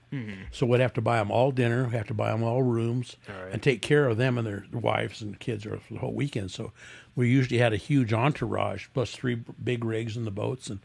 So 0.50 0.64
we'd 0.66 0.80
have 0.80 0.94
to 0.94 1.00
buy 1.02 1.18
them 1.18 1.30
all 1.30 1.50
dinner, 1.50 1.88
have 1.88 2.06
to 2.06 2.14
buy 2.14 2.30
them 2.30 2.42
all 2.42 2.62
rooms, 2.62 3.16
All 3.28 3.44
right. 3.44 3.52
and 3.52 3.62
take 3.62 3.82
care 3.82 4.06
of 4.08 4.16
them 4.16 4.38
and 4.38 4.46
their 4.46 4.64
wives 4.72 5.20
and 5.20 5.38
kids 5.38 5.64
for 5.64 5.78
the 5.90 5.98
whole 5.98 6.14
weekend. 6.14 6.50
So 6.50 6.72
we 7.14 7.28
usually 7.28 7.58
had 7.58 7.72
a 7.72 7.76
huge 7.78 8.12
entourage 8.12 8.86
plus 8.94 9.10
three 9.12 9.34
big 9.62 9.84
rigs 9.84 10.16
in 10.16 10.24
the 10.24 10.30
boats, 10.30 10.70
and 10.70 10.80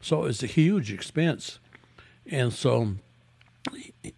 so 0.00 0.20
it 0.24 0.26
was 0.26 0.42
a 0.42 0.46
huge 0.46 0.92
expense. 0.92 1.58
And 2.26 2.52
so 2.52 2.96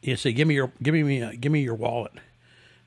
he 0.02 0.16
said, 0.16 0.34
"Give 0.34 0.48
me 0.48 0.54
your, 0.54 0.72
give 0.82 0.94
me, 0.94 1.22
uh, 1.22 1.32
give 1.38 1.52
me 1.52 1.61
your 1.62 1.74
wallet." 1.74 2.12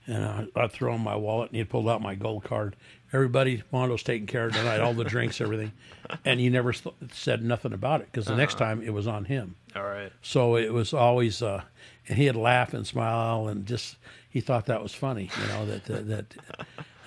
And 0.08 0.26
I, 0.26 0.48
I'd 0.56 0.72
throw 0.72 0.96
in 0.96 1.02
my 1.02 1.16
wallet, 1.16 1.50
and 1.52 1.58
he'd 1.58 1.70
pull 1.70 1.88
out 1.90 2.02
my 2.02 2.16
gold 2.16 2.44
card. 2.44 2.76
Everybody, 3.14 3.62
Mondo's 3.72 4.04
taking 4.04 4.26
care 4.26 4.48
of 4.48 4.54
tonight, 4.54 4.80
all 4.80 4.94
the 4.94 5.04
drinks, 5.04 5.42
everything, 5.42 5.74
and 6.26 6.40
he 6.40 6.50
never 6.50 6.70
s- 6.72 6.82
said 7.12 7.44
nothing 7.44 7.74
about 7.74 8.02
it 8.02 8.08
because 8.12 8.26
the 8.26 8.36
next 8.36 8.58
time 8.58 8.82
it 8.82 8.94
was 8.94 9.06
on 9.06 9.26
him. 9.26 9.56
All 9.76 9.84
right. 9.84 10.12
So 10.22 10.56
it 10.56 10.74
was 10.74 10.94
always, 10.94 11.42
uh, 11.42 11.62
and 12.08 12.18
he'd 12.18 12.32
laugh 12.36 12.74
and 12.74 12.88
smile 12.88 13.48
and 13.48 13.66
just 13.66 13.98
he 14.30 14.40
thought 14.42 14.66
that 14.68 14.82
was 14.82 14.94
funny, 14.94 15.30
you 15.42 15.48
know 15.50 15.66
that 15.66 15.86
that. 15.86 16.08
that 16.08 16.26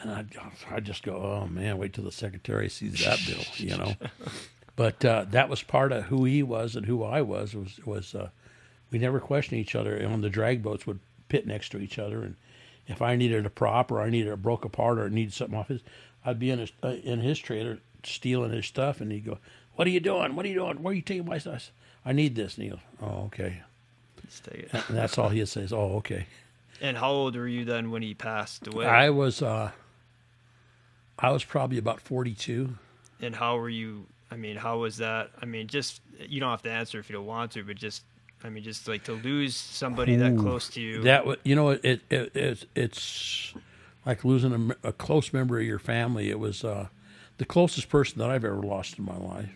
and 0.02 0.12
I 0.12 0.24
I 0.70 0.80
just 0.80 1.02
go, 1.02 1.14
oh 1.16 1.46
man, 1.48 1.78
wait 1.78 1.94
till 1.94 2.04
the 2.04 2.12
secretary 2.12 2.68
sees 2.68 3.02
that 3.04 3.18
bill, 3.26 3.44
you 3.56 3.76
know. 3.76 3.94
But 4.76 5.04
uh, 5.04 5.26
that 5.30 5.48
was 5.48 5.62
part 5.62 5.92
of 5.92 6.04
who 6.06 6.24
he 6.24 6.42
was 6.42 6.74
and 6.74 6.84
who 6.84 7.04
I 7.04 7.22
was. 7.22 7.54
Was 7.54 7.78
was 7.86 8.14
uh, 8.14 8.30
we 8.90 8.98
never 8.98 9.20
questioned 9.20 9.60
each 9.60 9.74
other. 9.76 9.96
And 9.96 10.12
on 10.12 10.20
the 10.20 10.28
drag 10.28 10.62
boats, 10.64 10.84
would 10.86 10.98
pit 11.28 11.46
next 11.46 11.68
to 11.70 11.78
each 11.78 11.96
other, 11.98 12.22
and 12.22 12.34
if 12.86 13.00
I 13.02 13.16
needed 13.16 13.46
a 13.46 13.50
prop 13.50 13.90
or 13.90 14.00
I 14.00 14.10
needed 14.10 14.32
a 14.32 14.36
broke 14.36 14.64
apart 14.64 14.98
or 14.98 15.08
needed 15.10 15.32
something 15.32 15.58
off 15.58 15.68
his, 15.68 15.80
I'd 16.24 16.38
be 16.38 16.50
in 16.50 16.58
his 16.58 16.72
uh, 16.82 16.88
in 16.88 17.20
his 17.20 17.38
trailer 17.38 17.78
stealing 18.02 18.52
his 18.52 18.66
stuff, 18.66 19.00
and 19.00 19.10
he'd 19.12 19.24
go, 19.24 19.38
"What 19.74 19.86
are 19.86 19.90
you 19.90 20.00
doing? 20.00 20.36
What 20.36 20.44
are 20.44 20.48
you 20.48 20.54
doing? 20.56 20.82
Where 20.82 20.92
are 20.92 20.94
you 20.94 21.02
taking 21.02 21.26
my 21.26 21.38
stuff?" 21.38 21.70
I 22.04 22.12
need 22.12 22.34
this, 22.34 22.56
and 22.56 22.64
he 22.64 22.70
goes, 22.70 22.80
"Oh, 23.00 23.24
okay." 23.26 23.62
Let's 24.22 24.40
take 24.40 24.60
it. 24.60 24.74
And 24.88 24.96
that's 24.96 25.18
all 25.18 25.28
he'd 25.30 25.48
say 25.48 25.62
is, 25.62 25.72
"Oh, 25.72 25.96
okay." 25.96 26.26
And 26.80 26.96
how 26.96 27.10
old 27.10 27.36
were 27.36 27.46
you 27.48 27.64
then 27.64 27.90
when 27.90 28.02
he 28.02 28.14
passed 28.14 28.66
away? 28.66 28.86
I 28.86 29.10
was 29.10 29.40
uh, 29.42 29.70
I 31.18 31.30
was 31.30 31.44
probably 31.44 31.78
about 31.78 32.00
forty-two. 32.00 32.76
and 33.20 33.34
how 33.34 33.56
were 33.56 33.68
you? 33.68 34.06
I 34.30 34.36
mean, 34.36 34.56
how 34.56 34.78
was 34.78 34.96
that? 34.98 35.30
I 35.40 35.44
mean, 35.46 35.68
just 35.68 36.00
you 36.18 36.40
don't 36.40 36.50
have 36.50 36.62
to 36.62 36.70
answer 36.70 36.98
if 36.98 37.08
you 37.08 37.14
don't 37.14 37.26
want 37.26 37.52
to, 37.52 37.62
but 37.62 37.76
just 37.76 38.02
I 38.44 38.50
mean, 38.50 38.62
just 38.62 38.86
like 38.86 39.04
to 39.04 39.12
lose 39.12 39.56
somebody 39.56 40.16
that 40.16 40.36
close 40.36 40.68
to 40.70 40.80
you. 40.80 41.02
That 41.02 41.24
you 41.44 41.56
know, 41.56 41.70
it, 41.70 42.02
it, 42.10 42.36
it 42.36 42.66
it's 42.74 43.54
like 44.04 44.22
losing 44.22 44.72
a 44.82 44.92
close 44.92 45.32
member 45.32 45.58
of 45.58 45.64
your 45.64 45.78
family. 45.78 46.28
It 46.28 46.38
was 46.38 46.62
uh, 46.62 46.88
the 47.38 47.46
closest 47.46 47.88
person 47.88 48.18
that 48.18 48.28
I've 48.30 48.44
ever 48.44 48.60
lost 48.62 48.98
in 48.98 49.04
my 49.06 49.16
life, 49.16 49.50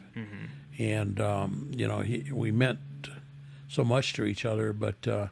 and 0.78 1.20
um, 1.20 1.70
you 1.76 1.86
know, 1.86 2.00
he, 2.00 2.30
we 2.32 2.50
meant 2.50 2.78
so 3.68 3.84
much 3.84 4.14
to 4.14 4.24
each 4.24 4.44
other, 4.44 4.72
but. 4.72 5.06
Uh, 5.06 5.28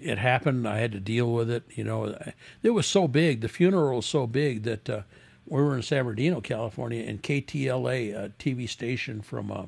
it 0.00 0.18
happened. 0.18 0.66
I 0.68 0.80
had 0.80 0.90
to 0.92 1.00
deal 1.00 1.32
with 1.32 1.48
it. 1.48 1.62
You 1.70 1.84
know, 1.84 2.18
it 2.62 2.70
was 2.70 2.84
so 2.84 3.06
big. 3.06 3.40
The 3.40 3.48
funeral 3.48 3.96
was 3.96 4.06
so 4.06 4.26
big 4.26 4.64
that 4.64 4.90
uh, 4.90 5.02
we 5.46 5.62
were 5.62 5.76
in 5.76 5.82
San 5.82 6.04
Bernardino, 6.04 6.40
California, 6.40 7.04
and 7.04 7.22
KTLA, 7.22 8.12
a 8.14 8.28
TV 8.30 8.68
station 8.68 9.22
from 9.22 9.50
uh, 9.52 9.66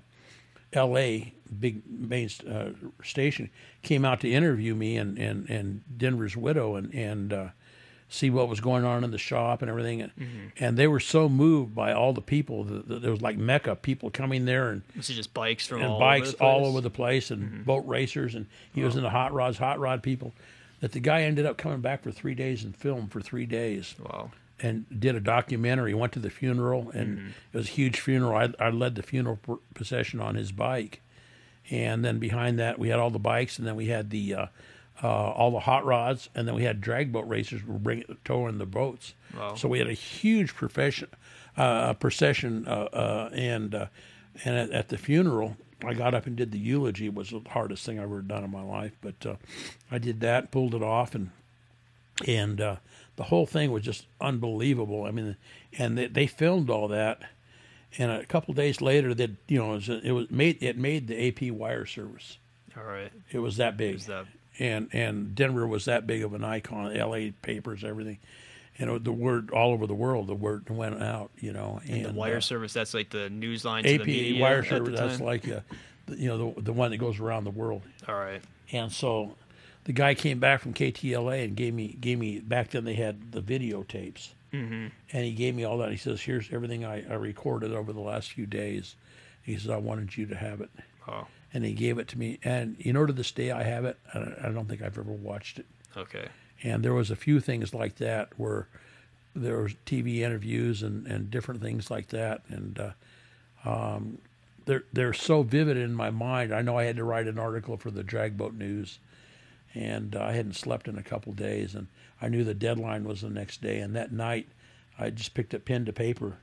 L.A., 0.73 1.35
big 1.61 1.83
main 1.89 2.29
uh, 2.49 2.71
station, 3.03 3.51
came 3.83 4.05
out 4.05 4.21
to 4.21 4.31
interview 4.31 4.75
me 4.75 4.97
and 4.97 5.19
and, 5.19 5.49
and 5.49 5.83
Denver's 5.97 6.37
widow 6.37 6.75
and 6.77 6.93
and 6.95 7.33
uh, 7.33 7.49
see 8.09 8.31
what 8.31 8.49
was 8.49 8.61
going 8.61 8.85
on 8.85 9.05
in 9.05 9.11
the 9.11 9.19
shop 9.19 9.63
and 9.63 9.71
everything. 9.71 10.03
And 10.03 10.53
and 10.59 10.77
they 10.77 10.87
were 10.87 11.01
so 11.01 11.29
moved 11.29 11.75
by 11.75 11.93
all 11.93 12.13
the 12.13 12.21
people 12.21 12.65
that, 12.65 12.89
that 12.89 13.03
there 13.03 13.11
was 13.11 13.23
like 13.23 13.37
mecca 13.39 13.77
people 13.77 14.11
coming 14.11 14.45
there 14.45 14.71
and 14.71 14.83
Was 14.97 15.09
just 15.09 15.33
bikes 15.35 15.67
from 15.67 15.83
and 15.83 15.93
all 15.93 16.01
bikes 16.01 16.29
over 16.29 16.37
the 16.37 16.45
all 16.45 16.67
over 16.67 16.81
the 16.81 16.91
place 16.91 17.31
and 17.31 17.65
boat 17.65 17.85
racers 17.87 18.35
and 18.35 18.47
he 18.75 18.83
was 18.83 18.97
in 18.97 19.03
the 19.03 19.11
hot 19.11 19.33
rods, 19.33 19.59
hot 19.59 19.79
rod 19.79 20.03
people. 20.03 20.35
That 20.81 20.93
the 20.93 21.01
guy 21.01 21.23
ended 21.23 21.47
up 21.47 21.57
coming 21.57 21.81
back 21.81 22.03
for 22.03 22.13
three 22.13 22.35
days 22.35 22.63
and 22.63 22.77
filmed 22.77 23.11
for 23.11 23.21
three 23.23 23.47
days 23.47 23.95
Wow. 23.99 24.31
And 24.61 24.87
did 24.99 25.15
a 25.15 25.21
documentary. 25.21 25.95
Went 25.95 26.13
to 26.13 26.19
the 26.19 26.31
funeral 26.31 26.91
and 26.95 27.35
it 27.53 27.57
was 27.57 27.69
a 27.69 27.71
huge 27.71 28.01
funeral. 28.01 28.37
I, 28.37 28.65
I 28.65 28.71
led 28.71 28.95
the 28.95 29.03
funeral 29.03 29.37
pr- 29.37 29.55
procession 29.75 30.21
on 30.21 30.35
his 30.35 30.53
bike, 30.53 31.01
and 31.71 32.05
then 32.05 32.19
behind 32.19 32.59
that 32.59 32.79
we 32.79 32.89
had 32.89 32.99
all 32.99 33.11
the 33.11 33.19
bikes, 33.19 33.59
and 33.59 33.67
then 33.67 33.77
we 33.77 33.87
had 33.87 34.11
the 34.11 34.35
uh, 34.35 34.47
uh, 35.03 35.09
all 35.09 35.51
the 35.51 35.61
hot 35.61 35.85
rods, 35.85 36.29
and 36.35 36.49
then 36.49 36.55
we 36.55 36.65
had 36.65 36.81
drag 36.81 37.13
boat 37.13 37.27
racers 37.29 37.65
were 37.65 37.79
bringing 37.79 38.17
towing 38.25 38.59
the 38.59 38.67
boats. 38.67 39.15
Wow. 39.37 39.55
So 39.55 39.69
we 39.69 39.79
had 39.79 39.89
a 39.89 39.93
huge 39.93 40.55
profession, 40.55 41.09
uh, 41.57 41.95
procession, 41.95 42.67
uh, 42.67 42.89
uh, 42.93 43.31
and 43.33 43.75
uh, 43.75 43.87
and 44.45 44.57
at, 44.57 44.71
at 44.71 44.89
the 44.89 44.99
funeral, 44.99 45.57
I 45.85 45.95
got 45.95 46.15
up 46.15 46.27
and 46.27 46.37
did 46.37 46.53
the 46.53 46.59
eulogy. 46.59 47.07
It 47.07 47.15
was 47.15 47.31
the 47.31 47.43
hardest 47.49 47.85
thing 47.85 47.99
I've 47.99 48.05
ever 48.05 48.23
done 48.23 48.45
in 48.45 48.51
my 48.51 48.63
life, 48.63 48.93
but 49.01 49.27
uh, 49.27 49.37
I 49.91 49.99
did 49.99 50.21
that, 50.21 50.51
pulled 50.51 50.75
it 50.75 50.83
off, 50.83 51.15
and 51.15 51.31
and 52.27 52.61
uh, 52.61 52.77
the 53.17 53.25
whole 53.25 53.47
thing 53.47 53.73
was 53.73 53.83
just 53.83 54.07
unbelievable. 54.21 55.05
I 55.05 55.11
mean, 55.11 55.37
and 55.79 55.97
they, 55.99 56.07
they 56.07 56.27
filmed 56.27 56.71
all 56.71 56.89
that, 56.89 57.21
and 57.99 58.11
a 58.11 58.25
couple 58.27 58.55
days 58.55 58.81
later, 58.81 59.15
that 59.15 59.31
you 59.49 59.59
know, 59.59 59.73
it 59.73 59.77
was, 59.77 59.89
it 59.89 60.13
was 60.13 60.31
made 60.31 60.63
it 60.63 60.77
made 60.79 61.09
the 61.09 61.29
AP 61.29 61.51
wire 61.53 61.87
service. 61.87 62.39
All 62.77 62.85
right. 62.85 63.11
It 63.33 63.39
was 63.39 63.57
that 63.57 63.77
big, 63.77 63.97
Is 63.97 64.07
that 64.07 64.27
and 64.59 64.89
and 64.93 65.35
Denver 65.35 65.67
was 65.67 65.87
that 65.87 66.07
big 66.07 66.23
of 66.23 66.35
an 66.35 66.45
icon. 66.45 66.95
L.A. 66.97 67.31
papers, 67.31 67.85
everything, 67.85 68.19
and 68.79 68.91
it, 68.91 69.05
the 69.05 69.13
word 69.13 69.51
all 69.51 69.73
over 69.73 69.87
the 69.87 69.95
world, 69.95 70.27
the 70.27 70.35
word 70.35 70.69
went 70.69 71.03
out. 71.03 71.31
You 71.39 71.53
know, 71.53 71.81
and 71.89 72.05
the 72.07 72.13
wire 72.13 72.37
uh, 72.39 72.41
service? 72.41 72.73
That's 72.75 72.93
like 72.95 73.11
the 73.11 73.31
news 73.31 73.65
line 73.65 73.85
to 73.85 73.95
AP 73.95 74.01
the 74.03 74.07
media 74.07 74.43
wire 74.43 74.65
service. 74.65 74.99
That's 74.99 75.21
like, 75.21 75.49
uh, 75.49 75.61
the- 76.07 76.17
you 76.17 76.29
know, 76.29 76.53
the 76.55 76.63
the 76.63 76.73
one 76.73 76.91
that 76.91 76.99
goes 76.99 77.19
around 77.19 77.45
the 77.45 77.51
world. 77.51 77.83
All 78.09 78.15
right. 78.15 78.43
And 78.73 78.91
so 78.93 79.37
the 79.87 79.93
guy 79.93 80.15
came 80.15 80.39
back 80.39 80.61
from 80.61 80.75
KTLA 80.75 81.45
and 81.45 81.57
gave 81.57 81.73
me 81.73 81.97
gave 82.01 82.19
me 82.19 82.41
back 82.41 82.71
then 82.71 82.85
they 82.85 82.95
had 82.95 83.33
the 83.33 83.41
videotapes. 83.41 84.29
Mm-hmm. 84.53 84.87
And 85.13 85.25
he 85.25 85.33
gave 85.33 85.55
me 85.55 85.65
all 85.65 85.79
that. 85.79 85.91
He 85.91 85.97
says, 85.97 86.21
"Here's 86.21 86.53
everything 86.53 86.85
I, 86.85 87.09
I 87.11 87.15
recorded 87.15 87.73
over 87.73 87.93
the 87.93 88.01
last 88.01 88.33
few 88.33 88.47
days." 88.47 88.95
He 89.43 89.57
says, 89.57 89.71
"I 89.71 89.77
wanted 89.77 90.17
you 90.17 90.27
to 90.27 90.35
have 90.37 90.61
it," 90.61 90.71
Oh. 91.09 91.27
and 91.53 91.65
he 91.65 91.73
gave 91.73 91.99
it 91.99 92.09
to 92.09 92.19
me. 92.19 92.39
And 92.45 92.77
you 92.79 92.93
know, 92.93 93.07
to 93.07 93.13
this 93.13 93.31
day, 93.33 93.51
I 93.51 93.63
have 93.65 93.85
it. 93.85 93.97
I 94.15 94.35
I 94.45 94.49
don't 94.51 94.67
think 94.69 94.83
I've 94.83 94.99
ever 94.99 95.13
watched 95.13 95.59
it. 95.59 95.67
Okay. 95.97 96.29
And 96.63 96.83
there 96.85 96.95
was 96.95 97.11
a 97.11 97.17
few 97.17 97.39
things 97.41 97.75
like 97.75 97.97
that 97.97 98.31
where 98.39 98.67
there 99.35 99.59
was 99.59 99.75
TV 99.85 100.19
interviews 100.21 100.83
and, 100.83 101.07
and 101.07 101.31
different 101.31 101.61
things 101.61 101.91
like 101.91 102.09
that. 102.09 102.41
And 102.49 102.79
uh, 102.81 103.69
um, 103.69 104.19
they're 104.65 104.85
they're 104.93 105.13
so 105.13 105.43
vivid 105.43 105.77
in 105.77 105.95
my 105.95 106.11
mind. 106.11 106.55
I 106.55 106.63
know 106.63 106.79
I 106.79 106.85
had 106.85 106.97
to 106.97 107.05
write 107.05 107.27
an 107.27 107.39
article 107.39 107.77
for 107.77 107.91
the 107.91 108.03
Drag 108.03 108.37
Boat 108.39 108.55
News, 108.55 108.99
and 109.77 110.17
uh, 110.17 110.23
I 110.23 110.33
hadn't 110.33 110.57
slept 110.57 110.89
in 110.89 110.97
a 110.99 111.03
couple 111.03 111.33
days, 111.35 111.75
and 111.75 111.87
I 112.21 112.29
knew 112.29 112.43
the 112.43 112.55
deadline 112.55 113.05
was 113.05 113.21
the 113.21 113.29
next 113.31 113.61
day. 113.63 113.79
And 113.81 113.95
that 113.95 114.11
night, 114.11 114.49
I 114.99 115.11
just 115.11 115.35
picked 115.35 115.55
up 115.55 115.65
pen 115.67 115.85
to 115.85 115.93
paper, 115.93 116.39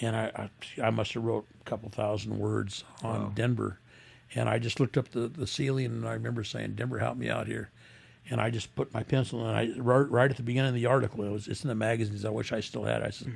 and 0.00 0.16
I 0.16 0.50
I, 0.78 0.82
I 0.82 0.90
must 0.90 1.14
have 1.14 1.24
wrote 1.24 1.46
a 1.60 1.64
couple 1.64 1.88
thousand 1.88 2.38
words 2.38 2.82
on 3.02 3.22
Wow. 3.22 3.32
Denver, 3.34 3.78
and 4.34 4.48
I 4.48 4.58
just 4.58 4.80
looked 4.80 4.96
up 4.98 5.10
the, 5.10 5.28
the 5.28 5.46
ceiling, 5.46 5.86
and 5.86 6.06
I 6.08 6.12
remember 6.14 6.42
saying, 6.44 6.74
"Denver, 6.74 6.98
help 6.98 7.16
me 7.16 7.30
out 7.30 7.46
here." 7.46 7.70
and 8.28 8.40
I 8.40 8.50
just 8.50 8.74
put 8.74 8.92
my 8.92 9.04
pencil 9.04 9.46
and 9.46 9.56
I 9.56 9.70
wrote 9.78 10.10
right 10.10 10.28
at 10.28 10.36
the 10.36 10.42
beginning 10.42 10.70
of 10.70 10.74
the 10.74 10.86
article. 10.86 11.22
It 11.22 11.30
was 11.30 11.46
it's 11.46 11.62
in 11.62 11.68
the 11.68 11.76
magazines. 11.76 12.24
I 12.24 12.30
wish 12.30 12.50
I 12.52 12.58
still 12.58 12.82
had. 12.82 13.02
it. 13.02 13.06
I 13.06 13.10
said, 13.10 13.32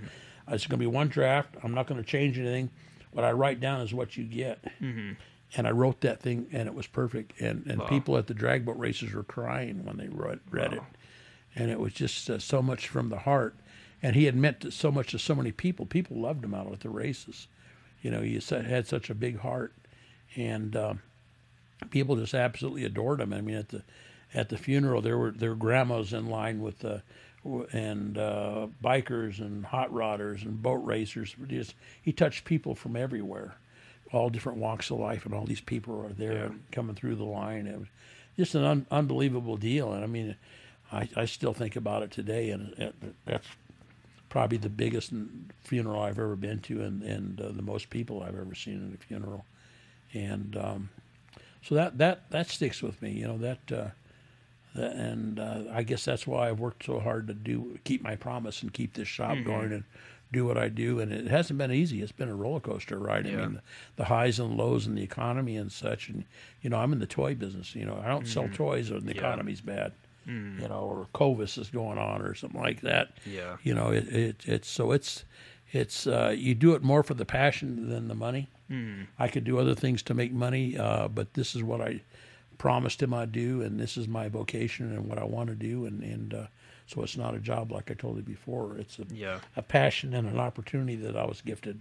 "It's 0.48 0.66
going 0.66 0.80
to 0.80 0.82
be 0.82 0.86
one 0.88 1.06
draft. 1.06 1.54
I'm 1.62 1.72
not 1.74 1.86
going 1.86 2.02
to 2.02 2.08
change 2.08 2.36
anything. 2.40 2.70
What 3.12 3.24
I 3.24 3.30
write 3.30 3.60
down 3.60 3.82
is 3.82 3.94
what 3.94 4.16
you 4.16 4.24
get." 4.24 4.64
Mm-hmm. 4.82 5.12
And 5.56 5.66
I 5.66 5.70
wrote 5.72 6.00
that 6.02 6.20
thing, 6.20 6.46
and 6.52 6.68
it 6.68 6.74
was 6.74 6.86
perfect. 6.86 7.40
And 7.40 7.66
and 7.66 7.80
Wow. 7.80 7.86
people 7.88 8.16
at 8.16 8.26
the 8.28 8.34
drag 8.34 8.64
boat 8.64 8.78
races 8.78 9.12
were 9.12 9.24
crying 9.24 9.84
when 9.84 9.96
they 9.96 10.08
read, 10.08 10.38
read 10.50 10.72
it, 10.74 10.82
and 11.56 11.70
it 11.70 11.80
was 11.80 11.92
just 11.92 12.30
uh, 12.30 12.38
so 12.38 12.62
much 12.62 12.86
from 12.88 13.08
the 13.08 13.18
heart. 13.20 13.54
And 14.02 14.14
he 14.16 14.24
had 14.24 14.34
meant 14.36 14.72
so 14.72 14.90
much 14.90 15.10
to 15.10 15.18
so 15.18 15.34
many 15.34 15.52
people. 15.52 15.84
People 15.86 16.16
loved 16.18 16.44
him 16.44 16.54
out 16.54 16.72
at 16.72 16.80
the 16.80 16.88
races. 16.88 17.48
You 18.00 18.10
know, 18.10 18.22
he 18.22 18.40
had 18.48 18.86
such 18.86 19.10
a 19.10 19.14
big 19.14 19.40
heart, 19.40 19.74
and 20.36 20.74
um, 20.76 21.02
people 21.90 22.16
just 22.16 22.32
absolutely 22.34 22.84
adored 22.84 23.20
him. 23.20 23.32
I 23.32 23.40
mean, 23.40 23.56
at 23.56 23.68
the 23.70 23.82
at 24.32 24.48
the 24.48 24.56
funeral, 24.56 25.02
there 25.02 25.18
were 25.18 25.32
there 25.32 25.50
were 25.50 25.56
grandmas 25.56 26.12
in 26.12 26.28
line 26.30 26.60
with 26.62 26.84
uh, 26.84 26.98
w- 27.44 27.66
and 27.72 28.16
uh, 28.16 28.68
bikers 28.82 29.40
and 29.40 29.66
hot 29.66 29.90
rodders 29.92 30.44
and 30.44 30.62
boat 30.62 30.82
racers. 30.84 31.34
Just 31.48 31.74
he 32.00 32.12
touched 32.12 32.44
people 32.44 32.74
from 32.74 32.96
everywhere, 32.96 33.56
all 34.12 34.30
different 34.30 34.58
walks 34.58 34.90
of 34.90 34.98
life, 34.98 35.24
and 35.24 35.34
all 35.34 35.44
these 35.44 35.60
people 35.60 36.04
are 36.04 36.12
there 36.12 36.32
Yeah. 36.48 36.54
coming 36.72 36.94
through 36.96 37.14
the 37.16 37.24
line. 37.24 37.66
It 37.66 37.78
was 37.78 37.88
just 38.36 38.54
an 38.54 38.64
un- 38.64 38.86
unbelievable 38.90 39.56
deal, 39.56 39.92
and 39.92 40.02
I 40.02 40.06
mean, 40.06 40.36
I, 40.92 41.08
I 41.16 41.24
still 41.26 41.54
think 41.54 41.76
about 41.76 42.02
it 42.02 42.10
today, 42.10 42.50
and 42.50 42.72
it, 42.78 42.94
that's 43.24 43.46
probably 44.28 44.58
the 44.58 44.68
biggest 44.68 45.12
funeral 45.62 46.00
I've 46.02 46.18
ever 46.18 46.36
been 46.36 46.60
to, 46.62 46.82
and 46.82 47.02
and 47.02 47.40
uh, 47.40 47.50
the 47.52 47.62
most 47.62 47.90
people 47.90 48.22
I've 48.22 48.38
ever 48.38 48.54
seen 48.54 48.88
at 48.92 49.00
a 49.00 49.06
funeral, 49.06 49.44
and 50.12 50.56
um, 50.56 50.88
so 51.62 51.74
that 51.76 51.98
that 51.98 52.28
that 52.30 52.48
sticks 52.48 52.82
with 52.82 53.00
me. 53.02 53.12
You 53.12 53.28
know 53.28 53.38
that, 53.38 53.58
uh, 53.72 53.88
that 54.74 54.92
and 54.96 55.38
uh, 55.38 55.62
I 55.72 55.82
guess 55.84 56.04
that's 56.04 56.26
why 56.26 56.48
I've 56.48 56.58
worked 56.60 56.84
so 56.86 56.98
hard 56.98 57.26
to 57.28 57.34
do 57.34 57.78
keep 57.84 58.02
my 58.02 58.16
promise 58.16 58.62
and 58.62 58.72
keep 58.72 58.94
this 58.94 59.08
shop 59.08 59.36
going 59.44 59.72
and 59.72 59.84
do 60.32 60.44
what 60.44 60.56
I 60.58 60.68
do. 60.68 61.00
And 61.00 61.12
it 61.12 61.26
hasn't 61.28 61.58
been 61.58 61.72
easy. 61.72 62.02
It's 62.02 62.12
been 62.12 62.28
a 62.28 62.34
roller 62.34 62.60
coaster 62.60 62.98
ride. 62.98 63.26
I 63.26 63.30
mean, 63.30 63.52
the, 63.54 63.62
the 63.96 64.04
highs 64.04 64.38
and 64.38 64.56
lows 64.56 64.86
in 64.86 64.94
the 64.94 65.02
economy 65.02 65.56
and 65.56 65.70
such. 65.72 66.08
And 66.08 66.24
you 66.62 66.70
know, 66.70 66.76
I'm 66.78 66.92
in 66.92 66.98
the 67.00 67.06
toy 67.06 67.34
business. 67.34 67.74
You 67.74 67.84
know, 67.84 68.00
I 68.04 68.08
don't 68.08 68.26
sell 68.26 68.48
toys 68.48 68.90
when 68.90 69.06
the 69.06 69.14
Yeah. 69.14 69.20
economy's 69.20 69.60
bad. 69.60 69.92
You 70.26 70.68
know, 70.68 70.82
or 70.82 71.08
Covis 71.12 71.58
is 71.58 71.70
going 71.70 71.98
on 71.98 72.22
or 72.22 72.34
something 72.36 72.60
like 72.60 72.82
that 72.82 73.14
Yeah. 73.26 73.56
you 73.64 73.74
know 73.74 73.88
it, 73.90 74.06
it 74.08 74.44
it's 74.46 74.68
so 74.68 74.92
it's 74.92 75.24
it's 75.72 76.06
uh, 76.06 76.32
you 76.36 76.54
do 76.54 76.74
it 76.74 76.82
more 76.84 77.02
for 77.02 77.14
the 77.14 77.24
passion 77.24 77.88
than 77.88 78.06
the 78.06 78.14
money 78.14 78.48
Mm. 78.70 79.08
i 79.18 79.26
could 79.26 79.42
do 79.42 79.58
other 79.58 79.74
things 79.74 80.00
to 80.04 80.14
make 80.14 80.32
money 80.32 80.78
uh, 80.78 81.08
but 81.08 81.34
this 81.34 81.56
is 81.56 81.64
what 81.64 81.80
i 81.80 82.00
promised 82.58 83.02
him 83.02 83.12
i'd 83.14 83.32
do 83.32 83.62
and 83.62 83.80
this 83.80 83.96
is 83.96 84.06
my 84.06 84.28
vocation 84.28 84.92
and 84.94 85.08
what 85.08 85.18
i 85.18 85.24
want 85.24 85.48
to 85.48 85.56
do 85.56 85.86
and 85.86 86.04
and 86.04 86.34
uh, 86.34 86.46
so 86.90 87.02
it's 87.02 87.16
not 87.16 87.34
a 87.34 87.38
job 87.38 87.70
like 87.72 87.90
i 87.90 87.94
told 87.94 88.16
you 88.16 88.22
before 88.22 88.76
it's 88.78 88.98
a, 88.98 89.04
Yeah. 89.14 89.38
a 89.56 89.62
passion 89.62 90.12
and 90.14 90.26
an 90.28 90.38
opportunity 90.38 90.96
that 90.96 91.16
i 91.16 91.24
was 91.24 91.40
gifted 91.40 91.80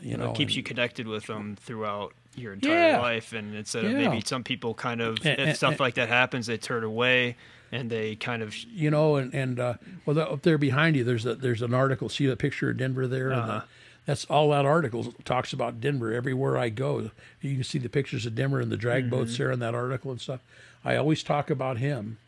you 0.00 0.16
know 0.16 0.30
it 0.30 0.36
keeps 0.36 0.50
and- 0.50 0.56
you 0.58 0.62
connected 0.62 1.06
with 1.08 1.26
them 1.26 1.56
throughout 1.58 2.12
your 2.36 2.52
entire 2.52 2.90
Yeah. 2.90 3.00
life 3.00 3.32
and 3.32 3.54
instead 3.54 3.84
of 3.84 3.92
Yeah. 3.92 4.08
maybe 4.08 4.22
some 4.24 4.44
people 4.44 4.74
kind 4.74 5.00
of 5.00 5.24
And- 5.24 5.40
if 5.50 5.56
stuff 5.56 5.80
like 5.80 5.94
that 5.94 6.08
happens 6.08 6.46
they 6.46 6.58
turn 6.58 6.84
away 6.84 7.36
and 7.72 7.90
they 7.90 8.14
kind 8.14 8.42
of 8.42 8.54
you 8.56 8.90
know, 8.90 9.16
and 9.16 9.34
and 9.34 9.58
uh, 9.58 9.74
well, 10.04 10.18
up 10.20 10.42
there 10.42 10.56
behind 10.56 10.94
you, 10.94 11.02
there's 11.02 11.26
a 11.26 11.34
there's 11.34 11.62
an 11.62 11.74
article. 11.74 12.08
See 12.08 12.24
the 12.26 12.36
picture 12.36 12.70
of 12.70 12.76
Denver 12.76 13.08
there, 13.08 13.32
Uh-huh. 13.32 13.46
the, 13.58 13.64
that's 14.06 14.24
all 14.26 14.50
that 14.50 14.64
article 14.64 15.12
talks 15.24 15.52
about 15.52 15.80
Denver. 15.80 16.12
Everywhere 16.14 16.56
I 16.56 16.68
go, 16.68 17.10
you 17.40 17.54
can 17.56 17.64
see 17.64 17.80
the 17.80 17.88
pictures 17.88 18.24
of 18.24 18.36
Denver 18.36 18.60
and 18.60 18.70
the 18.70 18.76
drag 18.76 19.10
boats 19.10 19.36
there 19.36 19.50
in 19.50 19.58
that 19.58 19.74
article 19.74 20.12
and 20.12 20.20
stuff. 20.20 20.40
I 20.84 20.94
always 20.94 21.24
talk 21.24 21.50
about 21.50 21.78
him, 21.78 22.18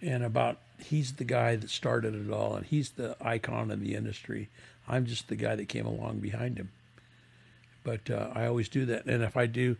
and 0.00 0.22
about 0.22 0.58
he's 0.84 1.14
the 1.14 1.24
guy 1.24 1.56
that 1.56 1.70
started 1.70 2.14
it 2.14 2.30
all, 2.32 2.54
and 2.56 2.66
he's 2.66 2.90
the 2.90 3.16
icon 3.20 3.70
in 3.70 3.80
the 3.82 3.94
industry. 3.94 4.48
I'm 4.88 5.06
just 5.06 5.28
the 5.28 5.36
guy 5.36 5.54
that 5.56 5.68
came 5.68 5.86
along 5.86 6.18
behind 6.18 6.58
him. 6.58 6.70
But 7.84 8.10
uh, 8.10 8.30
I 8.34 8.46
always 8.46 8.68
do 8.68 8.84
that, 8.86 9.06
and 9.06 9.22
if 9.22 9.36
I 9.36 9.46
do. 9.46 9.76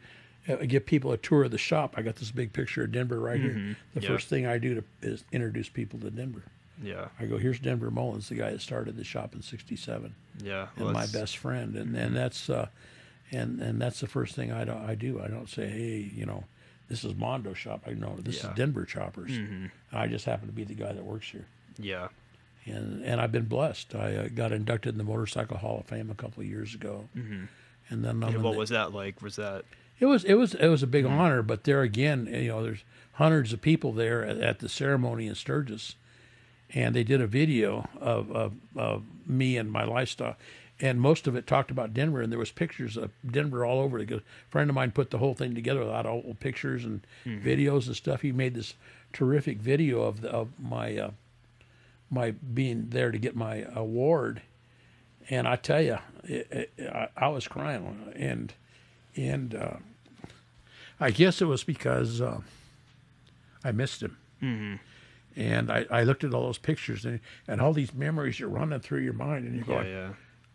uh, 0.49 0.57
give 0.57 0.85
people 0.85 1.13
a 1.13 1.17
tour 1.17 1.45
of 1.45 1.53
the 1.53 1.57
shop. 1.59 1.95
I 1.97 2.03
got 2.03 2.17
this 2.17 2.33
big 2.33 2.53
picture 2.53 2.83
of 2.83 2.91
Denver 2.91 3.21
right 3.21 3.39
here. 3.39 3.77
The 3.95 4.01
Yeah. 4.01 4.09
first 4.09 4.27
thing 4.27 4.45
I 4.45 4.59
do 4.59 4.75
to, 4.75 4.85
is 5.01 5.23
introduce 5.31 5.69
people 5.69 6.01
to 6.01 6.11
Denver. 6.11 6.43
yeah 6.83 7.11
I 7.21 7.27
go, 7.27 7.39
here's 7.39 7.61
Denver 7.61 7.93
Mullins, 7.93 8.29
the 8.29 8.35
guy 8.35 8.51
that 8.51 8.61
started 8.61 8.97
the 8.97 9.05
shop 9.05 9.35
in 9.37 9.43
'67, 9.43 10.17
yeah 10.43 10.67
and 10.77 10.93
my 10.93 11.07
best 11.07 11.37
friend, 11.37 11.77
and 11.77 11.95
and 11.97 12.17
that's 12.17 12.51
uh, 12.51 12.67
and 13.31 13.61
and 13.61 13.81
that's 13.81 14.01
the 14.01 14.09
first 14.09 14.35
thing 14.35 14.51
I 14.51 14.65
do. 14.65 14.73
I 14.73 14.97
do. 14.97 15.21
I 15.23 15.29
don't 15.29 15.49
say, 15.49 15.69
hey, 15.69 16.11
you 16.13 16.27
know, 16.27 16.43
this 16.89 17.05
is 17.05 17.15
Mondo 17.15 17.55
shop. 17.55 17.83
I 17.87 17.93
know 17.93 18.17
this 18.19 18.43
Yeah. 18.43 18.51
is 18.51 18.57
Denver 18.57 18.85
Choppers. 18.85 19.33
I 19.93 20.07
just 20.09 20.25
happen 20.25 20.47
to 20.49 20.53
be 20.53 20.65
the 20.65 20.75
guy 20.75 20.93
that 20.93 21.05
works 21.05 21.29
here, 21.29 21.47
yeah 21.79 22.09
and 22.65 23.03
and 23.05 23.21
I've 23.21 23.33
been 23.33 23.47
blessed. 23.47 23.95
I 23.95 24.15
uh, 24.17 24.29
got 24.29 24.53
inducted 24.53 24.95
in 24.95 24.99
the 24.99 25.05
Motorcycle 25.05 25.57
Hall 25.57 25.81
of 25.81 25.87
Fame 25.87 26.11
a 26.11 26.15
couple 26.15 26.43
of 26.43 26.49
years 26.49 26.75
ago, 26.75 27.09
and 27.15 27.49
then 28.05 28.23
and 28.23 28.43
what 28.43 28.53
the- 28.53 28.59
was 28.59 28.69
that 28.71 28.93
like 28.93 29.21
was 29.23 29.37
that 29.37 29.65
it 29.99 30.07
was 30.07 30.25
it 30.25 30.35
was 30.35 30.55
it 30.55 30.69
was 30.69 30.83
a 30.83 30.87
big 30.87 31.05
Mm-hmm. 31.05 31.19
honor, 31.19 31.43
but 31.43 31.65
there 31.65 31.83
again, 31.83 32.27
you 32.27 32.49
know, 32.49 32.63
there's 32.63 32.85
hundreds 33.15 33.53
of 33.53 33.61
people 33.61 33.93
there 33.93 34.25
at, 34.25 34.39
at 34.39 34.59
the 34.61 34.69
ceremony 34.69 35.27
in 35.27 35.35
Sturgis, 35.35 35.97
and 36.71 36.95
they 36.95 37.05
did 37.05 37.21
a 37.21 37.27
video 37.27 37.89
of, 38.01 38.31
of 38.31 38.53
of 38.77 39.03
me 39.27 39.57
and 39.57 39.71
my 39.71 39.85
lifestyle, 39.85 40.37
and 40.83 41.01
most 41.01 41.27
of 41.27 41.35
it 41.37 41.47
talked 41.47 41.71
about 41.71 41.95
Denver, 41.95 42.21
and 42.21 42.31
there 42.31 42.39
was 42.39 42.51
pictures 42.51 42.97
of 42.99 43.11
Denver 43.27 43.65
all 43.65 43.81
over. 43.81 43.99
it. 44.01 44.11
A 44.13 44.21
friend 44.51 44.69
of 44.69 44.75
mine 44.75 44.91
put 44.91 45.11
the 45.11 45.19
whole 45.19 45.33
thing 45.35 45.55
together, 45.55 45.81
a 45.81 45.87
lot 45.87 46.05
of 46.05 46.13
old 46.25 46.41
pictures 46.41 46.85
and 46.85 47.07
Mm-hmm. 47.25 47.49
videos 47.49 47.87
and 47.87 47.97
stuff. 47.97 48.21
He 48.23 48.33
made 48.33 48.55
this 48.55 48.75
terrific 49.13 49.59
video 49.59 50.03
of 50.03 50.21
the, 50.21 50.29
of 50.31 50.49
my 50.59 50.97
uh, 50.99 51.11
my 52.11 52.33
being 52.33 52.89
there 52.91 53.11
to 53.11 53.19
get 53.19 53.35
my 53.35 53.65
award, 53.75 54.43
and 55.31 55.49
I 55.49 55.57
tell 55.57 55.81
you, 55.81 55.99
I, 56.29 57.09
I 57.17 57.29
was 57.29 57.49
crying, 57.49 58.13
and 58.17 58.53
and 59.17 59.55
uh, 59.55 59.77
I 61.01 61.11
guess 61.11 61.41
it 61.41 61.47
was 61.47 61.65
because 61.65 62.21
uh, 62.21 62.41
I 63.65 63.73
missed 63.73 64.03
him. 64.03 64.17
Mm-hmm. 64.43 64.75
And 65.35 65.71
I, 65.73 65.87
I 65.91 66.03
looked 66.03 66.25
at 66.25 66.35
all 66.35 66.43
those 66.45 66.59
pictures 66.59 67.07
and, 67.07 67.19
and 67.49 67.61
all 67.63 67.73
these 67.73 67.95
memories 67.95 68.39
are 68.43 68.49
running 68.49 68.81
through 68.81 69.01
your 69.01 69.15
mind, 69.15 69.47
and 69.47 69.57
you're 69.57 69.83
yeah 69.83 69.89
yeah 70.09 70.09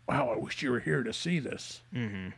"Wow, 0.08 0.30
I 0.30 0.36
wish 0.36 0.62
you 0.62 0.70
were 0.70 0.80
here 0.80 1.02
to 1.02 1.12
see 1.12 1.38
this." 1.38 1.82
Mm-hmm. 1.94 2.30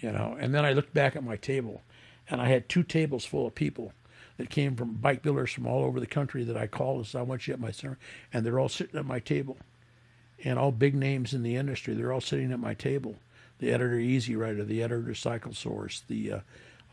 You 0.00 0.12
know. 0.12 0.36
And 0.38 0.54
then 0.54 0.64
I 0.64 0.72
looked 0.72 0.94
back 0.94 1.14
at 1.16 1.24
my 1.24 1.36
table, 1.36 1.82
and 2.28 2.40
I 2.40 2.48
had 2.48 2.68
two 2.68 2.82
tables 2.82 3.24
full 3.24 3.46
of 3.46 3.54
people 3.54 3.92
that 4.38 4.50
came 4.50 4.76
from 4.76 4.94
bike 4.94 5.22
builders 5.22 5.52
from 5.52 5.66
all 5.66 5.84
over 5.84 6.00
the 6.00 6.06
country 6.06 6.44
that 6.44 6.56
I 6.56 6.66
called 6.66 6.98
and 6.98 7.06
said, 7.06 7.18
I 7.18 7.22
want 7.22 7.46
you 7.46 7.54
at 7.54 7.60
my 7.60 7.72
center. 7.72 7.98
And 8.32 8.46
they're 8.46 8.58
all 8.58 8.68
sitting 8.68 8.98
at 8.98 9.04
my 9.04 9.18
table. 9.18 9.58
And 10.44 10.58
all 10.58 10.70
big 10.70 10.94
names 10.94 11.34
in 11.34 11.42
the 11.42 11.56
industry, 11.56 11.94
they're 11.94 12.12
all 12.12 12.20
sitting 12.20 12.52
at 12.52 12.60
my 12.60 12.72
table. 12.72 13.16
The 13.58 13.72
editor 13.72 13.98
Easy 13.98 14.36
Rider, 14.36 14.64
the 14.64 14.84
editor 14.84 15.12
Cycle 15.14 15.52
Source, 15.52 16.04
the 16.06 16.32
uh, 16.34 16.40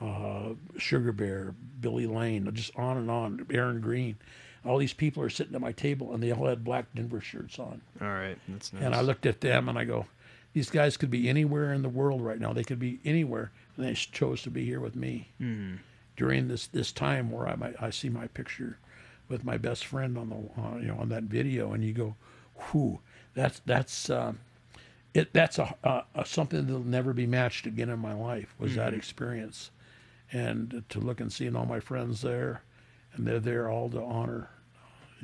uh, 0.03 0.53
Sugar 0.77 1.11
Bear, 1.11 1.53
Billy 1.79 2.07
Lane, 2.07 2.49
just 2.53 2.75
on 2.75 2.97
and 2.97 3.11
on, 3.11 3.45
Aaron 3.51 3.79
Green. 3.79 4.17
All 4.65 4.79
these 4.79 4.93
people 4.93 5.21
are 5.21 5.29
sitting 5.29 5.53
at 5.53 5.61
my 5.61 5.71
table 5.71 6.11
and 6.11 6.23
they 6.23 6.31
all 6.31 6.47
had 6.47 6.63
black 6.63 6.87
Denver 6.95 7.21
shirts 7.21 7.59
on. 7.59 7.81
All 8.01 8.07
right, 8.07 8.39
that's 8.47 8.73
nice. 8.73 8.81
And 8.81 8.95
I 8.95 9.01
looked 9.01 9.27
at 9.27 9.41
them 9.41 9.69
and 9.69 9.77
I 9.77 9.83
go, 9.83 10.07
these 10.55 10.69
guys 10.69 10.95
could 10.95 11.11
be 11.11 11.27
anywhere 11.27 11.73
in 11.73 11.81
the 11.81 11.89
world 11.89 12.21
right 12.21 12.39
now. 12.39 12.53
They 12.53 12.63
could 12.63 12.79
be 12.79 13.01
anywhere, 13.03 13.51
and 13.75 13.85
they 13.85 13.93
chose 13.93 14.41
to 14.43 14.49
be 14.49 14.63
here 14.63 14.79
with 14.79 14.95
me 14.95 15.27
mm-hmm. 15.39 15.75
during 16.15 16.47
this 16.47 16.67
this 16.67 16.93
time 16.93 17.29
where 17.29 17.45
I 17.45 17.55
might, 17.55 17.75
I 17.81 17.89
see 17.89 18.07
my 18.07 18.27
picture 18.27 18.77
with 19.27 19.43
my 19.43 19.57
best 19.57 19.85
friend 19.85 20.17
on 20.17 20.29
the 20.29 20.61
uh, 20.61 20.77
you 20.77 20.87
know 20.87 20.95
on 20.95 21.09
that 21.09 21.23
video, 21.23 21.73
and 21.73 21.83
you 21.83 21.91
go, 21.91 22.15
whoo, 22.73 23.01
that's 23.33 23.61
that's 23.65 24.09
um, 24.09 24.39
it. 25.13 25.33
That's 25.33 25.59
a, 25.59 25.75
a, 25.83 26.03
a, 26.15 26.25
something 26.25 26.65
that'll 26.65 26.85
never 26.85 27.11
be 27.11 27.27
matched 27.27 27.65
again 27.65 27.89
in 27.89 27.99
my 27.99 28.13
life. 28.13 28.55
Was 28.57 28.71
mm-hmm. 28.71 28.79
that 28.79 28.93
experience, 28.93 29.71
and 30.31 30.85
to 30.87 30.99
look 31.01 31.19
and 31.19 31.33
see 31.33 31.47
and 31.47 31.57
all 31.57 31.65
my 31.65 31.81
friends 31.81 32.21
there, 32.21 32.63
and 33.13 33.27
they're 33.27 33.41
there 33.41 33.69
all 33.69 33.89
to 33.89 34.01
honor 34.01 34.51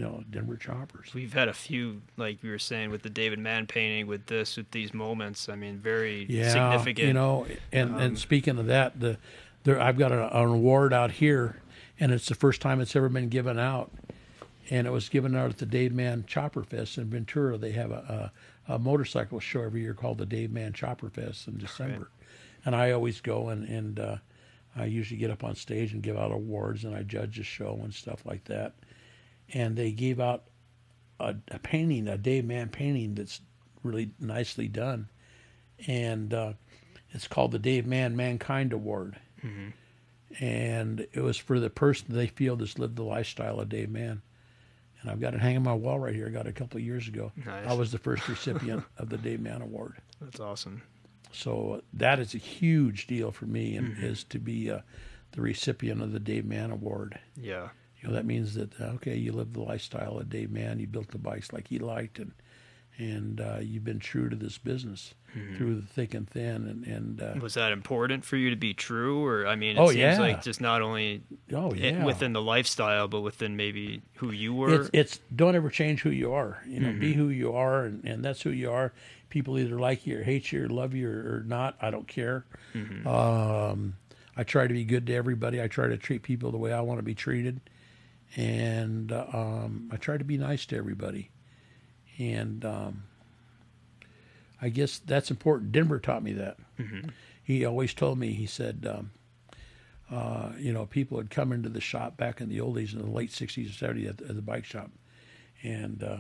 you 0.02 0.08
know 0.08 0.24
Denver 0.32 0.58
Choppers. 0.58 1.14
We've 1.14 1.34
had 1.34 1.48
a 1.48 1.54
few, 1.54 2.02
like 2.18 2.42
you 2.44 2.50
were 2.50 2.58
saying, 2.58 2.90
with 2.90 3.04
the 3.04 3.10
David 3.10 3.38
Mann 3.38 3.68
painting, 3.68 4.08
with 4.08 4.26
this, 4.26 4.58
with 4.58 4.72
these 4.72 4.96
moments. 4.96 5.48
I 5.48 5.56
mean, 5.56 5.78
very 5.78 6.26
yeah, 6.28 6.50
significant. 6.50 7.08
You 7.08 7.14
know, 7.14 7.46
and 7.72 7.92
um, 7.92 8.02
and 8.02 8.18
speaking 8.18 8.58
of 8.58 8.66
that, 8.66 9.00
the 9.00 9.20
there 9.64 9.80
I've 9.80 10.00
got 10.00 10.12
a, 10.12 10.36
an 10.36 10.50
award 10.50 10.92
out 10.92 11.12
here, 11.12 11.62
and 12.00 12.12
it's 12.12 12.26
the 12.26 12.34
first 12.34 12.62
time 12.62 12.82
it's 12.82 12.96
ever 12.96 13.10
been 13.10 13.30
given 13.30 13.60
out, 13.60 13.92
and 14.72 14.88
it 14.88 14.90
was 14.90 15.08
given 15.08 15.36
out 15.36 15.52
at 15.52 15.60
the 15.60 15.68
Dave 15.68 15.94
Mann 15.94 16.26
Chopper 16.26 16.64
Fest 16.64 16.98
in 16.98 17.06
Ventura. 17.06 17.60
They 17.60 17.74
have 17.74 17.92
a, 17.92 18.32
a, 18.68 18.74
a 18.74 18.80
motorcycle 18.80 19.40
show 19.40 19.62
every 19.62 19.82
year 19.82 19.94
called 19.94 20.18
the 20.18 20.26
Dave 20.26 20.52
Mann 20.52 20.74
Chopper 20.74 21.12
Fest 21.12 21.48
in 21.48 21.60
December, 21.60 21.94
right. 21.94 22.66
and 22.66 22.76
I 22.76 22.92
always 22.92 23.22
go 23.22 23.50
and 23.50 23.68
and. 23.70 24.00
Uh, 24.00 24.18
I 24.74 24.86
usually 24.86 25.20
get 25.20 25.30
up 25.30 25.44
on 25.44 25.56
stage 25.56 25.92
and 25.92 26.02
give 26.02 26.16
out 26.16 26.32
awards, 26.32 26.86
and 26.86 26.96
I 26.96 27.04
judge 27.04 27.36
the 27.36 27.44
show 27.44 27.82
and 27.84 27.94
stuff 27.94 28.26
like 28.26 28.46
that 28.46 28.74
and 29.54 29.76
they 29.76 29.92
gave 29.92 30.20
out 30.20 30.44
a, 31.20 31.36
a 31.50 31.60
painting, 31.60 32.08
a 32.08 32.18
Dave 32.18 32.46
Mann 32.46 32.70
painting 32.70 33.16
that's 33.16 33.42
really 33.84 34.12
nicely 34.20 34.68
done, 34.68 35.10
and 35.88 36.34
uh, 36.34 36.54
it's 37.12 37.28
called 37.28 37.52
the 37.52 37.60
Dave 37.60 37.86
Mann 37.86 38.16
Mankind 38.16 38.74
Award. 38.74 39.18
Mm-hmm. 39.44 39.70
And 40.44 41.08
it 41.12 41.22
was 41.22 41.38
for 41.38 41.60
the 41.60 41.70
person 41.70 42.08
they 42.10 42.28
feel 42.28 42.56
that's 42.56 42.80
lived 42.80 42.96
the 42.96 43.04
lifestyle 43.04 43.60
of 43.60 43.68
Dave 43.68 43.90
Mann. 43.90 44.22
And 45.02 45.12
I've 45.12 45.20
got 45.20 45.34
it 45.34 45.42
hanging 45.42 45.58
on 45.58 45.64
my 45.64 45.74
wall 45.74 46.00
right 46.00 46.16
here. 46.16 46.28
I 46.28 46.30
got 46.30 46.46
it 46.46 46.52
a 46.52 46.54
couple 46.54 46.78
of 46.78 46.86
years 46.86 47.08
ago. 47.08 47.34
Nice. 47.36 47.68
I 47.68 47.74
was 47.74 47.92
the 47.92 47.98
first 47.98 48.30
recipient 48.30 48.86
of 48.98 49.10
the 49.10 49.18
Dave 49.18 49.42
Mann 49.42 49.62
Award. 49.62 49.98
That's 50.22 50.40
awesome. 50.40 50.84
So 51.34 51.82
that 51.94 52.20
is 52.20 52.34
a 52.34 52.38
huge 52.38 53.08
deal 53.08 53.32
for 53.32 53.46
me, 53.46 53.76
and 53.76 53.90
mm-hmm. 53.90 54.06
is 54.06 54.24
to 54.26 54.40
be 54.40 54.72
uh, 54.72 54.82
the 55.32 55.42
recipient 55.42 56.02
of 56.02 56.14
the 56.14 56.20
Dave 56.20 56.46
Mann 56.46 56.72
Award. 56.72 57.20
Yeah 57.36 57.70
you 58.02 58.10
know 58.10 58.16
that 58.16 58.26
means 58.26 58.56
that 58.56 58.80
uh, 58.82 58.86
okay, 58.96 59.16
you 59.16 59.32
lived 59.32 59.54
the 59.54 59.62
lifestyle 59.62 60.18
of 60.18 60.30
Dave 60.30 60.52
Mann. 60.52 60.80
You 60.80 60.88
built 60.88 61.10
the 61.10 61.20
bikes 61.20 61.54
like 61.54 61.68
he 61.68 61.78
liked, 61.78 62.18
and 62.18 62.32
and 62.98 63.40
uh, 63.40 63.58
you've 63.62 63.84
been 63.84 64.00
true 64.00 64.28
to 64.30 64.36
this 64.36 64.58
business 64.58 65.14
mm-hmm. 65.36 65.56
through 65.56 65.76
the 65.76 65.88
thick 65.88 66.14
and 66.14 66.30
thin. 66.30 66.68
And, 66.68 66.86
and 66.86 67.22
uh, 67.22 67.40
was 67.40 67.54
that 67.54 67.72
important 67.72 68.26
for 68.26 68.38
you 68.38 68.50
to 68.50 68.56
be 68.56 68.74
true, 68.74 69.24
or 69.24 69.46
I 69.46 69.56
mean, 69.56 69.78
it 69.78 69.80
oh, 69.80 69.88
seems 69.88 70.00
yeah. 70.00 70.20
like 70.20 70.44
just 70.44 70.62
not 70.62 70.82
only 70.82 71.22
oh 71.54 71.74
yeah 71.74 72.04
within 72.04 72.34
the 72.34 72.42
lifestyle, 72.42 73.08
but 73.08 73.22
within 73.22 73.56
maybe 73.56 74.02
who 74.16 74.32
you 74.32 74.54
were. 74.54 74.82
It's, 74.82 74.90
it's 74.94 75.20
don't 75.36 75.56
ever 75.56 75.70
change 75.70 76.02
who 76.02 76.10
you 76.10 76.34
are. 76.34 76.62
You 76.68 76.80
know, 76.80 76.90
mm-hmm. 76.90 77.00
be 77.00 77.14
who 77.14 77.30
you 77.30 77.54
are, 77.54 77.86
and, 77.86 78.04
and 78.04 78.26
that's 78.26 78.42
who 78.42 78.50
you 78.50 78.72
are. 78.72 78.94
People 79.30 79.60
either 79.60 79.80
like 79.80 80.08
you 80.08 80.20
or 80.20 80.24
hate 80.24 80.52
you 80.52 80.66
or 80.66 80.70
love 80.70 80.96
you 80.96 81.08
or, 81.08 81.36
or 81.36 81.44
not. 81.46 81.78
I 81.80 81.92
don't 81.92 82.08
care. 82.08 82.46
Mm-hmm. 82.74 83.08
Um, 83.08 83.96
I 84.36 84.44
try 84.44 84.66
to 84.66 84.74
be 84.74 84.84
good 84.86 85.06
to 85.08 85.14
everybody. 85.14 85.62
I 85.62 85.68
try 85.68 85.88
to 85.88 85.98
treat 85.98 86.24
people 86.24 86.52
the 86.52 86.58
way 86.58 86.74
I 86.74 86.82
want 86.82 86.98
to 86.98 87.04
be 87.04 87.16
treated 87.16 87.62
and 88.36 89.12
um, 89.12 89.90
I 89.92 89.98
try 89.98 90.18
to 90.18 90.24
be 90.24 90.38
nice 90.38 90.66
to 90.68 90.78
everybody. 90.78 91.32
And 92.18 92.64
um, 92.64 93.04
I 94.62 94.70
guess 94.70 95.00
that's 95.00 95.32
important. 95.32 95.72
Denver 95.72 96.00
taught 96.00 96.24
me 96.24 96.34
that. 96.34 96.58
Mm-hmm. 96.80 97.10
He 97.44 97.66
always 97.66 97.94
told 97.94 98.20
me, 98.20 98.34
he 98.34 98.46
said, 98.46 98.88
um, 98.90 99.12
uh, 100.10 100.52
you 100.58 100.72
know, 100.72 100.86
people 100.86 101.18
had 101.18 101.30
come 101.30 101.52
into 101.52 101.70
the 101.70 101.82
shop 101.82 102.16
back 102.18 102.42
in 102.42 102.50
the 102.50 102.62
old 102.62 102.76
days, 102.76 102.94
in 102.94 103.00
the 103.00 103.10
late 103.10 103.32
60s 103.32 103.68
or 103.68 103.94
70s 103.94 104.10
at 104.10 104.18
the, 104.18 104.28
at 104.28 104.36
the 104.36 104.42
bike 104.42 104.66
shop. 104.66 104.92
And 105.64 106.04
uh, 106.04 106.18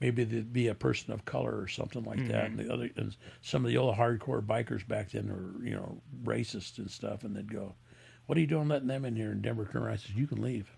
maybe 0.00 0.24
there'd 0.24 0.52
be 0.52 0.68
a 0.68 0.74
person 0.74 1.12
of 1.12 1.24
color 1.24 1.58
or 1.58 1.68
something 1.68 2.04
like 2.04 2.18
mm-hmm. 2.18 2.28
that. 2.28 2.46
And 2.46 2.58
the 2.58 2.72
other, 2.72 2.90
and 2.96 3.16
some 3.40 3.64
of 3.64 3.70
the 3.70 3.78
old 3.78 3.96
hardcore 3.96 4.44
bikers 4.44 4.86
back 4.86 5.10
then 5.10 5.28
were, 5.28 5.64
you 5.64 5.74
know, 5.74 6.00
racist 6.24 6.78
and 6.78 6.90
stuff. 6.90 7.24
And 7.24 7.36
they'd 7.36 7.52
go, 7.52 7.74
"What 8.26 8.38
are 8.38 8.40
you 8.40 8.46
doing 8.46 8.68
letting 8.68 8.88
them 8.88 9.04
in 9.04 9.16
here?" 9.16 9.30
And 9.30 9.42
Denver 9.42 9.64
turned 9.64 9.84
around. 9.84 9.94
I 9.94 9.96
said, 9.96 10.16
"You 10.16 10.26
can 10.26 10.40
leave." 10.40 10.70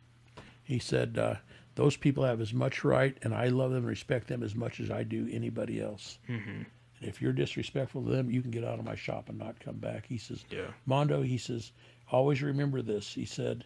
He 0.71 0.79
said, 0.79 1.19
uh, 1.19 1.35
Those 1.75 1.97
people 1.97 2.25
have 2.25 2.41
as 2.41 2.55
much 2.55 2.85
right, 2.85 3.19
and 3.23 3.35
I 3.35 3.49
love 3.49 3.71
them 3.71 3.79
and 3.79 3.89
respect 3.89 4.29
them 4.29 4.45
as 4.45 4.55
much 4.55 4.79
as 4.79 4.89
I 4.89 5.03
do 5.03 5.29
anybody 5.33 5.81
else. 5.81 6.19
Mm-hmm. 6.29 6.63
And 7.01 7.09
if 7.09 7.21
you're 7.21 7.33
disrespectful 7.33 8.05
to 8.05 8.11
them, 8.11 8.31
you 8.31 8.41
can 8.41 8.53
get 8.53 8.65
out 8.65 8.79
of 8.79 8.85
my 8.85 8.95
shop 8.95 9.29
and 9.29 9.37
not 9.37 9.59
come 9.59 9.79
back. 9.79 10.07
He 10.07 10.17
says, 10.17 10.45
yeah. 10.49 10.69
Mondo, 10.87 11.23
he 11.23 11.39
says, 11.39 11.73
always 12.13 12.41
remember 12.41 12.83
this. 12.83 13.13
He 13.13 13.25
said, 13.25 13.65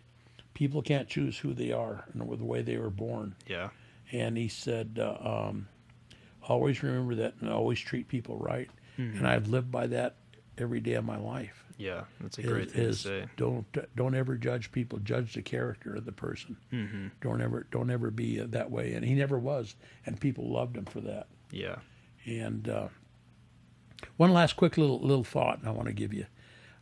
People 0.54 0.80
can't 0.80 1.08
choose 1.08 1.36
who 1.36 1.52
they 1.52 1.72
are 1.72 2.04
and 2.12 2.22
the 2.22 2.44
way 2.44 2.62
they 2.62 2.78
were 2.78 2.88
born. 2.88 3.34
Yeah. 3.46 3.68
And 4.12 4.38
he 4.38 4.48
said, 4.48 4.98
uh, 4.98 5.48
um, 5.48 5.68
Always 6.48 6.82
remember 6.82 7.16
that 7.16 7.34
and 7.40 7.50
always 7.50 7.80
treat 7.80 8.08
people 8.08 8.38
right. 8.38 8.70
Mm-hmm. 8.98 9.18
And 9.18 9.26
I've 9.26 9.48
lived 9.48 9.70
by 9.70 9.88
that 9.88 10.16
every 10.58 10.80
day 10.80 10.94
of 10.94 11.04
my 11.04 11.16
life. 11.16 11.64
Yeah, 11.76 12.04
that's 12.20 12.38
a 12.38 12.42
great 12.42 12.68
is, 12.68 12.72
thing 12.72 12.84
is 12.84 13.02
to 13.02 13.08
say. 13.08 13.26
Don't 13.36 13.66
don't 13.96 14.14
ever 14.14 14.36
judge 14.36 14.70
people. 14.70 14.98
Judge 15.00 15.34
the 15.34 15.42
character 15.42 15.96
of 15.96 16.04
the 16.04 16.12
person. 16.12 16.56
Mm-hmm. 16.72 17.08
Don't 17.20 17.42
ever 17.42 17.66
don't 17.70 17.90
ever 17.90 18.10
be 18.10 18.40
uh, 18.40 18.46
that 18.50 18.70
way. 18.70 18.94
And 18.94 19.04
he 19.04 19.14
never 19.14 19.38
was, 19.38 19.74
and 20.06 20.20
people 20.20 20.50
loved 20.50 20.76
him 20.76 20.84
for 20.84 21.00
that. 21.00 21.26
Yeah. 21.50 21.76
And 22.26 22.68
uh, 22.68 22.88
one 24.16 24.32
last 24.32 24.56
quick 24.56 24.78
little 24.78 25.00
little 25.00 25.24
thought 25.24 25.60
I 25.64 25.70
want 25.70 25.88
to 25.88 25.94
give 25.94 26.12
you. 26.12 26.26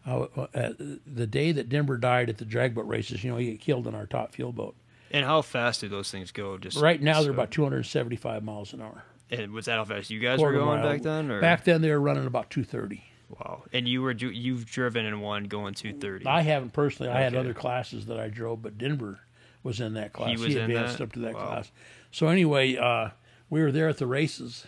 Uh, 0.05 0.27
uh, 0.55 0.73
the 1.07 1.28
day 1.28 1.53
that 1.53 1.69
Denver 1.69 1.97
died 1.97 2.28
at 2.28 2.39
the 2.39 2.44
drag 2.44 2.74
boat 2.74 2.86
races, 2.86 3.23
you 3.23 3.31
know, 3.31 3.36
he 3.36 3.53
got 3.53 3.61
killed 3.61 3.86
in 3.86 3.94
our 3.94 4.07
top 4.07 4.35
fuel 4.35 4.53
boat. 4.53 4.74
And 5.12 5.24
how 5.24 5.43
fast 5.43 5.82
do 5.82 5.89
those 5.89 6.11
things 6.11 6.32
go? 6.32 6.59
Just 6.59 6.81
right 6.81 7.01
now, 7.01 7.19
so. 7.19 7.24
they're 7.24 7.32
about 7.32 7.51
275 7.51 8.43
miles 8.43 8.73
an 8.73 8.81
hour. 8.81 9.05
And 9.31 9.53
was 9.53 9.66
that 9.66 9.77
how 9.77 9.85
fast 9.85 10.11
you 10.11 10.19
guys 10.19 10.39
Quarter 10.39 10.59
were 10.59 10.65
going 10.65 10.81
mile. 10.81 10.93
back 10.93 11.03
then? 11.03 11.31
Or? 11.31 11.40
Back 11.40 11.65
then, 11.65 11.82
they 11.82 11.90
were 11.90 12.01
running 12.01 12.27
about 12.27 12.51
230. 12.51 13.05
Wow. 13.38 13.62
And 13.72 13.88
you 13.88 14.02
were 14.02 14.12
you've 14.12 14.66
driven 14.66 15.06
in 15.06 15.20
one 15.20 15.44
going 15.44 15.74
230. 15.74 16.26
I 16.26 16.42
haven't 16.42 16.72
personally. 16.72 17.10
Okay. 17.10 17.18
I 17.18 17.22
had 17.22 17.34
other 17.34 17.54
classes 17.54 18.06
that 18.06 18.20
I 18.20 18.28
drove, 18.28 18.62
but 18.62 18.76
Denver 18.76 19.20
was 19.62 19.80
in 19.80 19.94
that 19.94 20.12
class. 20.12 20.30
He, 20.30 20.36
was 20.36 20.54
he 20.54 20.59
advanced 20.59 21.00
up 21.00 21.12
to 21.12 21.20
that 21.20 21.34
wow. 21.34 21.46
class. 21.46 21.72
So 22.10 22.28
anyway, 22.28 22.76
uh, 22.76 23.10
we 23.48 23.62
were 23.62 23.72
there 23.72 23.88
at 23.88 23.98
the 23.98 24.06
races, 24.06 24.66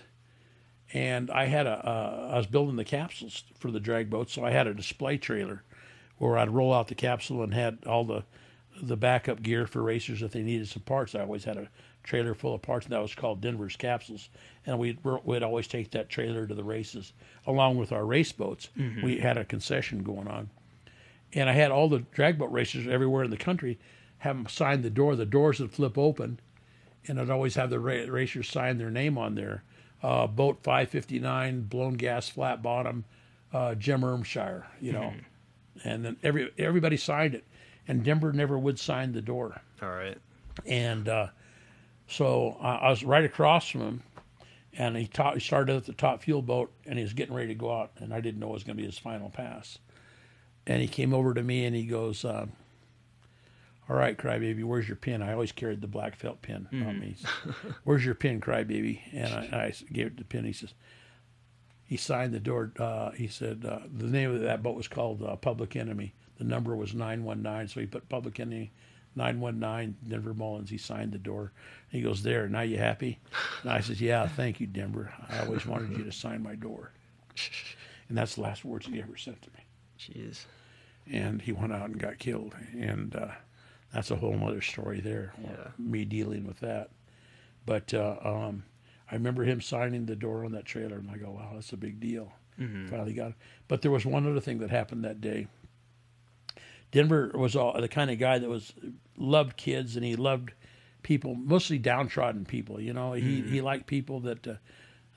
and 0.92 1.30
I 1.30 1.46
had 1.46 1.66
a 1.66 1.86
uh, 1.86 2.30
I 2.32 2.36
was 2.38 2.46
building 2.46 2.76
the 2.76 2.84
capsules 2.84 3.44
for 3.58 3.70
the 3.70 3.80
drag 3.80 4.08
boat, 4.08 4.30
so 4.30 4.44
I 4.44 4.50
had 4.50 4.66
a 4.66 4.74
display 4.74 5.18
trailer 5.18 5.62
where 6.16 6.38
I'd 6.38 6.50
roll 6.50 6.72
out 6.72 6.88
the 6.88 6.94
capsule 6.94 7.42
and 7.42 7.52
had 7.52 7.78
all 7.86 8.04
the 8.04 8.24
the 8.80 8.96
backup 8.96 9.42
gear 9.42 9.66
for 9.66 9.82
racers 9.82 10.22
if 10.22 10.32
they 10.32 10.42
needed 10.42 10.68
some 10.68 10.82
parts. 10.82 11.14
I 11.14 11.20
always 11.20 11.44
had 11.44 11.56
a 11.56 11.68
trailer 12.04 12.34
full 12.34 12.54
of 12.54 12.62
parts, 12.62 12.86
and 12.86 12.92
that 12.92 13.02
was 13.02 13.14
called 13.14 13.40
Denver's 13.40 13.76
Capsules. 13.76 14.28
And 14.66 14.78
we'd, 14.78 14.98
we'd 15.24 15.42
always 15.42 15.66
take 15.66 15.90
that 15.90 16.08
trailer 16.08 16.46
to 16.46 16.54
the 16.54 16.62
races 16.62 17.12
along 17.46 17.78
with 17.78 17.90
our 17.90 18.04
race 18.04 18.30
boats. 18.30 18.68
Mm-hmm. 18.78 19.04
We 19.04 19.18
had 19.18 19.36
a 19.36 19.44
concession 19.44 20.02
going 20.02 20.28
on. 20.28 20.50
And 21.32 21.50
I 21.50 21.52
had 21.52 21.72
all 21.72 21.88
the 21.88 22.04
drag 22.12 22.38
boat 22.38 22.52
racers 22.52 22.86
everywhere 22.86 23.24
in 23.24 23.30
the 23.30 23.36
country 23.36 23.78
have 24.18 24.36
them 24.36 24.46
sign 24.48 24.82
the 24.82 24.90
door. 24.90 25.16
The 25.16 25.26
doors 25.26 25.58
would 25.58 25.72
flip 25.72 25.98
open, 25.98 26.38
and 27.06 27.20
I'd 27.20 27.30
always 27.30 27.56
have 27.56 27.70
the 27.70 27.80
ra- 27.80 28.06
racers 28.08 28.48
sign 28.48 28.78
their 28.78 28.90
name 28.90 29.18
on 29.18 29.34
there. 29.34 29.64
Uh, 30.02 30.26
boat 30.26 30.62
559, 30.62 31.62
blown 31.62 31.94
gas, 31.94 32.28
flat 32.28 32.62
bottom, 32.62 33.04
uh, 33.52 33.74
Jim 33.74 34.02
Ermshire, 34.02 34.64
you 34.80 34.92
know. 34.92 35.12
Mm-hmm. 35.14 35.88
And 35.88 36.04
then 36.04 36.16
every 36.22 36.50
everybody 36.58 36.96
signed 36.96 37.34
it. 37.34 37.44
And 37.88 38.04
Denver 38.04 38.32
never 38.32 38.58
would 38.58 38.78
sign 38.78 39.12
the 39.12 39.20
door. 39.20 39.60
All 39.82 39.90
right. 39.90 40.16
And 40.66 41.08
uh, 41.08 41.28
so 42.08 42.56
I, 42.60 42.76
I 42.76 42.90
was 42.90 43.04
right 43.04 43.24
across 43.24 43.68
from 43.68 43.80
him, 43.80 44.02
and 44.76 44.96
he, 44.96 45.06
ta- 45.06 45.34
he 45.34 45.40
started 45.40 45.76
at 45.76 45.86
the 45.86 45.92
top 45.92 46.22
fuel 46.22 46.42
boat, 46.42 46.72
and 46.86 46.98
he 46.98 47.02
was 47.02 47.12
getting 47.12 47.34
ready 47.34 47.48
to 47.48 47.54
go 47.54 47.72
out, 47.72 47.92
and 47.98 48.12
I 48.12 48.20
didn't 48.20 48.40
know 48.40 48.50
it 48.50 48.54
was 48.54 48.64
going 48.64 48.76
to 48.76 48.82
be 48.82 48.86
his 48.86 48.98
final 48.98 49.30
pass. 49.30 49.78
And 50.66 50.80
he 50.80 50.88
came 50.88 51.12
over 51.12 51.34
to 51.34 51.42
me 51.42 51.66
and 51.66 51.76
he 51.76 51.84
goes, 51.84 52.24
uh, 52.24 52.46
"All 53.86 53.96
right, 53.96 54.16
crybaby, 54.16 54.64
where's 54.64 54.88
your 54.88 54.96
pin?" 54.96 55.20
I 55.20 55.34
always 55.34 55.52
carried 55.52 55.82
the 55.82 55.86
black 55.86 56.16
felt 56.16 56.40
pin 56.40 56.68
mm. 56.72 56.88
on 56.88 56.98
me. 56.98 57.16
"Where's 57.84 58.02
your 58.02 58.14
pin, 58.14 58.40
crybaby?" 58.40 59.00
And 59.12 59.34
I, 59.34 59.38
I 59.66 59.74
gave 59.92 60.06
it 60.06 60.16
the 60.16 60.24
pin. 60.24 60.46
He 60.46 60.54
says, 60.54 60.72
he 61.84 61.96
signed 61.96 62.32
the 62.32 62.40
door. 62.40 62.72
Uh, 62.78 63.10
he 63.12 63.28
said 63.28 63.64
uh, 63.64 63.80
the 63.92 64.06
name 64.06 64.34
of 64.34 64.40
that 64.40 64.62
boat 64.62 64.74
was 64.74 64.88
called 64.88 65.22
uh, 65.22 65.36
Public 65.36 65.76
Enemy. 65.76 66.14
the 66.38 66.44
number 66.44 66.74
was 66.74 66.94
919. 66.94 67.68
So 67.68 67.80
he 67.80 67.86
put 67.86 68.08
public 68.08 68.40
enemy 68.40 68.72
919 69.16 69.96
Denver 70.08 70.34
Mullins. 70.34 70.70
He 70.70 70.78
signed 70.78 71.12
the 71.12 71.18
door. 71.18 71.52
He 71.90 72.00
goes, 72.00 72.22
There, 72.22 72.48
now 72.48 72.62
you 72.62 72.78
happy? 72.78 73.18
And 73.62 73.70
I 73.72 73.80
says, 73.80 74.00
Yeah, 74.00 74.26
thank 74.26 74.60
you, 74.60 74.66
Denver. 74.66 75.12
I 75.28 75.40
always 75.44 75.66
wanted 75.66 75.96
you 75.96 76.04
to 76.04 76.12
sign 76.12 76.42
my 76.42 76.54
door. 76.54 76.92
And 78.08 78.18
that's 78.18 78.34
the 78.34 78.42
last 78.42 78.64
words 78.64 78.86
he 78.86 79.00
ever 79.00 79.16
said 79.16 79.40
to 79.42 79.50
me. 79.50 79.64
Jeez. 79.98 80.44
And 81.10 81.40
he 81.42 81.52
went 81.52 81.72
out 81.72 81.86
and 81.90 81.98
got 81.98 82.18
killed. 82.18 82.54
And 82.78 83.14
uh, 83.16 83.28
that's 83.92 84.10
a 84.10 84.16
whole 84.16 84.38
other 84.46 84.60
story 84.62 85.00
there, 85.00 85.32
Yeah. 85.42 85.68
me 85.78 86.04
dealing 86.04 86.46
with 86.46 86.60
that. 86.60 86.90
But 87.66 87.94
uh, 87.94 88.16
um, 88.22 88.64
I 89.10 89.14
remember 89.14 89.44
him 89.44 89.60
signing 89.60 90.06
the 90.06 90.16
door 90.16 90.44
on 90.44 90.52
that 90.52 90.64
trailer, 90.66 90.96
and 90.98 91.10
I 91.10 91.16
go, 91.16 91.30
wow, 91.30 91.52
that's 91.54 91.72
a 91.72 91.76
big 91.76 92.00
deal. 92.00 92.32
Finally 92.88 93.14
got 93.14 93.30
it. 93.30 93.34
But 93.68 93.82
there 93.82 93.90
was 93.90 94.06
one 94.06 94.28
other 94.30 94.38
thing 94.40 94.58
that 94.58 94.70
happened 94.70 95.04
that 95.04 95.20
day. 95.20 95.48
Denver 96.92 97.32
was 97.34 97.56
all, 97.56 97.78
the 97.80 97.88
kind 97.88 98.10
of 98.10 98.18
guy 98.18 98.38
that 98.38 98.48
was 98.48 98.72
loved 99.16 99.56
kids, 99.56 99.96
and 99.96 100.04
he 100.04 100.16
loved 100.16 100.52
people, 101.02 101.34
mostly 101.34 101.78
downtrodden 101.78 102.44
people. 102.44 102.80
You 102.80 102.92
know, 102.92 103.12
he 103.12 103.42
he 103.42 103.60
liked 103.60 103.86
people 103.86 104.20
that 104.20 104.46
uh, 104.46 104.54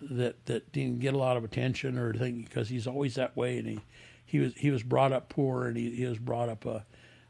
that 0.02 0.46
that 0.46 0.72
didn't 0.72 1.00
get 1.00 1.14
a 1.14 1.18
lot 1.18 1.38
of 1.38 1.44
attention 1.44 1.98
or 1.98 2.14
thing 2.14 2.44
because 2.44 2.70
he's 2.70 2.88
always 2.88 3.16
that 3.16 3.36
way, 3.36 3.58
and 3.58 3.68
he 3.68 3.80
he 4.26 4.40
was 4.40 4.54
he 4.56 4.70
was 4.70 4.84
brought 4.84 5.12
up 5.12 5.30
poor, 5.30 5.68
and 5.68 5.78
he, 5.78 5.92
he 5.92 6.06
was 6.06 6.20
brought 6.20 6.50
up 6.50 6.66
uh, 6.66 6.80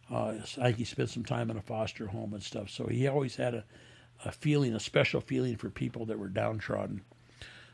uh, 0.10 0.36
I 0.58 0.66
think 0.68 0.78
he 0.78 0.86
spent 0.86 1.10
some 1.10 1.26
time 1.26 1.50
in 1.52 1.58
a 1.58 1.62
foster 1.62 2.08
home 2.08 2.34
and 2.34 2.44
stuff. 2.44 2.70
So 2.70 2.88
he 2.88 3.08
always 3.08 3.36
had 3.36 3.54
a, 3.54 3.64
a 4.24 4.32
feeling, 4.32 4.74
a 4.74 4.80
special 4.80 5.22
feeling 5.22 5.58
for 5.58 5.70
people 5.70 6.06
that 6.06 6.20
were 6.20 6.30
downtrodden. 6.30 7.02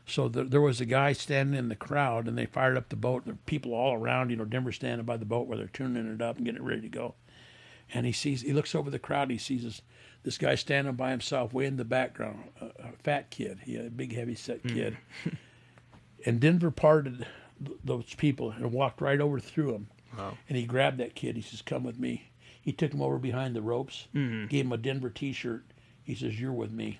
So 0.06 0.28
the, 0.28 0.44
there 0.44 0.60
was 0.60 0.80
a 0.80 0.86
guy 0.86 1.12
standing 1.12 1.58
in 1.58 1.68
the 1.68 1.76
crowd, 1.76 2.28
and 2.28 2.36
they 2.36 2.46
fired 2.46 2.76
up 2.76 2.88
the 2.88 2.96
boat. 2.96 3.24
There 3.24 3.34
were 3.34 3.38
people 3.46 3.72
all 3.72 3.94
around, 3.94 4.30
you 4.30 4.36
know, 4.36 4.44
Denver 4.44 4.72
standing 4.72 5.06
by 5.06 5.16
the 5.16 5.24
boat 5.24 5.46
where 5.46 5.56
they're 5.56 5.68
tuning 5.68 6.12
it 6.12 6.20
up 6.20 6.36
and 6.36 6.44
getting 6.44 6.60
it 6.60 6.66
ready 6.66 6.82
to 6.82 6.88
go. 6.88 7.14
And 7.94 8.04
he 8.04 8.12
sees, 8.12 8.42
he 8.42 8.52
looks 8.52 8.74
over 8.74 8.90
the 8.90 8.98
crowd. 8.98 9.30
He 9.30 9.38
sees 9.38 9.62
this, 9.62 9.80
this 10.24 10.36
guy 10.36 10.56
standing 10.56 10.94
by 10.94 11.10
himself, 11.12 11.52
way 11.52 11.64
in 11.66 11.76
the 11.76 11.84
background, 11.84 12.40
a, 12.60 12.66
a 12.66 12.92
fat 13.02 13.30
kid, 13.30 13.60
he 13.64 13.76
a 13.76 13.84
big, 13.84 14.14
heavy 14.14 14.34
set 14.34 14.62
kid. 14.64 14.98
and 16.26 16.40
Denver 16.40 16.70
parted 16.70 17.26
th- 17.64 17.78
those 17.84 18.12
people 18.14 18.50
and 18.50 18.72
walked 18.72 19.00
right 19.00 19.20
over 19.20 19.38
through 19.40 19.72
them. 19.72 19.86
Wow. 20.18 20.36
And 20.48 20.58
he 20.58 20.64
grabbed 20.64 20.98
that 20.98 21.14
kid. 21.14 21.36
He 21.36 21.42
says, 21.42 21.62
"Come 21.62 21.82
with 21.84 21.98
me." 21.98 22.30
He 22.60 22.72
took 22.72 22.92
him 22.94 23.02
over 23.02 23.18
behind 23.18 23.54
the 23.54 23.62
ropes, 23.62 24.06
Mm-hmm. 24.14 24.46
gave 24.46 24.64
him 24.64 24.72
a 24.72 24.76
Denver 24.76 25.10
T-shirt. 25.10 25.64
He 26.02 26.14
says, 26.14 26.40
"You're 26.40 26.52
with 26.52 26.72
me." 26.72 26.98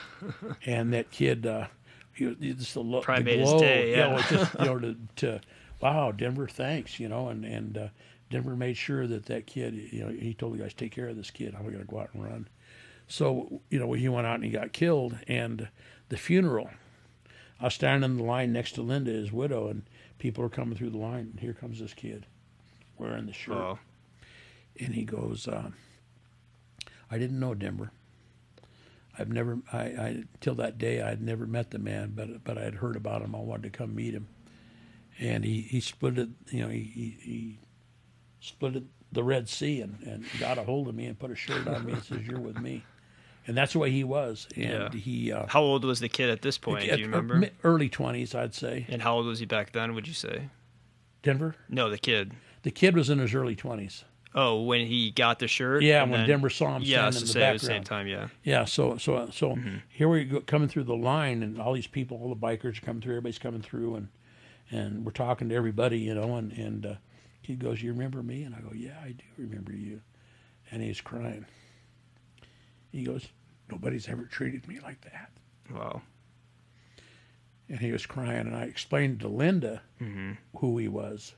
and 0.66 0.92
that 0.92 1.10
kid, 1.10 1.46
uh, 1.46 1.66
he 2.12 2.26
was 2.26 2.36
just 2.38 2.74
the, 2.74 2.82
lo- 2.82 3.00
Probably 3.00 3.36
the 3.38 3.42
glow, 3.44 3.58
day, 3.60 3.90
you 3.90 3.96
know, 3.96 4.10
yeah. 4.18 4.26
just 4.28 4.54
you 4.58 4.64
know 4.64 4.78
to, 4.80 4.96
to 5.16 5.40
wow, 5.80 6.12
Denver, 6.12 6.46
thanks, 6.48 6.98
you 7.00 7.08
know, 7.08 7.28
and 7.28 7.44
and 7.44 7.78
uh, 7.78 7.88
Denver 8.30 8.54
made 8.56 8.76
sure 8.76 9.06
that 9.08 9.26
that 9.26 9.46
kid, 9.46 9.74
you 9.92 10.00
know, 10.04 10.08
he 10.08 10.34
told 10.34 10.54
the 10.54 10.58
guys, 10.58 10.72
take 10.72 10.92
care 10.92 11.08
of 11.08 11.16
this 11.16 11.30
kid. 11.30 11.54
I'm 11.54 11.64
going 11.64 11.78
to 11.78 11.84
go 11.84 11.98
out 11.98 12.10
and 12.14 12.24
run. 12.24 12.48
So 13.08 13.60
you 13.70 13.78
know, 13.80 13.92
he 13.92 14.08
went 14.08 14.26
out 14.26 14.36
and 14.36 14.44
he 14.44 14.50
got 14.50 14.72
killed, 14.72 15.18
and 15.26 15.68
the 16.08 16.16
funeral. 16.16 16.70
I 17.60 17.64
was 17.64 17.74
standing 17.74 18.08
in 18.10 18.16
the 18.16 18.22
line 18.22 18.52
next 18.52 18.72
to 18.72 18.82
Linda, 18.82 19.10
his 19.10 19.32
widow, 19.32 19.66
and 19.68 19.82
people 20.18 20.42
are 20.44 20.48
coming 20.48 20.78
through 20.78 20.90
the 20.90 20.98
line. 20.98 21.28
And 21.32 21.40
here 21.40 21.52
comes 21.52 21.78
this 21.80 21.92
kid, 21.92 22.24
wearing 22.96 23.26
the 23.26 23.32
shirt, 23.34 23.56
Wow. 23.56 23.78
and 24.78 24.94
he 24.94 25.04
goes, 25.04 25.46
uh, 25.48 25.70
"I 27.10 27.18
didn't 27.18 27.40
know 27.40 27.54
Denver. 27.54 27.90
I've 29.18 29.28
never, 29.32 29.58
I, 29.72 29.78
I 29.80 30.24
till 30.40 30.54
that 30.54 30.78
day, 30.78 31.02
I'd 31.02 31.20
never 31.20 31.46
met 31.46 31.70
the 31.72 31.78
man, 31.80 32.12
but 32.14 32.44
but 32.44 32.56
I 32.56 32.62
had 32.62 32.74
heard 32.76 32.96
about 32.96 33.22
him. 33.22 33.34
I 33.34 33.40
wanted 33.40 33.64
to 33.72 33.76
come 33.76 33.94
meet 33.94 34.14
him, 34.14 34.28
and 35.18 35.44
he 35.44 35.62
he 35.62 35.80
split 35.80 36.16
it, 36.16 36.28
you 36.50 36.62
know, 36.62 36.68
he 36.68 36.80
he, 36.94 37.16
he 37.20 37.58
split 38.40 38.76
it, 38.76 38.84
the 39.12 39.22
Red 39.24 39.48
Sea 39.48 39.80
and 39.82 39.98
and 40.02 40.24
got 40.38 40.58
a 40.58 40.62
hold 40.64 40.88
of 40.88 40.94
me 40.94 41.06
and 41.06 41.18
put 41.18 41.30
a 41.30 41.36
shirt 41.36 41.66
on 41.68 41.84
me 41.86 41.92
and 41.92 42.02
says, 42.02 42.26
"You're 42.26 42.40
with 42.40 42.58
me." 42.60 42.84
And 43.46 43.56
that's 43.56 43.72
the 43.72 43.78
way 43.78 43.90
he 43.90 44.04
was, 44.04 44.46
and 44.54 44.64
Yeah. 44.64 44.90
he 44.92 45.32
uh, 45.32 45.46
How 45.48 45.62
old 45.62 45.84
was 45.84 45.98
the 46.00 46.08
kid 46.10 46.28
at 46.30 46.42
this 46.42 46.58
point? 46.58 46.84
at- 46.88 46.96
Do 46.96 47.00
you 47.00 47.06
remember? 47.06 47.48
early 47.64 47.88
twenties, 47.88 48.34
I'd 48.34 48.54
say. 48.54 48.84
and 48.88 49.02
how 49.02 49.16
old 49.16 49.26
was 49.26 49.38
he 49.40 49.46
back 49.46 49.72
then? 49.72 49.94
Would 49.94 50.06
you 50.06 50.14
say? 50.14 50.50
Denver. 51.22 51.54
No, 51.68 51.90
the 51.90 51.98
kid. 51.98 52.32
The 52.62 52.70
kid 52.70 52.94
was 52.96 53.10
in 53.10 53.18
his 53.18 53.34
early 53.34 53.56
twenties. 53.56 54.04
Oh, 54.32 54.62
when 54.62 54.86
he 54.86 55.10
got 55.10 55.40
the 55.40 55.48
shirt. 55.48 55.82
Yeah, 55.82 56.02
when 56.02 56.12
then- 56.12 56.28
Denver 56.28 56.50
saw 56.50 56.76
him 56.76 56.82
Yeah, 56.84 57.08
in 57.08 57.12
the 57.14 57.18
say 57.26 57.42
at 57.42 57.54
the 57.58 57.66
same 57.66 57.82
time. 57.82 58.06
Yeah. 58.06 58.28
Yeah, 58.44 58.64
so 58.64 58.96
so 58.98 59.28
so 59.32 59.56
Mm-hmm. 59.56 59.76
here 59.88 60.08
we 60.08 60.24
go 60.24 60.40
coming 60.42 60.68
through 60.68 60.84
the 60.84 60.94
line, 60.94 61.42
and 61.42 61.60
all 61.60 61.72
these 61.72 61.88
people, 61.88 62.18
all 62.22 62.28
the 62.32 62.36
bikers 62.40 62.78
are 62.78 62.86
coming 62.86 63.02
through. 63.02 63.14
Everybody's 63.14 63.38
coming 63.40 63.62
through, 63.62 63.96
and 63.96 64.08
and 64.70 65.04
we're 65.04 65.10
talking 65.12 65.48
to 65.48 65.54
everybody, 65.54 65.98
you 65.98 66.14
know. 66.14 66.36
And 66.36 66.52
and 66.52 66.86
uh, 66.86 66.94
he 67.50 67.56
goes, 67.56 67.82
"You 67.82 67.92
remember 67.92 68.22
me?" 68.22 68.42
And 68.44 68.54
I 68.54 68.60
go, 68.60 68.72
"Yeah, 68.74 68.98
I 69.02 69.12
do 69.12 69.24
remember 69.36 69.72
you." 69.72 70.00
And 70.70 70.82
he's 70.82 71.00
crying. 71.00 71.46
He 72.92 73.02
goes, 73.04 73.26
"Nobody's 73.70 74.08
ever 74.08 74.24
treated 74.24 74.66
me 74.68 74.78
like 74.80 75.00
that." 75.02 75.30
Wow. 75.72 76.02
and 77.68 77.78
he 77.78 77.92
was 77.92 78.04
crying 78.06 78.46
and 78.48 78.56
i 78.56 78.62
explained 78.64 79.20
to 79.20 79.28
linda 79.28 79.82
Mm-hmm. 80.00 80.32
who 80.58 80.76
he 80.78 80.88
was 80.88 81.34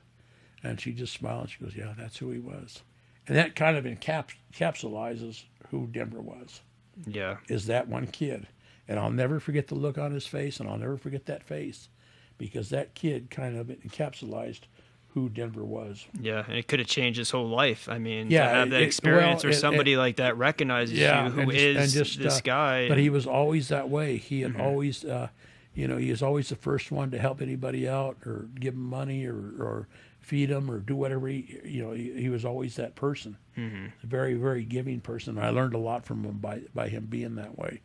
and 0.63 0.81
she 0.81 0.91
just 0.93 1.13
smiled 1.13 1.41
and 1.41 1.49
she 1.51 1.63
goes 1.63 1.75
yeah 1.75 1.93
that's 1.95 2.17
who 2.17 2.31
he 2.31 2.39
was 2.39 2.81
and 3.27 3.37
that 3.37 3.55
kind 3.55 3.77
of 3.77 3.85
encaps- 3.85 4.33
encapsulizes 4.51 5.43
who 5.69 5.85
denver 5.85 6.19
was 6.21 6.61
Yeah. 7.05 7.37
is 7.47 7.67
that 7.67 7.87
one 7.87 8.07
kid 8.07 8.47
and 8.87 8.97
i'll 8.99 9.11
never 9.11 9.39
forget 9.39 9.67
the 9.67 9.75
look 9.75 9.99
on 9.99 10.11
his 10.11 10.25
face 10.25 10.59
and 10.59 10.67
i'll 10.67 10.77
never 10.79 10.97
forget 10.97 11.27
that 11.27 11.43
face 11.43 11.89
because 12.39 12.69
that 12.71 12.95
kid 12.95 13.29
kind 13.29 13.55
of 13.55 13.67
encapsulated 13.67 14.61
who 15.13 15.29
denver 15.29 15.63
was 15.63 16.05
Yeah, 16.19 16.43
and 16.47 16.57
it 16.57 16.67
could 16.67 16.79
have 16.79 16.87
changed 16.87 17.17
his 17.19 17.29
whole 17.31 17.47
life. 17.49 17.87
I 17.89 17.99
mean, 17.99 18.29
Yeah, 18.31 18.43
to 18.49 18.49
have 18.55 18.69
that 18.71 18.81
it- 18.81 18.85
experience 18.85 19.43
well, 19.43 19.51
or 19.51 19.55
it- 19.55 19.59
somebody 19.59 19.95
like 19.97 20.15
that 20.17 20.37
recognizes 20.37 20.97
yeah, 20.97 21.25
you, 21.25 21.31
who 21.31 21.41
and 21.41 21.51
is 21.51 21.77
and 21.77 22.05
just, 22.05 22.19
this 22.21 22.37
uh, 22.37 22.41
guy. 22.43 22.87
But 22.89 22.97
he 22.97 23.09
was 23.09 23.25
always 23.27 23.67
that 23.69 23.89
way. 23.89 24.17
He 24.17 24.41
Mm-hmm. 24.41 24.55
had 24.57 24.65
always, 24.65 25.05
uh, 25.05 25.29
you 25.75 25.87
know, 25.87 25.97
he 25.97 26.09
was 26.11 26.21
always 26.23 26.49
the 26.49 26.55
first 26.55 26.91
one 26.91 27.11
to 27.11 27.17
help 27.19 27.41
anybody 27.41 27.87
out 27.87 28.17
or 28.25 28.47
give 28.59 28.73
them 28.73 28.83
money 28.83 29.25
or, 29.25 29.35
or 29.35 29.87
feed 30.21 30.49
them 30.49 30.69
or 30.71 30.79
do 30.79 30.95
whatever. 30.95 31.27
He, 31.27 31.59
you 31.65 31.83
know, 31.83 31.91
he, 31.91 32.11
he 32.13 32.29
was 32.29 32.43
always 32.45 32.75
that 32.77 32.95
person. 32.95 33.37
Mm-hmm. 33.57 33.85
A 34.03 34.07
very, 34.07 34.33
very 34.35 34.63
giving 34.63 34.99
person. 34.99 35.37
I 35.37 35.49
learned 35.51 35.73
a 35.75 35.79
lot 35.79 36.05
from 36.05 36.23
him 36.23 36.37
by 36.39 36.61
by 36.73 36.89
him 36.89 37.05
being 37.09 37.35
that 37.35 37.57
way. 37.57 37.81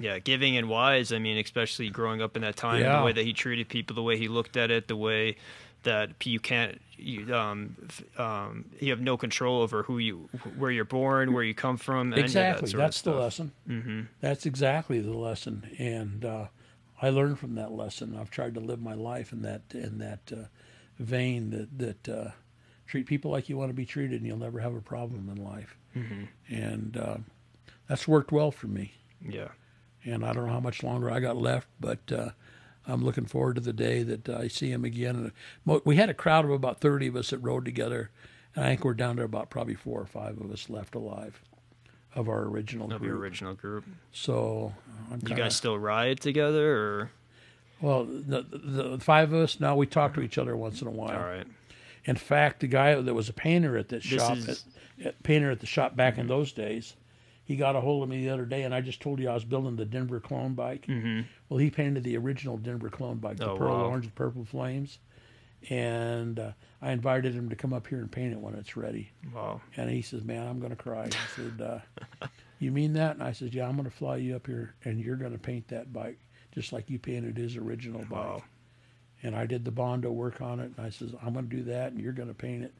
yeah, 0.00 0.20
giving 0.20 0.56
and 0.56 0.68
wise. 0.68 1.12
I 1.12 1.18
mean, 1.18 1.38
especially 1.38 1.90
growing 1.90 2.22
up 2.22 2.36
in 2.36 2.42
that 2.42 2.54
time, 2.54 2.82
Yeah. 2.82 3.00
the 3.00 3.04
way 3.06 3.12
that 3.12 3.24
he 3.24 3.32
treated 3.32 3.68
people, 3.68 3.96
the 3.96 4.02
way 4.02 4.16
he 4.16 4.28
looked 4.28 4.56
at 4.56 4.70
it, 4.70 4.86
the 4.86 4.96
way 4.96 5.36
that 5.84 6.26
you 6.26 6.40
can't, 6.40 6.80
you, 6.96 7.34
um, 7.34 7.76
um, 8.16 8.64
you 8.80 8.90
have 8.90 9.00
no 9.00 9.16
control 9.16 9.62
over 9.62 9.84
who 9.84 9.98
you, 9.98 10.28
where 10.56 10.70
you're 10.70 10.84
born, 10.84 11.32
where 11.32 11.44
you 11.44 11.54
come 11.54 11.76
from. 11.76 12.12
of 12.12 12.16
that 12.16 12.24
Exactly. 12.24 12.72
That's 12.72 13.02
the 13.02 13.12
lesson. 13.12 13.52
Mm-hmm. 13.68 14.00
That's 14.20 14.46
exactly 14.46 15.00
the 15.00 15.16
lesson. 15.16 15.70
And 15.78 16.24
uh, 16.24 16.46
I 17.00 17.10
learned 17.10 17.38
from 17.38 17.54
that 17.54 17.72
lesson. 17.72 18.16
I've 18.18 18.30
tried 18.30 18.54
to 18.54 18.60
live 18.60 18.80
my 18.80 18.94
life 18.94 19.32
in 19.32 19.42
that 19.42 19.62
in 19.72 19.98
that 19.98 20.32
uh, 20.32 20.46
vein 20.98 21.50
that 21.50 21.78
that 21.78 22.08
uh, 22.08 22.30
treat 22.86 23.06
people 23.06 23.30
like 23.30 23.48
you 23.48 23.56
want 23.56 23.70
to 23.70 23.74
be 23.74 23.86
treated, 23.86 24.20
and 24.20 24.26
you'll 24.26 24.38
never 24.38 24.60
have 24.60 24.74
a 24.74 24.80
problem 24.80 25.28
in 25.28 25.42
life. 25.42 25.76
Mm-hmm. 25.96 26.24
And 26.48 26.96
uh, 26.96 27.16
that's 27.88 28.08
worked 28.08 28.32
well 28.32 28.50
for 28.50 28.66
me. 28.66 28.94
Yeah. 29.26 29.48
And 30.04 30.24
I 30.24 30.32
don't 30.32 30.46
know 30.46 30.52
how 30.52 30.60
much 30.60 30.82
longer 30.82 31.10
I 31.10 31.20
got 31.20 31.36
left, 31.36 31.68
but 31.80 32.00
uh, 32.12 32.30
I'm 32.88 33.04
looking 33.04 33.26
forward 33.26 33.54
to 33.56 33.60
the 33.60 33.72
day 33.72 34.02
that 34.02 34.28
I 34.28 34.48
see 34.48 34.70
him 34.72 34.84
again. 34.84 35.32
And 35.66 35.80
we 35.84 35.96
had 35.96 36.08
a 36.08 36.14
crowd 36.14 36.44
of 36.46 36.50
about 36.50 36.80
30 36.80 37.08
of 37.08 37.16
us 37.16 37.30
that 37.30 37.38
rode 37.38 37.64
together, 37.64 38.10
and 38.56 38.64
I 38.64 38.68
think 38.70 38.84
we're 38.84 38.94
down 38.94 39.16
to 39.16 39.22
about 39.22 39.50
probably 39.50 39.74
four 39.74 40.00
or 40.00 40.06
five 40.06 40.40
of 40.40 40.50
us 40.50 40.70
left 40.70 40.94
alive 40.94 41.40
of 42.14 42.28
our 42.28 42.44
original 42.44 42.86
Of 42.90 43.00
group. 43.00 43.02
your 43.02 43.16
original 43.18 43.54
group. 43.54 43.84
So 44.12 44.74
I'm 45.10 45.20
You 45.20 45.26
kinda, 45.28 45.42
guys 45.44 45.54
still 45.56 45.78
ride 45.78 46.18
together, 46.20 46.74
or 46.76 47.10
well, 47.80 48.04
the, 48.06 48.42
the, 48.42 48.82
the 48.96 48.98
five 48.98 49.32
of 49.32 49.40
us 49.40 49.60
now 49.60 49.76
we 49.76 49.86
talk 49.86 50.14
to 50.14 50.22
each 50.22 50.38
other 50.38 50.56
once 50.56 50.80
in 50.80 50.88
a 50.88 50.90
while. 50.90 51.16
all 51.18 51.24
right? 51.28 51.46
In 52.06 52.16
fact, 52.16 52.60
the 52.60 52.66
guy 52.66 52.94
that 52.98 53.14
was 53.14 53.28
a 53.28 53.32
painter 53.34 53.76
at 53.76 53.88
that 53.90 54.02
This 54.02 54.20
shop, 54.22 54.36
is- 54.38 54.64
at, 54.98 55.06
at 55.08 55.22
painter 55.22 55.50
at 55.50 55.60
the 55.60 55.66
shop 55.66 55.94
back 55.94 56.16
in 56.16 56.26
those 56.26 56.52
days, 56.52 56.96
he 57.48 57.56
got 57.56 57.74
a 57.74 57.80
hold 57.80 58.02
of 58.02 58.10
me 58.10 58.20
the 58.22 58.28
other 58.30 58.44
day, 58.44 58.62
and 58.64 58.74
I 58.74 58.82
just 58.82 59.00
told 59.00 59.18
you 59.20 59.30
I 59.30 59.32
was 59.34 59.42
building 59.44 59.74
the 59.76 59.86
Denver 59.86 60.20
clone 60.20 60.52
bike. 60.52 60.84
Mm-hmm. 60.86 61.22
Well, 61.48 61.56
he 61.58 61.70
painted 61.70 62.04
the 62.04 62.14
original 62.18 62.58
Denver 62.58 62.90
clone 62.90 63.16
bike, 63.16 63.38
the 63.38 63.48
Oh, 63.50 63.56
pearl 63.56 63.72
wow. 63.72 63.84
orange 63.86 64.04
and 64.04 64.14
purple 64.14 64.44
flames, 64.44 64.98
and 65.70 66.38
uh, 66.38 66.52
I 66.82 66.92
invited 66.92 67.34
him 67.34 67.48
to 67.48 67.56
come 67.56 67.72
up 67.72 67.86
here 67.86 68.00
and 68.00 68.12
paint 68.12 68.32
it 68.32 68.38
when 68.38 68.54
it's 68.54 68.76
ready. 68.76 69.10
Wow. 69.34 69.62
And 69.78 69.88
he 69.90 70.02
says, 70.02 70.22
"Man, 70.24 70.46
I'm 70.46 70.58
going 70.60 70.70
to 70.70 70.76
cry." 70.76 71.04
I 71.06 71.36
said, 71.36 71.60
uh, 72.20 72.26
"You 72.58 72.70
mean 72.70 72.92
that?" 72.92 73.14
And 73.14 73.22
I 73.22 73.32
said, 73.32 73.54
"Yeah, 73.54 73.66
I'm 73.66 73.76
going 73.76 73.88
to 73.90 73.96
fly 73.96 74.16
you 74.18 74.36
up 74.36 74.46
here, 74.46 74.74
and 74.84 75.00
you're 75.00 75.16
going 75.16 75.32
to 75.32 75.38
paint 75.38 75.68
that 75.68 75.90
bike 75.92 76.18
just 76.52 76.72
like 76.72 76.90
you 76.90 76.98
painted 76.98 77.36
his 77.38 77.56
original 77.56 78.00
bike." 78.02 78.10
Wow. 78.10 78.42
And 79.22 79.34
I 79.34 79.46
did 79.46 79.64
the 79.64 79.72
bondo 79.72 80.12
work 80.12 80.40
on 80.40 80.60
it, 80.60 80.70
and 80.76 80.86
I 80.86 80.90
says, 80.90 81.14
"I'm 81.22 81.32
going 81.32 81.48
to 81.48 81.56
do 81.56 81.62
that, 81.64 81.92
and 81.92 82.00
you're 82.00 82.12
going 82.12 82.28
to 82.28 82.34
paint 82.34 82.62
it, 82.62 82.74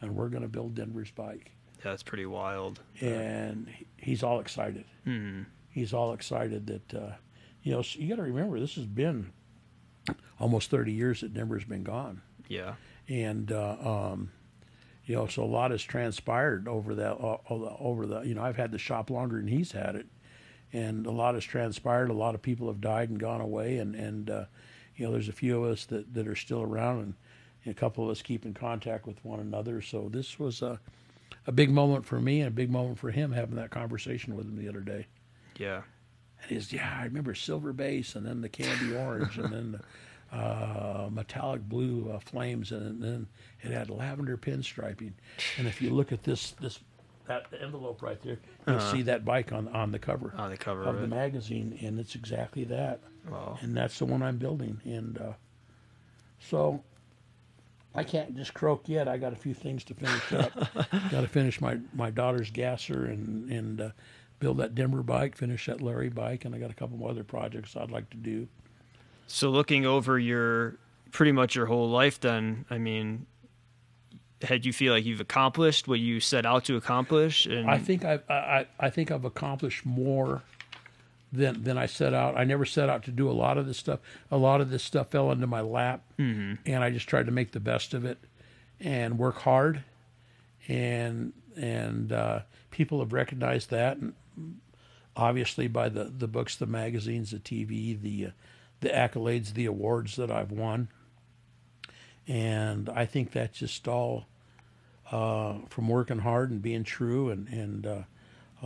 and 0.00 0.16
we're 0.16 0.28
going 0.30 0.42
to 0.42 0.48
build 0.48 0.74
Denver's 0.74 1.10
bike." 1.10 1.50
Yeah, 1.84 1.90
that's 1.90 2.02
pretty 2.02 2.26
wild. 2.26 2.80
And 3.00 3.68
he's 3.96 4.22
all 4.22 4.40
excited. 4.40 4.84
Hmm. 5.04 5.42
He's 5.70 5.92
all 5.92 6.12
excited 6.12 6.66
that 6.68 6.94
uh, 6.94 7.12
you 7.62 7.72
know. 7.72 7.82
You 7.92 8.08
got 8.08 8.16
to 8.16 8.22
remember, 8.22 8.58
this 8.60 8.74
has 8.76 8.86
been 8.86 9.32
almost 10.40 10.70
30 10.70 10.92
years 10.92 11.20
that 11.22 11.32
Denver's 11.34 11.64
been 11.64 11.82
gone 11.84 12.20
Yeah. 12.48 12.74
and 13.08 13.50
uh, 13.50 13.76
um, 14.12 14.30
You 15.06 15.16
know, 15.16 15.26
so 15.26 15.42
a 15.42 15.46
lot 15.46 15.70
has 15.70 15.82
transpired 15.82 16.68
over 16.68 16.94
that. 16.96 17.12
Uh, 17.14 17.38
over 17.50 18.06
the, 18.06 18.20
you 18.22 18.34
know, 18.34 18.42
I've 18.42 18.56
had 18.56 18.70
the 18.72 18.78
shop 18.78 19.10
longer 19.10 19.36
than 19.36 19.48
he's 19.48 19.72
had 19.72 19.96
it, 19.96 20.06
and 20.72 21.06
a 21.06 21.10
lot 21.10 21.34
has 21.34 21.44
transpired. 21.44 22.10
A 22.10 22.14
lot 22.14 22.34
of 22.34 22.42
people 22.42 22.68
have 22.68 22.80
died 22.80 23.10
and 23.10 23.18
gone 23.18 23.40
away, 23.40 23.78
and 23.78 23.94
and 23.94 24.30
uh, 24.30 24.44
you 24.96 25.04
know, 25.06 25.12
there's 25.12 25.28
a 25.28 25.32
few 25.32 25.62
of 25.64 25.70
us 25.72 25.84
that 25.86 26.14
that 26.14 26.26
are 26.28 26.36
still 26.36 26.62
around, 26.62 27.00
and, 27.00 27.14
and 27.64 27.72
a 27.72 27.78
couple 27.78 28.04
of 28.04 28.10
us 28.10 28.22
keep 28.22 28.44
in 28.46 28.54
contact 28.54 29.06
with 29.06 29.22
one 29.24 29.40
another. 29.40 29.82
So 29.82 30.08
this 30.10 30.38
was 30.38 30.62
a 30.62 30.78
a 31.46 31.52
big 31.52 31.70
moment 31.70 32.04
for 32.04 32.20
me 32.20 32.40
and 32.40 32.48
a 32.48 32.52
big 32.52 32.70
moment 32.70 32.98
for 32.98 33.10
him 33.10 33.32
having 33.32 33.56
that 33.56 33.70
conversation 33.70 34.36
with 34.36 34.46
him 34.46 34.56
the 34.56 34.68
other 34.68 34.80
day. 34.80 35.06
Yeah. 35.56 35.82
And 36.42 36.50
he's 36.50 36.72
yeah, 36.72 36.98
I 37.00 37.04
remember 37.04 37.34
silver 37.34 37.72
base 37.72 38.14
and 38.14 38.26
then 38.26 38.40
the 38.40 38.48
candy 38.48 38.94
orange 38.96 39.38
and 39.38 39.52
then 39.52 39.72
the 40.32 40.36
uh, 40.36 41.08
metallic 41.12 41.62
blue 41.62 42.10
uh, 42.12 42.18
flames 42.18 42.72
and 42.72 43.02
then 43.02 43.26
it 43.62 43.70
had 43.70 43.90
lavender 43.90 44.36
pinstriping. 44.36 45.12
And 45.58 45.66
if 45.66 45.80
you 45.80 45.90
look 45.90 46.12
at 46.12 46.22
this 46.22 46.52
this 46.60 46.80
that 47.26 47.46
envelope 47.58 48.02
right 48.02 48.20
there, 48.22 48.38
you'll 48.66 48.76
uh-huh. 48.76 48.92
see 48.92 49.02
that 49.02 49.24
bike 49.24 49.52
on 49.52 49.68
on 49.68 49.90
the 49.90 49.98
cover 49.98 50.34
on 50.36 50.50
the 50.50 50.56
cover 50.56 50.82
of, 50.82 50.96
of 50.96 51.00
the 51.00 51.08
magazine, 51.08 51.78
and 51.82 51.98
it's 51.98 52.14
exactly 52.14 52.64
that. 52.64 53.00
Wow. 53.28 53.58
And 53.62 53.74
that's 53.74 53.98
the 53.98 54.04
one 54.04 54.22
I'm 54.22 54.36
building, 54.36 54.80
and 54.84 55.18
uh, 55.18 55.32
so 56.38 56.82
I 57.94 58.02
can't 58.02 58.36
just 58.36 58.54
croak 58.54 58.88
yet. 58.88 59.06
I 59.06 59.16
got 59.18 59.32
a 59.32 59.36
few 59.36 59.54
things 59.54 59.84
to 59.84 59.94
finish 59.94 60.32
up. 60.32 60.52
got 61.10 61.20
to 61.20 61.28
finish 61.28 61.60
my, 61.60 61.78
my 61.94 62.10
daughter's 62.10 62.50
gasser 62.50 63.06
and 63.06 63.50
and 63.50 63.80
uh, 63.80 63.90
build 64.40 64.58
that 64.58 64.74
Denver 64.74 65.02
bike, 65.02 65.36
finish 65.36 65.66
that 65.66 65.80
Larry 65.80 66.08
bike, 66.08 66.44
and 66.44 66.54
I 66.54 66.58
got 66.58 66.70
a 66.70 66.74
couple 66.74 66.96
more 66.96 67.10
other 67.10 67.24
projects 67.24 67.76
I'd 67.76 67.90
like 67.90 68.10
to 68.10 68.16
do. 68.16 68.48
So 69.26 69.48
looking 69.50 69.86
over 69.86 70.18
your 70.18 70.76
pretty 71.12 71.32
much 71.32 71.54
your 71.54 71.66
whole 71.66 71.88
life, 71.88 72.20
then 72.20 72.64
I 72.68 72.78
mean, 72.78 73.26
had 74.42 74.66
you 74.66 74.72
feel 74.72 74.92
like 74.92 75.04
you've 75.04 75.20
accomplished 75.20 75.88
what 75.88 76.00
you 76.00 76.20
set 76.20 76.44
out 76.44 76.64
to 76.64 76.76
accomplish? 76.76 77.46
And 77.46 77.70
I 77.70 77.78
think 77.78 78.04
I've 78.04 78.28
I, 78.28 78.66
I 78.78 78.90
think 78.90 79.10
I've 79.10 79.24
accomplished 79.24 79.86
more 79.86 80.42
than 81.34 81.64
than 81.64 81.78
I 81.78 81.86
set 81.86 82.14
out. 82.14 82.36
I 82.36 82.44
never 82.44 82.64
set 82.64 82.88
out 82.88 83.04
to 83.04 83.10
do 83.10 83.28
a 83.28 83.32
lot 83.32 83.58
of 83.58 83.66
this 83.66 83.78
stuff. 83.78 84.00
A 84.30 84.36
lot 84.36 84.60
of 84.60 84.70
this 84.70 84.82
stuff 84.82 85.10
fell 85.10 85.30
into 85.30 85.46
my 85.46 85.60
lap, 85.60 86.02
mm-hmm. 86.18 86.54
and 86.66 86.84
I 86.84 86.90
just 86.90 87.08
tried 87.08 87.26
to 87.26 87.32
make 87.32 87.52
the 87.52 87.60
best 87.60 87.94
of 87.94 88.04
it 88.04 88.18
and 88.80 89.18
work 89.18 89.40
hard. 89.40 89.84
And 90.68 91.32
and 91.56 92.12
uh, 92.12 92.40
people 92.70 93.00
have 93.00 93.12
recognized 93.12 93.70
that, 93.70 93.98
and 93.98 94.14
obviously 95.16 95.68
by 95.68 95.88
the 95.88 96.04
the 96.04 96.28
books, 96.28 96.56
the 96.56 96.66
magazines, 96.66 97.30
the 97.30 97.38
TV, 97.38 98.00
the 98.00 98.26
uh, 98.26 98.30
the 98.80 98.88
accolades, 98.88 99.54
the 99.54 99.66
awards 99.66 100.16
that 100.16 100.30
I've 100.30 100.52
won. 100.52 100.88
And 102.26 102.88
I 102.88 103.04
think 103.04 103.32
that's 103.32 103.58
just 103.58 103.86
all 103.86 104.26
uh, 105.10 105.56
from 105.68 105.88
working 105.88 106.20
hard 106.20 106.50
and 106.50 106.62
being 106.62 106.84
true, 106.84 107.30
and 107.30 107.48
and 107.48 107.86
uh, 107.86 108.02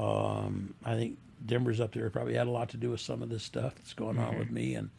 um, 0.00 0.74
I 0.84 0.94
think 0.94 1.18
Denver's 1.44 1.80
up 1.80 1.92
there 1.92 2.10
probably 2.10 2.34
had 2.34 2.46
a 2.46 2.50
lot 2.50 2.70
to 2.70 2.76
do 2.76 2.90
with 2.90 3.00
some 3.00 3.22
of 3.22 3.28
this 3.28 3.42
stuff 3.42 3.74
that's 3.76 3.94
going 3.94 4.16
mm-hmm. 4.16 4.28
on 4.28 4.38
with 4.38 4.50
me, 4.50 4.74
and 4.74 4.90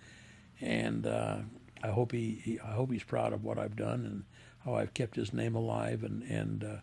and 0.61 1.05
uh, 1.07 1.37
I 1.83 1.87
hope 1.89 2.11
he, 2.11 2.41
he, 2.43 2.59
I 2.59 2.71
hope 2.71 2.91
he's 2.91 3.03
proud 3.03 3.33
of 3.33 3.43
what 3.43 3.57
I've 3.57 3.75
done 3.75 4.05
and 4.05 4.23
how 4.65 4.75
I've 4.75 4.93
kept 4.93 5.15
his 5.15 5.33
name 5.33 5.55
alive 5.55 6.03
and 6.03 6.23
and 6.23 6.63
uh, 6.63 6.77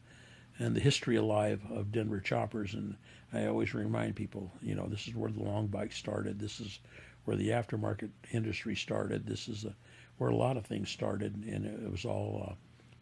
and 0.58 0.74
the 0.74 0.80
history 0.80 1.16
alive 1.16 1.60
of 1.70 1.92
Denver 1.92 2.20
choppers. 2.20 2.74
And 2.74 2.96
I 3.32 3.46
always 3.46 3.74
remind 3.74 4.16
people, 4.16 4.50
you 4.62 4.74
know, 4.74 4.86
this 4.86 5.06
is 5.06 5.14
where 5.14 5.30
the 5.30 5.42
long 5.42 5.66
bike 5.66 5.92
started. 5.92 6.38
This 6.38 6.60
is 6.60 6.78
where 7.24 7.36
the 7.36 7.50
aftermarket 7.50 8.10
industry 8.32 8.74
started. 8.74 9.26
This 9.26 9.48
is 9.48 9.64
a, 9.64 9.74
where 10.18 10.30
a 10.30 10.36
lot 10.36 10.56
of 10.56 10.64
things 10.64 10.90
started, 10.90 11.34
and 11.46 11.66
it 11.66 11.90
was 11.90 12.04
all 12.04 12.48
uh, 12.48 12.54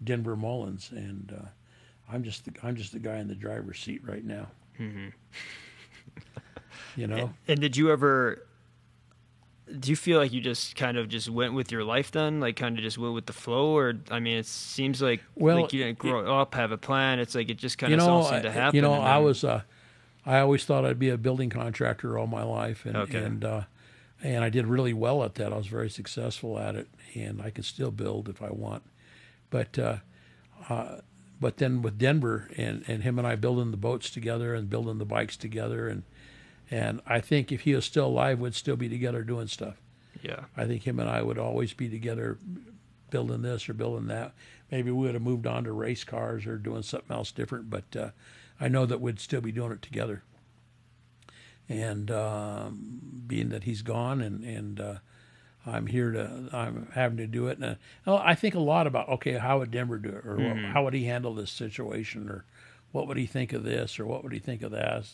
Denver 0.03 0.37
Mullins. 0.37 0.91
And 0.91 1.33
uh, 1.39 1.49
I'm 2.13 2.25
just 2.25 2.45
the, 2.45 2.53
I'm 2.63 2.75
just 2.75 2.93
the 2.93 2.99
guy 2.99 3.19
in 3.19 3.29
the 3.29 3.35
driver's 3.35 3.79
seat 3.79 4.03
right 4.05 4.25
now. 4.25 4.49
Mm-hmm. 4.81 5.09
you 6.97 7.07
know. 7.07 7.17
And, 7.17 7.35
and, 7.49 7.61
did 7.61 7.77
you 7.77 7.91
ever? 7.91 8.47
Do 9.79 9.91
you 9.91 9.97
feel 9.97 10.19
like 10.19 10.33
you 10.33 10.41
just 10.41 10.77
kind 10.77 10.99
of 10.99 11.09
just 11.09 11.29
went 11.29 11.55
with 11.55 11.73
your 11.73 11.85
life 11.85 12.11
then, 12.11 12.41
like 12.41 12.57
kind 12.57 12.77
of 12.77 12.83
just 12.83 12.99
went 12.99 13.15
with 13.15 13.27
the 13.27 13.33
flow, 13.33 13.77
or 13.77 13.95
I 14.11 14.21
mean, 14.21 14.39
it 14.39 14.47
seems 14.47 15.01
like 15.01 15.23
well, 15.35 15.63
like 15.63 15.73
you 15.73 15.85
didn't 15.85 15.99
grow 15.99 16.21
it, 16.21 16.29
up, 16.29 16.55
have 16.55 16.71
a 16.71 16.79
plan. 16.79 17.19
It's 17.19 17.35
like 17.35 17.49
it 17.49 17.59
just 17.59 17.79
kind 17.79 17.93
of 17.93 17.99
know, 17.99 18.09
all 18.09 18.25
seemed 18.25 18.43
to 18.43 18.53
happen. 18.53 18.77
You 18.77 18.83
know, 18.83 18.93
I 18.93 19.19
was, 19.19 19.43
uh, 19.43 19.63
I 20.27 20.39
always 20.39 20.65
thought 20.65 20.85
I'd 20.85 20.99
be 20.99 21.09
a 21.09 21.17
building 21.17 21.51
contractor 21.51 22.19
all 22.19 22.27
my 22.27 22.43
life, 22.43 22.85
and 22.85 22.97
okay. 22.97 23.23
and 23.23 23.45
uh, 23.45 23.63
and 24.23 24.45
I 24.45 24.51
did 24.51 24.67
really 24.67 24.93
well 24.93 25.25
at 25.25 25.37
that. 25.37 25.53
I 25.53 25.57
was 25.57 25.67
very 25.67 25.91
successful 25.91 26.59
at 26.59 26.75
it, 26.75 26.89
and 27.15 27.41
I 27.41 27.51
can 27.51 27.65
still 27.65 27.91
build 27.91 28.29
if 28.29 28.43
I 28.43 28.51
want, 28.51 28.83
but. 29.51 29.79
Uh, 29.79 29.97
uh, 30.69 30.97
but 31.41 31.59
then 31.59 31.83
with 31.83 31.99
Denver 31.99 32.49
and, 32.57 32.85
and 32.87 33.03
him 33.03 33.19
and 33.19 33.27
I 33.27 33.37
building 33.37 33.71
the 33.71 33.77
boats 33.77 34.11
together 34.11 34.55
and 34.55 34.71
building 34.71 34.99
the 34.99 35.05
bikes 35.05 35.37
together 35.37 35.89
and 35.89 36.03
and 36.71 37.01
I 37.07 37.21
think 37.21 37.53
if 37.53 37.63
he 37.63 37.75
was 37.75 37.85
still 37.85 38.07
alive, 38.07 38.41
we'd 38.41 38.55
still 38.55 38.77
be 38.77 38.89
together 38.89 39.23
doing 39.23 39.47
stuff. 39.47 39.75
Yeah. 40.23 40.45
I 40.57 40.65
think 40.65 40.87
him 40.87 40.99
and 41.01 41.09
I 41.09 41.23
would 41.23 41.39
always 41.39 41.75
be 41.75 41.89
together 41.89 42.39
building 43.11 43.43
this 43.43 43.69
or 43.69 43.75
building 43.75 44.09
that. 44.09 44.33
Maybe 44.71 44.91
we 44.91 45.07
would 45.07 45.15
have 45.15 45.23
moved 45.23 45.47
on 45.47 45.65
to 45.65 45.73
race 45.73 46.05
cars 46.05 46.47
or 46.47 46.57
doing 46.57 46.83
something 46.83 47.15
else 47.15 47.31
different, 47.31 47.71
but 47.71 47.97
uh, 47.97 48.11
I 48.61 48.69
know 48.69 48.87
that 48.87 49.01
we'd 49.01 49.21
still 49.21 49.41
be 49.41 49.53
doing 49.53 49.73
it 49.73 49.83
together. 49.83 50.23
And 51.69 52.11
um, 52.11 53.23
being 53.27 53.51
that 53.51 53.65
he's 53.65 53.83
gone 53.83 54.21
and, 54.21 54.45
and 54.45 54.81
uh, 54.81 54.95
I'm 55.67 55.87
here 55.87 56.13
to, 56.13 56.49
I'm 56.53 56.91
having 56.95 57.19
to 57.19 57.27
do 57.27 57.49
it. 57.49 57.59
And 57.59 57.77
uh, 58.07 58.17
I 58.17 58.35
think 58.35 58.55
a 58.55 58.61
lot 58.61 58.87
about, 58.87 59.09
okay, 59.09 59.33
how 59.35 59.59
would 59.59 59.71
Denver 59.71 59.99
do 59.99 60.11
it? 60.11 60.27
Or 60.27 60.37
mm-hmm. 60.37 60.73
how 60.73 60.85
would 60.85 60.95
he 60.95 61.05
handle 61.05 61.35
this 61.35 61.51
situation? 61.51 62.29
Or 62.29 62.45
what 62.93 63.07
would 63.07 63.17
he 63.17 63.27
think 63.27 63.53
of 63.53 63.65
this? 63.65 63.99
Or 63.99 64.07
what 64.07 64.23
would 64.23 64.33
he 64.33 64.39
think 64.39 64.63
of 64.63 64.73
that? 64.73 65.07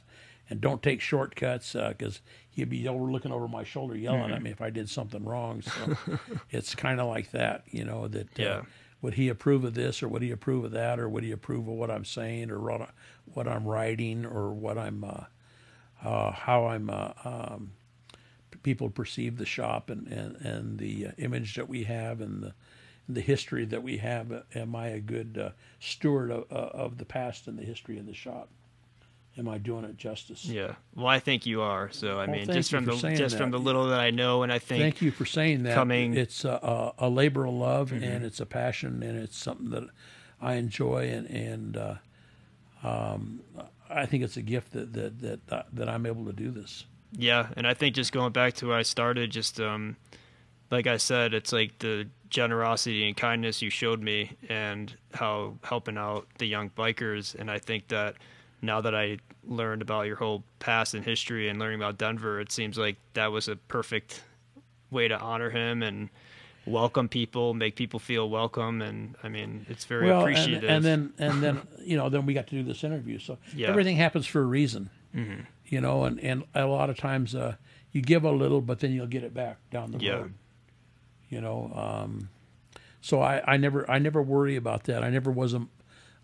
And 0.51 0.61
don't 0.61 0.83
take 0.83 1.01
shortcuts 1.01 1.73
because 1.73 2.17
uh, 2.17 2.29
he'd 2.51 2.69
be 2.69 2.87
over 2.89 3.05
looking 3.05 3.33
over 3.33 3.47
my 3.47 3.63
shoulder 3.63 3.97
yelling 3.97 4.25
mm-hmm. 4.25 4.33
at 4.33 4.43
me 4.43 4.51
if 4.51 4.61
I 4.61 4.69
did 4.69 4.91
something 4.91 5.25
wrong. 5.25 5.63
So 5.63 5.97
it's 6.51 6.75
kind 6.75 7.01
of 7.01 7.07
like 7.07 7.31
that, 7.31 7.63
you 7.69 7.85
know. 7.85 8.09
That 8.09 8.41
uh, 8.41 8.63
would 9.01 9.15
he 9.15 9.29
approve 9.29 9.65
of 9.65 9.75
this 9.75 10.03
or 10.03 10.09
would 10.09 10.23
he 10.23 10.33
approve 10.33 10.65
of 10.65 10.73
that 10.73 10.99
or 10.99 11.09
would 11.09 11.25
he 11.25 11.31
approve 11.31 11.69
of 11.69 11.75
what 11.75 11.91
I'm 11.91 12.05
saying 12.05 12.51
or 12.51 12.59
what, 12.59 12.91
what 13.33 13.49
I'm 13.49 13.65
writing 13.65 14.27
or 14.27 14.53
what 14.53 14.77
I'm 14.77 15.05
uh, 15.05 15.25
uh 16.05 16.33
how 16.33 16.67
I'm 16.67 16.91
uh, 16.91 17.13
um, 17.25 17.73
people 18.63 18.91
perceive 18.91 19.39
the 19.39 19.47
shop 19.47 19.89
and 19.89 20.09
and, 20.09 20.37
and 20.37 20.79
the 20.79 21.07
uh, 21.07 21.11
image 21.19 21.55
that 21.55 21.69
we 21.69 21.85
have 21.85 22.21
and 22.21 22.43
the 22.43 22.55
the 23.09 23.21
history 23.21 23.65
that 23.65 23.83
we 23.83 23.99
have. 23.99 24.45
Am 24.55 24.77
I 24.77 24.89
a 24.89 25.01
good 25.01 25.53
steward 25.81 26.31
of, 26.31 26.45
of 26.51 26.99
the 26.99 27.05
past 27.05 27.49
and 27.49 27.59
the 27.59 27.65
history 27.65 27.99
of 27.99 28.07
the 28.07 28.15
shop? 28.15 28.49
Am 29.39 29.49
I 29.49 29.59
doing 29.59 29.85
it 29.85 29.97
justice? 29.97 30.45
Yeah. 30.45 30.75
Well, 30.95 31.07
I 31.07 31.19
think 31.19 31.47
you 31.47 31.63
are. 31.63 31.91
So 31.91 32.19
I 32.19 32.27
well, 32.27 32.37
mean, 32.37 32.47
just 32.47 32.71
from 32.71 32.85
the 32.85 32.93
just 32.93 33.19
that. 33.19 33.39
from 33.39 33.51
the 33.51 33.59
little 33.59 33.89
that 33.89 34.01
I 34.01 34.11
know, 34.11 34.43
and 34.43 34.53
I 34.53 34.59
think 34.59 34.83
thank 34.83 35.03
you 35.03 35.11
for 35.11 35.25
saying 35.25 35.65
that. 35.65 35.75
Coming, 35.75 36.17
it's 36.17 36.45
a, 36.45 36.93
a 36.99 37.09
labor 37.09 37.45
of 37.45 37.55
love, 37.55 37.91
mm-hmm. 37.91 38.05
and 38.05 38.25
it's 38.25 38.41
a 38.41 38.47
passion, 38.47 39.03
and 39.03 39.19
it's 39.19 39.37
something 39.37 39.71
that 39.71 39.85
I 40.41 40.55
enjoy, 40.55 41.09
and 41.11 41.27
and 41.29 41.77
uh, 41.77 41.95
um, 42.83 43.41
I 43.89 44.07
think 44.07 44.25
it's 44.25 44.37
a 44.37 44.43
gift 44.43 44.73
that 44.73 44.93
that 44.93 45.21
that 45.21 45.41
uh, 45.51 45.63
that 45.73 45.89
I'm 45.89 46.07
able 46.07 46.25
to 46.27 46.33
do 46.33 46.51
this. 46.51 46.85
Yeah, 47.13 47.49
and 47.57 47.67
I 47.67 47.75
think 47.75 47.97
just 47.97 48.13
going 48.13 48.33
back 48.33 48.55
to 48.55 48.69
where 48.69 48.77
I 48.77 48.83
started, 48.83 49.31
just 49.31 49.61
um, 49.61 49.97
like 50.71 50.87
I 50.87 50.97
said, 50.97 51.35
it's 51.35 51.53
like 51.53 51.79
the 51.81 52.09
generosity 52.29 53.09
and 53.09 53.17
kindness 53.17 53.63
you 53.63 53.71
showed 53.71 54.01
me, 54.01 54.37
and 54.49 54.95
how 55.15 55.57
helping 55.63 55.99
out 55.99 56.27
the 56.39 56.47
young 56.47 56.71
bikers, 56.71 57.35
and 57.35 57.51
I 57.51 57.59
think 57.59 57.89
that 57.89 58.17
now 58.63 58.81
that 58.81 58.95
I 58.95 59.19
learned 59.47 59.83
about 59.83 60.07
your 60.07 60.17
whole 60.17 60.45
past 60.59 60.95
and 60.95 61.05
history 61.05 61.49
and 61.49 61.59
learning 61.59 61.81
about 61.81 61.99
Denver, 61.99 62.41
it 62.41 62.53
seems 62.53 62.77
like 62.77 62.97
that 63.15 63.33
was 63.33 63.49
a 63.49 63.57
perfect 63.57 64.23
way 64.91 65.09
to 65.09 65.19
honor 65.19 65.51
him 65.51 65.83
and 65.83 66.11
welcome 66.67 67.09
people, 67.09 67.55
make 67.55 67.75
people 67.75 67.99
feel 67.99 68.29
welcome, 68.29 68.83
and 68.83 69.17
I 69.23 69.29
mean, 69.29 69.67
it's 69.69 69.85
very 69.85 70.07
well, 70.07 70.21
appreciative. 70.21 70.65
And, 70.65 70.85
and, 70.85 70.85
then, 70.85 71.13
and 71.19 71.43
then, 71.43 71.61
you 71.83 71.97
know, 71.97 72.09
then 72.09 72.27
we 72.27 72.35
got 72.35 72.47
to 72.49 72.55
do 72.55 72.63
this 72.63 72.85
interview. 72.85 73.19
So 73.19 73.39
yeah. 73.55 73.69
everything 73.69 73.97
happens 73.97 74.27
for 74.27 74.41
a 74.41 74.45
reason, 74.45 74.91
mm-hmm. 75.15 75.43
you 75.67 75.81
know, 75.81 76.05
and 76.05 76.21
and 76.21 76.45
a 76.55 76.67
lot 76.67 76.91
of 76.91 76.99
times 76.99 77.35
uh, 77.35 77.57
you 77.93 78.03
give 78.03 78.25
a 78.25 78.31
little, 78.31 78.61
but 78.61 78.81
then 78.81 78.93
you'll 78.93 79.07
get 79.07 79.25
it 79.25 79.35
back 79.35 79.59
down 79.71 79.93
the 79.93 79.99
yeah. 79.99 80.13
road, 80.13 80.35
you 81.29 81.41
know. 81.41 81.73
Um, 81.75 82.29
so 83.01 83.23
I, 83.23 83.43
I 83.47 83.57
never 83.57 83.91
I 83.91 83.99
never 83.99 84.23
worry 84.23 84.57
about 84.57 84.85
that. 84.85 85.03
I 85.03 85.11
never 85.11 85.31
was 85.31 85.55
a 85.55 85.67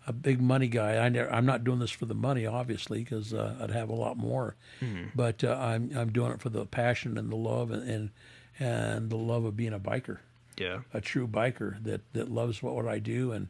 a 0.07 0.13
big 0.13 0.41
money 0.41 0.69
guy. 0.69 0.97
I 0.97 1.09
never, 1.09 1.31
I'm 1.31 1.45
not 1.45 1.65
doing 1.65 1.79
this 1.79 1.91
for 1.91 2.05
the 2.05 2.15
money, 2.15 2.45
obviously, 2.45 3.03
because 3.03 3.33
uh, 3.33 3.57
I'd 3.61 3.71
have 3.71 3.89
a 3.89 3.95
lot 3.95 4.17
more. 4.17 4.55
Mm-hmm. 4.81 5.09
But 5.13 5.43
uh, 5.43 5.57
I'm 5.59 5.91
I'm 5.95 6.11
doing 6.11 6.31
it 6.31 6.41
for 6.41 6.49
the 6.49 6.65
passion 6.65 7.17
and 7.17 7.29
the 7.29 7.35
love 7.35 7.69
and, 7.71 7.87
and, 7.87 8.09
and 8.57 9.09
the 9.09 9.17
love 9.17 9.43
of 9.43 9.57
being 9.57 9.73
a 9.73 9.79
biker. 9.79 10.19
Yeah, 10.57 10.79
a 10.93 11.01
true 11.01 11.27
biker 11.27 11.83
that, 11.83 12.01
that 12.13 12.31
loves 12.31 12.63
what, 12.63 12.73
what 12.73 12.87
I 12.87 12.99
do 12.99 13.31
and 13.31 13.49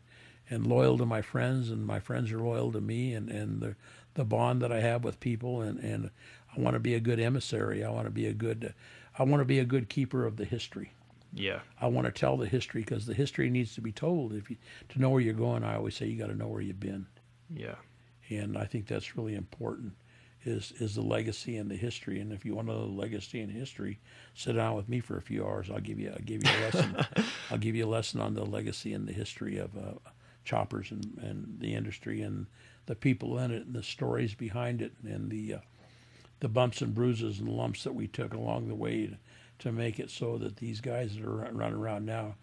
and 0.50 0.66
loyal 0.66 0.98
to 0.98 1.06
my 1.06 1.22
friends 1.22 1.70
and 1.70 1.86
my 1.86 2.00
friends 2.00 2.32
are 2.32 2.40
loyal 2.40 2.72
to 2.72 2.82
me 2.82 3.14
and, 3.14 3.30
and 3.30 3.62
the 3.62 3.76
the 4.16 4.26
bond 4.26 4.62
that 4.64 4.72
I 4.72 4.82
have 4.82 5.04
with 5.04 5.20
people 5.20 5.62
and, 5.62 5.80
and 5.80 6.10
I 6.56 6.60
want 6.60 6.74
to 6.74 6.80
be 6.80 6.96
a 6.96 7.00
good 7.00 7.20
emissary. 7.20 7.84
I 7.84 7.92
want 7.92 8.08
to 8.08 8.12
be 8.12 8.26
a 8.26 8.34
good 8.34 8.74
I 9.18 9.24
want 9.24 9.42
to 9.42 9.46
be 9.46 9.60
a 9.60 9.66
good 9.66 9.90
keeper 9.90 10.26
of 10.26 10.38
the 10.38 10.46
history. 10.46 10.92
Yeah. 11.34 11.60
I 11.80 11.88
want 11.88 12.06
to 12.06 12.12
tell 12.12 12.38
the 12.38 12.48
history 12.48 12.82
because 12.82 13.06
the 13.06 13.14
history 13.14 13.50
needs 13.50 13.76
to 13.76 13.82
be 13.82 13.92
told. 13.92 14.34
If 14.34 14.50
you 14.50 14.58
to 14.90 15.00
know 15.00 15.10
where 15.10 15.22
you're 15.22 15.34
going, 15.34 15.64
I 15.64 15.76
always 15.76 15.96
say 15.96 16.08
you 16.08 16.18
got 16.18 16.28
to 16.28 16.36
know 16.36 16.48
where 16.48 16.62
you've 16.62 16.80
been, 16.80 17.06
Yeah. 17.54 17.76
and 18.30 18.58
I 18.58 18.66
think 18.66 18.88
that's 18.88 19.16
really 19.18 19.36
important. 19.36 19.94
Is 20.46 20.72
is 20.80 20.96
the 20.96 21.02
legacy 21.02 21.58
and 21.58 21.70
the 21.70 21.76
history, 21.76 22.20
and 22.22 22.32
if 22.32 22.46
you 22.46 22.56
want 22.56 22.68
to 22.68 22.74
know 22.74 22.86
the 22.86 22.92
legacy 22.94 23.42
and 23.42 23.52
history, 23.52 24.00
sit 24.34 24.54
down 24.54 24.76
with 24.76 24.88
me 24.88 25.00
for 25.02 25.18
a 25.18 25.22
few 25.22 25.46
hours. 25.46 25.70
I'll 25.70 25.80
give 25.80 26.00
you 26.00 26.10
I'll 26.12 26.24
give 26.24 26.44
you 26.44 26.50
a 26.50 26.62
lesson. 26.64 26.98
I'll 27.52 27.58
give 27.58 27.76
you 27.76 27.86
a 27.86 27.90
lesson 27.90 28.22
on 28.22 28.34
the 28.34 28.46
legacy 28.46 28.94
and 28.94 29.08
the 29.08 29.14
history 29.14 29.58
of 29.58 29.76
uh, 29.76 29.94
choppers 30.46 30.92
and, 30.92 31.18
and 31.22 31.58
the 31.60 31.74
industry 31.76 32.22
and 32.22 32.46
the 32.86 32.96
people 32.96 33.38
in 33.40 33.52
it 33.52 33.66
and 33.66 33.76
the 33.76 33.84
stories 33.84 34.34
behind 34.36 34.82
it 34.82 34.94
and 35.04 35.30
the 35.30 35.56
uh, 35.56 35.60
the 36.40 36.48
bumps 36.48 36.82
and 36.82 36.96
bruises 36.96 37.40
and 37.40 37.50
lumps 37.50 37.84
that 37.84 37.96
we 37.96 38.08
took 38.08 38.34
along 38.34 38.68
the 38.68 38.76
way 38.76 39.18
to, 39.60 39.72
make 39.72 40.00
it 40.00 40.10
so 40.10 40.38
that 40.38 40.58
these 40.58 40.82
guys 40.82 41.16
that 41.16 41.24
are 41.26 41.50
running 41.52 41.78
around 41.80 42.06
now 42.06 42.36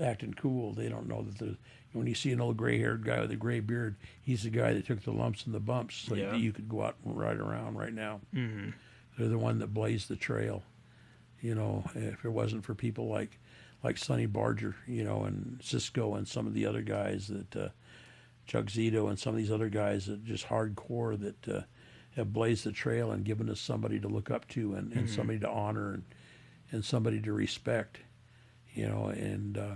acting 0.00 0.34
cool, 0.34 0.72
they 0.72 0.88
don't 0.88 1.06
know 1.08 1.22
that 1.22 1.38
the 1.38 1.56
when 1.92 2.06
you 2.06 2.14
see 2.14 2.32
an 2.32 2.40
old 2.40 2.56
gray-haired 2.56 3.04
guy 3.04 3.20
with 3.20 3.30
a 3.32 3.36
gray 3.36 3.60
beard, 3.60 3.96
he's 4.22 4.44
the 4.44 4.50
guy 4.50 4.72
that 4.72 4.86
took 4.86 5.02
the 5.02 5.10
lumps 5.10 5.44
and 5.44 5.54
the 5.54 5.60
bumps 5.60 5.96
so 5.96 6.14
Yeah. 6.14 6.30
that 6.30 6.40
you 6.40 6.50
could 6.50 6.66
go 6.66 6.82
out 6.82 6.96
and 7.04 7.18
ride 7.18 7.36
around 7.36 7.76
right 7.76 7.92
now. 7.92 8.20
Mm-hmm. 8.34 8.70
They're 9.18 9.28
the 9.28 9.36
one 9.36 9.58
that 9.58 9.74
blazed 9.74 10.08
the 10.08 10.16
trail. 10.16 10.62
You 11.42 11.54
know, 11.54 11.84
if 11.94 12.24
it 12.24 12.30
wasn't 12.30 12.64
for 12.64 12.74
people 12.74 13.08
like 13.08 13.38
like 13.84 13.98
Sonny 13.98 14.26
Barger, 14.26 14.76
you 14.86 15.04
know, 15.04 15.24
and 15.24 15.60
Cisco 15.62 16.14
and 16.14 16.26
some 16.26 16.46
of 16.46 16.54
the 16.54 16.64
other 16.66 16.80
guys 16.82 17.26
that 17.28 17.56
uh, 17.56 17.68
Chuck 18.46 18.66
Zito 18.66 19.08
and 19.10 19.18
some 19.18 19.34
of 19.34 19.38
these 19.38 19.50
other 19.50 19.68
guys 19.68 20.06
that 20.06 20.24
just 20.24 20.46
hardcore 20.46 21.18
that 21.20 21.48
uh, 21.48 21.62
have 22.16 22.32
blazed 22.32 22.64
the 22.64 22.72
trail 22.72 23.10
and 23.10 23.24
given 23.24 23.50
us 23.50 23.60
somebody 23.60 23.98
to 24.00 24.08
look 24.08 24.30
up 24.30 24.46
to 24.48 24.74
and, 24.74 24.92
and 24.92 25.10
somebody 25.10 25.38
to 25.40 25.48
honor 25.50 25.94
and 25.94 26.04
and 26.72 26.84
somebody 26.84 27.20
to 27.20 27.32
respect, 27.32 27.98
you 28.74 28.88
know, 28.88 29.06
and 29.06 29.56
uh, 29.58 29.74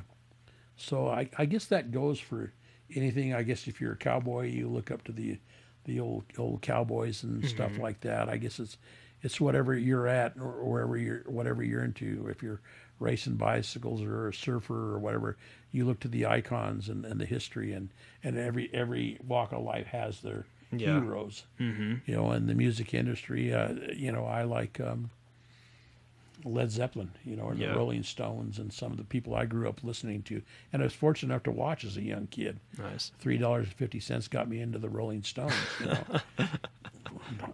so 0.76 1.08
I, 1.08 1.30
I 1.38 1.44
guess 1.44 1.66
that 1.66 1.92
goes 1.92 2.18
for 2.18 2.52
anything. 2.94 3.32
I 3.34 3.42
guess 3.42 3.68
if 3.68 3.80
you're 3.80 3.92
a 3.92 3.96
cowboy, 3.96 4.50
you 4.50 4.68
look 4.68 4.90
up 4.90 5.04
to 5.04 5.12
the 5.12 5.38
the 5.84 6.00
old 6.00 6.24
old 6.36 6.62
cowboys 6.62 7.22
and 7.22 7.44
stuff 7.46 7.78
like 7.78 8.00
that. 8.00 8.28
I 8.28 8.36
guess 8.38 8.58
it's 8.58 8.76
it's 9.22 9.40
whatever 9.40 9.74
you're 9.76 10.08
at 10.08 10.34
or 10.40 10.64
wherever 10.68 10.96
you're 10.96 11.20
whatever 11.26 11.62
you're 11.62 11.84
into. 11.84 12.26
If 12.28 12.42
you're 12.42 12.60
racing 12.98 13.36
bicycles 13.36 14.02
or 14.02 14.28
a 14.28 14.34
surfer 14.34 14.94
or 14.94 14.98
whatever, 14.98 15.36
you 15.70 15.84
look 15.84 16.00
to 16.00 16.08
the 16.08 16.26
icons 16.26 16.88
and, 16.88 17.04
and 17.04 17.20
the 17.20 17.26
history 17.26 17.72
and, 17.72 17.90
and 18.24 18.36
every 18.38 18.68
every 18.72 19.18
walk 19.26 19.52
of 19.52 19.62
life 19.62 19.86
has 19.88 20.20
their 20.22 20.46
Yeah. 20.72 21.00
heroes. 21.00 21.44
Mm-hmm. 21.60 21.94
You 22.06 22.16
know, 22.16 22.32
in 22.32 22.46
the 22.46 22.54
music 22.54 22.92
industry, 22.94 23.52
uh, 23.54 23.74
you 23.94 24.10
know, 24.12 24.24
I 24.26 24.42
like 24.44 24.80
um, 24.80 25.10
Led 26.44 26.70
Zeppelin, 26.70 27.10
you 27.24 27.34
know, 27.36 27.48
and 27.48 27.58
Yeah. 27.58 27.70
the 27.72 27.76
Rolling 27.78 28.02
Stones 28.02 28.58
and 28.58 28.72
some 28.72 28.92
of 28.92 28.98
the 28.98 29.04
people 29.04 29.34
I 29.34 29.46
grew 29.46 29.68
up 29.68 29.82
listening 29.82 30.22
to. 30.24 30.42
And 30.72 30.82
I 30.82 30.84
was 30.86 30.92
fortunate 30.94 31.32
enough 31.32 31.42
to 31.44 31.50
watch 31.50 31.84
as 31.84 31.96
a 31.96 32.02
young 32.02 32.26
kid. 32.28 32.60
Nice. 32.78 33.12
Three 33.18 33.38
dollars 33.38 33.66
and 33.66 33.74
fifty 33.74 34.00
cents 34.00 34.28
got 34.28 34.48
me 34.48 34.60
into 34.60 34.78
the 34.78 34.88
Rolling 34.88 35.22
Stones. 35.22 35.54
You 35.80 35.86
know, 35.86 36.04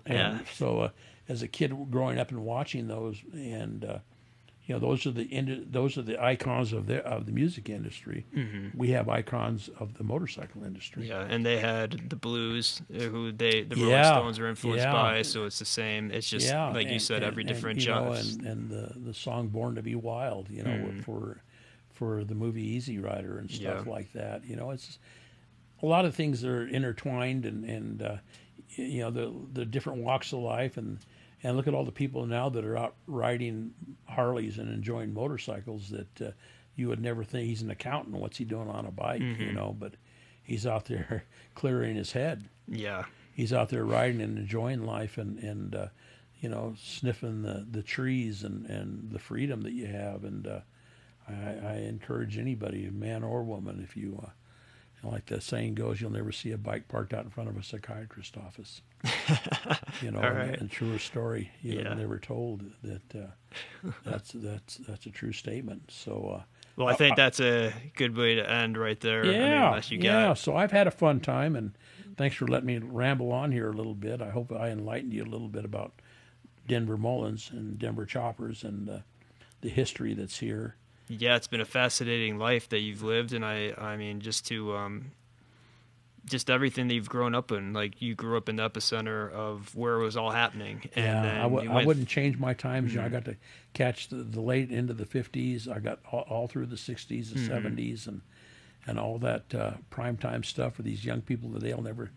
and 0.07 0.15
Yeah. 0.15 0.39
so 0.55 0.81
uh, 0.81 0.89
as 1.29 1.43
a 1.43 1.49
kid 1.49 1.73
growing 1.91 2.19
up 2.19 2.31
and 2.31 2.45
watching 2.45 2.89
those, 2.89 3.17
and 3.33 3.85
uh, 3.85 3.99
you 4.73 4.79
know, 4.81 4.87
those 4.89 5.05
are 5.07 5.11
the 5.11 5.65
those 5.71 5.99
are 5.99 6.03
the 6.03 6.23
icons 6.23 6.73
of 6.73 6.87
the 6.87 7.05
of 7.05 7.27
the 7.27 7.33
music 7.33 7.69
industry. 7.69 8.25
Mm-hmm. 8.35 8.79
We 8.79 8.91
have 8.91 9.09
icons 9.11 9.69
of 9.79 9.95
the 9.99 10.05
motorcycle 10.05 10.65
industry. 10.65 11.09
Yeah, 11.09 11.27
and 11.29 11.45
they 11.45 11.59
had 11.59 12.09
the 12.09 12.17
blues, 12.17 12.81
uh, 12.95 13.01
who 13.03 13.33
they 13.33 13.65
the 13.65 13.77
Rolling 13.77 13.91
Yeah, 13.91 14.13
Stones 14.15 14.39
are 14.39 14.49
influenced 14.49 14.85
yeah. 14.87 14.93
by. 14.93 15.23
So 15.23 15.45
it's 15.45 15.59
the 15.59 15.67
same. 15.67 16.11
It's 16.11 16.29
just 16.31 16.51
like 16.51 16.89
you 16.89 16.99
said, 16.99 17.17
and- 17.17 17.25
every 17.27 17.43
and, 17.43 17.49
different 17.49 17.81
genre. 17.81 18.13
and, 18.13 18.47
and 18.47 18.71
the 18.71 18.95
the 18.99 19.13
song 19.13 19.49
"Born 19.49 19.75
to 19.75 19.83
Be 19.83 19.95
Wild," 19.95 20.49
you 20.49 20.63
know, 20.63 20.71
Mhm. 20.71 21.05
for 21.05 21.43
for 21.93 22.25
the 22.25 22.35
movie 22.35 22.63
Easy 22.67 22.99
Rider 22.99 23.39
and 23.39 23.51
stuff 23.51 23.83
Yeah. 23.85 23.93
like 23.93 24.13
that. 24.15 24.47
You 24.47 24.57
know, 24.57 24.71
it's 24.71 24.99
a 25.83 25.87
lot 25.87 26.05
of 26.07 26.15
things 26.15 26.41
that 26.41 26.49
are 26.51 26.67
intertwined, 26.67 27.45
and 27.45 27.65
and 27.67 28.01
uh, 28.03 28.17
you 28.77 29.01
know 29.01 29.11
the 29.11 29.33
the 29.53 29.67
different 29.67 30.03
walks 30.03 30.33
of 30.33 30.39
life, 30.39 30.77
and 30.79 30.99
and 31.43 31.57
look 31.57 31.67
at 31.67 31.75
all 31.75 31.85
the 31.85 31.93
people 31.93 32.27
now 32.27 32.49
that 32.49 32.65
are 32.65 32.77
out 32.77 32.95
riding 33.07 33.73
Harleys 34.07 34.59
and 34.59 34.73
enjoying 34.73 35.13
motorcycles 35.13 35.91
that 35.91 36.21
uh, 36.21 36.31
you 36.77 36.89
would 36.89 37.01
never 37.01 37.25
think 37.25 37.47
he's 37.49 37.63
an 37.63 37.71
accountant. 37.71 38.17
What's 38.17 38.39
he 38.39 38.45
doing 38.45 38.69
on 38.69 38.87
a 38.87 38.91
bike? 38.91 39.21
You 39.21 39.53
Mhm. 39.53 39.55
know, 39.55 39.77
but 39.79 39.95
he's 40.43 40.67
out 40.67 40.87
there 40.87 41.25
clearing 41.55 41.97
his 41.97 42.13
head 42.13 42.45
yeah, 42.69 43.05
he's 43.35 43.53
out 43.53 43.69
there 43.71 43.85
riding 43.85 44.21
and 44.21 44.39
enjoying 44.39 44.85
life 44.87 45.19
and 45.19 45.39
and 45.39 45.75
uh, 45.75 45.87
you 46.41 46.49
know 46.49 46.75
sniffing 46.79 47.43
the 47.43 47.67
the 47.71 47.83
trees 47.83 48.45
and 48.45 48.67
and 48.67 49.11
the 49.11 49.19
freedom 49.19 49.63
that 49.63 49.73
you 49.73 49.87
have 49.87 50.25
and 50.25 50.47
uh, 50.47 50.61
I, 51.29 51.33
I 51.65 51.75
encourage 51.89 52.39
anybody 52.39 52.89
man 52.91 53.23
or 53.25 53.43
woman 53.43 53.81
if 53.83 53.97
you 53.97 54.13
know, 55.03 55.11
like 55.11 55.27
the 55.27 55.41
saying 55.41 55.75
goes 55.75 56.01
you'll 56.01 56.11
never 56.11 56.33
see 56.33 56.53
a 56.53 56.59
bike 56.59 56.89
parked 56.89 57.13
out 57.13 57.25
in 57.25 57.31
front 57.31 57.49
of 57.49 57.57
a 57.57 57.63
psychiatrist's 57.63 58.37
office 58.37 58.83
you 60.03 60.11
know 60.11 60.19
All 60.19 60.25
and, 60.25 60.37
right. 60.37 60.61
and 60.61 60.71
truer 60.71 60.99
story 60.99 61.51
you 61.63 61.83
know 61.83 61.95
never 61.95 62.19
told 62.19 62.65
that 62.83 63.15
uh, 63.15 63.89
that's 64.05 64.33
that's 64.33 64.77
that's 64.77 65.07
a 65.07 65.11
true 65.11 65.33
statement 65.33 65.91
so 65.91 66.37
uh, 66.39 66.43
well, 66.77 66.89
I 66.89 66.95
think 66.95 67.17
that's 67.17 67.41
a 67.41 67.73
good 67.97 68.17
way 68.17 68.37
to 68.37 68.51
end 68.51 68.79
right 68.79 68.99
there. 68.99 69.23
I 69.23 69.27
mean, 69.27 69.35
yeah, 69.35 69.69
unless 69.69 69.91
you 69.91 69.99
yeah. 69.99 70.35
So 70.35 70.57
I've 70.57 70.73
had 70.73 70.87
a 70.87 70.91
fun 70.91 71.21
time, 71.21 71.55
and 71.55 71.77
thanks 72.17 72.37
for 72.37 72.47
letting 72.47 72.67
me 72.67 72.79
ramble 72.79 73.31
on 73.33 73.53
here 73.53 73.71
a 73.71 73.75
little 73.75 73.95
bit. 73.95 74.23
I 74.23 74.31
hope 74.31 74.53
I 74.53 74.71
enlightened 74.71 75.13
you 75.13 75.23
a 75.23 75.27
little 75.27 75.49
bit 75.49 75.65
about 75.65 75.93
Denver 76.67 76.97
Mullins 76.97 77.51
and 77.53 77.79
Denver 77.79 78.07
Choppers 78.07 78.65
and 78.65 78.89
uh, 78.89 78.99
the 79.61 79.69
history 79.69 80.15
that's 80.15 80.39
here. 80.39 80.77
Yeah, 81.09 81.37
it's 81.37 81.47
been 81.49 81.61
a 81.61 81.65
fascinating 81.67 82.39
life 82.39 82.69
that 82.71 82.79
you've 82.81 83.03
lived, 83.03 83.33
and 83.33 83.45
I, 83.45 83.75
I 83.79 83.97
mean, 83.97 84.21
just 84.21 84.47
to, 84.49 84.75
um, 84.77 85.11
just 86.25 86.49
everything 86.51 86.87
that 86.89 86.95
you've 86.95 87.09
grown 87.09 87.35
up 87.35 87.51
in. 87.51 87.73
Like 87.73 88.01
you 88.01 88.15
grew 88.15 88.37
up 88.37 88.49
in 88.49 88.57
the 88.57 88.69
epicenter 88.71 89.31
of 89.33 89.75
where 89.75 89.97
it 90.01 90.03
was 90.05 90.17
all 90.17 90.31
happening, 90.31 90.83
and 90.95 91.05
yeah, 91.25 91.39
I 91.41 91.43
w- 91.43 91.69
you 91.69 91.77
I 91.77 91.85
wouldn't 91.85 92.09
change 92.09 92.39
my 92.39 92.55
times. 92.55 92.93
You 92.95 93.01
know, 93.01 93.07
I 93.07 93.09
got 93.09 93.25
to 93.27 93.37
catch 93.75 94.09
the, 94.09 94.17
the 94.17 94.41
late 94.41 94.71
of 94.73 94.97
the 94.97 95.05
fifties. 95.07 95.69
I 95.69 95.81
got 95.81 95.99
all, 96.11 96.21
all 96.29 96.47
through 96.49 96.67
the 96.67 96.77
sixties, 96.77 97.33
the 97.33 97.41
70s 97.41 98.07
and 98.07 98.21
and 98.87 98.99
all 98.99 99.19
that 99.19 99.55
uh, 99.55 99.73
prime 99.91 100.17
time 100.17 100.43
stuff 100.43 100.75
for 100.75 100.83
these 100.83 101.05
young 101.05 101.21
people 101.21 101.49
that 101.51 101.63
they'll 101.63 101.83
never 101.83 102.11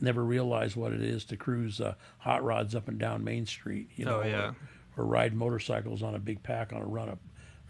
never 0.00 0.24
realize 0.24 0.74
what 0.76 0.92
it 0.92 1.00
is 1.02 1.24
to 1.24 1.36
cruise 1.36 1.80
uh, 1.80 1.94
hot 2.18 2.42
rods 2.44 2.74
up 2.74 2.88
and 2.88 2.98
down 2.98 3.22
Main 3.24 3.46
Street. 3.46 3.88
You 3.96 4.04
know, 4.06 4.20
Oh, 4.22 4.26
yeah. 4.26 4.52
or, 4.96 5.02
or 5.02 5.06
ride 5.06 5.34
motorcycles 5.34 6.02
on 6.02 6.14
a 6.14 6.18
big 6.18 6.42
pack 6.42 6.72
on 6.72 6.80
a 6.82 6.84
run 6.86 7.08
up, 7.08 7.18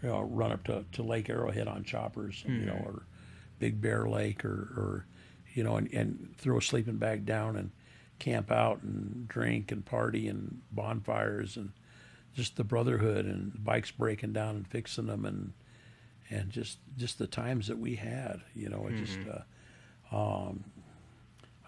you 0.01 0.09
know, 0.09 0.21
run 0.21 0.51
up 0.51 0.63
to, 0.65 0.85
to 0.93 1.03
Lake 1.03 1.29
Arrowhead 1.29 1.67
on 1.67 1.83
choppers, 1.83 2.43
you 2.47 2.65
know, 2.65 2.81
or 2.85 3.03
Big 3.59 3.81
Bear 3.81 4.07
Lake, 4.07 4.43
or, 4.45 4.49
or 4.49 5.05
you 5.53 5.63
know, 5.63 5.77
and, 5.77 5.91
and 5.93 6.35
throw 6.37 6.57
a 6.57 6.61
sleeping 6.61 6.97
bag 6.97 7.25
down 7.25 7.55
and 7.55 7.71
camp 8.19 8.51
out 8.51 8.81
and 8.83 9.27
drink 9.27 9.71
and 9.71 9.85
party 9.85 10.27
and 10.27 10.61
bonfires 10.71 11.57
and 11.57 11.71
just 12.33 12.55
the 12.57 12.63
brotherhood 12.63 13.25
and 13.25 13.63
bikes 13.63 13.91
breaking 13.91 14.33
down 14.33 14.55
and 14.55 14.67
fixing 14.67 15.07
them 15.07 15.25
and 15.25 15.53
and 16.29 16.49
just 16.49 16.79
just 16.97 17.17
the 17.19 17.27
times 17.27 17.67
that 17.67 17.77
we 17.77 17.95
had, 17.95 18.41
you 18.53 18.69
know, 18.69 18.87
it 18.87 18.95
just. 18.97 19.19
Uh, 20.11 20.15
um, 20.15 20.63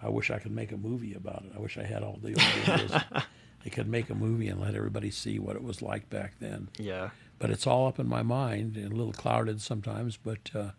I 0.00 0.08
wish 0.08 0.30
I 0.30 0.38
could 0.38 0.52
make 0.52 0.70
a 0.72 0.76
movie 0.76 1.14
about 1.14 1.44
it. 1.44 1.52
I 1.56 1.58
wish 1.60 1.76
I 1.76 1.82
had 1.82 2.02
all 2.02 2.18
the 2.22 2.28
old 2.28 2.38
videos. 2.38 3.22
I 3.66 3.68
could 3.68 3.88
make 3.88 4.08
a 4.10 4.14
movie 4.14 4.46
and 4.48 4.60
let 4.60 4.74
everybody 4.76 5.10
see 5.10 5.38
what 5.40 5.56
it 5.56 5.62
was 5.64 5.82
like 5.82 6.08
back 6.08 6.34
then. 6.38 6.68
yeah, 6.78 7.10
But 7.38 7.50
it's 7.50 7.66
all 7.66 7.86
up 7.86 7.98
in 7.98 8.08
my 8.08 8.22
mind 8.22 8.76
and 8.76 8.92
a 8.92 8.96
little 8.96 9.12
clouded 9.12 9.60
sometimes. 9.60 10.16
But 10.16 10.50
uh, 10.54 10.70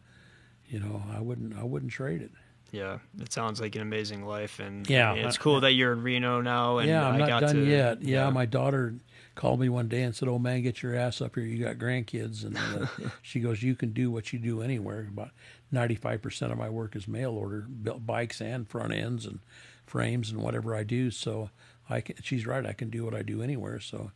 you 0.68 0.80
know, 0.80 1.04
I 1.16 1.22
wouldn't 1.22 1.58
I 1.58 1.64
wouldn't 1.64 1.92
trade 1.92 2.22
it. 2.22 2.32
yeah, 2.72 3.00
it 3.20 3.32
sounds 3.32 3.60
like 3.62 3.76
an 3.76 3.82
amazing 3.82 4.26
life, 4.26 4.60
and 4.60 4.88
Yeah, 4.90 5.12
I 5.12 5.16
mean, 5.16 5.26
it's 5.26 5.38
I- 5.38 5.42
cool 5.42 5.62
that 5.62 5.72
you're 5.74 5.94
in 5.94 6.04
Reno 6.04 6.42
now, 6.42 6.78
and 6.80 6.90
yeah, 6.90 7.08
I'm 7.08 7.16
I 7.16 7.18
not 7.20 7.28
got 7.30 7.40
done 7.42 7.56
to, 7.56 7.66
yet. 7.66 8.02
Yeah, 8.04 8.30
my 8.30 8.46
daughter 8.46 8.96
called 9.36 9.60
me 9.62 9.70
one 9.70 9.88
day 9.88 10.04
and 10.04 10.14
said, 10.14 10.28
"Oh 10.28 10.38
man, 10.38 10.62
get 10.62 10.84
your 10.84 10.96
ass 10.96 11.22
up 11.22 11.36
here. 11.36 11.46
You 11.46 11.64
got 11.64 11.78
grandkids." 11.78 12.44
And 12.44 12.58
uh, 12.58 12.88
she 13.22 13.40
goes, 13.40 13.64
"You 13.64 13.76
can 13.76 13.94
do 13.94 14.12
what 14.12 14.34
you 14.34 14.40
do 14.40 14.62
anywhere." 14.62 15.08
About 15.10 15.32
95 15.72 16.22
percent 16.22 16.52
of 16.52 16.58
my 16.58 16.70
work 16.70 16.96
is 16.96 17.08
mail 17.08 17.32
order, 17.32 17.62
built 17.62 18.06
bikes 18.06 18.42
and 18.42 18.68
front 18.68 18.92
ends 18.94 19.26
and 19.26 19.40
frames 19.86 20.30
and 20.30 20.42
whatever 20.42 20.76
I 20.76 20.84
do. 20.84 21.10
So 21.10 21.50
I 21.90 22.02
can, 22.02 22.18
she's 22.22 22.46
right. 22.46 22.66
I 22.66 22.74
can 22.74 22.90
do 22.90 23.06
what 23.06 23.16
I 23.16 23.22
do 23.24 23.42
anywhere. 23.42 23.80
So 23.80 24.12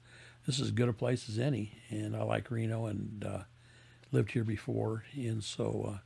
this 0.46 0.56
is 0.56 0.62
as 0.64 0.72
good 0.72 0.90
a 0.90 0.94
place 0.94 1.28
as 1.30 1.40
any, 1.40 1.74
and 1.90 2.16
I 2.16 2.24
like 2.24 2.50
Reno 2.52 2.86
and 2.86 3.24
uh, 3.26 3.40
lived 4.12 4.32
here 4.32 4.44
before, 4.44 5.04
and 5.16 5.44
so. 5.44 5.92
Uh, 5.96 5.98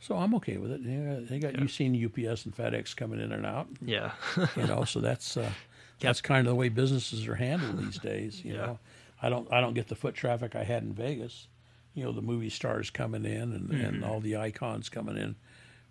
so 0.00 0.14
I'm 0.16 0.32
okay 0.36 0.58
with 0.58 0.70
it. 0.70 0.80
Yeah, 0.82 1.16
they 1.28 1.40
got 1.40 1.58
you've 1.58 1.72
seen 1.72 1.92
UPS 2.04 2.44
and 2.44 2.56
FedEx 2.56 2.94
coming 2.94 3.18
in 3.20 3.32
and 3.32 3.44
out 3.44 3.66
yeah, 3.84 4.12
you 4.54 4.64
know 4.64 4.84
so 4.84 5.00
that's 5.00 5.36
uh, 5.36 5.50
that's 5.98 6.20
kind 6.20 6.46
of 6.46 6.52
the 6.52 6.54
way 6.54 6.68
businesses 6.68 7.26
are 7.26 7.34
handled 7.34 7.78
these 7.80 7.98
days 7.98 8.44
you 8.44 8.52
Yeah. 8.54 8.58
know 8.66 8.78
i 9.20 9.28
don't 9.28 9.52
i 9.52 9.60
don't 9.60 9.74
get 9.74 9.88
the 9.88 9.96
foot 9.96 10.14
traffic 10.14 10.54
i 10.54 10.62
had 10.62 10.84
in 10.84 10.92
vegas 10.92 11.48
you 11.94 12.04
know 12.04 12.12
the 12.12 12.22
movie 12.22 12.48
stars 12.48 12.90
coming 12.90 13.24
in 13.24 13.52
and, 13.52 13.70
and 13.72 14.04
all 14.04 14.20
the 14.20 14.36
icons 14.36 14.88
coming 14.88 15.16
in 15.16 15.34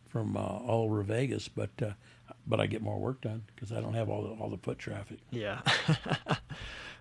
from 0.08 0.38
uh, 0.38 0.40
all 0.40 0.86
over 0.86 1.02
vegas 1.02 1.50
but 1.50 1.72
uh, 1.82 1.90
but 2.48 2.62
i 2.62 2.66
get 2.66 2.82
more 2.82 2.98
work 2.98 3.20
done 3.20 3.44
because 3.54 3.74
i 3.74 3.82
don't 3.82 3.94
have 3.94 4.08
all 4.08 4.22
the 4.24 4.30
all 4.42 4.50
the 4.50 4.58
foot 4.58 4.80
traffic 4.80 5.18
yeah. 5.32 5.60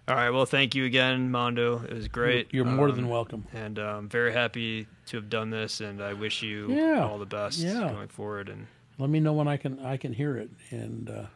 All 0.08 0.14
right. 0.14 0.30
Well, 0.30 0.46
thank 0.46 0.74
you 0.76 0.84
again, 0.84 1.30
Mondo. 1.32 1.82
It 1.82 1.92
was 1.92 2.06
great. 2.08 2.48
You're 2.52 2.64
more 2.64 2.88
Um, 2.88 2.94
than 2.94 3.08
welcome. 3.08 3.44
And 3.52 3.76
I'm 3.78 4.08
very 4.08 4.32
happy 4.32 4.86
to 5.06 5.16
have 5.16 5.28
done 5.28 5.50
this, 5.50 5.80
and 5.80 6.00
I 6.00 6.12
wish 6.12 6.42
you 6.42 6.72
Yeah. 6.72 7.04
all 7.04 7.18
the 7.18 7.26
best 7.26 7.58
Yeah. 7.58 7.90
going 7.92 8.08
forward. 8.08 8.48
And 8.48 8.68
Let 8.98 9.10
me 9.10 9.18
know 9.18 9.32
when 9.32 9.48
I 9.48 9.56
can 9.56 9.80
I 9.80 9.96
can 9.96 10.12
hear 10.12 10.36
it, 10.36 10.50
and 10.70 11.10
uh, 11.10 11.26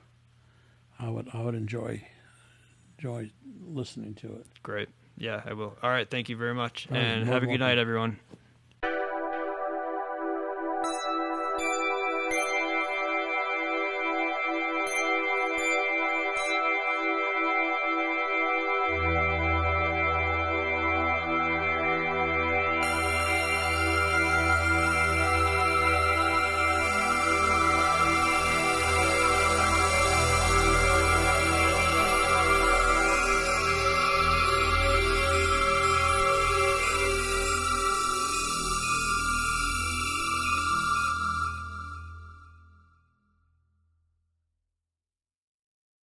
I 1.00 1.10
would 1.10 1.28
I 1.34 1.42
would 1.42 1.54
enjoy 1.56 2.06
enjoy 2.98 3.30
listening 3.66 4.14
to 4.16 4.28
it. 4.36 4.46
great. 4.62 4.88
Yeah, 5.16 5.42
I 5.44 5.52
will. 5.52 5.76
All 5.82 5.90
right. 5.90 6.08
Thank 6.08 6.28
you 6.28 6.36
very 6.36 6.54
much. 6.54 6.86
And 6.90 7.24
have 7.26 7.38
a 7.42 7.46
good 7.46 7.48
welcome. 7.48 7.60
night, 7.66 7.78
everyone. 7.78 8.18